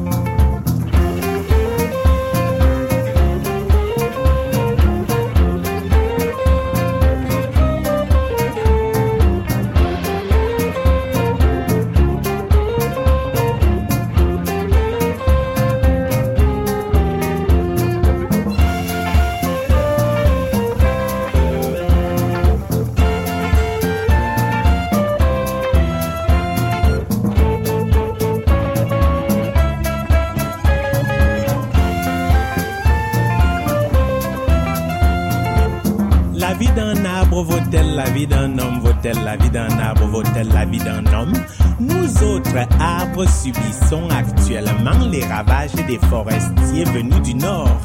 Vaut-elle 39.06 39.24
la 39.24 39.36
vie 39.36 39.50
d'un 39.50 39.78
arbre 39.78 40.04
Vaut-elle 40.06 40.48
la 40.48 40.64
vie 40.64 40.78
d'un 40.78 41.06
homme? 41.14 41.32
Nous 41.78 42.24
autres 42.24 42.56
arbres 42.80 43.24
subissons 43.28 44.08
actuellement 44.10 45.06
les 45.08 45.24
ravages 45.24 45.74
des 45.86 46.00
forestiers 46.10 46.84
venus 46.86 47.22
du 47.22 47.34
nord. 47.34 47.78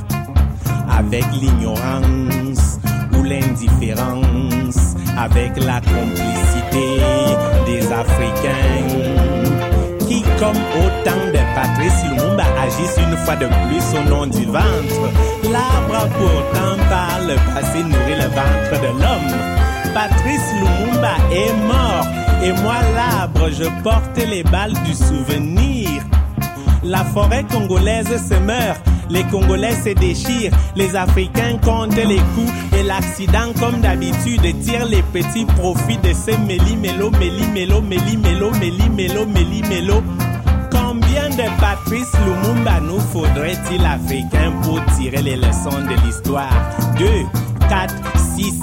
Avec 0.89 1.23
l'ignorance 1.39 2.79
ou 3.13 3.21
l'indifférence, 3.21 4.95
avec 5.15 5.57
la 5.63 5.79
complicité 5.81 6.97
des 7.67 7.85
Africains 7.91 8.87
qui, 10.07 10.23
comme 10.39 10.57
au 10.57 11.05
temps 11.05 11.27
de 11.27 11.53
Patrice 11.53 12.03
Lumumba, 12.03 12.45
agissent 12.63 12.97
une 12.97 13.17
fois 13.17 13.35
de 13.35 13.45
plus 13.45 13.99
au 13.99 14.09
nom 14.09 14.25
du 14.25 14.45
ventre. 14.45 15.11
L'arbre 15.51 16.09
pourtant 16.17 16.83
par 16.89 17.19
le 17.27 17.35
passé 17.53 17.83
nourri 17.83 18.15
le 18.15 18.27
ventre 18.27 18.81
de 18.81 18.87
l'homme. 18.87 19.70
Patrice 19.93 20.53
Lumumba 20.53 21.15
est 21.31 21.53
mort 21.67 22.07
et 22.43 22.51
moi 22.61 22.75
l'arbre, 22.95 23.49
je 23.51 23.65
porte 23.83 24.17
les 24.17 24.43
balles 24.43 24.73
du 24.85 24.93
souvenir. 24.93 25.89
La 26.83 27.03
forêt 27.03 27.45
congolaise 27.51 28.07
se 28.07 28.35
meurt, 28.35 28.81
les 29.11 29.23
Congolais 29.25 29.75
se 29.75 29.89
déchirent, 29.89 30.53
les 30.75 30.95
Africains 30.95 31.57
comptent 31.63 31.95
les 31.95 32.17
coups 32.17 32.51
et 32.77 32.83
l'accident 32.83 33.51
comme 33.59 33.81
d'habitude 33.81 34.41
tire 34.61 34.85
les 34.85 35.03
petits 35.03 35.45
profits 35.45 35.97
de 35.97 36.13
ces 36.13 36.37
méli-mélo, 36.37 37.11
méli-mélo, 37.11 37.81
méli-mélo, 37.81 38.51
méli-mélo, 38.51 39.25
méli-mélo. 39.25 40.01
Combien 40.71 41.29
de 41.29 41.59
Patrice 41.59 42.11
Lumumba 42.25 42.79
nous 42.79 42.99
faudrait-il 42.99 43.85
africains 43.85 44.53
pour 44.63 44.83
tirer 44.97 45.21
les 45.21 45.35
leçons 45.35 45.69
de 45.69 46.05
l'histoire? 46.05 46.53
2, 46.97 47.05
4, 47.71 47.95
6, 48.35 48.59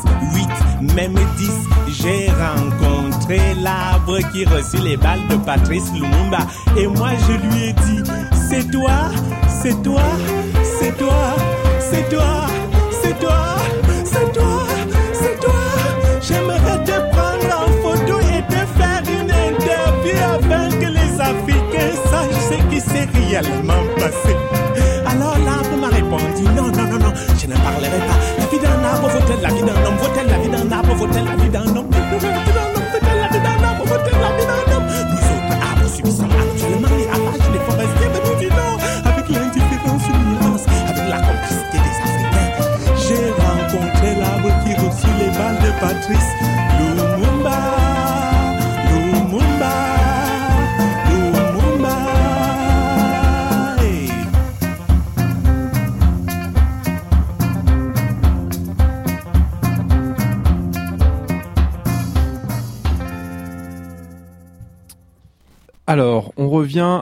8, 0.82 0.94
même 0.94 1.14
10. 1.38 1.50
J'ai 1.88 2.28
rencontré 2.28 3.40
l'arbre 3.58 4.18
qui 4.32 4.44
reçut 4.44 4.82
les 4.84 4.98
balles 4.98 5.26
de 5.30 5.36
Patrice 5.36 5.90
Lumumba 5.94 6.40
et 6.76 6.86
moi 6.86 7.12
je 7.26 7.32
lui 7.32 7.68
ai 7.68 7.72
dit 7.72 8.02
C'est 8.50 8.70
toi, 8.70 9.08
c'est 9.62 9.82
toi, 9.82 10.02
c'est 10.62 10.94
toi, 10.98 11.36
c'est 11.90 12.06
toi, 12.10 12.46
c'est 13.02 13.18
toi, 13.18 13.56
c'est 14.04 14.32
toi, 14.34 14.66
c'est 15.14 15.40
toi. 15.40 15.60
J'aimerais 16.20 16.84
te 16.84 16.96
prendre 17.10 17.64
en 17.64 17.70
photo 17.80 18.18
et 18.20 18.42
te 18.42 18.60
faire 18.76 19.02
une 19.08 19.30
interview 19.30 20.18
afin 20.36 20.68
que 20.68 20.86
les 20.86 21.18
Africains 21.18 21.96
sachent 22.10 22.44
ce 22.50 22.62
qui 22.68 22.78
s'est 22.78 23.08
réellement 23.14 23.84
passé. 23.96 24.36
Alors 25.06 25.38
l'arbre 25.38 25.76
m'a 25.80 25.88
répondu 25.88 26.42
non, 26.54 26.66
non, 26.66 26.90
non, 26.90 26.98
non, 26.98 27.12
je 27.40 27.46
ne 27.46 27.54
parlerai 27.54 28.00
d'un 29.36 29.40
arbre 29.40 29.42
vaut-elle 29.42 29.42
la 29.42 29.50
vie 29.50 30.07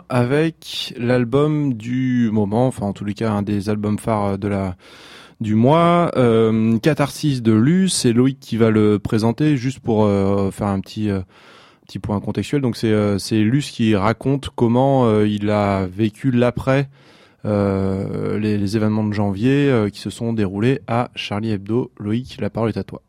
avec 0.09 0.95
l'album 0.97 1.75
du 1.75 2.31
moment, 2.33 2.67
enfin 2.67 2.87
en 2.87 2.93
tous 2.93 3.05
les 3.05 3.15
cas 3.15 3.31
un 3.31 3.43
des 3.43 3.69
albums 3.69 3.99
phares 3.99 4.39
de 4.39 4.49
la 4.49 4.77
du 5.41 5.55
mois, 5.55 6.11
euh, 6.17 6.79
Catharsis 6.79 7.43
de 7.43 7.53
Luce. 7.53 7.95
C'est 7.95 8.13
Loïc 8.13 8.41
qui 8.41 8.57
va 8.57 8.71
le 8.71 8.99
présenter, 8.99 9.57
juste 9.57 9.81
pour 9.81 10.05
euh, 10.05 10.51
faire 10.51 10.69
un 10.69 10.81
petit 10.81 11.11
euh, 11.11 11.21
petit 11.87 11.99
point 11.99 12.21
contextuel. 12.21 12.63
Donc 12.63 12.77
c'est 12.77 12.91
euh, 12.93 13.19
c'est 13.19 13.43
Luce 13.43 13.71
qui 13.71 13.95
raconte 13.95 14.49
comment 14.55 15.21
il 15.21 15.51
a 15.51 15.87
vécu 15.87 16.31
l'après 16.31 16.89
les, 17.45 18.59
les 18.59 18.77
événements 18.77 19.05
de 19.05 19.13
janvier 19.13 19.89
qui 19.93 20.01
se 20.01 20.11
sont 20.11 20.33
déroulés 20.33 20.81
à 20.89 21.11
Charlie 21.15 21.51
Hebdo. 21.51 21.93
Loïc, 22.01 22.39
la 22.41 22.51
parole 22.51 22.71
est 22.71 22.79
à 22.79 22.83
toi. 22.83 23.03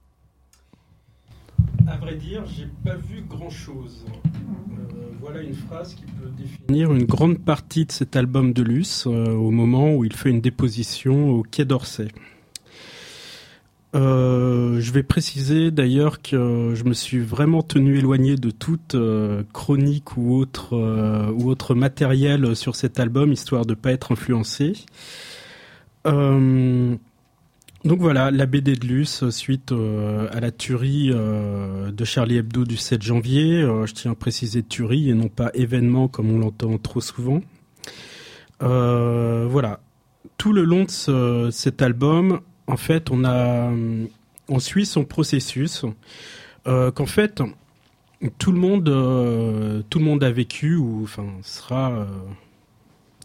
À 1.87 1.97
vrai 1.97 2.15
dire, 2.15 2.43
j'ai 2.45 2.67
pas 2.83 2.97
vu 2.97 3.23
grand 3.27 3.49
chose. 3.49 4.05
Une 5.41 5.53
phrase 5.53 5.95
qui 5.95 6.03
peut 6.03 6.29
définir 6.37 6.91
une 6.91 7.05
grande 7.05 7.39
partie 7.39 7.85
de 7.85 7.91
cet 7.91 8.15
album 8.15 8.53
de 8.53 8.63
Luce 8.63 9.05
euh, 9.07 9.31
au 9.31 9.51
moment 9.51 9.93
où 9.93 10.03
il 10.03 10.13
fait 10.13 10.29
une 10.29 10.41
déposition 10.41 11.29
au 11.31 11.43
Quai 11.43 11.65
d'Orsay. 11.65 12.07
Euh, 13.95 14.79
je 14.81 14.91
vais 14.91 15.03
préciser 15.03 15.71
d'ailleurs 15.71 16.21
que 16.21 16.73
je 16.75 16.83
me 16.83 16.93
suis 16.93 17.19
vraiment 17.19 17.63
tenu 17.63 17.97
éloigné 17.97 18.35
de 18.35 18.51
toute 18.51 18.95
euh, 18.95 19.43
chronique 19.53 20.17
ou 20.17 20.35
autre 20.35 20.75
ou 21.31 21.49
autre 21.49 21.73
matériel 21.73 22.55
sur 22.55 22.75
cet 22.75 22.99
album 22.99 23.31
histoire 23.31 23.65
de 23.65 23.73
pas 23.73 23.91
être 23.91 24.11
influencé. 24.11 24.73
Euh, 27.85 27.89
donc 27.89 27.99
voilà, 27.99 28.31
la 28.31 28.45
BD 28.45 28.75
de 28.75 28.85
Luce 28.87 29.29
suite 29.29 29.71
euh, 29.71 30.27
à 30.31 30.39
la 30.39 30.51
tuerie 30.51 31.11
euh, 31.13 31.91
de 31.91 32.05
Charlie 32.05 32.37
Hebdo 32.37 32.65
du 32.65 32.77
7 32.77 33.01
janvier. 33.01 33.61
Euh, 33.61 33.85
je 33.85 33.93
tiens 33.93 34.11
à 34.11 34.15
préciser 34.15 34.63
tuerie 34.63 35.09
et 35.09 35.13
non 35.13 35.29
pas 35.29 35.51
événement 35.53 36.07
comme 36.07 36.31
on 36.31 36.39
l'entend 36.39 36.77
trop 36.77 37.01
souvent. 37.01 37.41
Euh, 38.63 39.47
voilà, 39.49 39.79
tout 40.37 40.53
le 40.53 40.63
long 40.63 40.83
de 40.85 40.89
ce- 40.91 41.49
cet 41.51 41.81
album, 41.81 42.39
en 42.67 42.77
fait, 42.77 43.11
on 43.11 43.23
a, 43.23 43.71
on 44.49 44.59
suit 44.59 44.85
son 44.85 45.05
processus. 45.05 45.85
Euh, 46.67 46.91
Qu'en 46.91 47.05
fait, 47.05 47.41
tout 48.39 48.51
le 48.51 48.59
monde, 48.59 48.89
euh, 48.89 49.83
a 50.21 50.31
vécu 50.31 50.75
ou 50.75 51.01
enfin 51.03 51.27
sera 51.43 51.91
euh, 51.91 52.05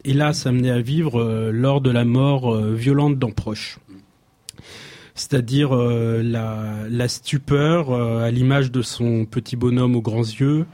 hélas 0.04 0.46
amené 0.46 0.70
à 0.70 0.80
vivre 0.80 1.18
euh, 1.20 1.50
lors 1.50 1.80
de 1.80 1.90
la 1.90 2.04
mort 2.04 2.54
euh, 2.54 2.74
violente 2.74 3.18
d'un 3.18 3.30
proche. 3.30 3.78
C'est-à-dire 5.14 5.76
euh, 5.76 6.22
la, 6.22 6.88
la 6.88 7.08
stupeur 7.08 7.90
euh, 7.90 8.24
à 8.24 8.30
l'image 8.30 8.70
de 8.70 8.82
son 8.82 9.24
petit 9.24 9.56
bonhomme 9.56 9.96
aux 9.96 10.02
grands 10.02 10.20
yeux. 10.20 10.66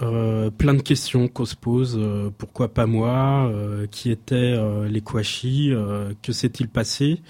Euh, 0.00 0.50
plein 0.50 0.74
de 0.74 0.82
questions 0.82 1.28
qu'on 1.28 1.44
se 1.44 1.54
pose. 1.54 2.00
pourquoi 2.38 2.68
pas 2.68 2.86
moi 2.86 3.52
Qui 3.90 4.10
étaient 4.10 4.56
les 4.88 5.00
Kouachi 5.00 5.72
Que 6.22 6.32
s'est-il 6.32 6.68
passé 6.68 7.22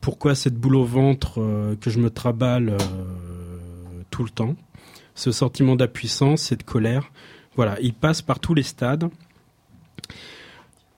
Pourquoi 0.00 0.34
cette 0.34 0.56
boule 0.56 0.76
au 0.76 0.84
ventre 0.84 1.76
que 1.80 1.90
je 1.90 2.00
me 2.00 2.10
traballe 2.10 2.76
tout 4.10 4.24
le 4.24 4.30
temps 4.30 4.56
Ce 5.14 5.30
sentiment 5.30 5.76
d'impuissance, 5.76 6.40
cette 6.42 6.64
colère. 6.64 7.12
Voilà, 7.54 7.78
il 7.80 7.92
passe 7.92 8.20
par 8.22 8.40
tous 8.40 8.54
les 8.54 8.64
stades 8.64 9.08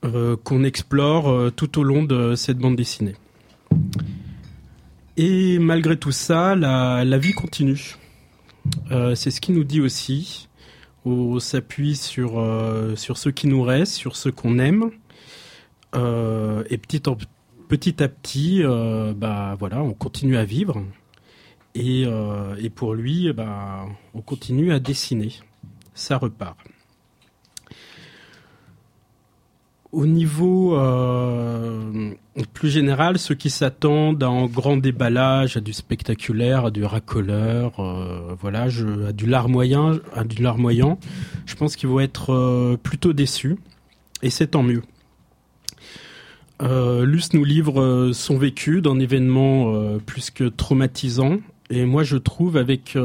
qu'on 0.01 0.64
explore 0.64 1.53
tout 1.53 1.78
au 1.78 1.82
long 1.82 2.03
de 2.03 2.35
cette 2.35 2.57
bande 2.57 2.76
dessinée. 2.76 3.16
Et 5.16 5.58
malgré 5.58 5.96
tout 5.96 6.12
ça, 6.12 6.54
la, 6.56 7.18
vie 7.18 7.32
continue. 7.32 7.96
Euh, 8.90 9.14
c'est 9.14 9.30
ce 9.30 9.40
qu'il 9.40 9.54
nous 9.54 9.64
dit 9.64 9.80
aussi. 9.80 10.48
On 11.04 11.38
s'appuie 11.38 11.96
sur, 11.96 12.38
euh, 12.38 12.96
sur 12.96 13.18
ce 13.18 13.28
qui 13.28 13.46
nous 13.46 13.62
reste, 13.62 13.92
sur 13.92 14.16
ce 14.16 14.28
qu'on 14.28 14.58
aime. 14.58 14.90
Euh, 15.94 16.64
et 16.70 16.78
petit, 16.78 17.02
à 17.08 18.08
petit, 18.08 18.62
bah, 19.16 19.56
voilà, 19.58 19.82
on 19.82 19.92
continue 19.92 20.36
à 20.36 20.44
vivre. 20.44 20.82
Et, 21.76 22.04
et 22.58 22.70
pour 22.70 22.94
lui, 22.94 23.32
bah, 23.32 23.86
on 24.14 24.20
continue 24.20 24.72
à 24.72 24.80
dessiner. 24.80 25.32
Ça 25.94 26.18
repart. 26.18 26.56
Au 29.95 30.07
niveau 30.07 30.76
euh, 30.76 32.11
plus 32.53 32.68
général, 32.68 33.16
ceux 33.16 33.36
qui 33.36 33.49
s'attendent 33.49 34.24
à 34.24 34.26
un 34.26 34.47
grand 34.47 34.76
déballage, 34.76 35.57
à 35.57 35.61
du 35.61 35.72
spectaculaire, 35.72 36.66
à 36.66 36.70
du 36.72 36.84
racoleur, 36.84 37.78
euh, 37.78 38.34
voilà, 38.40 38.62
à 38.62 39.12
du 39.12 39.26
larmoyant, 39.26 39.92
à 40.12 40.24
du 40.24 40.42
larmoyant, 40.42 40.99
je 41.47 41.55
pense 41.55 41.76
qu'ils 41.76 41.88
vont 41.88 42.01
être 42.01 42.32
euh, 42.32 42.76
plutôt 42.76 43.12
déçus, 43.12 43.57
et 44.22 44.30
c'est 44.30 44.49
tant 44.49 44.64
mieux. 44.64 44.82
Luce 46.61 47.32
nous 47.32 47.45
livre 47.45 48.11
son 48.12 48.36
vécu 48.38 48.80
d'un 48.80 48.99
événement 48.99 49.99
plus 50.07 50.30
que 50.30 50.45
traumatisant, 50.45 51.36
et 51.68 51.84
moi 51.84 52.05
je 52.05 52.16
trouve 52.16 52.57
avec 52.57 52.97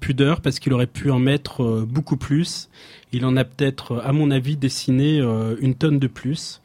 pudeur 0.00 0.40
parce 0.40 0.58
qu'il 0.58 0.72
aurait 0.72 0.86
pu 0.86 1.10
en 1.10 1.18
mettre 1.18 1.84
beaucoup 1.86 2.16
plus. 2.16 2.70
Il 3.14 3.24
en 3.24 3.36
a 3.36 3.44
peut-être, 3.44 4.02
à 4.04 4.12
mon 4.12 4.32
avis, 4.32 4.56
dessiné 4.56 5.20
euh, 5.20 5.54
une 5.60 5.76
tonne 5.76 6.00
de 6.00 6.08
plus, 6.08 6.60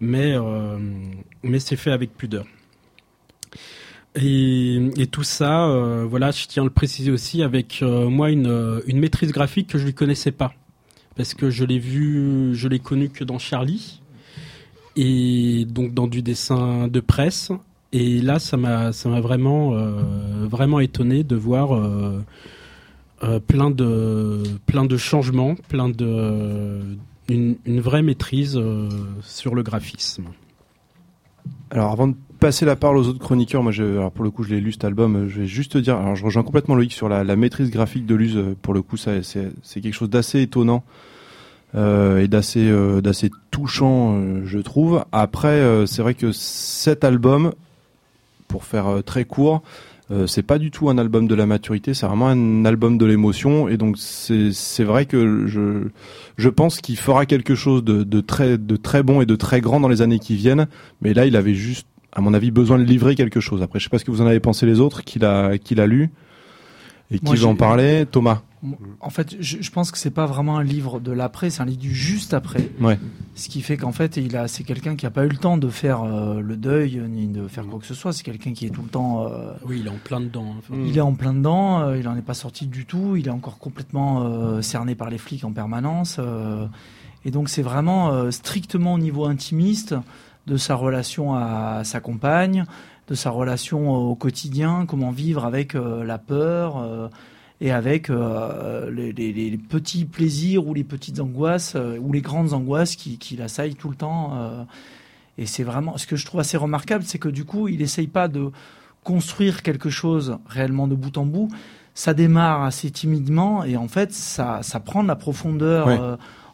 mais 0.00 0.32
euh, 0.32 0.78
mais 1.42 1.58
c'est 1.58 1.76
fait 1.76 1.90
avec 1.90 2.16
pudeur. 2.16 2.46
Et, 4.14 4.80
tout 5.12 5.24
ça, 5.24 5.66
euh, 5.68 6.06
voilà, 6.08 6.30
je 6.30 6.46
tiens 6.46 6.62
à 6.62 6.64
le 6.64 6.70
préciser 6.70 7.10
aussi 7.10 7.42
avec 7.42 7.82
moi 7.82 8.30
une, 8.30 8.82
maîtrise 8.94 9.30
graphique 9.30 9.68
que 9.68 9.76
je 9.76 9.84
ne 9.86 9.90
connaissais 9.90 10.32
pas. 10.32 10.54
Parce 11.16 11.34
que 11.34 11.50
je 11.50 11.66
l'ai 11.66 11.78
vu, 11.78 12.54
je 12.54 12.66
l'ai 12.66 12.78
connu 12.78 13.10
que 13.10 13.22
dans 13.22 13.38
Charlie. 13.38 14.00
Et 14.96 15.66
donc 15.68 15.92
dans 15.92 16.06
du 16.06 16.22
dessin 16.22 16.88
de 16.88 17.00
presse. 17.00 17.52
Et 17.92 18.22
là, 18.22 18.38
ça 18.38 18.56
m'a, 18.56 18.90
vraiment, 19.20 19.72
vraiment 20.48 20.80
étonné 20.80 21.24
de 21.24 21.36
voir 21.36 21.78
plein 23.46 23.70
de, 23.70 24.42
plein 24.66 24.84
de 24.84 24.96
changements, 24.96 25.54
plein 25.68 25.88
de, 25.88 26.80
une, 27.30 27.56
une 27.64 27.80
vraie 27.80 28.02
maîtrise 28.02 28.56
euh, 28.56 28.88
sur 29.22 29.54
le 29.54 29.62
graphisme. 29.62 30.24
Alors 31.70 31.92
avant 31.92 32.08
de 32.08 32.14
passer 32.38 32.64
la 32.64 32.76
parole 32.76 32.98
aux 32.98 33.08
autres 33.08 33.18
chroniqueurs, 33.18 33.62
moi 33.62 33.72
alors 33.78 34.10
pour 34.10 34.24
le 34.24 34.30
coup 34.30 34.42
je 34.42 34.50
l'ai 34.50 34.60
lu 34.60 34.72
cet 34.72 34.84
album, 34.84 35.16
euh, 35.16 35.28
je 35.28 35.40
vais 35.40 35.46
juste 35.46 35.72
te 35.72 35.78
dire, 35.78 35.96
alors 35.96 36.16
je 36.16 36.24
rejoins 36.24 36.42
complètement 36.42 36.74
Loïc 36.74 36.92
sur 36.92 37.08
la, 37.08 37.36
maîtrise 37.36 37.70
graphique 37.70 38.06
de 38.06 38.14
Luz, 38.14 38.36
euh, 38.36 38.56
pour 38.60 38.74
le 38.74 38.82
coup 38.82 38.96
ça 38.96 39.22
c'est 39.22 39.80
quelque 39.80 39.94
chose 39.94 40.10
d'assez 40.10 40.42
étonnant 40.42 40.82
euh, 41.74 42.22
et 42.22 42.28
d'assez 42.28 42.68
euh, 42.68 43.00
d'assez 43.00 43.30
touchant 43.50 44.16
euh, 44.16 44.42
je 44.44 44.58
trouve. 44.58 45.04
Après 45.12 45.48
euh, 45.48 45.86
c'est 45.86 46.02
vrai 46.02 46.14
que 46.14 46.32
cet 46.32 47.04
album, 47.04 47.52
pour 48.48 48.64
faire 48.64 48.88
euh, 48.88 49.02
très 49.02 49.24
court, 49.24 49.62
euh, 50.10 50.26
c'est 50.26 50.42
pas 50.42 50.58
du 50.58 50.70
tout 50.70 50.88
un 50.88 50.98
album 50.98 51.28
de 51.28 51.34
la 51.34 51.46
maturité, 51.46 51.94
c'est 51.94 52.06
vraiment 52.06 52.28
un 52.28 52.64
album 52.64 52.98
de 52.98 53.06
l'émotion. 53.06 53.68
Et 53.68 53.76
donc 53.76 53.96
c'est 53.98 54.84
vrai 54.84 55.06
que 55.06 55.46
je 55.46 55.88
je 56.36 56.48
pense 56.48 56.80
qu'il 56.80 56.96
fera 56.96 57.26
quelque 57.26 57.54
chose 57.54 57.84
de, 57.84 58.02
de 58.02 58.20
très 58.20 58.58
de 58.58 58.76
très 58.76 59.02
bon 59.02 59.20
et 59.20 59.26
de 59.26 59.36
très 59.36 59.60
grand 59.60 59.78
dans 59.78 59.88
les 59.88 60.02
années 60.02 60.18
qui 60.18 60.34
viennent, 60.34 60.66
mais 61.00 61.14
là 61.14 61.26
il 61.26 61.36
avait 61.36 61.54
juste 61.54 61.86
à 62.12 62.20
mon 62.20 62.34
avis 62.34 62.50
besoin 62.50 62.78
de 62.78 62.84
livrer 62.84 63.14
quelque 63.14 63.40
chose. 63.40 63.62
Après 63.62 63.78
je 63.78 63.84
sais 63.84 63.90
pas 63.90 63.98
ce 63.98 64.04
que 64.04 64.10
vous 64.10 64.22
en 64.22 64.26
avez 64.26 64.40
pensé 64.40 64.66
les 64.66 64.80
autres 64.80 65.04
qu'il 65.04 65.24
a 65.24 65.58
qu'il 65.58 65.80
a 65.80 65.86
lu 65.86 66.10
et 67.10 67.18
qui 67.18 67.24
Moi, 67.24 67.34
veut 67.34 67.46
en 67.46 67.54
parler, 67.56 68.06
Thomas? 68.10 68.42
En 69.00 69.08
fait, 69.08 69.36
je, 69.40 69.56
je 69.62 69.70
pense 69.70 69.90
que 69.90 69.96
c'est 69.96 70.10
pas 70.10 70.26
vraiment 70.26 70.58
un 70.58 70.62
livre 70.62 71.00
de 71.00 71.12
l'après, 71.12 71.48
c'est 71.48 71.62
un 71.62 71.64
livre 71.64 71.80
du 71.80 71.94
juste 71.94 72.34
après. 72.34 72.68
Ouais. 72.78 72.98
Ce 73.34 73.48
qui 73.48 73.62
fait 73.62 73.78
qu'en 73.78 73.90
fait, 73.92 74.18
il 74.18 74.36
a, 74.36 74.48
c'est 74.48 74.64
quelqu'un 74.64 74.96
qui 74.96 75.06
a 75.06 75.10
pas 75.10 75.24
eu 75.24 75.28
le 75.30 75.38
temps 75.38 75.56
de 75.56 75.68
faire 75.70 76.02
euh, 76.02 76.40
le 76.40 76.56
deuil 76.56 77.00
ni 77.08 77.26
de 77.26 77.48
faire 77.48 77.66
quoi 77.66 77.78
que 77.80 77.86
ce 77.86 77.94
soit. 77.94 78.12
C'est 78.12 78.22
quelqu'un 78.22 78.52
qui 78.52 78.66
est 78.66 78.70
tout 78.70 78.82
le 78.82 78.88
temps. 78.90 79.26
euh, 79.26 79.52
Oui, 79.64 79.78
il 79.80 79.86
est 79.86 79.90
en 79.90 79.96
plein 80.04 80.20
dedans. 80.20 80.56
hein. 80.70 80.74
Il 80.84 80.96
est 80.98 81.00
en 81.00 81.14
plein 81.14 81.32
dedans. 81.32 81.80
euh, 81.80 81.98
il 81.98 82.06
en 82.06 82.16
est 82.16 82.22
pas 82.22 82.34
sorti 82.34 82.66
du 82.66 82.84
tout. 82.84 83.16
Il 83.16 83.28
est 83.28 83.30
encore 83.32 83.56
complètement 83.58 84.24
euh, 84.24 84.60
cerné 84.60 84.94
par 84.94 85.08
les 85.08 85.18
flics 85.18 85.44
en 85.44 85.52
permanence. 85.52 86.16
euh, 86.18 86.66
et 87.24 87.30
donc, 87.30 87.48
c'est 87.48 87.62
vraiment 87.62 88.12
euh, 88.12 88.30
strictement 88.30 88.92
au 88.94 88.98
niveau 88.98 89.24
intimiste 89.24 89.94
de 90.46 90.56
sa 90.58 90.74
relation 90.74 91.34
à 91.34 91.82
sa 91.84 92.00
compagne, 92.00 92.64
de 93.10 93.14
sa 93.14 93.30
relation 93.30 93.90
au 93.90 94.14
quotidien, 94.14 94.86
comment 94.86 95.10
vivre 95.10 95.44
avec 95.44 95.74
euh, 95.74 96.04
la 96.04 96.18
peur. 96.18 96.78
euh, 96.78 97.08
et 97.62 97.72
avec 97.72 98.08
euh, 98.08 98.90
les, 98.90 99.12
les- 99.12 99.32
les 99.34 99.58
petits 99.58 100.06
plaisirs 100.06 100.66
ou 100.66 100.72
les 100.72 100.82
petites 100.82 101.20
angoisses 101.20 101.74
euh, 101.76 101.98
ou 102.00 102.10
les 102.10 102.22
grandes 102.22 102.54
angoisses 102.54 102.96
qui, 102.96 103.18
qui 103.18 103.36
l'assaillent 103.36 103.74
tout 103.74 103.90
le 103.90 103.96
temps. 103.96 104.30
euh. 104.34 104.62
et 105.36 105.44
c'est 105.44 105.62
vraiment 105.62 105.98
ce 105.98 106.06
que 106.06 106.16
je 106.16 106.24
trouve 106.24 106.40
assez 106.40 106.56
remarquable, 106.56 107.04
c'est 107.06 107.18
que 107.18 107.28
du 107.28 107.44
coup, 107.44 107.68
il 107.68 107.82
essaye 107.82 108.06
pas 108.06 108.28
de 108.28 108.50
construire 109.04 109.62
quelque 109.62 109.90
chose 109.90 110.38
réellement 110.46 110.88
de 110.88 110.94
bout 110.94 111.18
en 111.18 111.26
bout. 111.26 111.48
Ça 111.92 112.14
démarre 112.14 112.62
assez 112.62 112.90
timidement 112.90 113.62
et 113.64 113.76
en 113.76 113.88
fait, 113.88 114.10
ça, 114.14 114.60
ça 114.62 114.80
prend 114.80 115.02
de 115.02 115.08
la 115.08 115.16
profondeur 115.16 115.86
Ouais. 115.88 115.98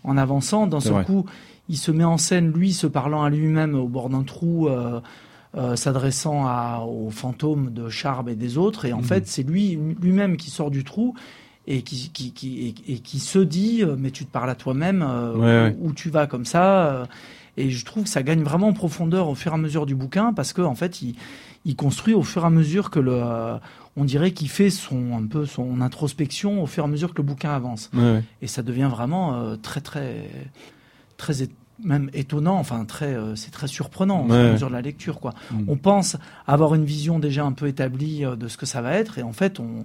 en 0.02 0.16
avançant. 0.16 0.66
D'un 0.66 0.80
seul 0.80 0.92
vrai. 0.94 1.04
coup, 1.04 1.24
il 1.68 1.76
se 1.76 1.92
met 1.92 2.02
en 2.04 2.18
scène, 2.18 2.50
lui, 2.52 2.72
se 2.72 2.88
parlant 2.88 3.22
à 3.22 3.30
lui-même 3.30 3.76
au 3.76 3.86
bord 3.86 4.08
d'un 4.08 4.24
trou. 4.24 4.68
Euh, 5.56 5.74
s'adressant 5.76 6.46
à- 6.46 6.84
aux 6.86 7.10
fantômes 7.10 7.70
de 7.72 7.88
Charb 7.88 8.28
et 8.28 8.34
des 8.36 8.58
autres. 8.58 8.84
Et 8.84 8.92
en 8.92 8.98
Mhm. 8.98 9.04
fait, 9.04 9.26
c'est 9.26 9.42
lui 9.42 9.78
lui-même 10.00 10.36
qui 10.36 10.50
sort 10.50 10.70
du 10.70 10.84
trou 10.84 11.14
et 11.66 11.82
qui, 11.82 12.10
qui, 12.12 12.32
qui, 12.32 12.74
et, 12.86 12.92
et 12.94 12.98
qui 13.00 13.18
se 13.18 13.38
dit 13.38 13.82
euh, 13.82 13.96
mais 13.98 14.10
tu 14.10 14.24
te 14.26 14.30
parles 14.30 14.50
à 14.50 14.54
toi-même 14.54 15.02
euh, 15.02 15.32
Ouais, 15.34 15.38
où, 15.40 15.40
ouais. 15.82 15.88
où 15.88 15.92
tu 15.92 16.10
vas 16.10 16.26
comme 16.26 16.44
ça 16.44 16.86
euh, 16.86 17.06
et 17.56 17.70
je 17.70 17.84
trouve 17.86 18.04
que 18.04 18.08
ça 18.10 18.22
gagne 18.22 18.42
vraiment 18.42 18.68
en 18.68 18.72
profondeur 18.74 19.28
au 19.28 19.34
fur 19.34 19.50
et 19.52 19.54
à 19.54 19.58
mesure 19.58 19.86
du 19.86 19.94
bouquin 19.96 20.32
parce 20.32 20.52
que 20.52 20.60
en 20.62 20.74
fait 20.76 21.00
il, 21.02 21.16
il 21.64 21.74
construit 21.74 22.12
au 22.14 22.22
fur 22.22 22.42
et 22.44 22.46
à 22.46 22.50
mesure 22.50 22.90
que 22.90 23.00
le 23.00 23.20
on 23.96 24.04
dirait 24.04 24.30
qu'il 24.32 24.50
fait 24.50 24.68
son 24.70 25.16
un 25.16 25.26
peu 25.26 25.46
son 25.46 25.80
introspection 25.80 26.62
au 26.62 26.66
fur 26.66 26.84
et 26.84 26.86
à 26.86 26.90
mesure 26.90 27.12
que 27.14 27.16
le 27.22 27.26
bouquin 27.26 27.50
avance 27.50 27.90
Ouais, 27.94 28.00
ouais. 28.02 28.22
et 28.42 28.46
ça 28.46 28.62
devient 28.62 28.88
vraiment 28.90 29.34
euh, 29.34 29.56
très 29.56 29.80
très 29.80 30.28
très 31.16 31.42
même 31.84 32.08
étonnant 32.14 32.56
enfin 32.58 32.84
très 32.84 33.14
euh, 33.14 33.36
c'est 33.36 33.50
très 33.50 33.66
surprenant 33.68 34.22
au 34.24 34.26
fur 34.26 34.34
et 34.34 34.38
Ouais. 34.42 34.48
à 34.48 34.52
mesure 34.52 34.68
de 34.68 34.72
la 34.74 34.80
lecture 34.82 35.20
quoi 35.20 35.34
Mm. 35.50 35.64
on 35.68 35.76
pense 35.76 36.16
avoir 36.46 36.74
une 36.74 36.84
vision 36.84 37.18
déjà 37.18 37.44
un 37.44 37.52
peu 37.52 37.66
établie 37.68 38.24
euh, 38.24 38.34
de 38.36 38.48
ce 38.48 38.56
que 38.56 38.64
ça 38.66 38.80
va 38.80 38.92
être 38.94 39.18
et 39.18 39.22
en 39.22 39.32
fait 39.32 39.60
on 39.60 39.84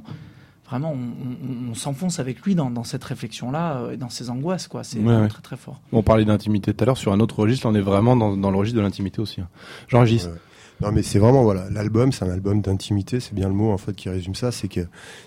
vraiment 0.65 0.93
on, 0.93 0.95
on- 0.95 1.71
on 1.71 1.73
s'enfonce 1.73 2.19
avec 2.19 2.41
lui 2.43 2.55
dans, 2.55 2.69
dans 2.69 2.85
cette 2.85 3.03
réflexion 3.03 3.51
là 3.51 3.89
et 3.91 3.97
dans 3.97 4.09
ses 4.09 4.29
angoisses 4.29 4.67
quoi 4.67 4.83
c'est 4.85 4.99
Ouais, 4.99 5.03
vraiment 5.05 5.21
ouais. 5.23 5.27
très 5.27 5.41
très 5.41 5.57
fort 5.57 5.81
On 5.91 6.01
parlait 6.01 6.23
d'intimité 6.25 6.73
tout 6.73 6.81
à 6.83 6.85
l'heure 6.85 6.97
sur 6.97 7.11
un 7.11 7.19
autre 7.19 7.39
registre, 7.39 7.67
là 7.67 7.73
on 7.73 7.75
est 7.75 7.81
vraiment 7.81 8.15
dans, 8.15 8.37
dans 8.37 8.51
le 8.51 8.57
registre 8.57 8.77
de 8.77 8.83
l'intimité 8.83 9.19
aussi. 9.21 9.41
hein. 9.41 9.47
Jean-Régis. 9.89 10.25
Ouais. 10.27 10.31
Non 10.79 10.91
mais 10.93 11.03
c'est 11.03 11.19
vraiment 11.19 11.43
voilà 11.43 11.69
l'album 11.69 12.11
c'est 12.11 12.25
un 12.25 12.31
album 12.31 12.61
d'intimité 12.61 13.19
c'est 13.19 13.35
bien 13.35 13.47
le 13.49 13.53
mot 13.53 13.71
en 13.71 13.77
fait 13.77 13.93
qui 13.93 14.09
résume 14.09 14.33
ça 14.33 14.51
c'est 14.51 14.67
que 14.67 14.81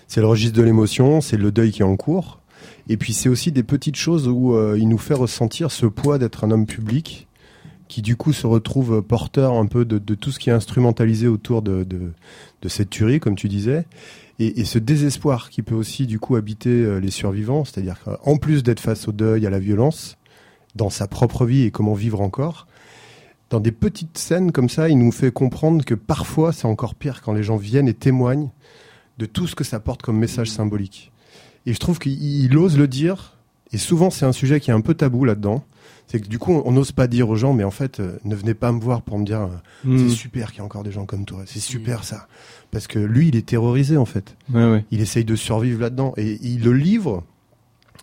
c'est 0.07 0.19
le 0.19 0.27
registre 0.27 0.57
de 0.57 0.63
l'émotion 0.63 1.21
c'est 1.21 1.37
le 1.37 1.49
deuil 1.51 1.71
qui 1.71 1.81
est 1.81 1.85
en 1.85 1.95
cours 1.95 2.39
et 2.87 2.97
puis 2.97 3.13
c'est 3.13 3.29
aussi 3.29 3.51
des 3.51 3.63
petites 3.63 3.95
choses 3.95 4.27
où 4.27 4.53
euh, 4.53 4.77
il 4.77 4.87
nous 4.87 4.97
fait 4.97 5.13
ressentir 5.13 5.71
ce 5.71 5.85
poids 5.85 6.17
d'être 6.17 6.43
un 6.43 6.51
homme 6.51 6.65
public 6.65 7.27
qui 7.87 8.01
du 8.01 8.15
coup 8.15 8.33
se 8.33 8.47
retrouve 8.47 9.01
porteur 9.01 9.53
un 9.53 9.67
peu 9.67 9.85
de, 9.85 10.15
tout 10.15 10.31
ce 10.31 10.39
qui 10.39 10.49
est 10.49 10.53
instrumentalisé 10.53 11.27
autour 11.27 11.61
de 11.61 11.85
cette 12.67 12.89
tuerie 12.89 13.19
comme 13.19 13.35
tu 13.35 13.47
disais 13.47 13.85
et, 14.39 14.59
et 14.59 14.65
ce 14.65 14.79
désespoir 14.79 15.49
qui 15.49 15.61
peut 15.61 15.75
aussi 15.75 16.07
du 16.07 16.19
coup 16.19 16.35
habiter 16.35 16.69
euh, 16.69 16.99
les 16.99 17.11
survivants 17.11 17.63
c'est-à-dire 17.63 17.99
qu'en 18.03 18.37
plus 18.37 18.63
d'être 18.63 18.79
face 18.79 19.07
au 19.07 19.11
deuil 19.11 19.45
à 19.45 19.49
la 19.49 19.59
violence 19.59 20.17
dans 20.75 20.89
sa 20.89 21.07
propre 21.07 21.45
vie 21.45 21.63
et 21.63 21.71
comment 21.71 21.93
vivre 21.93 22.21
encore 22.21 22.67
dans 23.49 23.59
des 23.59 23.71
petites 23.71 24.17
scènes 24.17 24.51
comme 24.51 24.69
ça, 24.69 24.89
il 24.89 24.97
nous 24.97 25.11
fait 25.11 25.31
comprendre 25.31 25.85
que 25.85 25.93
parfois 25.93 26.51
c'est 26.51 26.65
encore 26.65 26.95
pire 26.95 27.21
quand 27.21 27.33
les 27.33 27.43
gens 27.43 27.57
viennent 27.57 27.87
et 27.87 27.93
témoignent 27.93 28.49
de 29.17 29.25
tout 29.25 29.47
ce 29.47 29.55
que 29.55 29.63
ça 29.63 29.79
porte 29.79 30.01
comme 30.01 30.17
message 30.17 30.49
symbolique. 30.49 31.11
Et 31.65 31.73
je 31.73 31.79
trouve 31.79 31.99
qu'il 31.99 32.21
il 32.21 32.57
ose 32.57 32.77
le 32.77 32.87
dire 32.87 33.33
Et 33.71 33.77
souvent, 33.77 34.09
c'est 34.09 34.25
un 34.25 34.31
sujet 34.31 34.59
qui 34.59 34.69
est 34.69 34.73
un 34.73 34.81
peu 34.81 34.93
tabou 34.93 35.25
là-dedans. 35.25 35.63
C'est 36.07 36.19
que 36.19 36.27
du 36.27 36.37
coup, 36.37 36.61
on 36.65 36.71
n'ose 36.71 36.91
pas 36.91 37.07
dire 37.07 37.29
aux 37.29 37.35
gens, 37.35 37.53
mais 37.53 37.63
en 37.63 37.71
fait, 37.71 37.99
euh, 37.99 38.17
ne 38.25 38.35
venez 38.35 38.53
pas 38.53 38.71
me 38.71 38.79
voir 38.79 39.01
pour 39.01 39.17
me 39.17 39.25
dire, 39.25 39.41
euh, 39.41 39.47
Mm. 39.89 39.97
c'est 40.09 40.15
super 40.15 40.51
qu'il 40.51 40.59
y 40.59 40.61
a 40.61 40.65
encore 40.65 40.83
des 40.83 40.91
gens 40.91 41.05
comme 41.07 41.25
toi. 41.25 41.41
C'est 41.47 41.59
super 41.59 42.03
ça. 42.03 42.27
Parce 42.69 42.85
que 42.85 42.99
lui, 42.99 43.29
il 43.29 43.35
est 43.35 43.45
terrorisé 43.47 43.97
en 43.97 44.05
fait. 44.05 44.35
Ouais, 44.53 44.69
ouais. 44.69 44.85
Il 44.91 45.01
essaye 45.01 45.25
de 45.25 45.35
survivre 45.35 45.81
là-dedans. 45.81 46.13
Et 46.17 46.37
il 46.43 46.63
le 46.63 46.73
livre 46.73 47.23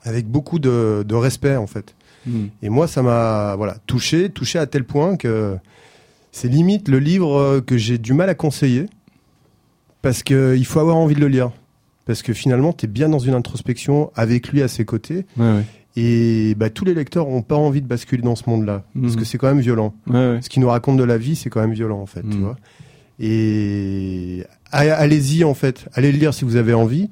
avec 0.02 0.26
beaucoup 0.26 0.58
de, 0.58 1.04
de 1.06 1.14
respect 1.14 1.56
en 1.56 1.68
fait. 1.68 1.94
Mm. 2.26 2.46
Et 2.62 2.68
moi, 2.70 2.88
ça 2.88 3.02
m'a 3.02 3.54
voilà 3.56 3.76
touché, 3.86 4.30
touché 4.30 4.58
à 4.58 4.66
tel 4.66 4.82
point 4.84 5.16
que 5.16 5.56
c'est 6.32 6.48
limite 6.48 6.88
le 6.88 6.98
livre 6.98 7.36
euh, 7.36 7.60
que 7.60 7.76
j'ai 7.78 7.98
du 7.98 8.14
mal 8.14 8.28
à 8.28 8.34
conseiller 8.34 8.86
parce 10.02 10.22
que 10.24 10.56
il 10.56 10.66
faut 10.66 10.80
avoir 10.80 10.96
envie 10.96 11.14
de 11.14 11.20
le 11.20 11.28
lire. 11.28 11.52
Parce 12.06 12.22
que 12.22 12.32
finalement, 12.32 12.72
tu 12.72 12.86
es 12.86 12.88
bien 12.88 13.08
dans 13.08 13.18
une 13.20 13.34
introspection 13.34 14.10
avec 14.16 14.48
lui 14.48 14.62
à 14.62 14.68
ses 14.68 14.84
côtés. 14.84 15.24
Ouais, 15.36 15.52
ouais. 15.52 15.62
Et 15.94 16.54
bah, 16.56 16.70
tous 16.70 16.84
les 16.84 16.94
lecteurs 16.94 17.28
ont 17.28 17.42
pas 17.42 17.54
envie 17.56 17.82
de 17.82 17.86
basculer 17.86 18.22
dans 18.22 18.34
ce 18.34 18.48
monde-là. 18.48 18.82
Parce 19.00 19.12
Mhm. 19.14 19.18
que 19.20 19.24
c'est 19.26 19.36
quand 19.38 19.48
même 19.48 19.60
violent. 19.60 19.94
Ouais. 20.06 20.38
Ce 20.40 20.48
qu'il 20.48 20.62
nous 20.62 20.68
raconte 20.68 20.96
de 20.96 21.04
la 21.04 21.18
vie, 21.18 21.36
c'est 21.36 21.50
quand 21.50 21.60
même 21.60 21.74
violent, 21.74 22.00
en 22.00 22.06
fait. 22.06 22.22
Tu 22.22 22.36
Mhm. 22.36 22.40
vois 22.42 22.56
et 23.20 24.42
allez-y, 24.72 25.44
en 25.44 25.54
fait. 25.54 25.86
Allez 25.94 26.12
le 26.12 26.18
lire 26.18 26.34
si 26.34 26.44
vous 26.44 26.56
avez 26.56 26.74
envie. 26.74 27.10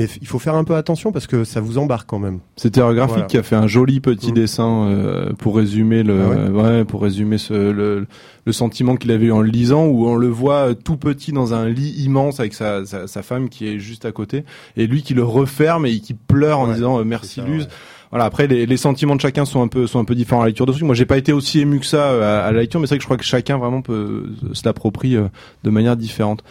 Mais 0.00 0.08
il 0.22 0.26
faut 0.26 0.38
faire 0.38 0.54
un 0.54 0.64
peu 0.64 0.76
attention 0.76 1.12
parce 1.12 1.26
que 1.26 1.44
ça 1.44 1.60
vous 1.60 1.76
embarque 1.76 2.08
quand 2.08 2.18
même. 2.18 2.38
C'est 2.56 2.70
Terreur 2.70 2.94
Graphique 2.94 3.12
Voilà. 3.16 3.26
qui 3.26 3.36
a 3.36 3.42
fait 3.42 3.56
un 3.56 3.66
joli 3.66 4.00
petit 4.00 4.30
Mm. 4.30 4.34
dessin 4.34 4.86
euh, 4.88 5.32
pour 5.34 5.56
résumer 5.56 6.02
le, 6.02 6.18
Ah 6.22 6.50
ouais 6.50 6.62
ouais, 6.62 6.84
pour 6.86 7.02
résumer 7.02 7.36
ce, 7.36 7.52
le, 7.52 8.06
le 8.46 8.52
sentiment 8.52 8.96
qu'il 8.96 9.10
avait 9.10 9.26
eu 9.26 9.32
en 9.32 9.42
le 9.42 9.50
lisant, 9.50 9.84
où 9.84 10.06
on 10.06 10.14
le 10.16 10.28
voit 10.28 10.70
euh, 10.70 10.74
tout 10.74 10.96
petit 10.96 11.32
dans 11.32 11.52
un 11.52 11.68
lit 11.68 11.90
immense 12.02 12.40
avec 12.40 12.54
sa, 12.54 12.86
sa, 12.86 13.06
sa 13.06 13.22
femme 13.22 13.50
qui 13.50 13.68
est 13.68 13.78
juste 13.78 14.06
à 14.06 14.12
côté, 14.12 14.44
et 14.78 14.86
lui 14.86 15.02
qui 15.02 15.12
le 15.12 15.22
referme 15.22 15.84
et 15.84 16.00
qui 16.00 16.14
pleure 16.14 16.60
en 16.60 16.68
Ouais, 16.68 16.74
disant 16.76 16.98
euh, 16.98 17.04
merci 17.04 17.40
ça, 17.40 17.46
Luz. 17.46 17.68
Voilà. 18.10 18.24
Après, 18.24 18.46
les, 18.46 18.64
les 18.66 18.76
sentiments 18.78 19.16
de 19.16 19.20
chacun 19.20 19.44
sont 19.44 19.60
un 19.62 19.68
peu 19.68 19.86
sont 19.86 20.00
un 20.00 20.04
peu 20.04 20.14
différents 20.14 20.40
à 20.40 20.44
la 20.44 20.48
lecture 20.48 20.64
de 20.66 20.72
ce 20.72 20.78
truc. 20.78 20.86
Moi, 20.86 20.94
j'ai 20.96 21.04
pas 21.06 21.18
été 21.18 21.32
aussi 21.32 21.60
ému 21.60 21.78
que 21.78 21.86
ça 21.86 22.08
à, 22.40 22.46
à 22.46 22.52
la 22.52 22.60
lecture, 22.60 22.80
mais 22.80 22.86
c'est 22.86 22.94
vrai 22.94 22.98
que 22.98 23.02
je 23.02 23.06
crois 23.06 23.16
que 23.18 23.22
chacun 23.24 23.58
vraiment 23.58 23.82
peut 23.82 24.30
se 24.54 24.62
l'approprie 24.64 25.14
de 25.62 25.70
manière 25.70 25.96
différente. 25.96 26.42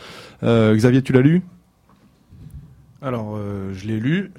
Euh, 0.43 0.73
Xavier, 0.75 1.01
tu 1.01 1.11
l'as 1.13 1.19
lu? 1.21 1.41
Alors, 3.01 3.35
euh, 3.37 3.73
je 3.73 3.87
l'ai 3.87 3.99
lu. 3.99 4.31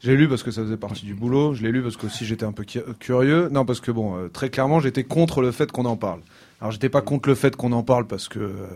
J'ai 0.00 0.16
lu 0.16 0.28
parce 0.28 0.42
que 0.42 0.50
ça 0.50 0.62
faisait 0.62 0.78
partie 0.78 1.04
du 1.04 1.14
boulot. 1.14 1.52
Je 1.54 1.62
l'ai 1.62 1.72
lu 1.72 1.82
parce 1.82 1.96
que 1.96 2.06
aussi 2.06 2.24
j'étais 2.24 2.44
un 2.46 2.52
peu 2.52 2.64
cu- 2.64 2.80
curieux. 2.98 3.48
Non, 3.50 3.64
parce 3.66 3.80
que 3.80 3.90
bon, 3.90 4.16
euh, 4.16 4.28
très 4.28 4.48
clairement, 4.48 4.80
j'étais 4.80 5.04
contre 5.04 5.42
le 5.42 5.50
fait 5.52 5.70
qu'on 5.70 5.84
en 5.84 5.96
parle. 5.96 6.20
Alors, 6.60 6.72
j'étais 6.72 6.88
pas 6.88 7.02
contre 7.02 7.28
le 7.28 7.34
fait 7.34 7.54
qu'on 7.56 7.72
en 7.72 7.82
parle 7.82 8.06
parce 8.06 8.28
que 8.28 8.38
euh, 8.38 8.66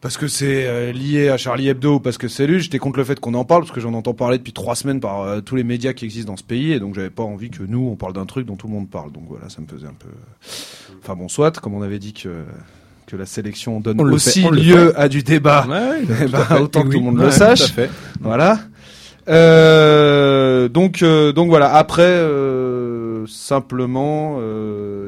parce 0.00 0.16
que 0.18 0.28
c'est 0.28 0.92
lié 0.92 1.30
à 1.30 1.36
Charlie 1.36 1.68
Hebdo 1.68 1.94
ou 1.96 2.00
parce 2.00 2.18
que 2.18 2.28
c'est 2.28 2.46
lu. 2.46 2.60
J'étais 2.60 2.78
contre 2.78 2.98
le 2.98 3.04
fait 3.04 3.18
qu'on 3.18 3.34
en 3.34 3.44
parle 3.44 3.62
parce 3.62 3.72
que 3.72 3.80
j'en 3.80 3.94
entends 3.94 4.14
parler 4.14 4.38
depuis 4.38 4.52
trois 4.52 4.76
semaines 4.76 5.00
par 5.00 5.42
tous 5.42 5.56
les 5.56 5.64
médias 5.64 5.94
qui 5.94 6.04
existent 6.04 6.30
dans 6.32 6.36
ce 6.36 6.44
pays 6.44 6.72
et 6.72 6.78
donc 6.78 6.94
j'avais 6.94 7.10
pas 7.10 7.24
envie 7.24 7.50
que 7.50 7.64
nous 7.64 7.88
on 7.90 7.96
parle 7.96 8.12
d'un 8.12 8.26
truc 8.26 8.46
dont 8.46 8.54
tout 8.56 8.68
le 8.68 8.74
monde 8.74 8.88
parle. 8.88 9.10
Donc 9.10 9.24
voilà, 9.28 9.48
ça 9.48 9.60
me 9.62 9.66
faisait 9.66 9.86
un 9.88 9.94
peu. 9.98 10.08
Enfin 11.02 11.16
bon, 11.16 11.28
soit 11.28 11.58
comme 11.58 11.74
on 11.74 11.82
avait 11.82 11.98
dit 11.98 12.12
que 12.12 12.44
que 13.06 13.16
la 13.16 13.26
sélection 13.26 13.80
donne 13.80 14.00
On 14.00 14.12
aussi 14.12 14.42
lieu 14.42 14.98
à 14.98 15.08
du 15.08 15.22
débat. 15.22 15.66
Eh 15.68 16.26
ben, 16.26 16.60
autant 16.60 16.82
que 16.82 16.88
tout 16.88 16.98
le 16.98 17.04
monde 17.04 17.18
le 17.18 17.30
sache. 17.30 17.72
Voilà. 18.20 18.58
Euh, 19.28 20.68
donc, 20.68 21.02
euh, 21.02 21.32
donc 21.32 21.48
voilà. 21.48 21.74
Après, 21.74 22.02
euh, 22.02 23.26
simplement, 23.26 24.38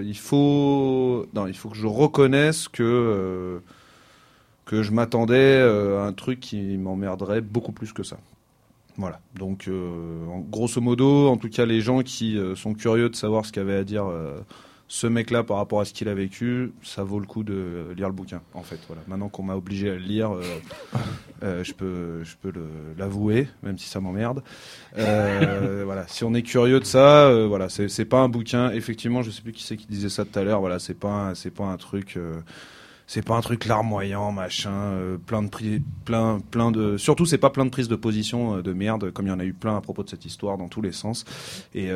il 0.03 0.17
faut, 0.17 1.27
non, 1.35 1.47
il 1.47 1.55
faut 1.55 1.69
que 1.69 1.77
je 1.77 1.87
reconnaisse 1.87 2.69
que 2.69 3.61
que 4.65 4.83
je 4.83 4.93
m'attendais 4.93 5.63
à 5.63 6.03
un 6.03 6.13
truc 6.13 6.41
qui 6.41 6.77
m'emmerderait 6.77 7.41
beaucoup 7.41 7.73
plus 7.73 7.95
que 7.95 8.03
ça. 8.03 8.19
Voilà. 8.99 9.19
Donc, 9.35 9.69
en, 9.69 10.41
grosso 10.41 10.81
modo, 10.81 11.29
en 11.29 11.39
tout 11.39 11.49
cas, 11.49 11.65
les 11.65 11.81
gens 11.81 12.03
qui 12.03 12.39
sont 12.55 12.75
curieux 12.75 13.09
de 13.09 13.17
savoir 13.17 13.47
ce 13.47 13.53
qu'avait 13.53 13.77
à 13.77 13.85
dire 13.85 14.05
ce 14.91 15.07
mec-là 15.07 15.43
par 15.45 15.59
rapport 15.59 15.81
à 15.81 15.85
ce 15.85 15.93
qu'il 15.93 16.09
a 16.09 16.15
vécu, 16.15 16.73
ça 16.83 17.03
vaut 17.05 17.21
le 17.21 17.27
coup 17.27 17.45
de 17.45 17.89
lire 17.95 18.09
le 18.09 18.15
bouquin. 18.15 18.41
En 18.55 18.63
fait, 18.63 18.79
voilà. 18.87 19.03
Maintenant 19.07 19.29
qu'on 19.29 19.43
m'a 19.43 19.55
obligé 19.55 19.91
à 19.91 19.95
le 19.95 19.99
lire, 20.01 20.35
euh, 20.35 20.43
euh, 21.43 21.63
je 21.63 21.75
peux, 21.75 22.25
je 22.25 22.35
peux 22.41 22.53
l'avouer, 22.97 23.49
même 23.63 23.77
si 23.79 23.87
ça 23.89 24.01
m'emmerde. 24.01 24.43
Euh, 24.97 25.83
voilà. 25.87 26.07
Si 26.09 26.25
on 26.25 26.33
est 26.33 26.43
curieux 26.43 26.81
de 26.81 26.87
ça, 26.87 27.31
voilà, 27.47 27.69
c'est 27.69 28.05
pas 28.07 28.21
un 28.21 28.29
bouquin. 28.31 28.71
Effectivement, 28.71 29.23
je 29.23 29.31
sais 29.31 29.43
plus 29.43 29.53
qui 29.53 29.63
c'est 29.63 29.77
qui 29.77 29.87
disait 29.87 30.09
ça 30.09 30.25
tout 30.25 30.39
à 30.39 30.43
l'heure. 30.43 30.61
Voilà, 30.61 30.79
c'est 30.79 30.95
pas, 30.99 31.09
un- 31.11 31.35
c'est 31.35 31.51
pas 31.51 31.65
un 31.67 31.77
truc. 31.77 32.19
c'est 33.07 33.23
pas 33.25 33.37
un 33.37 33.41
truc 33.43 33.67
larmoyant, 33.67 34.33
machin, 34.33 34.95
plein 35.27 35.43
de 35.43 35.49
pri- 35.49 35.83
plein, 36.07 36.41
plein 36.51 36.71
de. 36.71 36.97
Surtout, 36.97 37.27
c'est 37.27 37.37
pas 37.39 37.51
plein 37.51 37.67
de 37.67 37.71
prises 37.71 37.89
de 37.89 37.97
position 37.97 38.63
de 38.63 38.73
merde, 38.73 39.11
comme 39.13 39.27
il 39.27 39.31
y 39.31 39.33
en 39.33 39.39
a 39.41 39.45
eu 39.45 39.53
plein 39.53 39.77
à 39.77 39.81
propos 39.83 40.03
de 40.03 40.09
cette 40.09 40.25
histoire 40.25 40.57
dans 40.57 40.69
tous 40.69 40.81
les 40.81 40.93
sens. 40.93 41.27
Et 41.75 41.91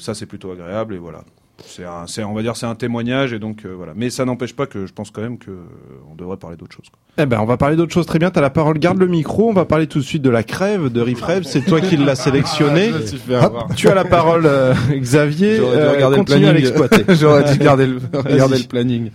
ça, 0.00 0.14
c'est 0.14 0.26
plutôt 0.26 0.50
agréable. 0.50 0.94
Et 0.94 0.98
voilà, 0.98 1.22
c'est, 1.64 1.84
un, 1.84 2.06
c'est, 2.06 2.22
on 2.24 2.34
va 2.34 2.42
dire, 2.42 2.56
c'est 2.56 2.66
un 2.66 2.74
témoignage. 2.74 3.32
Et 3.32 3.38
donc 3.38 3.64
euh, 3.64 3.74
voilà. 3.76 3.92
Mais 3.96 4.10
ça 4.10 4.24
n'empêche 4.24 4.54
pas 4.54 4.66
que 4.66 4.86
je 4.86 4.92
pense 4.92 5.10
quand 5.10 5.22
même 5.22 5.38
que 5.38 5.50
euh, 5.50 5.64
on 6.10 6.14
devrait 6.14 6.36
parler 6.36 6.56
d'autre 6.56 6.74
chose. 6.74 6.86
quoi. 6.90 6.98
Eh 7.18 7.26
ben, 7.26 7.38
on 7.40 7.44
va 7.46 7.56
parler 7.56 7.76
d'autre 7.76 7.92
chose. 7.92 8.06
Très 8.06 8.18
bien, 8.18 8.30
t'as 8.30 8.40
la 8.40 8.50
parole. 8.50 8.78
Garde 8.78 8.98
le 8.98 9.06
micro. 9.06 9.48
On 9.48 9.52
va 9.52 9.64
parler 9.64 9.86
tout 9.86 9.98
de 9.98 10.04
suite 10.04 10.22
de 10.22 10.30
la 10.30 10.42
crève 10.42 10.90
de 10.92 11.00
Riff 11.00 11.22
Rav. 11.22 11.42
C'est 11.44 11.62
toi 11.64 11.80
qui 11.80 11.96
l'as 11.96 12.14
sélectionné. 12.16 12.90
Hop, 12.92 13.30
avoir. 13.42 13.74
tu 13.74 13.88
as 13.88 13.94
la 13.94 14.04
parole, 14.04 14.44
euh, 14.46 14.74
Xavier. 14.92 15.56
J'aurais 15.56 15.76
dû 15.76 15.82
Euh, 15.82 15.92
regarder 15.92 16.16
le 16.16 16.22
continue 16.22 16.46
à 16.46 16.50
planning. 16.52 16.64
l'exploiter. 16.64 17.04
J'aurais 17.14 17.52
dû 17.52 17.58
garder 17.58 17.86
le, 17.86 17.98
regarder 18.12 18.58
le 18.58 18.64
planning. 18.68 19.10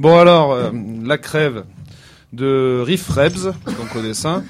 Bon 0.00 0.18
alors, 0.18 0.52
euh, 0.52 0.70
la 1.04 1.18
crève 1.18 1.64
de 2.32 2.82
Riff 2.84 3.08
Rebs, 3.10 3.52
donc 3.66 3.94
au 3.96 4.02
dessin, 4.02 4.42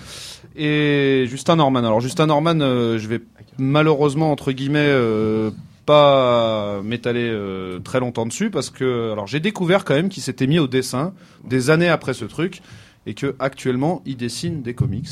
et 0.56 1.26
Justin 1.28 1.56
Norman. 1.56 1.80
Alors 1.80 2.00
Justin 2.00 2.26
Norman, 2.26 2.60
euh, 2.60 2.98
je 2.98 3.08
vais 3.08 3.20
malheureusement 3.58 4.30
entre 4.32 4.52
guillemets 4.52 4.78
euh, 4.88 5.50
pas 5.84 6.80
m'étaler 6.82 7.28
euh, 7.30 7.78
très 7.80 8.00
longtemps 8.00 8.26
dessus 8.26 8.50
parce 8.50 8.70
que 8.70 9.12
alors 9.12 9.26
j'ai 9.26 9.40
découvert 9.40 9.84
quand 9.84 9.94
même 9.94 10.08
qu'il 10.08 10.22
s'était 10.22 10.46
mis 10.46 10.58
au 10.58 10.66
dessin 10.66 11.14
des 11.44 11.70
années 11.70 11.88
après 11.88 12.14
ce 12.14 12.24
truc 12.24 12.62
et 13.06 13.14
que 13.14 13.36
actuellement 13.38 14.02
il 14.06 14.16
dessine 14.16 14.62
des 14.62 14.74
comics. 14.74 15.08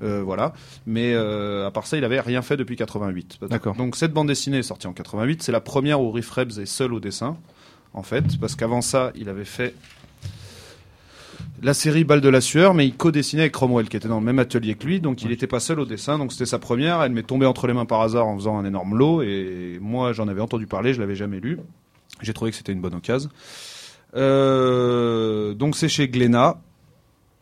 Euh, 0.00 0.22
voilà, 0.22 0.52
mais 0.86 1.12
euh, 1.14 1.66
à 1.66 1.72
part 1.72 1.86
ça, 1.88 1.96
il 1.96 2.04
avait 2.04 2.20
rien 2.20 2.40
fait 2.40 2.56
depuis 2.56 2.76
88. 2.76 3.38
D'accord. 3.50 3.74
Donc 3.74 3.96
cette 3.96 4.12
bande 4.12 4.28
dessinée 4.28 4.58
est 4.58 4.62
sortie 4.62 4.86
en 4.86 4.92
88. 4.92 5.42
C'est 5.42 5.50
la 5.50 5.60
première 5.60 6.00
où 6.00 6.12
Riff 6.12 6.30
Rebs 6.30 6.60
est 6.60 6.66
seul 6.66 6.94
au 6.94 7.00
dessin, 7.00 7.36
en 7.94 8.04
fait, 8.04 8.38
parce 8.40 8.54
qu'avant 8.54 8.80
ça, 8.80 9.10
il 9.16 9.28
avait 9.28 9.44
fait 9.44 9.74
la 11.62 11.74
série 11.74 12.04
Balle 12.04 12.20
de 12.20 12.28
la 12.28 12.40
sueur, 12.40 12.74
mais 12.74 12.86
il 12.86 12.94
co-dessinait 12.94 13.42
avec 13.42 13.52
Cromwell, 13.52 13.88
qui 13.88 13.96
était 13.96 14.08
dans 14.08 14.20
le 14.20 14.24
même 14.24 14.38
atelier 14.38 14.74
que 14.74 14.86
lui, 14.86 15.00
donc 15.00 15.22
il 15.22 15.28
n'était 15.28 15.46
pas 15.46 15.60
seul 15.60 15.80
au 15.80 15.84
dessin. 15.84 16.18
Donc 16.18 16.32
c'était 16.32 16.46
sa 16.46 16.58
première. 16.58 17.02
Elle 17.02 17.12
m'est 17.12 17.22
tombée 17.22 17.46
entre 17.46 17.66
les 17.66 17.72
mains 17.72 17.86
par 17.86 18.00
hasard 18.00 18.26
en 18.26 18.36
faisant 18.36 18.58
un 18.58 18.64
énorme 18.64 18.96
lot, 18.96 19.22
et 19.22 19.78
moi 19.80 20.12
j'en 20.12 20.28
avais 20.28 20.40
entendu 20.40 20.66
parler, 20.66 20.94
je 20.94 21.00
l'avais 21.00 21.16
jamais 21.16 21.40
lu. 21.40 21.58
J'ai 22.22 22.32
trouvé 22.32 22.50
que 22.50 22.56
c'était 22.56 22.72
une 22.72 22.80
bonne 22.80 22.94
occasion. 22.94 23.30
Euh, 24.16 25.54
donc 25.54 25.76
c'est 25.76 25.88
chez 25.88 26.08
Glénat. 26.08 26.60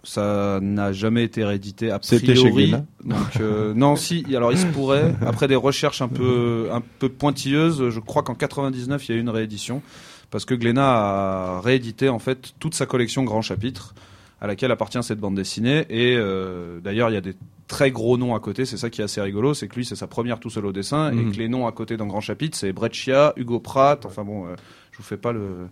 Ça 0.03 0.61
n'a 0.63 0.93
jamais 0.93 1.25
été 1.25 1.45
réédité 1.45 1.91
a 1.91 1.99
priori. 1.99 2.37
chez 2.37 2.51
Glénat 2.51 2.85
Donc 3.05 3.41
euh, 3.41 3.75
non, 3.75 3.97
si. 3.97 4.25
Alors 4.37 4.53
il 4.53 4.59
se 4.59 4.67
pourrait. 4.67 5.15
Après 5.27 5.49
des 5.49 5.57
recherches 5.57 6.01
un 6.01 6.09
peu 6.09 6.69
un 6.73 6.81
peu 6.99 7.09
pointilleuses, 7.09 7.91
je 7.91 8.01
crois 8.01 8.23
qu'en 8.23 8.35
99 8.35 9.09
il 9.09 9.13
y 9.13 9.15
a 9.15 9.19
eu 9.19 9.21
une 9.21 9.31
réédition 9.31 9.83
parce 10.31 10.45
que 10.45 10.55
Glénat 10.55 11.57
a 11.57 11.61
réédité 11.61 12.09
en 12.09 12.19
fait 12.19 12.55
toute 12.59 12.75
sa 12.75 12.87
collection 12.87 13.25
Grand 13.25 13.43
Chapitre 13.43 13.95
à 14.41 14.47
laquelle 14.47 14.71
appartient 14.71 15.03
cette 15.03 15.19
bande 15.19 15.35
dessinée 15.35 15.87
et 15.89 16.15
euh, 16.17 16.79
d'ailleurs 16.81 17.09
il 17.11 17.15
y 17.15 17.17
a 17.17 17.21
des 17.23 17.35
très 17.69 17.91
gros 17.91 18.17
noms 18.19 18.35
à 18.35 18.41
côté, 18.41 18.65
c'est 18.67 18.77
ça 18.77 18.91
qui 18.91 19.01
est 19.01 19.05
assez 19.05 19.21
rigolo, 19.21 19.55
c'est 19.55 19.67
que 19.67 19.75
lui 19.77 19.85
c'est 19.85 19.97
sa 19.97 20.07
première 20.07 20.39
tout 20.41 20.51
seul 20.51 20.67
au 20.67 20.73
dessin 20.73 21.11
Mhm. 21.11 21.19
et 21.29 21.33
que 21.33 21.37
les 21.39 21.49
noms 21.49 21.67
à 21.67 21.73
côté 21.73 21.97
dans 21.97 22.07
Grand 22.07 22.21
Chapitre 22.21 22.57
c'est 22.57 22.73
Breccia, 22.73 23.33
Hugo 23.37 23.61
Pratt, 23.61 24.05
enfin 24.07 24.25
bon, 24.25 24.47
euh, 24.47 24.55
je 24.93 24.99
vous 24.99 25.05
fais 25.05 25.17
pas 25.17 25.33
le 25.33 25.69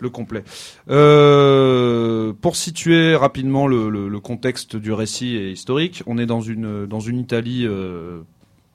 le 0.00 0.10
complet. 0.10 0.44
Euh, 0.90 2.32
pour 2.40 2.56
situer 2.56 3.14
rapidement 3.16 3.66
le, 3.66 3.90
le- 3.90 4.08
le 4.08 4.20
contexte 4.20 4.76
du 4.76 4.92
récit 4.92 5.36
et 5.36 5.50
historique, 5.50 6.02
on 6.06 6.18
est 6.18 6.26
dans 6.26 6.40
une 6.40 6.86
dans 6.86 7.00
une 7.00 7.18
Italie 7.18 7.64
euh, 7.66 8.20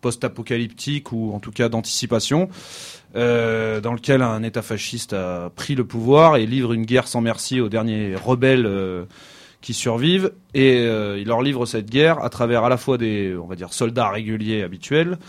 post-apocalyptique 0.01 1.11
ou 1.14 1.31
en 1.34 1.39
tout 1.39 1.51
cas 1.51 1.69
d'anticipation, 1.69 2.49
euh, 3.15 3.80
dans 3.80 3.94
lequel 3.94 4.22
un 4.22 4.41
État 4.41 4.61
fasciste 4.61 5.14
a 5.14 5.52
pris 5.56 5.76
le 5.76 5.85
pouvoir 5.85 6.38
et 6.38 6.45
livre 6.45 6.73
une 6.73 6.85
guerre 6.85 7.07
sans 7.07 7.22
merci 7.22 7.61
aux 7.61 7.69
derniers 7.69 8.15
rebelles 8.15 8.65
euh, 8.65 9.06
qui 9.61 9.73
survivent. 9.73 10.31
Et 10.53 10.80
euh, 10.80 11.19
il 11.19 11.27
leur 11.27 11.41
livre 11.41 11.65
cette 11.65 11.90
guerre 11.90 12.23
à 12.23 12.30
travers 12.30 12.64
à 12.64 12.69
la 12.69 12.77
fois 12.77 12.98
des, 12.98 13.35
on 13.35 13.45
va 13.45 13.56
dire, 13.56 13.72
soldats 13.72 14.10
réguliers 14.10 14.64
habituels, 14.64 15.19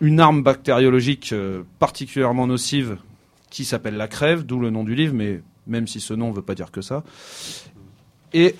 une 0.00 0.20
arme 0.20 0.42
bactériologique 0.42 1.34
particulièrement 1.78 2.46
nocive 2.46 2.96
qui 3.50 3.64
s'appelle 3.64 3.96
la 3.96 4.08
crève, 4.08 4.44
d'où 4.44 4.60
le 4.60 4.70
nom 4.70 4.84
du 4.84 4.94
livre, 4.94 5.14
mais 5.14 5.40
même 5.66 5.86
si 5.86 6.00
ce 6.00 6.14
nom 6.14 6.30
ne 6.30 6.34
veut 6.34 6.42
pas 6.42 6.54
dire 6.54 6.70
que 6.70 6.80
ça. 6.80 7.02
Et 8.32 8.54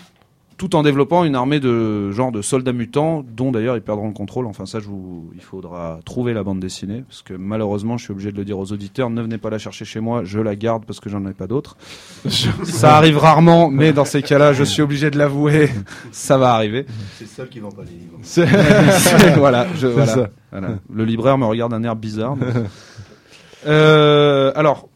tout 0.60 0.76
en 0.76 0.82
développant 0.82 1.24
une 1.24 1.36
armée 1.36 1.58
de 1.58 2.10
genre 2.10 2.32
de 2.32 2.42
soldats 2.42 2.74
mutants, 2.74 3.24
dont 3.34 3.50
d'ailleurs 3.50 3.76
ils 3.78 3.80
perdront 3.82 4.08
le 4.08 4.12
contrôle. 4.12 4.44
Enfin 4.44 4.66
ça, 4.66 4.78
je 4.78 4.84
vous, 4.88 5.30
il 5.34 5.40
faudra 5.40 6.00
trouver 6.04 6.34
la 6.34 6.42
bande 6.42 6.60
dessinée, 6.60 7.02
parce 7.08 7.22
que 7.22 7.32
malheureusement, 7.32 7.96
je 7.96 8.04
suis 8.04 8.12
obligé 8.12 8.30
de 8.30 8.36
le 8.36 8.44
dire 8.44 8.58
aux 8.58 8.70
auditeurs, 8.70 9.08
ne 9.08 9.22
venez 9.22 9.38
pas 9.38 9.48
la 9.48 9.56
chercher 9.56 9.86
chez 9.86 10.00
moi, 10.00 10.20
je 10.22 10.38
la 10.38 10.56
garde 10.56 10.84
parce 10.84 11.00
que 11.00 11.08
j'en 11.08 11.26
ai 11.26 11.32
pas 11.32 11.46
d'autres. 11.46 11.78
ça 12.64 12.94
arrive 12.98 13.16
rarement, 13.16 13.70
mais 13.70 13.94
dans 13.94 14.04
ces 14.04 14.20
cas-là, 14.20 14.52
je 14.52 14.62
suis 14.62 14.82
obligé 14.82 15.10
de 15.10 15.16
l'avouer, 15.16 15.70
ça 16.12 16.36
va 16.36 16.52
arriver. 16.52 16.84
C'est 17.16 17.24
le 17.24 17.30
seul 17.30 17.48
qui 17.48 17.58
vend 17.60 17.70
pas 17.70 17.84
les 17.84 17.92
livres. 17.92 18.18
C'est- 18.20 18.46
c'est- 18.46 19.36
voilà, 19.38 19.66
je, 19.76 19.86
C'est 19.86 19.92
voilà, 19.94 20.06
ça. 20.12 20.28
voilà. 20.52 20.68
Le 20.92 21.04
libraire 21.06 21.38
me 21.38 21.46
regarde 21.46 21.72
d'un 21.72 21.82
air 21.84 21.96
bizarre. 21.96 22.36
mais- 22.36 22.44
Euh, 23.66 24.52
alors, 24.54 24.88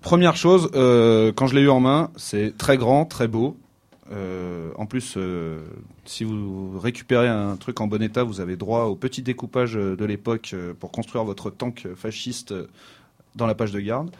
première 0.00 0.36
chose, 0.36 0.70
euh, 0.74 1.32
quand 1.34 1.46
je 1.46 1.54
l'ai 1.54 1.62
eu 1.62 1.68
en 1.70 1.80
main, 1.80 2.10
c'est 2.16 2.56
très 2.56 2.76
grand, 2.76 3.04
très 3.04 3.28
beau. 3.28 3.56
Euh, 4.10 4.72
en 4.76 4.86
plus, 4.86 5.14
euh, 5.16 5.60
si 6.04 6.24
vous 6.24 6.78
récupérez 6.78 7.28
un 7.28 7.56
truc 7.56 7.80
en 7.80 7.86
bon 7.86 8.02
état, 8.02 8.24
vous 8.24 8.40
avez 8.40 8.56
droit 8.56 8.84
au 8.84 8.96
petit 8.96 9.22
découpage 9.22 9.76
euh, 9.76 9.96
de 9.96 10.04
l'époque 10.04 10.54
pour 10.80 10.90
construire 10.90 11.24
votre 11.24 11.50
tank 11.50 11.86
fasciste 11.94 12.52
dans 13.36 13.46
la 13.46 13.54
page 13.54 13.72
de 13.72 13.80
garde. 13.80 14.10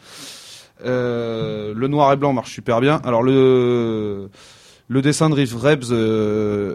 Le 0.83 1.87
noir 1.87 2.13
et 2.13 2.17
blanc 2.17 2.33
marche 2.33 2.53
super 2.53 2.81
bien. 2.81 3.01
Alors 3.03 3.23
le 3.23 4.29
le 4.89 5.01
dessin 5.01 5.29
de 5.29 5.35
Riff 5.35 5.55
Rebs, 5.55 5.91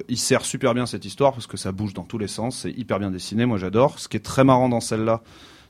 il 0.08 0.16
sert 0.16 0.44
super 0.44 0.74
bien 0.74 0.86
cette 0.86 1.04
histoire 1.04 1.32
parce 1.32 1.46
que 1.46 1.56
ça 1.56 1.72
bouge 1.72 1.94
dans 1.94 2.04
tous 2.04 2.18
les 2.18 2.26
sens, 2.26 2.60
c'est 2.60 2.70
hyper 2.70 2.98
bien 2.98 3.10
dessiné, 3.10 3.44
moi 3.46 3.58
j'adore. 3.58 3.98
Ce 3.98 4.08
qui 4.08 4.16
est 4.16 4.24
très 4.24 4.44
marrant 4.44 4.68
dans 4.68 4.80
celle-là, 4.80 5.22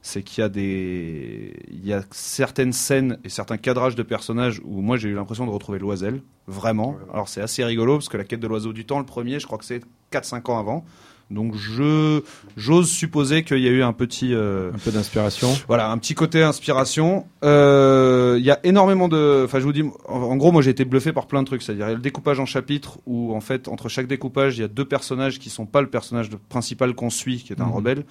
c'est 0.03 0.23
qu'il 0.23 0.43
y 0.43 0.45
a 0.45 0.49
des, 0.49 1.55
il 1.71 1.87
y 1.87 1.93
a 1.93 2.03
certaines 2.11 2.73
scènes 2.73 3.19
et 3.25 3.29
certains 3.29 3.57
cadrages 3.57 3.95
de 3.95 4.03
personnages 4.03 4.61
où 4.65 4.81
moi 4.81 4.97
j'ai 4.97 5.09
eu 5.09 5.15
l'impression 5.15 5.47
de 5.47 5.51
retrouver 5.51 5.79
Loisel, 5.79 6.23
vraiment. 6.47 6.97
Alors 7.13 7.29
c'est 7.29 7.41
assez 7.41 7.65
rigolo 7.65 7.95
parce 7.97 8.09
que 8.09 8.17
la 8.17 8.25
quête 8.25 8.41
de 8.41 8.47
l'oiseau 8.47 8.73
du 8.73 8.87
temps, 8.87 8.99
le 8.99 9.07
premier, 9.07 9.41
je 9.41 9.47
crois 9.47 9.59
que 9.59 9.65
c'est 9.65 9.83
4-5 10.13 10.51
ans 10.51 10.59
avant. 10.59 10.85
Donc 11.31 11.55
je 11.57 12.23
j'ose 12.57 12.89
supposer 12.89 13.45
qu'il 13.45 13.59
y 13.59 13.69
a 13.69 13.71
eu 13.71 13.83
un 13.83 13.93
petit 13.93 14.33
euh, 14.33 14.71
Un 14.75 14.79
peu 14.79 14.91
d'inspiration. 14.91 15.49
voilà, 15.67 15.91
un 15.91 15.99
petit 15.99 16.15
côté 16.15 16.43
inspiration. 16.43 17.27
Euh, 17.45 18.37
Il 18.39 18.45
y 18.47 18.51
a 18.51 18.59
énormément 18.65 19.09
de. 19.09 19.43
Enfin, 19.45 19.59
je 19.61 19.65
vous 19.65 19.73
dis, 19.75 19.85
en, 20.07 20.37
gros, 20.37 20.53
moi 20.53 20.63
j'ai 20.63 20.71
été 20.71 20.87
bluffé 20.87 21.13
par 21.13 21.27
plein 21.27 21.43
de 21.43 21.47
trucs. 21.47 21.61
C'est-à-dire 21.63 21.87
il 21.87 21.91
y 21.91 21.93
a 21.93 21.97
le 21.97 22.01
découpage 22.01 22.41
en 22.41 22.47
chapitres 22.47 22.99
où, 23.07 23.35
en 23.35 23.41
fait, 23.43 23.69
entre 23.69 23.91
chaque 23.91 24.07
découpage, 24.07 24.57
il 24.57 24.63
y 24.63 24.65
a 24.65 24.69
deux 24.69 24.87
personnages 24.87 25.39
qui 25.39 25.51
sont 25.51 25.67
pas 25.67 25.83
le 25.83 25.89
personnage 25.91 26.31
principal 26.49 26.95
qu'on 26.95 27.11
suit, 27.11 27.43
qui 27.45 27.53
est 27.53 27.61
un 27.61 27.67
Mhm. 27.67 27.73
rebelle, 27.73 28.05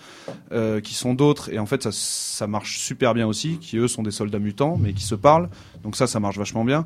euh, 0.52 0.80
qui 0.80 0.94
sont 0.94 1.16
d'autres. 1.16 1.52
Et 1.52 1.58
en 1.58 1.66
fait, 1.66 1.82
ça, 1.84 1.90
ça 1.92 2.46
marche 2.46 2.78
super 2.78 3.16
bien 3.16 3.26
aussi, 3.26 3.58
qui 3.58 3.78
eux 3.78 3.88
sont 3.88 4.04
des 4.04 4.12
soldats 4.12 4.38
mutants, 4.40 4.78
mais 4.80 4.94
qui 4.94 5.04
se 5.04 5.16
parlent. 5.16 5.50
Donc 5.84 5.96
ça, 5.96 6.06
ça 6.06 6.20
marche 6.20 6.38
vachement 6.38 6.64
bien. 6.66 6.86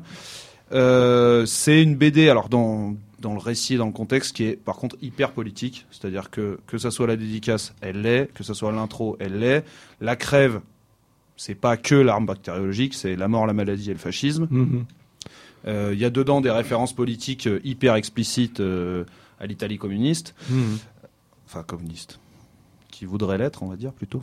Euh, 0.72 1.44
c'est 1.44 1.82
une 1.82 1.96
BD, 1.96 2.30
alors 2.30 2.48
dans, 2.48 2.94
dans 3.22 3.32
le 3.32 3.38
récit 3.38 3.74
et 3.74 3.76
dans 3.78 3.86
le 3.86 3.92
contexte, 3.92 4.36
qui 4.36 4.44
est 4.44 4.56
par 4.56 4.76
contre 4.76 4.96
hyper 5.00 5.32
politique. 5.32 5.86
C'est-à-dire 5.90 6.28
que 6.30 6.58
que 6.66 6.76
ça 6.76 6.90
soit 6.90 7.06
la 7.06 7.16
dédicace, 7.16 7.74
elle 7.80 8.02
l'est, 8.02 8.30
que 8.34 8.44
ça 8.44 8.52
soit 8.52 8.72
l'intro, 8.72 9.16
elle 9.20 9.38
l'est. 9.38 9.64
La 10.02 10.16
crève, 10.16 10.60
c'est 11.36 11.54
pas 11.54 11.76
que 11.78 11.94
l'arme 11.94 12.26
bactériologique, 12.26 12.92
c'est 12.94 13.16
la 13.16 13.28
mort, 13.28 13.46
la 13.46 13.54
maladie 13.54 13.90
et 13.90 13.94
le 13.94 13.98
fascisme. 13.98 14.46
Mhm. 14.50 14.84
Euh, 15.66 15.90
Il 15.94 15.98
y 15.98 16.04
a 16.04 16.10
dedans 16.10 16.40
des 16.40 16.50
références 16.50 16.92
politiques 16.92 17.46
euh, 17.46 17.60
hyper 17.64 17.94
explicites 17.94 18.60
euh, 18.60 19.04
à 19.40 19.46
l'Italie 19.46 19.78
communiste, 19.78 20.34
Mhm. 20.50 20.78
enfin 21.46 21.62
communiste, 21.62 22.18
qui 22.90 23.04
voudrait 23.06 23.38
l'être, 23.38 23.62
on 23.62 23.68
va 23.68 23.76
dire 23.76 23.92
plutôt. 23.92 24.22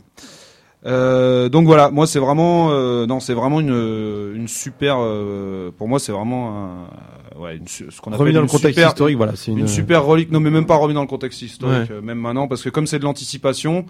Euh, 0.86 1.48
donc 1.50 1.66
voilà, 1.66 1.90
moi 1.90 2.06
c'est 2.06 2.18
vraiment, 2.18 2.70
euh, 2.70 3.04
non, 3.06 3.20
c'est 3.20 3.34
vraiment 3.34 3.60
une, 3.60 4.32
une 4.34 4.48
super. 4.48 4.96
euh, 4.98 5.70
pour 5.76 5.88
moi, 5.88 5.98
c'est 5.98 6.12
vraiment 6.12 6.88
un, 7.36 7.38
ouais, 7.38 7.56
une 7.56 7.68
su- 7.68 7.86
ce 7.90 8.00
qu'on 8.00 8.10
appelle 8.12 8.20
Remis 8.22 8.32
dans 8.32 8.40
une 8.40 8.46
le 8.46 8.50
contexte 8.50 8.78
super, 8.78 8.88
historique, 8.88 9.16
voilà, 9.16 9.36
c'est 9.36 9.50
une, 9.50 9.58
une, 9.60 9.68
super 9.68 10.04
relique. 10.04 10.30
Non, 10.30 10.40
mais 10.40 10.50
même 10.50 10.66
pas 10.66 10.76
remis 10.76 10.94
dans 10.94 11.02
le 11.02 11.06
contexte 11.06 11.42
historique, 11.42 11.90
Ouais. 11.90 12.00
même 12.00 12.18
maintenant, 12.18 12.48
parce 12.48 12.62
que 12.62 12.70
comme 12.70 12.86
c'est 12.86 12.98
de 12.98 13.04
l'anticipation, 13.04 13.84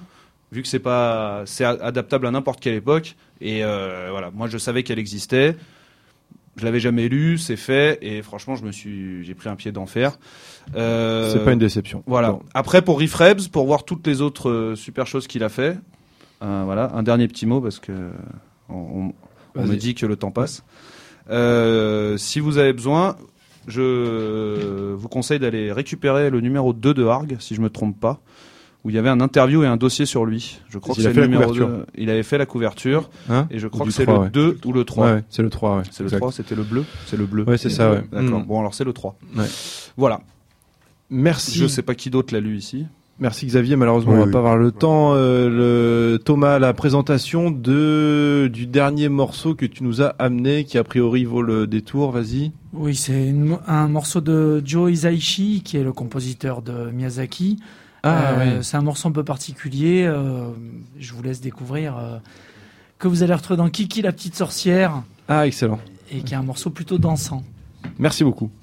vu 0.50 0.62
que 0.62 0.68
c'est 0.68 0.80
pas, 0.80 1.42
c'est 1.46 1.64
adaptable 1.64 2.26
à 2.26 2.32
n'importe 2.32 2.58
quelle 2.60 2.74
époque. 2.74 3.14
Et 3.40 3.62
voilà, 3.62 4.30
moi 4.34 4.48
je 4.48 4.58
savais 4.58 4.82
qu'elle 4.82 4.98
existait. 4.98 5.56
Je 6.56 6.64
l'avais 6.64 6.80
jamais 6.80 7.08
lu, 7.08 7.38
c'est 7.38 7.56
fait, 7.56 7.98
et 8.02 8.20
franchement, 8.22 8.56
je 8.56 8.64
me 8.64 8.72
suis, 8.72 9.22
j'ai 9.24 9.34
pris 9.34 9.48
un 9.48 9.54
pied 9.54 9.70
d'enfer. 9.70 10.18
C'est 10.74 11.44
pas 11.44 11.52
une 11.52 11.60
déception. 11.60 12.02
Voilà. 12.08 12.32
Bon. 12.32 12.40
Après, 12.52 12.82
pour 12.82 12.98
Riff 12.98 13.14
Rebs, 13.14 13.46
pour 13.46 13.64
voir 13.66 13.84
toutes 13.84 14.04
les 14.08 14.20
autres 14.20 14.74
super 14.76 15.06
choses 15.06 15.28
qu'il 15.28 15.44
a 15.44 15.48
fait, 15.48 15.78
euh, 16.42 16.62
voilà, 16.64 16.92
un 16.94 17.02
dernier 17.02 17.28
petit 17.28 17.46
mot 17.46 17.60
parce 17.60 17.78
que 17.78 17.92
on, 18.68 19.12
me 19.56 19.74
dit 19.76 19.94
que 19.94 20.06
le 20.06 20.16
temps 20.16 20.30
passe. 20.30 20.62
Euh, 21.30 22.16
si 22.16 22.40
vous 22.40 22.58
avez 22.58 22.72
besoin, 22.72 23.16
je 23.66 24.94
vous 24.94 25.08
conseille 25.08 25.38
d'aller 25.38 25.72
récupérer 25.72 26.30
le 26.30 26.40
numéro 26.40 26.72
2 26.72 26.94
de 26.94 27.04
Arg, 27.04 27.36
si 27.40 27.54
je 27.54 27.60
me 27.60 27.70
trompe 27.70 27.98
pas, 27.98 28.20
où 28.84 28.90
il 28.90 28.96
y 28.96 28.98
avait 28.98 29.10
un 29.10 29.20
interview 29.20 29.62
et 29.62 29.66
un 29.66 29.76
dossier 29.76 30.06
sur 30.06 30.24
lui. 30.24 30.60
Je 30.68 30.78
crois 30.78 30.94
Il 30.96 31.02
que 31.02 31.08
a 31.08 31.10
c'est 31.10 31.14
fait 31.14 31.20
le 31.20 31.26
la 31.26 31.28
numéro 31.28 31.52
couverture. 31.52 31.78
2. 31.78 31.86
Il 31.98 32.10
avait 32.10 32.22
fait 32.22 32.38
la 32.38 32.46
couverture, 32.46 33.10
Hein 33.28 33.46
et 33.50 33.58
je 33.58 33.68
crois 33.68 33.86
que 33.86 33.92
c'est 33.92 34.04
3, 34.04 34.14
le 34.14 34.20
ouais. 34.22 34.30
2 34.30 34.58
ou 34.64 34.72
le 34.72 34.84
3. 34.84 35.06
Ouais, 35.06 35.12
ouais, 35.14 35.24
c'est 35.28 35.42
le 35.42 35.50
3, 35.50 35.76
ouais. 35.76 35.82
C'est 35.90 36.02
le 36.02 36.06
Exact. 36.06 36.18
3, 36.18 36.32
c'était 36.32 36.54
le 36.54 36.62
bleu 36.62 36.84
C'est 37.06 37.16
le 37.16 37.26
bleu. 37.26 37.44
Ouais, 37.44 37.58
c'est 37.58 37.70
ça, 37.70 37.92
ouais. 37.92 38.02
D'accord. 38.10 38.40
Mm. 38.40 38.46
Bon, 38.46 38.60
alors 38.60 38.74
c'est 38.74 38.84
le 38.84 38.92
3. 38.92 39.16
Ouais. 39.36 39.44
Voilà. 39.96 40.20
Merci. 41.10 41.58
Je 41.58 41.66
sais 41.66 41.82
pas 41.82 41.94
qui 41.94 42.08
d'autre 42.08 42.32
l'a 42.32 42.40
lu 42.40 42.56
ici. 42.56 42.86
Merci 43.20 43.44
Xavier, 43.46 43.76
malheureusement 43.76 44.12
Oui, 44.12 44.16
on 44.16 44.20
va 44.22 44.26
oui. 44.26 44.32
pas 44.32 44.38
avoir 44.38 44.56
le 44.56 44.72
temps. 44.72 45.12
Euh, 45.14 45.50
le, 45.50 46.18
Thomas, 46.18 46.58
la 46.58 46.72
présentation 46.72 47.50
de 47.50 48.48
du 48.50 48.66
dernier 48.66 49.10
morceau 49.10 49.54
que 49.54 49.66
tu 49.66 49.84
nous 49.84 50.00
as 50.00 50.14
amené, 50.18 50.64
qui 50.64 50.78
a 50.78 50.84
priori 50.84 51.24
vaut 51.24 51.42
le 51.42 51.66
détour, 51.66 52.12
vas-y. 52.12 52.52
Oui, 52.72 52.94
c'est 52.94 53.28
une- 53.28 53.58
un 53.66 53.88
morceau 53.88 54.22
de 54.22 54.62
Joe 54.64 54.90
Hisaishi, 54.90 55.60
qui 55.62 55.76
est 55.76 55.82
le 55.82 55.92
compositeur 55.92 56.62
de 56.62 56.90
Miyazaki. 56.90 57.58
Ah 58.02 58.30
Euh, 58.38 58.56
oui. 58.58 58.64
C'est 58.64 58.78
un 58.78 58.82
morceau 58.82 59.08
un 59.08 59.12
peu 59.12 59.24
particulier. 59.24 60.04
euh, 60.06 60.48
je 60.98 61.12
vous 61.12 61.22
laisse 61.22 61.40
découvrir. 61.42 61.98
euh, 61.98 62.18
que 62.98 63.08
vous 63.08 63.22
allez 63.22 63.32
retrouver 63.34 63.56
dans 63.58 63.68
Kiki 63.70 64.02
la 64.02 64.12
petite 64.12 64.34
sorcière, 64.36 65.02
Ah 65.28 65.46
excellent. 65.46 65.78
et 66.12 66.20
qui 66.20 66.34
est 66.34 66.36
un 66.36 66.42
morceau 66.42 66.68
plutôt 66.70 66.98
dansant. 66.98 67.42
Merci 67.98 68.24
beaucoup.「 68.24 68.59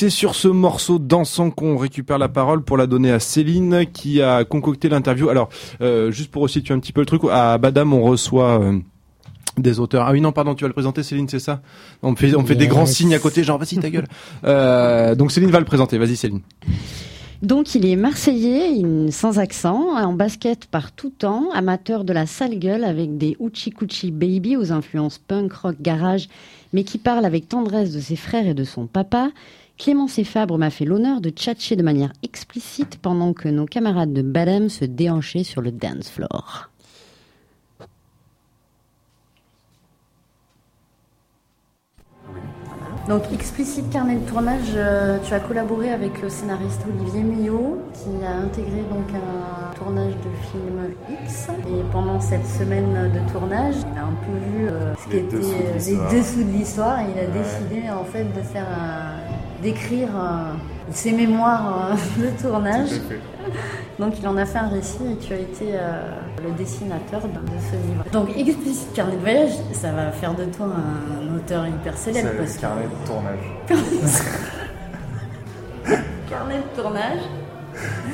c'est 0.00 0.08
sur 0.08 0.34
ce 0.34 0.48
morceau 0.48 0.98
dansant 0.98 1.50
qu'on 1.50 1.76
récupère 1.76 2.16
la 2.16 2.30
parole 2.30 2.62
pour 2.62 2.78
la 2.78 2.86
donner 2.86 3.10
à 3.12 3.20
Céline 3.20 3.84
qui 3.92 4.22
a 4.22 4.44
concocté 4.44 4.88
l'interview. 4.88 5.28
Alors, 5.28 5.50
euh, 5.82 6.10
juste 6.10 6.30
pour 6.30 6.40
resituer 6.40 6.72
un 6.72 6.78
petit 6.78 6.94
peu 6.94 7.00
le 7.02 7.06
truc, 7.06 7.20
à 7.30 7.58
Badam 7.58 7.92
on 7.92 8.00
reçoit 8.00 8.62
euh, 8.62 8.78
des 9.58 9.78
auteurs. 9.78 10.06
Ah 10.06 10.12
oui 10.12 10.22
non 10.22 10.32
pardon, 10.32 10.54
tu 10.54 10.64
vas 10.64 10.68
le 10.68 10.72
présenter 10.72 11.02
Céline, 11.02 11.28
c'est 11.28 11.38
ça? 11.38 11.60
On 12.02 12.12
me 12.12 12.16
fait 12.16 12.34
on 12.34 12.40
me 12.40 12.46
fait 12.46 12.54
des 12.54 12.66
grands 12.66 12.86
signes 12.86 13.14
à 13.14 13.18
côté, 13.18 13.44
genre 13.44 13.58
vas-y 13.58 13.76
ta 13.76 13.90
gueule. 13.90 14.06
Euh, 14.44 15.14
donc 15.14 15.32
Céline 15.32 15.50
va 15.50 15.58
le 15.58 15.66
présenter. 15.66 15.98
Vas-y 15.98 16.16
Céline. 16.16 16.40
Donc 17.42 17.74
il 17.74 17.84
est 17.84 17.96
marseillais, 17.96 18.72
il- 18.72 19.12
sans 19.12 19.38
accent, 19.38 19.96
en 19.98 20.14
basket 20.14 20.64
par 20.64 20.92
tout 20.92 21.10
temps, 21.10 21.50
amateur 21.52 22.04
de 22.04 22.14
la 22.14 22.24
sale 22.24 22.58
gueule 22.58 22.84
avec 22.84 23.18
des 23.18 23.36
Uchi 23.38 23.70
Kuchi 23.70 24.12
Baby 24.12 24.56
aux 24.56 24.72
influences 24.72 25.18
punk, 25.18 25.52
rock, 25.52 25.76
garage, 25.82 26.30
mais 26.72 26.84
qui 26.84 26.96
parle 26.96 27.26
avec 27.26 27.50
tendresse 27.50 27.92
de 27.92 28.00
ses 28.00 28.16
frères 28.16 28.46
et 28.46 28.54
de 28.54 28.64
son 28.64 28.86
papa. 28.86 29.28
Clémence 29.80 30.18
et 30.18 30.24
Fabre 30.24 30.58
m'a 30.58 30.68
fait 30.68 30.84
l'honneur 30.84 31.22
de 31.22 31.30
tchatcher 31.30 31.74
de 31.74 31.82
manière 31.82 32.12
explicite 32.22 32.98
pendant 33.00 33.32
que 33.32 33.48
nos 33.48 33.64
camarades 33.64 34.12
de 34.12 34.20
Badam 34.20 34.68
se 34.68 34.84
déhanchaient 34.84 35.42
sur 35.42 35.62
le 35.62 35.72
dance 35.72 36.10
floor. 36.10 36.68
Donc, 43.08 43.22
Explicite 43.32 43.90
Carnet 43.90 44.16
de 44.16 44.28
tournage, 44.28 44.72
euh, 44.76 45.18
tu 45.24 45.34
as 45.34 45.40
collaboré 45.40 45.90
avec 45.90 46.20
le 46.22 46.28
scénariste 46.28 46.82
Olivier 46.86 47.22
Millot, 47.22 47.78
qui 47.94 48.24
a 48.24 48.36
intégré 48.36 48.82
donc 48.90 49.06
un 49.14 49.74
tournage 49.74 50.12
de 50.12 50.30
film 50.52 51.18
X. 51.24 51.48
Et 51.66 51.82
pendant 51.90 52.20
cette 52.20 52.46
semaine 52.46 53.10
de 53.12 53.32
tournage, 53.32 53.74
il 53.92 53.98
a 53.98 54.04
un 54.04 54.14
peu 54.24 54.38
vu 54.58 54.68
euh, 54.68 54.94
ce 54.96 55.04
qui 55.08 55.10
Les 55.16 55.18
était 55.22 55.36
dessous 55.38 55.54
de 55.54 55.72
l'histoire. 55.72 56.10
les 56.12 56.18
dessous 56.20 56.44
de 56.44 56.50
l'histoire 56.52 57.00
et 57.00 57.04
il 57.12 57.18
a 57.18 57.22
Ouais. 57.22 57.42
décidé 57.42 57.90
en 57.90 58.04
fait 58.04 58.24
de 58.24 58.42
faire 58.42 58.66
un- 58.68 59.39
d'écrire 59.62 60.08
euh, 60.16 60.52
ses 60.90 61.12
mémoires 61.12 61.90
euh, 61.92 62.22
de 62.22 62.42
tournage. 62.42 62.90
Donc 63.98 64.18
il 64.18 64.26
en 64.26 64.36
a 64.36 64.46
fait 64.46 64.58
un 64.58 64.68
récit 64.68 64.98
et 65.12 65.16
tu 65.16 65.32
as 65.34 65.38
été 65.38 65.72
euh, 65.74 66.02
le 66.42 66.50
dessinateur 66.52 67.20
de, 67.20 67.28
ce 67.70 67.76
livre. 67.88 68.04
Donc 68.12 68.28
Explicite 68.36 68.92
Carnet 68.94 69.16
de 69.16 69.20
voyage, 69.20 69.50
ça 69.72 69.92
va 69.92 70.10
faire 70.12 70.34
de 70.34 70.44
toi 70.44 70.66
un 70.66 71.36
auteur 71.36 71.66
hyper 71.66 71.96
célèbre. 71.96 72.30
Parce 72.38 72.56
que- 72.56 72.60
carnet 72.60 72.84
de 72.84 73.06
tournage. 73.06 73.38
carnet 76.28 76.56
de 76.58 76.80
tournage. 76.80 77.20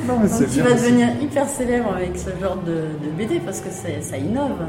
Non, 0.06 0.18
mais 0.22 0.28
Donc 0.28 0.38
tu 0.38 0.46
bien 0.46 0.64
vas 0.64 0.74
aussi. 0.74 0.84
devenir 0.84 1.08
hyper 1.22 1.48
célèbre 1.48 1.94
avec 1.94 2.16
ce 2.18 2.30
genre 2.40 2.56
de, 2.56 2.72
de 3.04 3.10
BD 3.16 3.40
parce 3.40 3.60
que 3.60 3.70
ça 3.70 4.16
innove. 4.16 4.66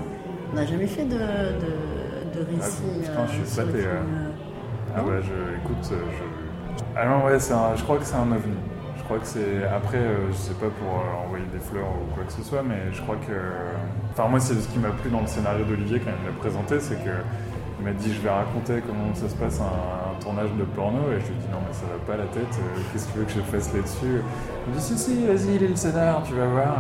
On 0.51 0.55
n'a 0.55 0.65
jamais 0.65 0.87
fait 0.87 1.03
de, 1.03 1.13
de, 1.15 1.19
de 1.19 2.47
Ah, 2.59 2.63
récit. 2.63 2.81
putain, 3.01 3.25
je 3.27 3.45
suis 3.45 3.53
sur 3.53 3.63
euh. 3.63 3.99
Ah 4.95 5.01
non 5.01 5.07
bah 5.07 5.13
je, 5.21 5.57
écoute, 5.61 5.91
je... 5.91 6.46
Ah 6.95 7.05
non, 7.05 7.25
ouais, 7.25 7.35
un- 7.35 7.75
je 7.75 7.83
crois 7.83 7.97
que 7.97 8.05
c'est 8.05 8.15
un 8.15 8.31
ovni. 8.31 8.55
Je 8.97 9.03
crois 9.03 9.19
que 9.19 9.25
c'est... 9.27 9.63
Après, 9.73 9.97
euh, 9.97 10.27
je 10.31 10.35
sais 10.37 10.53
pas 10.53 10.67
pour 10.67 10.99
euh, 10.99 11.25
envoyer 11.25 11.45
des 11.53 11.59
fleurs 11.59 11.87
ou 11.87 12.13
quoi 12.13 12.23
que 12.25 12.31
ce 12.33 12.43
soit, 12.43 12.61
mais 12.63 12.91
je 12.91 13.01
crois 13.01 13.15
que... 13.15 13.31
Enfin, 14.11 14.27
moi, 14.27 14.39
c'est 14.39 14.55
ce 14.55 14.67
qui 14.67 14.79
m'a 14.79 14.89
plu 14.89 15.09
dans 15.09 15.21
le 15.21 15.27
scénario 15.27 15.63
d'Olivier 15.65 15.99
quand 15.99 16.11
il 16.19 16.25
l'a 16.25 16.33
présenté, 16.37 16.79
c'est 16.79 16.95
que 17.03 17.11
il 17.79 17.85
m'a 17.85 17.91
dit, 17.93 18.11
je 18.11 18.19
vais 18.21 18.29
raconter 18.31 18.81
comment 18.85 19.13
ça 19.13 19.29
se 19.29 19.35
passe 19.35 19.61
un, 19.61 19.65
un 19.65 20.19
tournage 20.19 20.51
de 20.57 20.63
porno, 20.63 20.97
et 21.11 21.21
je 21.21 21.27
lui 21.27 21.35
ai 21.35 21.39
dit, 21.39 21.47
non, 21.51 21.59
mais 21.65 21.73
ça 21.73 21.83
va 21.85 21.99
pas 22.11 22.17
la 22.17 22.25
tête, 22.25 22.41
euh, 22.57 22.79
qu'est-ce 22.91 23.05
que 23.07 23.11
tu 23.13 23.19
veux 23.19 23.25
que 23.25 23.31
je 23.33 23.39
fasse 23.41 23.71
là-dessus? 23.71 24.17
Il 24.65 24.73
me 24.73 24.77
dit, 24.77 24.83
si, 24.83 24.97
si, 24.97 25.27
vas-y, 25.27 25.55
il 25.57 25.63
est 25.63 25.67
le 25.67 25.75
scénar, 25.75 26.23
tu 26.23 26.33
vas 26.33 26.47
voir. 26.47 26.77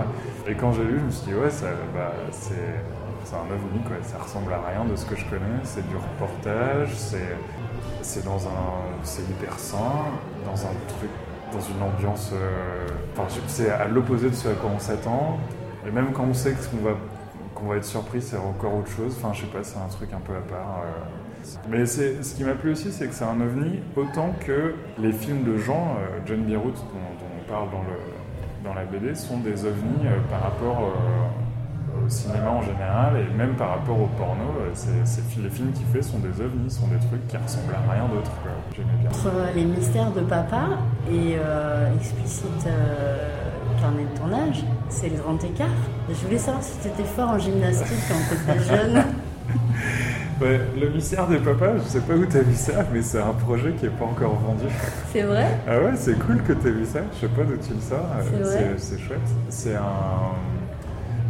Et 0.47 0.55
quand 0.55 0.71
j'ai 0.73 0.83
lu, 0.83 0.97
je 0.99 1.05
me 1.05 1.11
suis 1.11 1.27
dit, 1.27 1.35
ouais, 1.35 1.51
ça, 1.51 1.67
bah, 1.93 2.13
c'est... 2.31 2.81
C'est 3.27 3.35
un 3.35 3.53
ovni, 3.53 3.83
quoi. 3.85 3.97
Ça 4.03 4.19
ressemble 4.19 4.53
à 4.53 4.61
rien 4.69 4.85
de 4.85 4.95
ce 4.95 5.05
que 5.05 5.17
je 5.17 5.25
connais. 5.25 5.59
C'est 5.63 5.85
du 5.89 5.95
reportage, 5.97 6.95
c'est 6.95 7.35
c'est 8.01 8.23
dans 8.23 8.47
un 8.47 8.87
c'est 9.03 9.23
hyper 9.23 9.59
sain 9.59 10.05
dans 10.45 10.65
un 10.65 10.73
truc 10.87 11.09
dans 11.51 11.59
une 11.59 11.81
ambiance 11.81 12.31
euh, 12.33 12.87
enfin 13.13 13.27
c'est 13.47 13.69
à 13.69 13.85
l'opposé 13.85 14.29
de 14.29 14.35
ce 14.35 14.47
à 14.47 14.53
quoi 14.53 14.71
on 14.73 14.79
s'attend 14.79 15.37
et 15.85 15.91
même 15.91 16.13
quand 16.13 16.23
on 16.23 16.33
sait 16.33 16.53
que 16.53 16.63
qu'on 16.65 16.83
va 16.83 16.95
qu'on 17.53 17.67
va 17.67 17.75
être 17.75 17.85
surpris 17.85 18.21
c'est 18.21 18.37
encore 18.37 18.75
autre 18.75 18.89
chose 18.89 19.15
enfin 19.17 19.33
je 19.33 19.41
sais 19.41 19.47
pas 19.47 19.61
c'est 19.61 19.77
un 19.77 19.89
truc 19.89 20.13
un 20.13 20.19
peu 20.19 20.33
à 20.33 20.41
part 20.41 20.83
euh. 20.85 21.57
mais 21.69 21.85
c'est 21.85 22.23
ce 22.23 22.33
qui 22.33 22.45
m'a 22.45 22.53
plu 22.53 22.71
aussi 22.71 22.93
c'est 22.93 23.07
que 23.07 23.13
c'est 23.13 23.25
un 23.25 23.41
ovni 23.41 23.81
autant 23.97 24.33
que 24.39 24.75
les 24.97 25.11
films 25.11 25.43
de 25.43 25.57
gens 25.57 25.97
euh, 25.99 26.19
John 26.25 26.43
Bierut 26.43 26.71
dont, 26.71 26.71
dont 26.71 27.33
on 27.41 27.51
parle 27.51 27.71
dans 27.71 27.83
le 27.83 27.97
dans 28.63 28.73
la 28.73 28.85
BD 28.85 29.15
sont 29.15 29.37
des 29.39 29.65
ovnis 29.65 30.07
par 30.29 30.43
rapport 30.43 30.91
au 32.05 32.09
cinéma 32.09 32.49
en 32.49 32.61
général 32.61 33.13
et 33.17 33.37
même 33.37 33.55
par 33.55 33.69
rapport 33.69 33.99
au 33.99 34.07
porno, 34.17 34.43
euh, 34.61 34.71
les 35.43 35.49
films 35.49 35.71
qu'il 35.71 35.85
fait 35.87 36.01
sont 36.01 36.19
des 36.19 36.41
ovnis, 36.41 36.69
sont 36.69 36.87
des 36.87 36.99
trucs 37.07 37.27
qui 37.27 37.37
ressemblent 37.37 37.73
à 37.75 37.91
rien 37.91 38.07
d'autre. 38.07 38.31
bien. 39.01 39.09
Entre 39.09 39.31
les 39.55 39.65
mystères 39.65 40.11
de 40.11 40.21
papa 40.21 40.63
et 41.11 41.35
euh, 41.37 41.93
explicite 41.95 42.67
euh, 42.67 43.29
carnet 43.79 44.03
de 44.11 44.17
tournage, 44.17 44.63
c'est 44.89 45.09
le 45.09 45.17
grand 45.17 45.41
écart. 45.43 45.67
Je 46.09 46.25
voulais 46.25 46.37
savoir 46.37 46.63
si 46.63 46.77
tu 46.81 46.87
étais 46.87 47.03
fort 47.03 47.29
en 47.29 47.39
gymnastique 47.39 47.97
quand 48.07 48.15
tu 48.29 48.35
étais 48.51 48.63
jeune. 48.75 49.03
Ouais, 50.39 50.61
le 50.79 50.89
mystère 50.89 51.25
des 51.27 51.37
papas, 51.37 51.77
je 51.77 51.89
sais 51.89 51.99
pas 52.01 52.13
où 52.13 52.25
t'as 52.25 52.41
vu 52.41 52.53
ça, 52.53 52.85
mais 52.93 53.01
c'est 53.01 53.19
un 53.21 53.33
projet 53.33 53.71
qui 53.71 53.87
est 53.87 53.89
pas 53.89 54.05
encore 54.05 54.35
vendu. 54.35 54.65
C'est 55.11 55.23
vrai? 55.23 55.47
Ah 55.67 55.79
ouais, 55.79 55.93
c'est 55.95 56.17
cool 56.19 56.43
que 56.43 56.53
t'aies 56.53 56.71
vu 56.71 56.85
ça. 56.85 56.99
Je 57.15 57.21
sais 57.21 57.27
pas 57.27 57.41
d'où 57.43 57.57
tu 57.57 57.73
le 57.73 57.81
sors. 57.81 58.05
euh, 58.33 58.73
c'est 58.77 58.99
chouette. 58.99 59.19
C'est 59.49 59.75
un, 59.75 59.81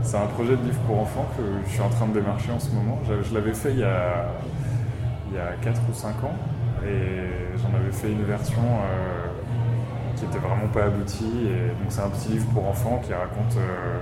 c'est 0.08 0.18
un 0.18 0.26
projet 0.28 0.56
de 0.56 0.64
livre 0.64 0.80
pour 0.88 1.02
enfants 1.02 1.28
que 1.38 1.44
je 1.66 1.72
suis 1.72 1.82
en 1.82 1.90
train 1.90 2.08
de 2.08 2.14
démarcher 2.14 2.52
en 2.52 2.60
ce 2.60 2.72
moment. 2.72 2.98
Je, 3.06 3.34
l'avais 3.34 3.54
fait 3.54 3.72
il 3.72 3.80
y 3.80 3.84
a, 3.84 4.28
il 5.30 5.36
y 5.36 5.40
a 5.40 5.52
4 5.62 5.82
ou 5.90 5.94
5 5.94 6.24
ans 6.24 6.36
et 6.86 7.58
j'en 7.58 7.78
avais 7.78 7.92
fait 7.92 8.10
une 8.12 8.24
version 8.24 8.62
euh, 8.62 9.28
qui 10.16 10.24
était 10.24 10.38
vraiment 10.40 10.68
pas 10.74 10.86
aboutie. 10.86 11.50
Donc 11.80 11.90
c'est 11.90 12.02
un 12.02 12.10
petit 12.10 12.30
livre 12.30 12.48
pour 12.54 12.68
enfants 12.68 13.02
qui 13.06 13.14
raconte. 13.14 13.58
euh, 13.58 14.00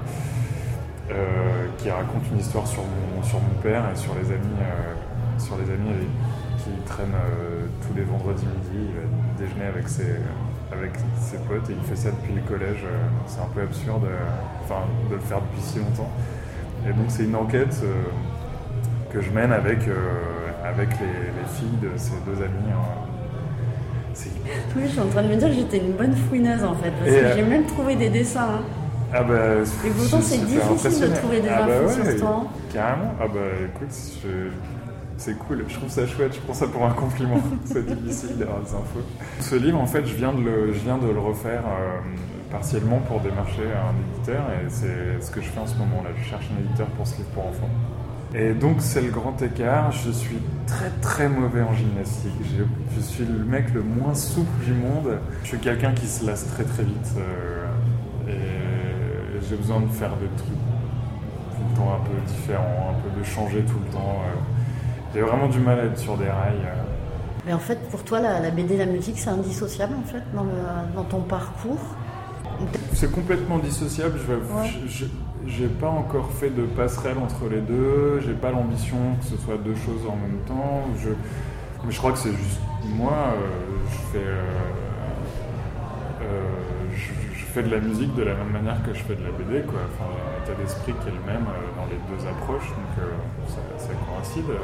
euh, 1.12 1.68
qui 1.78 1.92
raconte 1.92 2.24
une 2.32 2.40
histoire 2.40 2.66
sur 2.66 2.82
mon, 2.82 3.22
sur 3.22 3.40
mon 3.40 3.62
père 3.62 3.84
et 3.92 3.96
sur 3.96 4.16
les 4.16 4.32
amis, 4.32 4.58
sur 5.38 5.56
les 5.58 5.72
amis 5.72 5.92
qui 6.58 6.70
il 6.76 6.84
traîne 6.84 7.14
euh, 7.14 7.68
tous 7.86 7.94
les 7.96 8.04
vendredis 8.04 8.46
midi. 8.46 8.90
Il 8.90 8.96
va 8.96 9.46
déjeuner 9.46 9.66
avec 9.66 9.88
ses, 9.88 10.18
avec 10.80 10.92
ses 11.22 11.38
potes 11.38 11.70
et 11.70 11.74
il 11.74 11.84
fait 11.88 11.96
ça 11.96 12.10
depuis 12.12 12.34
le 12.34 12.42
collège. 12.42 12.84
euh, 12.86 13.08
c'est 13.28 13.42
un 13.42 13.50
peu 13.54 13.62
absurde 13.62 14.04
euh, 14.06 14.18
enfin, 14.64 14.82
de 15.10 15.16
le 15.16 15.22
faire 15.22 15.40
depuis 15.42 15.62
si 15.62 15.80
longtemps. 15.80 16.10
Et 16.88 16.94
donc 16.94 17.06
c'est 17.10 17.24
une 17.24 17.36
enquête 17.36 17.76
euh, 17.84 18.04
que 19.12 19.22
je 19.22 19.32
mène 19.32 19.52
avec, 19.52 19.80
avec 20.64 20.90
les, 21.00 21.06
les 21.06 21.48
filles 21.56 21.78
de 21.82 21.90
ces 21.98 22.14
deux 22.26 22.42
amis. 22.44 22.72
hein. 22.72 23.02
Oui, 24.76 24.84
je 24.86 24.92
suis 24.92 25.00
en 25.00 25.08
train 25.08 25.24
de 25.24 25.28
me 25.30 25.36
dire 25.36 25.48
que 25.50 25.54
j'étais 25.56 25.78
une 25.78 25.94
bonne 25.94 26.16
fouineuse 26.16 26.64
en 26.64 26.76
fait, 26.76 26.92
parce 26.92 27.12
Et, 27.12 27.20
que 27.20 27.26
euh, 27.26 27.36
j'ai 27.36 27.44
même 27.44 27.66
trouvé 27.66 27.96
des 27.96 28.10
dessins. 28.10 28.42
hein. 28.56 28.62
Ah 29.14 29.24
bah, 29.24 29.34
Et 29.86 29.90
pourtant, 29.90 30.20
c'est 30.22 30.38
difficile 30.46 31.10
de 31.10 31.16
trouver 31.16 31.40
des 31.42 31.50
ah 31.50 31.64
bah 31.66 31.74
infos 31.80 32.02
ouais, 32.02 32.12
sur 32.12 32.20
toi. 32.20 32.44
Carrément. 32.74 33.14
Ah 33.22 33.26
bah 33.28 33.40
écoute, 33.66 33.96
je- 34.24 34.52
c'est 35.18 35.38
cool. 35.38 35.66
Je 35.68 35.76
trouve 35.76 35.90
ça 35.90 36.06
chouette. 36.08 36.34
Je 36.36 36.40
prends 36.42 36.54
ça 36.54 36.68
pour 36.68 36.86
un 36.86 36.92
compliment. 36.94 37.40
c'est 37.66 37.86
difficile 37.86 38.38
d'avoir 38.38 38.60
des 38.62 38.74
infos. 38.74 39.02
Ce 39.40 39.56
livre, 39.56 39.80
en 39.80 39.88
fait, 39.88 40.06
je 40.06 40.14
viens 40.16 40.34
de 40.34 40.42
le, 40.42 40.74
je 40.74 40.80
viens 40.80 40.98
de 40.98 41.08
le 41.08 41.20
refaire 41.20 41.64
euh, 41.66 42.00
partiellement 42.52 43.00
pour 43.00 43.22
démarcher 43.22 43.64
un 43.64 43.94
éditeur 44.14 44.44
et 44.52 44.70
c'est 44.70 45.22
ce 45.22 45.32
que 45.32 45.42
je 45.42 45.48
fais 45.50 45.60
en 45.60 45.68
ce 45.68 45.76
moment 45.78 46.04
là. 46.04 46.10
Je 46.18 46.24
cherche 46.24 46.50
un 46.56 46.60
éditeur 46.64 46.88
pour 46.90 47.08
ce 47.08 47.18
livre 47.18 47.30
pour 47.30 47.48
enfants. 47.48 47.70
Et 48.34 48.54
donc 48.54 48.78
c'est 48.80 49.02
le 49.02 49.12
grand 49.12 49.42
écart. 49.42 49.92
Je 49.92 50.12
suis 50.12 50.40
très 50.68 50.90
très 51.02 51.30
mauvais 51.30 51.62
en 51.62 51.74
gymnastique. 51.74 52.34
Je 52.96 53.02
suis 53.02 53.26
le 53.26 53.44
mec 53.46 53.74
le 53.74 53.82
moins 53.84 54.14
souple 54.14 54.64
du 54.66 54.74
monde. 54.74 55.20
Je 55.44 55.48
suis 55.50 55.60
quelqu'un 55.60 55.94
qui 55.94 56.08
se 56.08 56.26
lasse 56.26 56.48
très 56.48 56.64
très 56.66 56.84
vite. 56.84 57.14
euh, 57.18 57.66
et 58.28 59.42
j'ai 59.50 59.56
besoin 59.56 59.80
de 59.82 59.88
faire 59.88 60.16
des 60.18 60.28
trucs 60.38 60.50
tout 61.56 61.62
le 61.72 61.78
temps 61.78 61.94
un 61.94 62.04
peu 62.06 62.18
différents, 62.28 62.92
un 62.98 63.10
peu 63.10 63.20
de 63.20 63.24
changer 63.24 63.62
tout 63.64 63.80
le 63.86 63.92
temps. 63.92 64.22
euh. 64.28 64.40
J'ai 65.16 65.22
vraiment 65.22 65.48
du 65.48 65.60
mal 65.60 65.80
à 65.80 65.84
être 65.86 65.98
sur 65.98 66.18
des 66.18 66.26
rails. 66.26 66.54
euh. 66.64 66.82
Mais 67.48 67.54
en 67.54 67.60
fait, 67.60 67.90
pour 67.90 68.04
toi, 68.04 68.20
la, 68.20 68.40
la 68.40 68.50
BD, 68.52 68.76
la 68.78 68.86
musique, 68.86 69.18
c'est 69.18 69.30
indissociable 69.30 69.94
en 69.96 70.06
fait 70.08 70.22
dans, 70.36 70.44
le- 70.44 70.94
dans 70.96 71.04
ton 71.04 71.22
parcours. 71.22 71.80
C'est 72.94 73.12
complètement 73.12 73.58
dissociable. 73.60 74.20
Je 74.28 74.34
Ouais. 74.34 74.70
J'ai 75.48 75.68
pas 75.68 75.90
encore 75.90 76.32
fait 76.32 76.50
de 76.50 76.64
passerelle 76.64 77.18
entre 77.20 77.48
les 77.52 77.62
deux. 77.62 78.20
J'ai 78.26 78.34
pas 78.34 78.50
l'ambition 78.52 78.98
que 79.22 79.26
ce 79.26 79.38
soit 79.38 79.58
deux 79.58 79.76
choses 79.76 80.06
en 80.10 80.16
même 80.16 80.40
temps. 80.48 80.82
Je, 81.04 81.10
mais 81.86 81.92
je 81.92 81.98
crois 82.00 82.12
que 82.14 82.18
c'est 82.18 82.32
juste 82.34 82.60
moi. 82.96 83.12
euh, 83.12 83.88
je 83.92 83.98
fais, 84.18 84.26
euh, 84.26 84.42
euh, 86.24 86.42
je, 86.96 87.40
je 87.40 87.46
fais 87.46 87.62
de 87.64 87.70
la 87.70 87.80
musique 87.80 88.16
de 88.16 88.24
la 88.24 88.34
même 88.34 88.50
manière 88.52 88.82
que 88.84 88.94
je 88.94 89.04
fais 89.04 89.16
de 89.16 89.24
la 89.24 89.32
BD. 89.32 89.66
Quoi. 89.68 89.80
Enfin, 89.94 90.10
l'état 90.48 90.62
d'esprit 90.62 90.94
qui 91.02 91.08
est 91.10 91.12
le 91.12 91.26
même 91.34 91.46
euh, 91.48 91.76
dans 91.78 91.86
les 91.88 92.00
deux 92.10 92.28
approches. 92.28 92.70
Donc 92.70 92.94
euh, 93.00 93.12
ça, 93.50 93.88
ça 93.88 93.94
coïncide. 93.94 94.50
euh. 94.50 94.58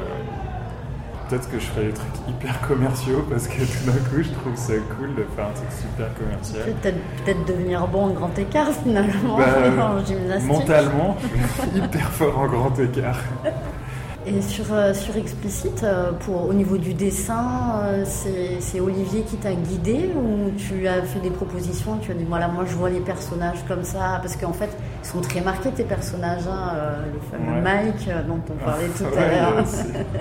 Peut-être 1.28 1.50
que 1.50 1.58
je 1.58 1.64
ferai 1.66 1.86
des 1.86 1.92
trucs 1.94 2.28
hyper 2.28 2.60
commerciaux 2.68 3.24
parce 3.30 3.48
que 3.48 3.62
tout 3.62 3.86
d'un 3.86 3.92
coup 4.10 4.22
je 4.22 4.28
trouve 4.30 4.54
ça 4.54 4.74
cool 4.98 5.14
de 5.14 5.24
faire 5.34 5.46
un 5.46 5.52
truc 5.52 5.68
super 5.70 6.12
commercial. 6.14 6.62
Peut-être 6.64 6.98
peut-être 7.24 7.44
devenir 7.46 7.86
bon 7.86 8.06
en 8.06 8.10
grand 8.10 8.38
écart 8.38 8.68
finalement 8.82 9.38
Bah, 9.38 9.46
en 9.96 10.04
gymnastique. 10.04 10.48
Mentalement, 10.50 11.16
je 11.22 11.70
suis 11.70 11.78
hyper 11.78 12.10
fort 12.10 12.38
en 12.38 12.46
grand 12.48 12.78
écart. 12.78 13.18
Et 14.24 14.40
sur, 14.40 14.66
euh, 14.72 14.94
sur 14.94 15.16
Explicit, 15.16 15.82
euh, 15.82 16.12
pour, 16.12 16.46
au 16.48 16.54
niveau 16.54 16.78
du 16.78 16.94
dessin, 16.94 17.80
euh, 17.82 18.04
c'est 18.06 18.78
Olivier 18.80 19.22
qui 19.22 19.36
t'a 19.36 19.52
guidé 19.52 20.10
ou 20.16 20.50
tu 20.56 20.86
as 20.86 21.02
fait 21.02 21.18
des 21.18 21.30
propositions 21.30 21.98
Tu 22.00 22.12
as 22.12 22.14
dit 22.14 22.24
voilà, 22.28 22.46
moi 22.46 22.64
je 22.64 22.74
vois 22.76 22.88
les 22.88 23.00
personnages 23.00 23.64
comme 23.66 23.82
ça, 23.82 24.20
parce 24.22 24.36
qu'en 24.36 24.52
fait, 24.52 24.70
ils 25.02 25.06
sont 25.08 25.20
très 25.20 25.40
marqués 25.40 25.70
tes 25.70 25.82
personnages, 25.82 26.46
hein, 26.46 26.72
le 27.12 27.20
fameux 27.30 27.52
Ouais. 27.52 27.60
Mike 27.62 28.08
dont 28.28 28.40
on 28.48 28.64
parlait 28.64 28.86
tout 28.96 29.04
à 29.18 29.28
l'heure, 29.28 29.64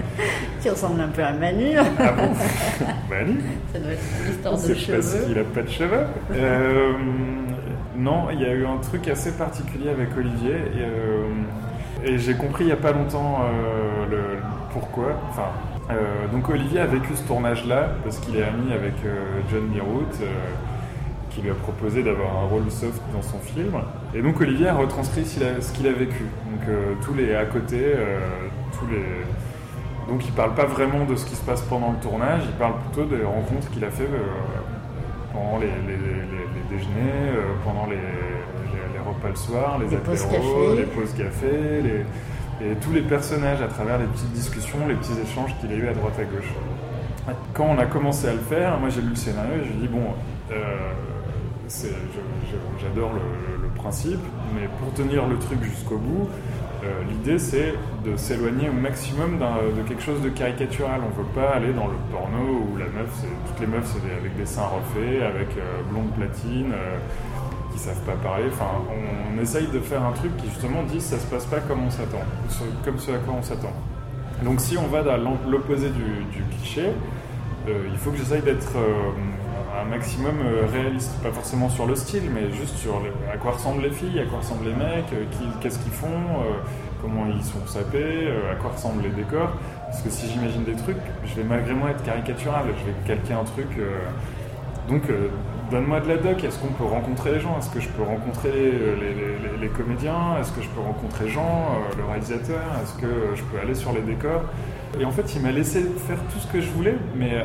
qui 0.62 0.70
ressemble 0.70 1.00
un 1.02 1.08
peu 1.10 1.24
à 1.24 1.34
Manu. 1.34 1.78
Ah 1.78 2.12
bon 2.12 2.30
Manu 3.10 3.40
Ça 3.72 3.80
doit 3.80 3.92
être 3.92 4.02
une 4.26 4.32
histoire 4.34 4.54
de 4.56 4.60
C'est 4.60 4.92
parce 4.92 5.12
cheveux. 5.12 5.26
qu'il 5.28 5.40
a 5.40 5.44
pas 5.44 5.62
de 5.62 5.70
cheveux. 5.70 6.06
Euh, 6.34 6.94
non, 7.96 8.30
il 8.34 8.42
y 8.42 8.46
a 8.46 8.54
eu 8.54 8.66
un 8.66 8.78
truc 8.78 9.08
assez 9.08 9.32
particulier 9.34 9.90
avec 9.90 10.10
Olivier. 10.18 10.56
Et, 10.76 10.82
euh, 10.82 11.26
et 12.04 12.18
j'ai 12.18 12.36
compris 12.36 12.64
il 12.64 12.68
n'y 12.68 12.74
a 12.74 12.78
pas 12.78 12.92
longtemps 12.92 13.42
euh, 13.44 14.36
pourquoi. 14.72 15.16
Euh, 15.90 16.28
donc 16.32 16.50
Olivier 16.50 16.80
a 16.80 16.86
vécu 16.86 17.16
ce 17.16 17.24
tournage-là 17.24 17.90
parce 18.04 18.20
qu'il 18.20 18.38
est 18.38 18.44
ami 18.44 18.72
avec 18.72 18.94
euh, 19.06 19.42
John 19.52 19.64
euh, 19.74 20.26
qui 21.30 21.42
lui 21.42 21.50
a 21.50 21.54
proposé 21.54 22.04
d'avoir 22.04 22.38
un 22.38 22.48
rôle 22.48 22.70
soft 22.70 23.02
dans 23.14 23.22
son 23.22 23.40
film. 23.40 23.74
Et 24.14 24.22
donc 24.22 24.40
Olivier 24.40 24.70
a 24.70 24.76
retranscrit 24.76 25.26
ce 25.26 25.72
qu'il 25.74 25.88
a, 25.88 25.92
vécu. 25.92 26.26
Donc 26.50 26.76
tous 27.02 27.14
les 27.14 27.36
à 27.36 27.46
côté, 27.46 27.94
tous 28.78 28.86
les 28.88 29.04
donc 30.10 30.26
il 30.26 30.32
parle 30.34 30.54
pas 30.56 30.66
vraiment 30.66 31.06
de 31.06 31.16
ce 31.16 31.26
qui 31.26 31.36
se 31.36 31.46
passe 31.46 31.62
pendant 31.62 31.92
le 31.92 31.98
tournage, 32.00 32.42
il 32.44 32.56
parle 32.58 32.74
plutôt 32.80 33.06
des 33.06 33.24
rencontres 33.24 33.70
qu'il 33.72 33.86
a 33.86 33.90
fait 33.90 34.10
pendant 35.32 35.58
les, 35.60 35.70
déjeuners, 36.70 37.32
pendant 37.64 37.86
les 37.86 37.96
repas 39.22 39.30
le 39.30 39.36
soir, 39.36 39.80
les, 39.80 39.88
Les 39.88 39.96
apéros, 39.96 40.76
les 40.76 40.84
pauses 40.84 41.14
café, 41.14 41.82
les- 41.84 42.06
et 42.64 42.76
tous 42.76 42.92
les 42.92 43.02
personnages 43.02 43.62
à 43.62 43.68
travers 43.68 43.98
les 43.98 44.06
petites 44.06 44.32
discussions, 44.34 44.78
les 44.88 44.94
petits 44.96 45.18
échanges 45.24 45.56
qu'il 45.60 45.72
a 45.72 45.76
eu 45.76 45.88
à 45.88 45.94
droite 45.94 46.14
à 46.20 46.24
gauche. 46.26 46.52
Quand 47.54 47.66
on 47.66 47.78
a 47.80 47.86
commencé 47.86 48.28
à 48.28 48.34
le 48.34 48.40
faire, 48.40 48.78
moi 48.80 48.90
j'ai 48.90 49.02
lu 49.02 49.10
le 49.10 49.16
scénario 49.16 49.54
et 49.56 49.66
je 49.66 49.70
lui 49.74 49.78
ai 49.78 49.88
dit 49.88 49.88
bon, 49.88 50.04
euh, 50.52 50.76
j'adore 52.82 53.12
le, 53.14 53.64
le 53.64 53.70
principe, 53.70 54.20
mais 54.56 54.68
pour 54.80 54.94
tenir 54.94 55.28
le 55.28 55.38
truc 55.40 55.64
jusqu'au 55.64 55.98
bout, 55.98 56.30
euh, 56.84 56.88
l'idée 57.10 57.38
c'est 57.40 57.74
de 58.06 58.16
s'éloigner 58.18 58.70
au 58.70 58.74
maximum 58.74 59.38
de 59.40 59.82
quelque 59.88 60.02
chose 60.02 60.22
de 60.22 60.30
caricatural. 60.30 61.02
On 61.06 61.18
veut 61.20 61.28
pas 61.34 61.56
aller 61.56 61.74
dans 61.74 61.88
le 61.88 61.94
porno 62.12 62.38
où 62.74 62.78
la 62.78 62.86
meuf, 62.86 63.10
toutes 63.48 63.60
les 63.60 63.68
meufs 63.68 63.86
c'est 63.86 64.16
avec 64.20 64.36
des 64.36 64.46
seins 64.46 64.64
refaits, 64.68 65.22
avec 65.24 65.50
euh, 65.58 65.82
blonde 65.92 66.12
platine, 66.12 66.74
qui 67.72 67.80
savent 67.80 68.02
pas 68.02 68.14
parler. 68.14 68.46
Enfin, 68.52 68.66
on, 68.90 69.42
essaye 69.42 69.68
de 69.68 69.80
faire 69.80 70.04
un 70.04 70.12
truc 70.12 70.36
qui 70.38 70.48
justement 70.50 70.84
dit 70.84 71.02
ça 71.02 71.18
se 71.18 71.26
passe 71.26 71.46
pas 71.46 71.60
comme 71.62 71.84
on 71.84 71.90
s'attend, 71.90 72.22
comme 72.86 73.00
ce 73.00 73.12
à 73.12 73.18
quoi 73.18 73.34
on 73.40 73.42
s'attend. 73.42 73.74
Donc 74.44 74.60
si 74.60 74.78
on 74.78 74.88
va 74.88 75.02
dans 75.02 75.18
l'en- 75.18 75.40
l'opposé 75.50 75.90
du, 75.90 76.44
cliché, 76.58 76.90
euh, 77.68 77.88
il 77.92 77.98
faut 77.98 78.12
que 78.12 78.18
j'essaye 78.18 78.42
d'être 78.42 78.76
euh, 78.76 79.82
un 79.82 79.86
maximum 79.86 80.36
euh, 80.44 80.68
réaliste, 80.72 81.12
pas 81.24 81.32
forcément 81.32 81.70
sur 81.70 81.88
le 81.88 81.96
style, 81.96 82.24
mais 82.32 82.52
juste 82.52 82.76
sur 82.78 83.02
à 83.34 83.38
quoi 83.38 83.52
ressemblent 83.52 83.82
les 83.82 83.90
filles, 83.92 84.20
à 84.20 84.26
quoi 84.26 84.40
ressemblent 84.40 84.66
les 84.66 84.76
mecs, 84.76 85.12
qu'est-ce 85.62 85.80
qu'ils 85.80 85.92
font, 85.92 86.08
comment 87.02 87.26
ils 87.26 87.44
sont 87.44 87.66
sapés, 87.66 88.32
à 88.52 88.56
quoi 88.56 88.72
ressemblent 88.72 89.02
les 89.02 89.10
décors. 89.10 89.54
Parce 89.88 90.02
que 90.02 90.10
si 90.12 90.30
j'imagine 90.30 90.64
des 90.64 90.76
trucs, 90.76 90.98
je 91.26 91.36
vais 91.36 91.44
malgré 91.44 91.74
moi 91.74 91.90
être 91.92 92.04
caricatural, 92.04 92.66
je 92.80 92.86
vais 92.86 92.96
calquer 93.08 93.34
un 93.34 93.44
truc. 93.44 93.68
donc 94.88 95.04
donne-moi 95.72 96.02
de 96.02 96.10
la 96.10 96.18
doc, 96.18 96.44
est-ce 96.44 96.60
qu'on 96.60 96.74
peut 96.74 96.84
rencontrer 96.84 97.32
les 97.32 97.40
gens? 97.40 97.58
Est-ce 97.58 97.70
que 97.70 97.80
je 97.80 97.88
peux 97.88 98.04
rencontrer 98.04 98.52
les, 98.52 99.68
comédiens? 99.70 100.38
Est-ce 100.40 100.52
que 100.52 100.62
je 100.62 100.68
peux 100.68 100.82
rencontrer 100.82 101.30
Jean, 101.30 101.42
euh, 101.42 101.98
le 101.98 102.04
réalisateur? 102.04 102.62
Est-ce 102.84 103.02
que 103.02 103.08
je 103.36 103.44
peux 103.44 103.60
aller 103.60 103.74
sur 103.74 103.94
les 103.94 104.02
décors? 104.02 104.44
Et 105.00 105.06
en 105.06 105.12
fait, 105.12 105.34
il 105.34 105.42
m'a 105.42 105.52
laissé 105.52 105.82
faire 105.82 106.18
tout 106.32 106.40
ce 106.40 106.48
que 106.48 106.60
je 106.60 106.70
voulais, 106.72 106.96
mais 107.16 107.32
euh, 107.34 107.44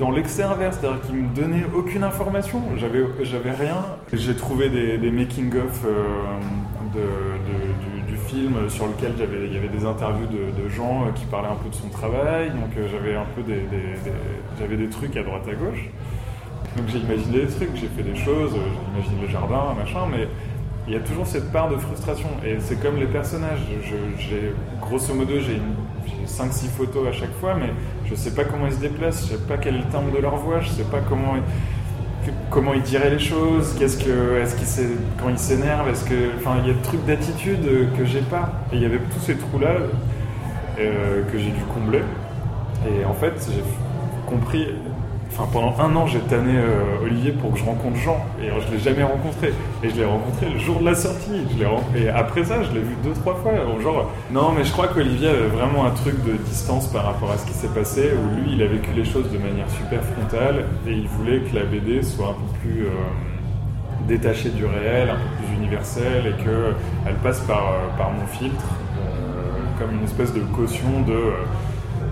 dans 0.00 0.10
l'excès 0.10 0.42
inverse, 0.42 0.78
c'est-à-dire 0.80 1.00
qu'il 1.02 1.14
me 1.14 1.34
donnait 1.34 1.64
aucune 1.74 2.02
information, 2.02 2.60
j'avais, 2.76 3.04
rien. 3.52 3.76
J'ai 4.12 4.34
trouvé 4.34 4.68
des, 4.68 5.10
making-of 5.10 5.84
euh, 5.86 7.00
du, 8.08 8.16
film 8.16 8.68
sur 8.68 8.88
lequel 8.88 9.12
il 9.16 9.54
y 9.54 9.56
avait 9.56 9.68
des 9.68 9.84
interviews 9.84 10.26
de, 10.26 10.68
gens 10.68 11.04
qui 11.14 11.24
parlaient 11.26 11.48
un 11.48 11.62
peu 11.62 11.68
de 11.68 11.74
son 11.76 11.88
travail, 11.88 12.50
donc 12.50 12.70
j'avais 12.90 13.14
un 13.14 13.26
peu 13.36 13.42
des- 13.42 13.62
j'avais 14.58 14.76
des 14.76 14.88
trucs 14.88 15.16
à 15.16 15.22
droite 15.22 15.44
à 15.48 15.54
gauche. 15.54 15.88
Donc 16.76 16.86
j'ai 16.88 16.98
imaginé 16.98 17.40
des 17.40 17.46
trucs, 17.46 17.70
j'ai 17.76 17.88
fait 17.88 18.02
des 18.02 18.16
choses, 18.16 18.52
euh, 18.54 18.58
j'ai 18.94 18.98
imaginé 19.10 19.22
le 19.26 19.28
jardin, 19.32 19.74
machin, 19.78 20.00
mais 20.10 20.28
il 20.86 20.92
y 20.94 20.96
a 20.96 21.00
toujours 21.00 21.26
cette 21.26 21.50
part 21.50 21.68
de 21.70 21.76
frustration. 21.76 22.28
Et 22.44 22.56
c'est 22.60 22.80
comme 22.80 22.96
les 22.96 23.06
personnages. 23.06 23.60
Grosso 24.80 25.14
modo, 25.14 25.40
j'ai, 25.40 25.54
une- 25.54 25.74
j'ai 26.06 26.26
5-6 26.26 26.68
photos 26.68 27.08
à 27.08 27.12
chaque 27.12 27.32
fois, 27.40 27.54
mais 27.54 27.70
je 28.04 28.14
sais 28.14 28.34
pas 28.34 28.44
comment 28.44 28.66
ils 28.66 28.72
se 28.74 28.80
déplacent, 28.80 29.26
je 29.26 29.32
sais 29.36 29.42
pas 29.48 29.56
quel 29.56 29.76
est 29.76 29.78
le 29.78 29.84
timbre 29.84 30.12
de 30.14 30.18
leur 30.20 30.36
voix, 30.36 30.60
je 30.60 30.68
sais 30.68 30.84
pas 30.84 31.00
comment 31.00 32.74
ils, 32.74 32.82
diraient 32.82 33.10
les 33.10 33.18
choses, 33.18 33.74
qu'est-ce 33.78 33.96
que, 34.04 34.38
est-ce 34.40 34.54
qu'ils 34.56 34.96
quand 35.20 35.28
ils 35.28 35.38
s'énervent, 35.38 35.88
est-ce 35.88 36.04
que, 36.04 36.14
enfin, 36.38 36.56
il 36.62 36.68
y 36.68 36.70
a 36.70 36.74
des 36.74 36.80
trucs 36.82 37.04
d'attitude 37.04 37.64
que 37.96 38.04
j'ai 38.04 38.20
pas. 38.20 38.52
Et 38.72 38.76
il 38.76 38.82
y 38.82 38.84
avait 38.84 38.98
tous 38.98 39.20
ces 39.20 39.34
trous-là 39.36 39.76
euh, 40.78 41.22
que 41.32 41.38
j'ai 41.38 41.50
dû 41.50 41.62
combler. 41.74 42.02
Et 42.86 43.04
en 43.04 43.14
fait, 43.14 43.32
j'ai 43.52 43.62
compris. 44.26 44.68
Enfin, 45.38 45.48
pendant 45.52 45.74
un 45.80 45.94
an, 45.96 46.06
j'ai 46.06 46.20
tanné 46.20 46.52
euh, 46.56 47.04
Olivier 47.04 47.32
pour 47.32 47.52
que 47.52 47.58
je 47.58 47.64
rencontre 47.64 47.96
Jean. 47.96 48.24
Et 48.42 48.48
je 48.48 48.72
l'ai 48.72 48.78
jamais 48.80 49.02
rencontré. 49.02 49.52
Et 49.82 49.90
je 49.90 49.96
l'ai 49.96 50.04
rencontré 50.06 50.48
le 50.48 50.58
jour 50.58 50.80
de 50.80 50.86
la 50.86 50.94
sortie. 50.94 51.42
Et 51.94 52.08
après 52.08 52.44
ça, 52.44 52.62
je 52.62 52.72
l'ai 52.72 52.80
vu 52.80 52.96
deux, 53.04 53.12
trois 53.12 53.34
fois. 53.34 53.52
Genre, 53.82 54.10
non, 54.30 54.52
mais 54.56 54.64
je 54.64 54.72
crois 54.72 54.88
qu'Olivier 54.88 55.28
avait 55.28 55.48
vraiment 55.48 55.84
un 55.84 55.90
truc 55.90 56.14
de 56.24 56.32
distance 56.48 56.86
par 56.86 57.04
rapport 57.04 57.30
à 57.30 57.36
ce 57.36 57.46
qui 57.46 57.52
s'est 57.52 57.68
passé, 57.68 58.12
où 58.14 58.40
lui, 58.40 58.54
il 58.54 58.62
a 58.62 58.66
vécu 58.66 58.90
les 58.96 59.04
choses 59.04 59.30
de 59.30 59.38
manière 59.38 59.68
super 59.70 60.02
frontale. 60.02 60.64
Et 60.86 60.92
il 60.92 61.06
voulait 61.08 61.40
que 61.40 61.54
la 61.54 61.64
BD 61.64 62.02
soit 62.02 62.28
un 62.28 62.32
peu 62.32 62.58
plus. 62.60 62.86
euh, 62.86 62.90
détachée 64.06 64.50
du 64.50 64.64
réel, 64.64 65.10
un 65.10 65.14
peu 65.14 65.44
plus 65.46 65.56
universelle, 65.56 66.26
et 66.28 66.42
qu'elle 66.42 67.14
passe 67.22 67.40
par, 67.40 67.72
euh, 67.72 67.98
par 67.98 68.12
mon 68.12 68.26
filtre, 68.26 68.64
euh, 69.00 69.80
comme 69.80 69.96
une 69.98 70.04
espèce 70.04 70.32
de 70.32 70.40
caution 70.54 71.00
de 71.06 71.12
euh, 71.12 71.32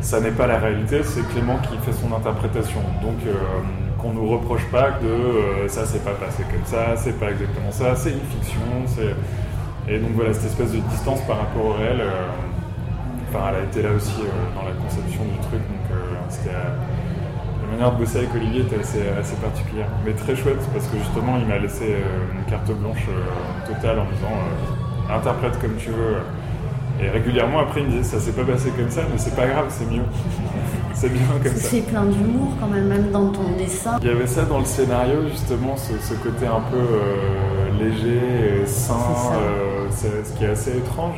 ça 0.04 0.20
n'est 0.20 0.30
pas 0.30 0.46
la 0.46 0.58
réalité, 0.58 1.02
c'est 1.02 1.26
Clément 1.30 1.58
qui 1.58 1.76
fait 1.78 1.92
son 1.92 2.14
interprétation. 2.14 2.80
Donc 3.02 3.16
euh, 3.26 3.32
qu'on 3.98 4.12
nous 4.12 4.28
reproche 4.28 4.64
pas 4.70 4.92
de 5.02 5.06
euh, 5.08 5.68
ça 5.68 5.86
s'est 5.86 6.00
pas 6.00 6.12
passé 6.12 6.44
comme 6.44 6.64
ça, 6.66 6.94
c'est 6.96 7.18
pas 7.18 7.30
exactement 7.30 7.70
ça, 7.72 7.96
c'est 7.96 8.10
une 8.12 8.20
fiction, 8.20 8.60
c'est 8.86 9.14
et 9.92 9.98
donc 9.98 10.10
voilà 10.14 10.32
cette 10.34 10.46
espèce 10.46 10.72
de 10.72 10.78
distance 10.78 11.20
par 11.26 11.38
rapport 11.38 11.66
au 11.66 11.72
réel. 11.72 12.00
euh, 12.00 12.26
Enfin, 13.28 13.46
elle 13.50 13.62
a 13.62 13.64
été 13.64 13.82
là 13.82 13.90
aussi 13.96 14.20
euh, 14.22 14.54
dans 14.54 14.62
la 14.62 14.74
conception 14.80 15.24
du 15.24 15.38
truc, 15.48 15.60
donc 15.60 15.98
c'était 16.28 16.52
la 16.54 17.68
manière 17.72 17.92
de 17.92 17.98
bosser 17.98 18.18
avec 18.18 18.34
Olivier 18.34 18.60
était 18.62 18.78
assez, 18.78 19.02
assez 19.20 19.34
particulière, 19.36 19.88
mais 20.06 20.12
très 20.12 20.36
chouette 20.36 20.60
parce 20.72 20.86
que 20.86 20.98
justement 20.98 21.36
il 21.40 21.46
m'a 21.46 21.58
laissé 21.58 21.96
une 22.32 22.44
carte 22.48 22.70
blanche 22.70 23.06
totale 23.66 23.98
en 23.98 24.04
me 24.04 24.12
disant 24.12 24.38
interprète 25.10 25.58
comme 25.60 25.74
tu 25.76 25.90
veux. 25.90 26.18
Et 27.00 27.08
régulièrement 27.10 27.58
après 27.60 27.80
il 27.80 27.86
me 27.86 27.90
disait 27.90 28.04
ça 28.04 28.20
s'est 28.20 28.32
pas 28.32 28.44
passé 28.44 28.70
comme 28.70 28.90
ça, 28.90 29.02
mais 29.10 29.18
c'est 29.18 29.34
pas 29.34 29.46
grave, 29.46 29.66
c'est 29.68 29.90
mieux. 29.90 30.02
c'est 30.94 31.08
bien 31.12 31.26
comme 31.42 31.52
ça. 31.56 31.68
C'est 31.68 31.80
plein 31.82 32.04
d'humour 32.04 32.52
quand 32.60 32.68
même, 32.68 32.86
même 32.86 33.10
dans 33.10 33.30
ton 33.30 33.50
dessin. 33.58 33.98
Il 34.00 34.08
y 34.08 34.10
avait 34.10 34.26
ça 34.28 34.44
dans 34.44 34.58
le 34.60 34.64
scénario, 34.64 35.28
justement, 35.30 35.76
ce, 35.76 35.92
ce 35.98 36.14
côté 36.14 36.46
un 36.46 36.60
peu 36.70 36.76
euh, 36.78 37.84
léger, 37.84 38.62
et 38.62 38.66
sain, 38.66 38.94
euh, 39.36 39.90
ce 39.90 40.32
qui 40.38 40.44
est 40.44 40.48
assez 40.50 40.76
étrange. 40.78 41.16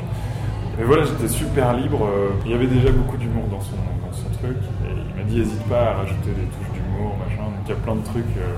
Mais 0.78 0.84
voilà, 0.84 1.04
j'étais 1.04 1.28
super 1.28 1.74
libre. 1.74 2.04
euh, 2.06 2.30
Il 2.44 2.50
y 2.52 2.54
avait 2.54 2.66
déjà 2.66 2.90
beaucoup 2.90 3.16
d'humour 3.18 3.44
dans 3.50 3.60
son, 3.60 3.76
dans 3.76 4.12
son 4.12 4.28
truc. 4.42 4.56
Et 4.86 4.92
il 4.92 5.16
m'a 5.16 5.28
dit, 5.28 5.38
n'hésite 5.38 5.62
pas 5.68 5.90
à 5.90 5.92
rajouter 5.94 6.30
des 6.30 6.46
touches 6.52 6.72
d'humour, 6.74 7.16
machin. 7.18 7.44
Donc 7.44 7.64
il 7.66 7.70
y 7.70 7.72
a 7.72 7.76
plein 7.76 7.94
de 7.96 8.02
trucs. 8.04 8.36
euh, 8.38 8.56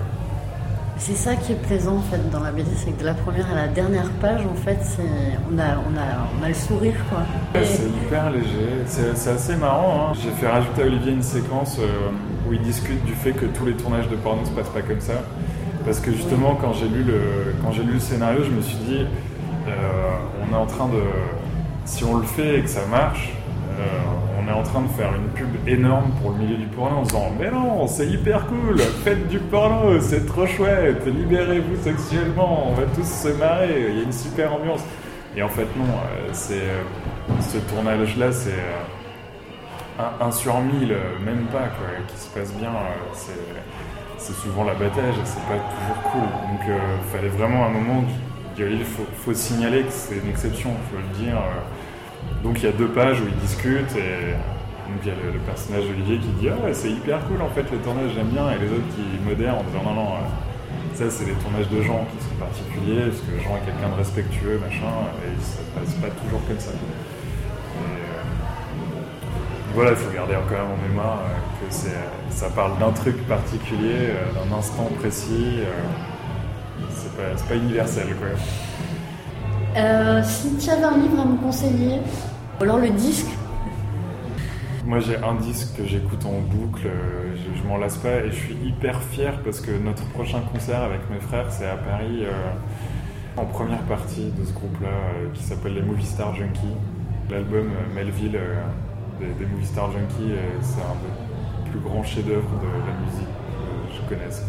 C'est 0.98 1.14
ça 1.16 1.36
qui 1.36 1.52
est 1.52 1.62
plaisant 1.62 1.96
en 1.96 2.02
fait 2.02 2.28
dans 2.30 2.40
la 2.40 2.50
BD, 2.50 2.68
c'est 2.76 2.90
que 2.90 3.00
de 3.00 3.06
la 3.06 3.14
première 3.14 3.50
à 3.50 3.54
la 3.54 3.68
dernière 3.68 4.10
page, 4.20 4.40
en 4.44 4.54
fait, 4.54 4.78
on 5.50 5.58
a, 5.58 5.62
on 6.42 6.46
le 6.46 6.54
sourire 6.54 6.94
quoi. 7.08 7.20
C'est 7.64 7.84
hyper 7.88 8.30
léger, 8.30 8.82
c'est 8.86 9.30
assez 9.30 9.56
marrant. 9.56 10.08
hein. 10.10 10.12
J'ai 10.22 10.30
fait 10.30 10.48
rajouter 10.48 10.82
à 10.82 10.86
Olivier 10.86 11.12
une 11.12 11.22
séquence 11.22 11.78
euh, 11.78 12.10
où 12.48 12.52
il 12.52 12.60
discute 12.60 13.02
du 13.04 13.12
fait 13.14 13.32
que 13.32 13.46
tous 13.46 13.64
les 13.64 13.74
tournages 13.74 14.08
de 14.08 14.16
porno 14.16 14.44
se 14.44 14.50
passent 14.50 14.68
pas 14.70 14.82
comme 14.82 15.00
ça. 15.00 15.14
Parce 15.84 16.00
que 16.00 16.10
justement, 16.12 16.56
quand 16.60 16.72
j'ai 16.74 16.88
lu, 16.88 17.04
le- 17.04 17.54
quand 17.62 17.70
j'ai 17.72 17.82
lu 17.84 17.94
le 17.94 18.00
scénario, 18.00 18.42
je 18.44 18.50
me 18.50 18.60
suis 18.60 18.76
dit, 18.78 19.06
euh, 19.68 19.70
on 20.42 20.52
est 20.52 20.58
en 20.58 20.66
train 20.66 20.88
de. 20.88 21.00
Si 21.86 22.04
on 22.04 22.18
le 22.18 22.24
fait 22.24 22.58
et 22.58 22.62
que 22.62 22.68
ça 22.68 22.84
marche, 22.90 23.32
euh, 23.80 23.82
on 24.48 24.50
est 24.50 24.54
en 24.54 24.62
train 24.62 24.80
de 24.82 24.88
faire 24.88 25.14
une 25.14 25.28
pub 25.28 25.68
énorme 25.68 26.10
pour 26.20 26.30
le 26.32 26.38
milieu 26.38 26.56
du 26.56 26.66
porno 26.66 26.98
en 26.98 27.02
disant 27.02 27.32
Mais 27.38 27.50
non, 27.50 27.86
c'est 27.86 28.06
hyper 28.06 28.46
cool, 28.46 28.78
faites 29.04 29.28
du 29.28 29.38
porno, 29.38 30.00
c'est 30.00 30.24
trop 30.26 30.46
chouette, 30.46 31.06
libérez-vous 31.06 31.82
sexuellement, 31.82 32.70
on 32.70 32.74
va 32.74 32.84
tous 32.94 33.06
se 33.06 33.28
marrer, 33.28 33.86
il 33.90 33.96
y 33.96 34.00
a 34.00 34.02
une 34.04 34.12
super 34.12 34.54
ambiance. 34.54 34.80
Et 35.36 35.42
en 35.42 35.48
fait, 35.48 35.66
non, 35.76 35.84
euh, 35.84 36.28
c'est 36.32 36.54
euh, 36.54 36.82
ce 37.40 37.58
tournage-là, 37.58 38.32
c'est 38.32 38.50
euh, 38.50 40.02
un, 40.20 40.32
sur 40.32 40.58
mille, 40.60 40.96
même 41.24 41.44
pas, 41.52 41.68
quoi, 41.76 41.88
qui 42.08 42.16
se 42.16 42.28
passe 42.28 42.52
bien. 42.54 42.70
c'est, 43.12 43.32
c'est 44.18 44.34
souvent 44.34 44.64
l'abattage 44.64 45.14
et 45.14 45.24
c'est 45.24 45.42
pas 45.46 45.58
toujours 45.58 46.02
cool. 46.10 46.20
Donc, 46.20 46.68
euh, 46.68 46.78
fallait 47.12 47.28
vraiment 47.28 47.66
un 47.66 47.70
moment, 47.70 48.04
il 48.58 48.84
faut, 48.84 49.34
signaler 49.34 49.82
que 49.82 49.92
c'est 49.92 50.16
une 50.16 50.28
exception, 50.28 50.70
faut 50.90 50.98
le 50.98 51.24
dire. 51.24 51.36
Donc, 52.42 52.58
il 52.58 52.64
y 52.64 52.68
a 52.68 52.72
deux 52.72 52.88
pages 52.88 53.20
où 53.20 53.24
ils 53.26 53.36
discutent 53.36 53.96
et 53.96 54.34
donc 54.88 55.04
il 55.04 55.08
y 55.08 55.10
a 55.10 55.14
le, 55.32 55.38
personnage 55.40 55.84
d'Olivier 55.84 56.18
qui 56.18 56.28
dit 56.40 56.48
ah 56.48 56.64
ouais, 56.64 56.72
c'est 56.72 56.90
hyper 56.90 57.20
cool 57.26 57.42
en 57.42 57.50
fait 57.50 57.70
le 57.70 57.78
tournage 57.78 58.12
j'aime 58.14 58.28
bien 58.28 58.50
et 58.50 58.58
les 58.58 58.72
autres 58.72 58.88
qui 58.96 59.04
modèrent 59.22 59.58
en 59.58 59.62
disant 59.64 59.82
non 59.84 59.94
non 59.94 60.08
euh, 60.14 60.94
ça 60.94 61.10
c'est 61.10 61.26
des 61.26 61.36
tournages 61.44 61.68
de 61.68 61.82
Jean 61.82 62.06
qui 62.08 62.24
sont 62.24 62.36
particuliers 62.40 63.04
parce 63.10 63.20
que 63.20 63.36
Jean 63.44 63.56
est 63.56 63.66
quelqu'un 63.66 63.90
de 63.92 63.98
respectueux 63.98 64.58
machin 64.58 65.12
et 65.20 65.36
ça 65.44 65.60
passe 65.74 65.94
pas 65.94 66.08
toujours 66.24 66.40
comme 66.48 66.58
ça. 66.58 66.70
Et, 66.72 66.74
euh, 66.74 68.22
voilà, 69.74 69.90
il 69.90 69.96
faut 69.96 70.10
garder 70.10 70.34
quand 70.48 70.56
même 70.56 70.72
en 70.72 70.88
mémoire 70.88 71.18
euh, 71.20 71.68
que 71.68 72.34
ça 72.34 72.48
parle 72.48 72.78
d'un 72.78 72.92
truc 72.92 73.26
particulier, 73.28 74.14
d'un 74.34 74.56
instant 74.56 74.88
précis. 74.98 75.58
c'est 76.90 77.14
pas, 77.14 77.36
c'est 77.36 77.46
pas 77.46 77.56
universel 77.56 78.16
quoi. 78.16 78.28
Euh, 79.78 80.22
si 80.24 80.56
tu 80.56 80.70
avais 80.70 80.84
un 80.84 80.98
livre 80.98 81.20
à 81.20 81.24
me 81.24 81.36
conseiller, 81.36 82.00
alors 82.60 82.78
le 82.78 82.90
disque, 82.90 83.28
Moi 84.84 84.98
j'ai 84.98 85.16
un 85.18 85.36
disque 85.36 85.76
que 85.76 85.84
j'écoute 85.86 86.24
en 86.26 86.40
boucle, 86.40 86.88
je, 87.36 87.60
je 87.60 87.68
m'en 87.68 87.76
lasse 87.76 87.96
pas 87.98 88.24
et 88.24 88.30
je 88.30 88.36
suis 88.36 88.56
hyper 88.64 89.00
fier 89.00 89.38
parce 89.44 89.60
que 89.60 89.70
notre 89.70 90.04
prochain 90.08 90.40
concert 90.52 90.82
avec 90.82 91.08
mes 91.10 91.20
frères 91.20 91.46
c'est 91.50 91.68
à 91.68 91.76
Paris 91.76 92.24
euh, 92.24 93.40
en 93.40 93.44
première 93.44 93.82
partie 93.82 94.32
de 94.36 94.44
ce 94.44 94.52
groupe-là 94.52 94.88
euh, 94.88 95.28
qui 95.32 95.44
s'appelle 95.44 95.74
les 95.74 95.82
Movie 95.82 96.06
Star 96.06 96.34
Junkies. 96.34 96.76
L'album 97.30 97.68
Melville 97.94 98.40
des, 99.20 99.26
des 99.38 99.46
Movie 99.46 99.66
Star 99.66 99.92
Junkies 99.92 100.34
c'est 100.60 100.80
un 100.80 100.96
des 101.04 101.70
plus 101.70 101.78
grands 101.78 102.02
chefs-d'œuvre 102.02 102.50
de 102.62 102.66
la 102.66 102.94
musique 103.04 103.28
que 103.28 103.94
je 103.94 104.08
connaisse. 104.08 104.42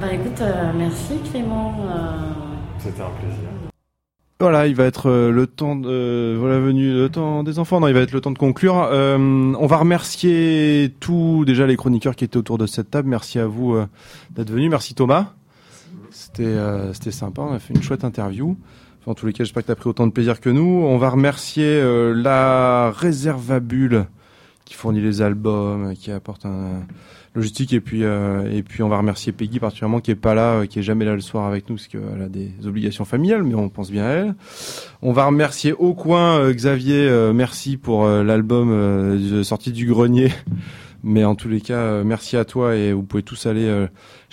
bah 0.00 0.06
écoute, 0.10 0.42
merci 0.78 1.18
Clément. 1.30 1.74
C'était 2.78 3.02
un 3.02 3.10
plaisir. 3.20 3.43
Voilà, 4.44 4.66
il 4.66 4.74
va 4.74 4.84
être 4.84 5.08
euh, 5.08 5.30
le 5.30 5.46
temps 5.46 5.74
de 5.74 5.88
euh, 5.88 6.36
voilà 6.38 6.58
venu 6.58 6.92
le 6.92 7.08
temps 7.08 7.42
des 7.42 7.58
enfants. 7.58 7.80
Non, 7.80 7.88
il 7.88 7.94
va 7.94 8.00
être 8.00 8.12
le 8.12 8.20
temps 8.20 8.30
de 8.30 8.36
conclure. 8.36 8.76
Euh, 8.92 9.16
on 9.58 9.66
va 9.66 9.78
remercier 9.78 10.94
tous 11.00 11.46
déjà 11.46 11.66
les 11.66 11.76
chroniqueurs 11.78 12.14
qui 12.14 12.24
étaient 12.24 12.36
autour 12.36 12.58
de 12.58 12.66
cette 12.66 12.90
table. 12.90 13.08
Merci 13.08 13.38
à 13.38 13.46
vous 13.46 13.74
d'être 14.32 14.50
venus. 14.50 14.68
Merci 14.68 14.92
Thomas. 14.94 15.32
C'était 16.10 16.58
c'était 16.92 17.10
sympa. 17.10 17.40
On 17.40 17.54
a 17.54 17.58
fait 17.58 17.72
une 17.72 17.82
chouette 17.82 18.04
interview. 18.04 18.54
Enfin, 19.00 19.12
en 19.12 19.14
tous 19.14 19.24
les 19.24 19.32
cas, 19.32 19.44
j'espère 19.44 19.62
que 19.62 19.68
tu 19.68 19.72
as 19.72 19.76
pris 19.76 19.88
autant 19.88 20.06
de 20.06 20.12
plaisir 20.12 20.42
que 20.42 20.50
nous. 20.50 20.84
On 20.84 20.98
va 20.98 21.08
remercier 21.08 21.82
la 22.14 22.90
Réservabule 22.90 24.04
qui 24.66 24.74
fournit 24.74 25.00
les 25.00 25.22
albums, 25.22 25.94
qui 25.94 26.10
apporte 26.10 26.44
un 26.44 26.82
logistique 27.34 27.72
et 27.72 27.80
puis 27.80 28.04
euh, 28.04 28.50
et 28.52 28.62
puis 28.62 28.82
on 28.82 28.88
va 28.88 28.98
remercier 28.98 29.32
Peggy 29.32 29.58
particulièrement 29.58 30.00
qui 30.00 30.10
est 30.10 30.16
pas 30.16 30.34
là, 30.34 30.52
euh, 30.52 30.66
qui 30.66 30.78
est 30.78 30.82
jamais 30.82 31.04
là 31.04 31.14
le 31.14 31.20
soir 31.20 31.46
avec 31.46 31.68
nous 31.68 31.76
parce 31.76 31.88
qu'elle 31.88 32.22
a 32.22 32.28
des 32.28 32.52
obligations 32.64 33.04
familiales, 33.04 33.42
mais 33.42 33.54
on 33.54 33.68
pense 33.68 33.90
bien 33.90 34.04
à 34.04 34.10
elle. 34.10 34.34
On 35.02 35.12
va 35.12 35.26
remercier 35.26 35.72
au 35.72 35.94
coin 35.94 36.38
euh, 36.38 36.52
Xavier, 36.52 37.08
euh, 37.08 37.32
merci 37.32 37.76
pour 37.76 38.04
euh, 38.04 38.22
l'album 38.22 39.42
sorti 39.42 39.72
du 39.72 39.86
grenier. 39.86 40.32
Mais 41.06 41.22
en 41.22 41.34
tous 41.34 41.50
les 41.50 41.60
cas, 41.60 42.02
merci 42.02 42.34
à 42.34 42.46
toi 42.46 42.76
et 42.76 42.94
vous 42.94 43.02
pouvez 43.02 43.22
tous 43.22 43.44
aller 43.44 43.68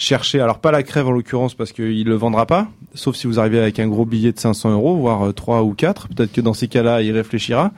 chercher. 0.02 0.40
Alors 0.40 0.60
pas 0.60 0.72
la 0.72 0.84
crève 0.84 1.08
en 1.08 1.12
l'occurrence 1.12 1.54
parce 1.54 1.72
qu'il 1.72 2.06
le 2.06 2.16
vendra 2.16 2.46
pas, 2.46 2.68
sauf 2.96 3.16
si 3.16 3.28
vous 3.28 3.40
arrivez 3.40 3.60
avec 3.60 3.80
un 3.80 3.88
gros 3.88 4.06
billet 4.06 4.32
de 4.32 4.40
500 4.40 4.72
euros, 4.72 4.98
voire 4.98 5.28
euh, 5.28 5.32
3 5.32 5.64
ou 5.64 5.74
4. 5.74 6.10
Peut-être 6.10 6.32
que 6.32 6.42
dans 6.42 6.54
ces 6.54 6.68
cas-là, 6.68 7.02
il 7.02 7.12
réfléchira. 7.12 7.72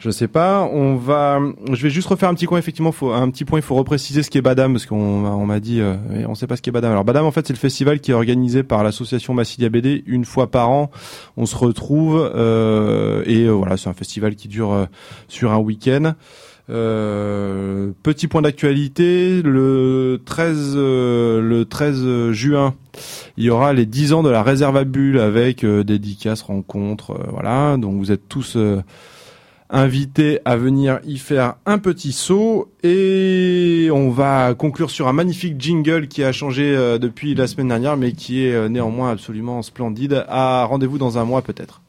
Je 0.00 0.08
sais 0.08 0.28
pas. 0.28 0.62
On 0.72 0.96
va. 0.96 1.38
Je 1.70 1.82
vais 1.82 1.90
juste 1.90 2.08
refaire 2.08 2.30
un 2.30 2.34
petit 2.34 2.46
point. 2.46 2.58
Effectivement, 2.58 2.90
faut 2.90 3.12
un 3.12 3.30
petit 3.30 3.44
point. 3.44 3.58
Il 3.58 3.62
faut 3.62 3.74
repréciser 3.74 4.22
ce 4.22 4.30
qu'est 4.30 4.40
Badam 4.40 4.72
parce 4.72 4.86
qu'on 4.86 4.96
on 4.96 5.44
m'a 5.44 5.60
dit. 5.60 5.80
Euh, 5.80 5.96
on 6.26 6.34
sait 6.34 6.46
pas 6.46 6.56
ce 6.56 6.62
qu'est 6.62 6.70
Badam. 6.70 6.90
Alors 6.90 7.04
Badam, 7.04 7.26
en 7.26 7.30
fait, 7.30 7.46
c'est 7.46 7.52
le 7.52 7.58
festival 7.58 8.00
qui 8.00 8.10
est 8.10 8.14
organisé 8.14 8.62
par 8.62 8.82
l'association 8.82 9.34
Massilia 9.34 9.68
BD 9.68 10.02
une 10.06 10.24
fois 10.24 10.50
par 10.50 10.70
an. 10.70 10.90
On 11.36 11.44
se 11.44 11.54
retrouve 11.54 12.30
euh, 12.34 13.22
et 13.26 13.44
euh, 13.44 13.50
voilà, 13.50 13.76
c'est 13.76 13.90
un 13.90 13.94
festival 13.94 14.36
qui 14.36 14.48
dure 14.48 14.72
euh, 14.72 14.86
sur 15.28 15.52
un 15.52 15.58
week-end. 15.58 16.14
Euh, 16.70 17.90
petit 18.02 18.26
point 18.26 18.40
d'actualité, 18.40 19.42
le 19.42 20.22
13 20.24 20.74
euh, 20.76 21.42
le 21.42 21.64
13 21.66 22.30
juin, 22.30 22.74
il 23.36 23.44
y 23.44 23.50
aura 23.50 23.74
les 23.74 23.84
10 23.84 24.14
ans 24.14 24.22
de 24.22 24.30
la 24.30 24.42
réserve 24.42 24.78
à 24.78 24.84
bulles 24.84 25.18
avec 25.18 25.66
dédicaces, 25.66 26.42
rencontres, 26.42 27.18
voilà. 27.32 27.76
Donc 27.76 27.98
vous 27.98 28.12
êtes 28.12 28.28
tous 28.28 28.56
invités 29.70 30.40
à 30.44 30.56
venir 30.56 31.00
y 31.04 31.18
faire 31.18 31.54
un 31.66 31.78
petit 31.78 32.12
saut 32.12 32.70
et 32.82 33.88
on 33.92 34.10
va 34.10 34.54
conclure 34.54 34.90
sur 34.90 35.08
un 35.08 35.12
magnifique 35.12 35.60
jingle 35.60 36.08
qui 36.08 36.24
a 36.24 36.32
changé 36.32 36.74
euh, 36.76 36.98
depuis 36.98 37.34
la 37.34 37.46
semaine 37.46 37.68
dernière 37.68 37.96
mais 37.96 38.12
qui 38.12 38.44
est 38.44 38.54
euh, 38.54 38.68
néanmoins 38.68 39.10
absolument 39.10 39.62
splendide. 39.62 40.24
À 40.28 40.64
rendez-vous 40.64 40.98
dans 40.98 41.18
un 41.18 41.24
mois 41.24 41.42
peut-être. 41.42 41.80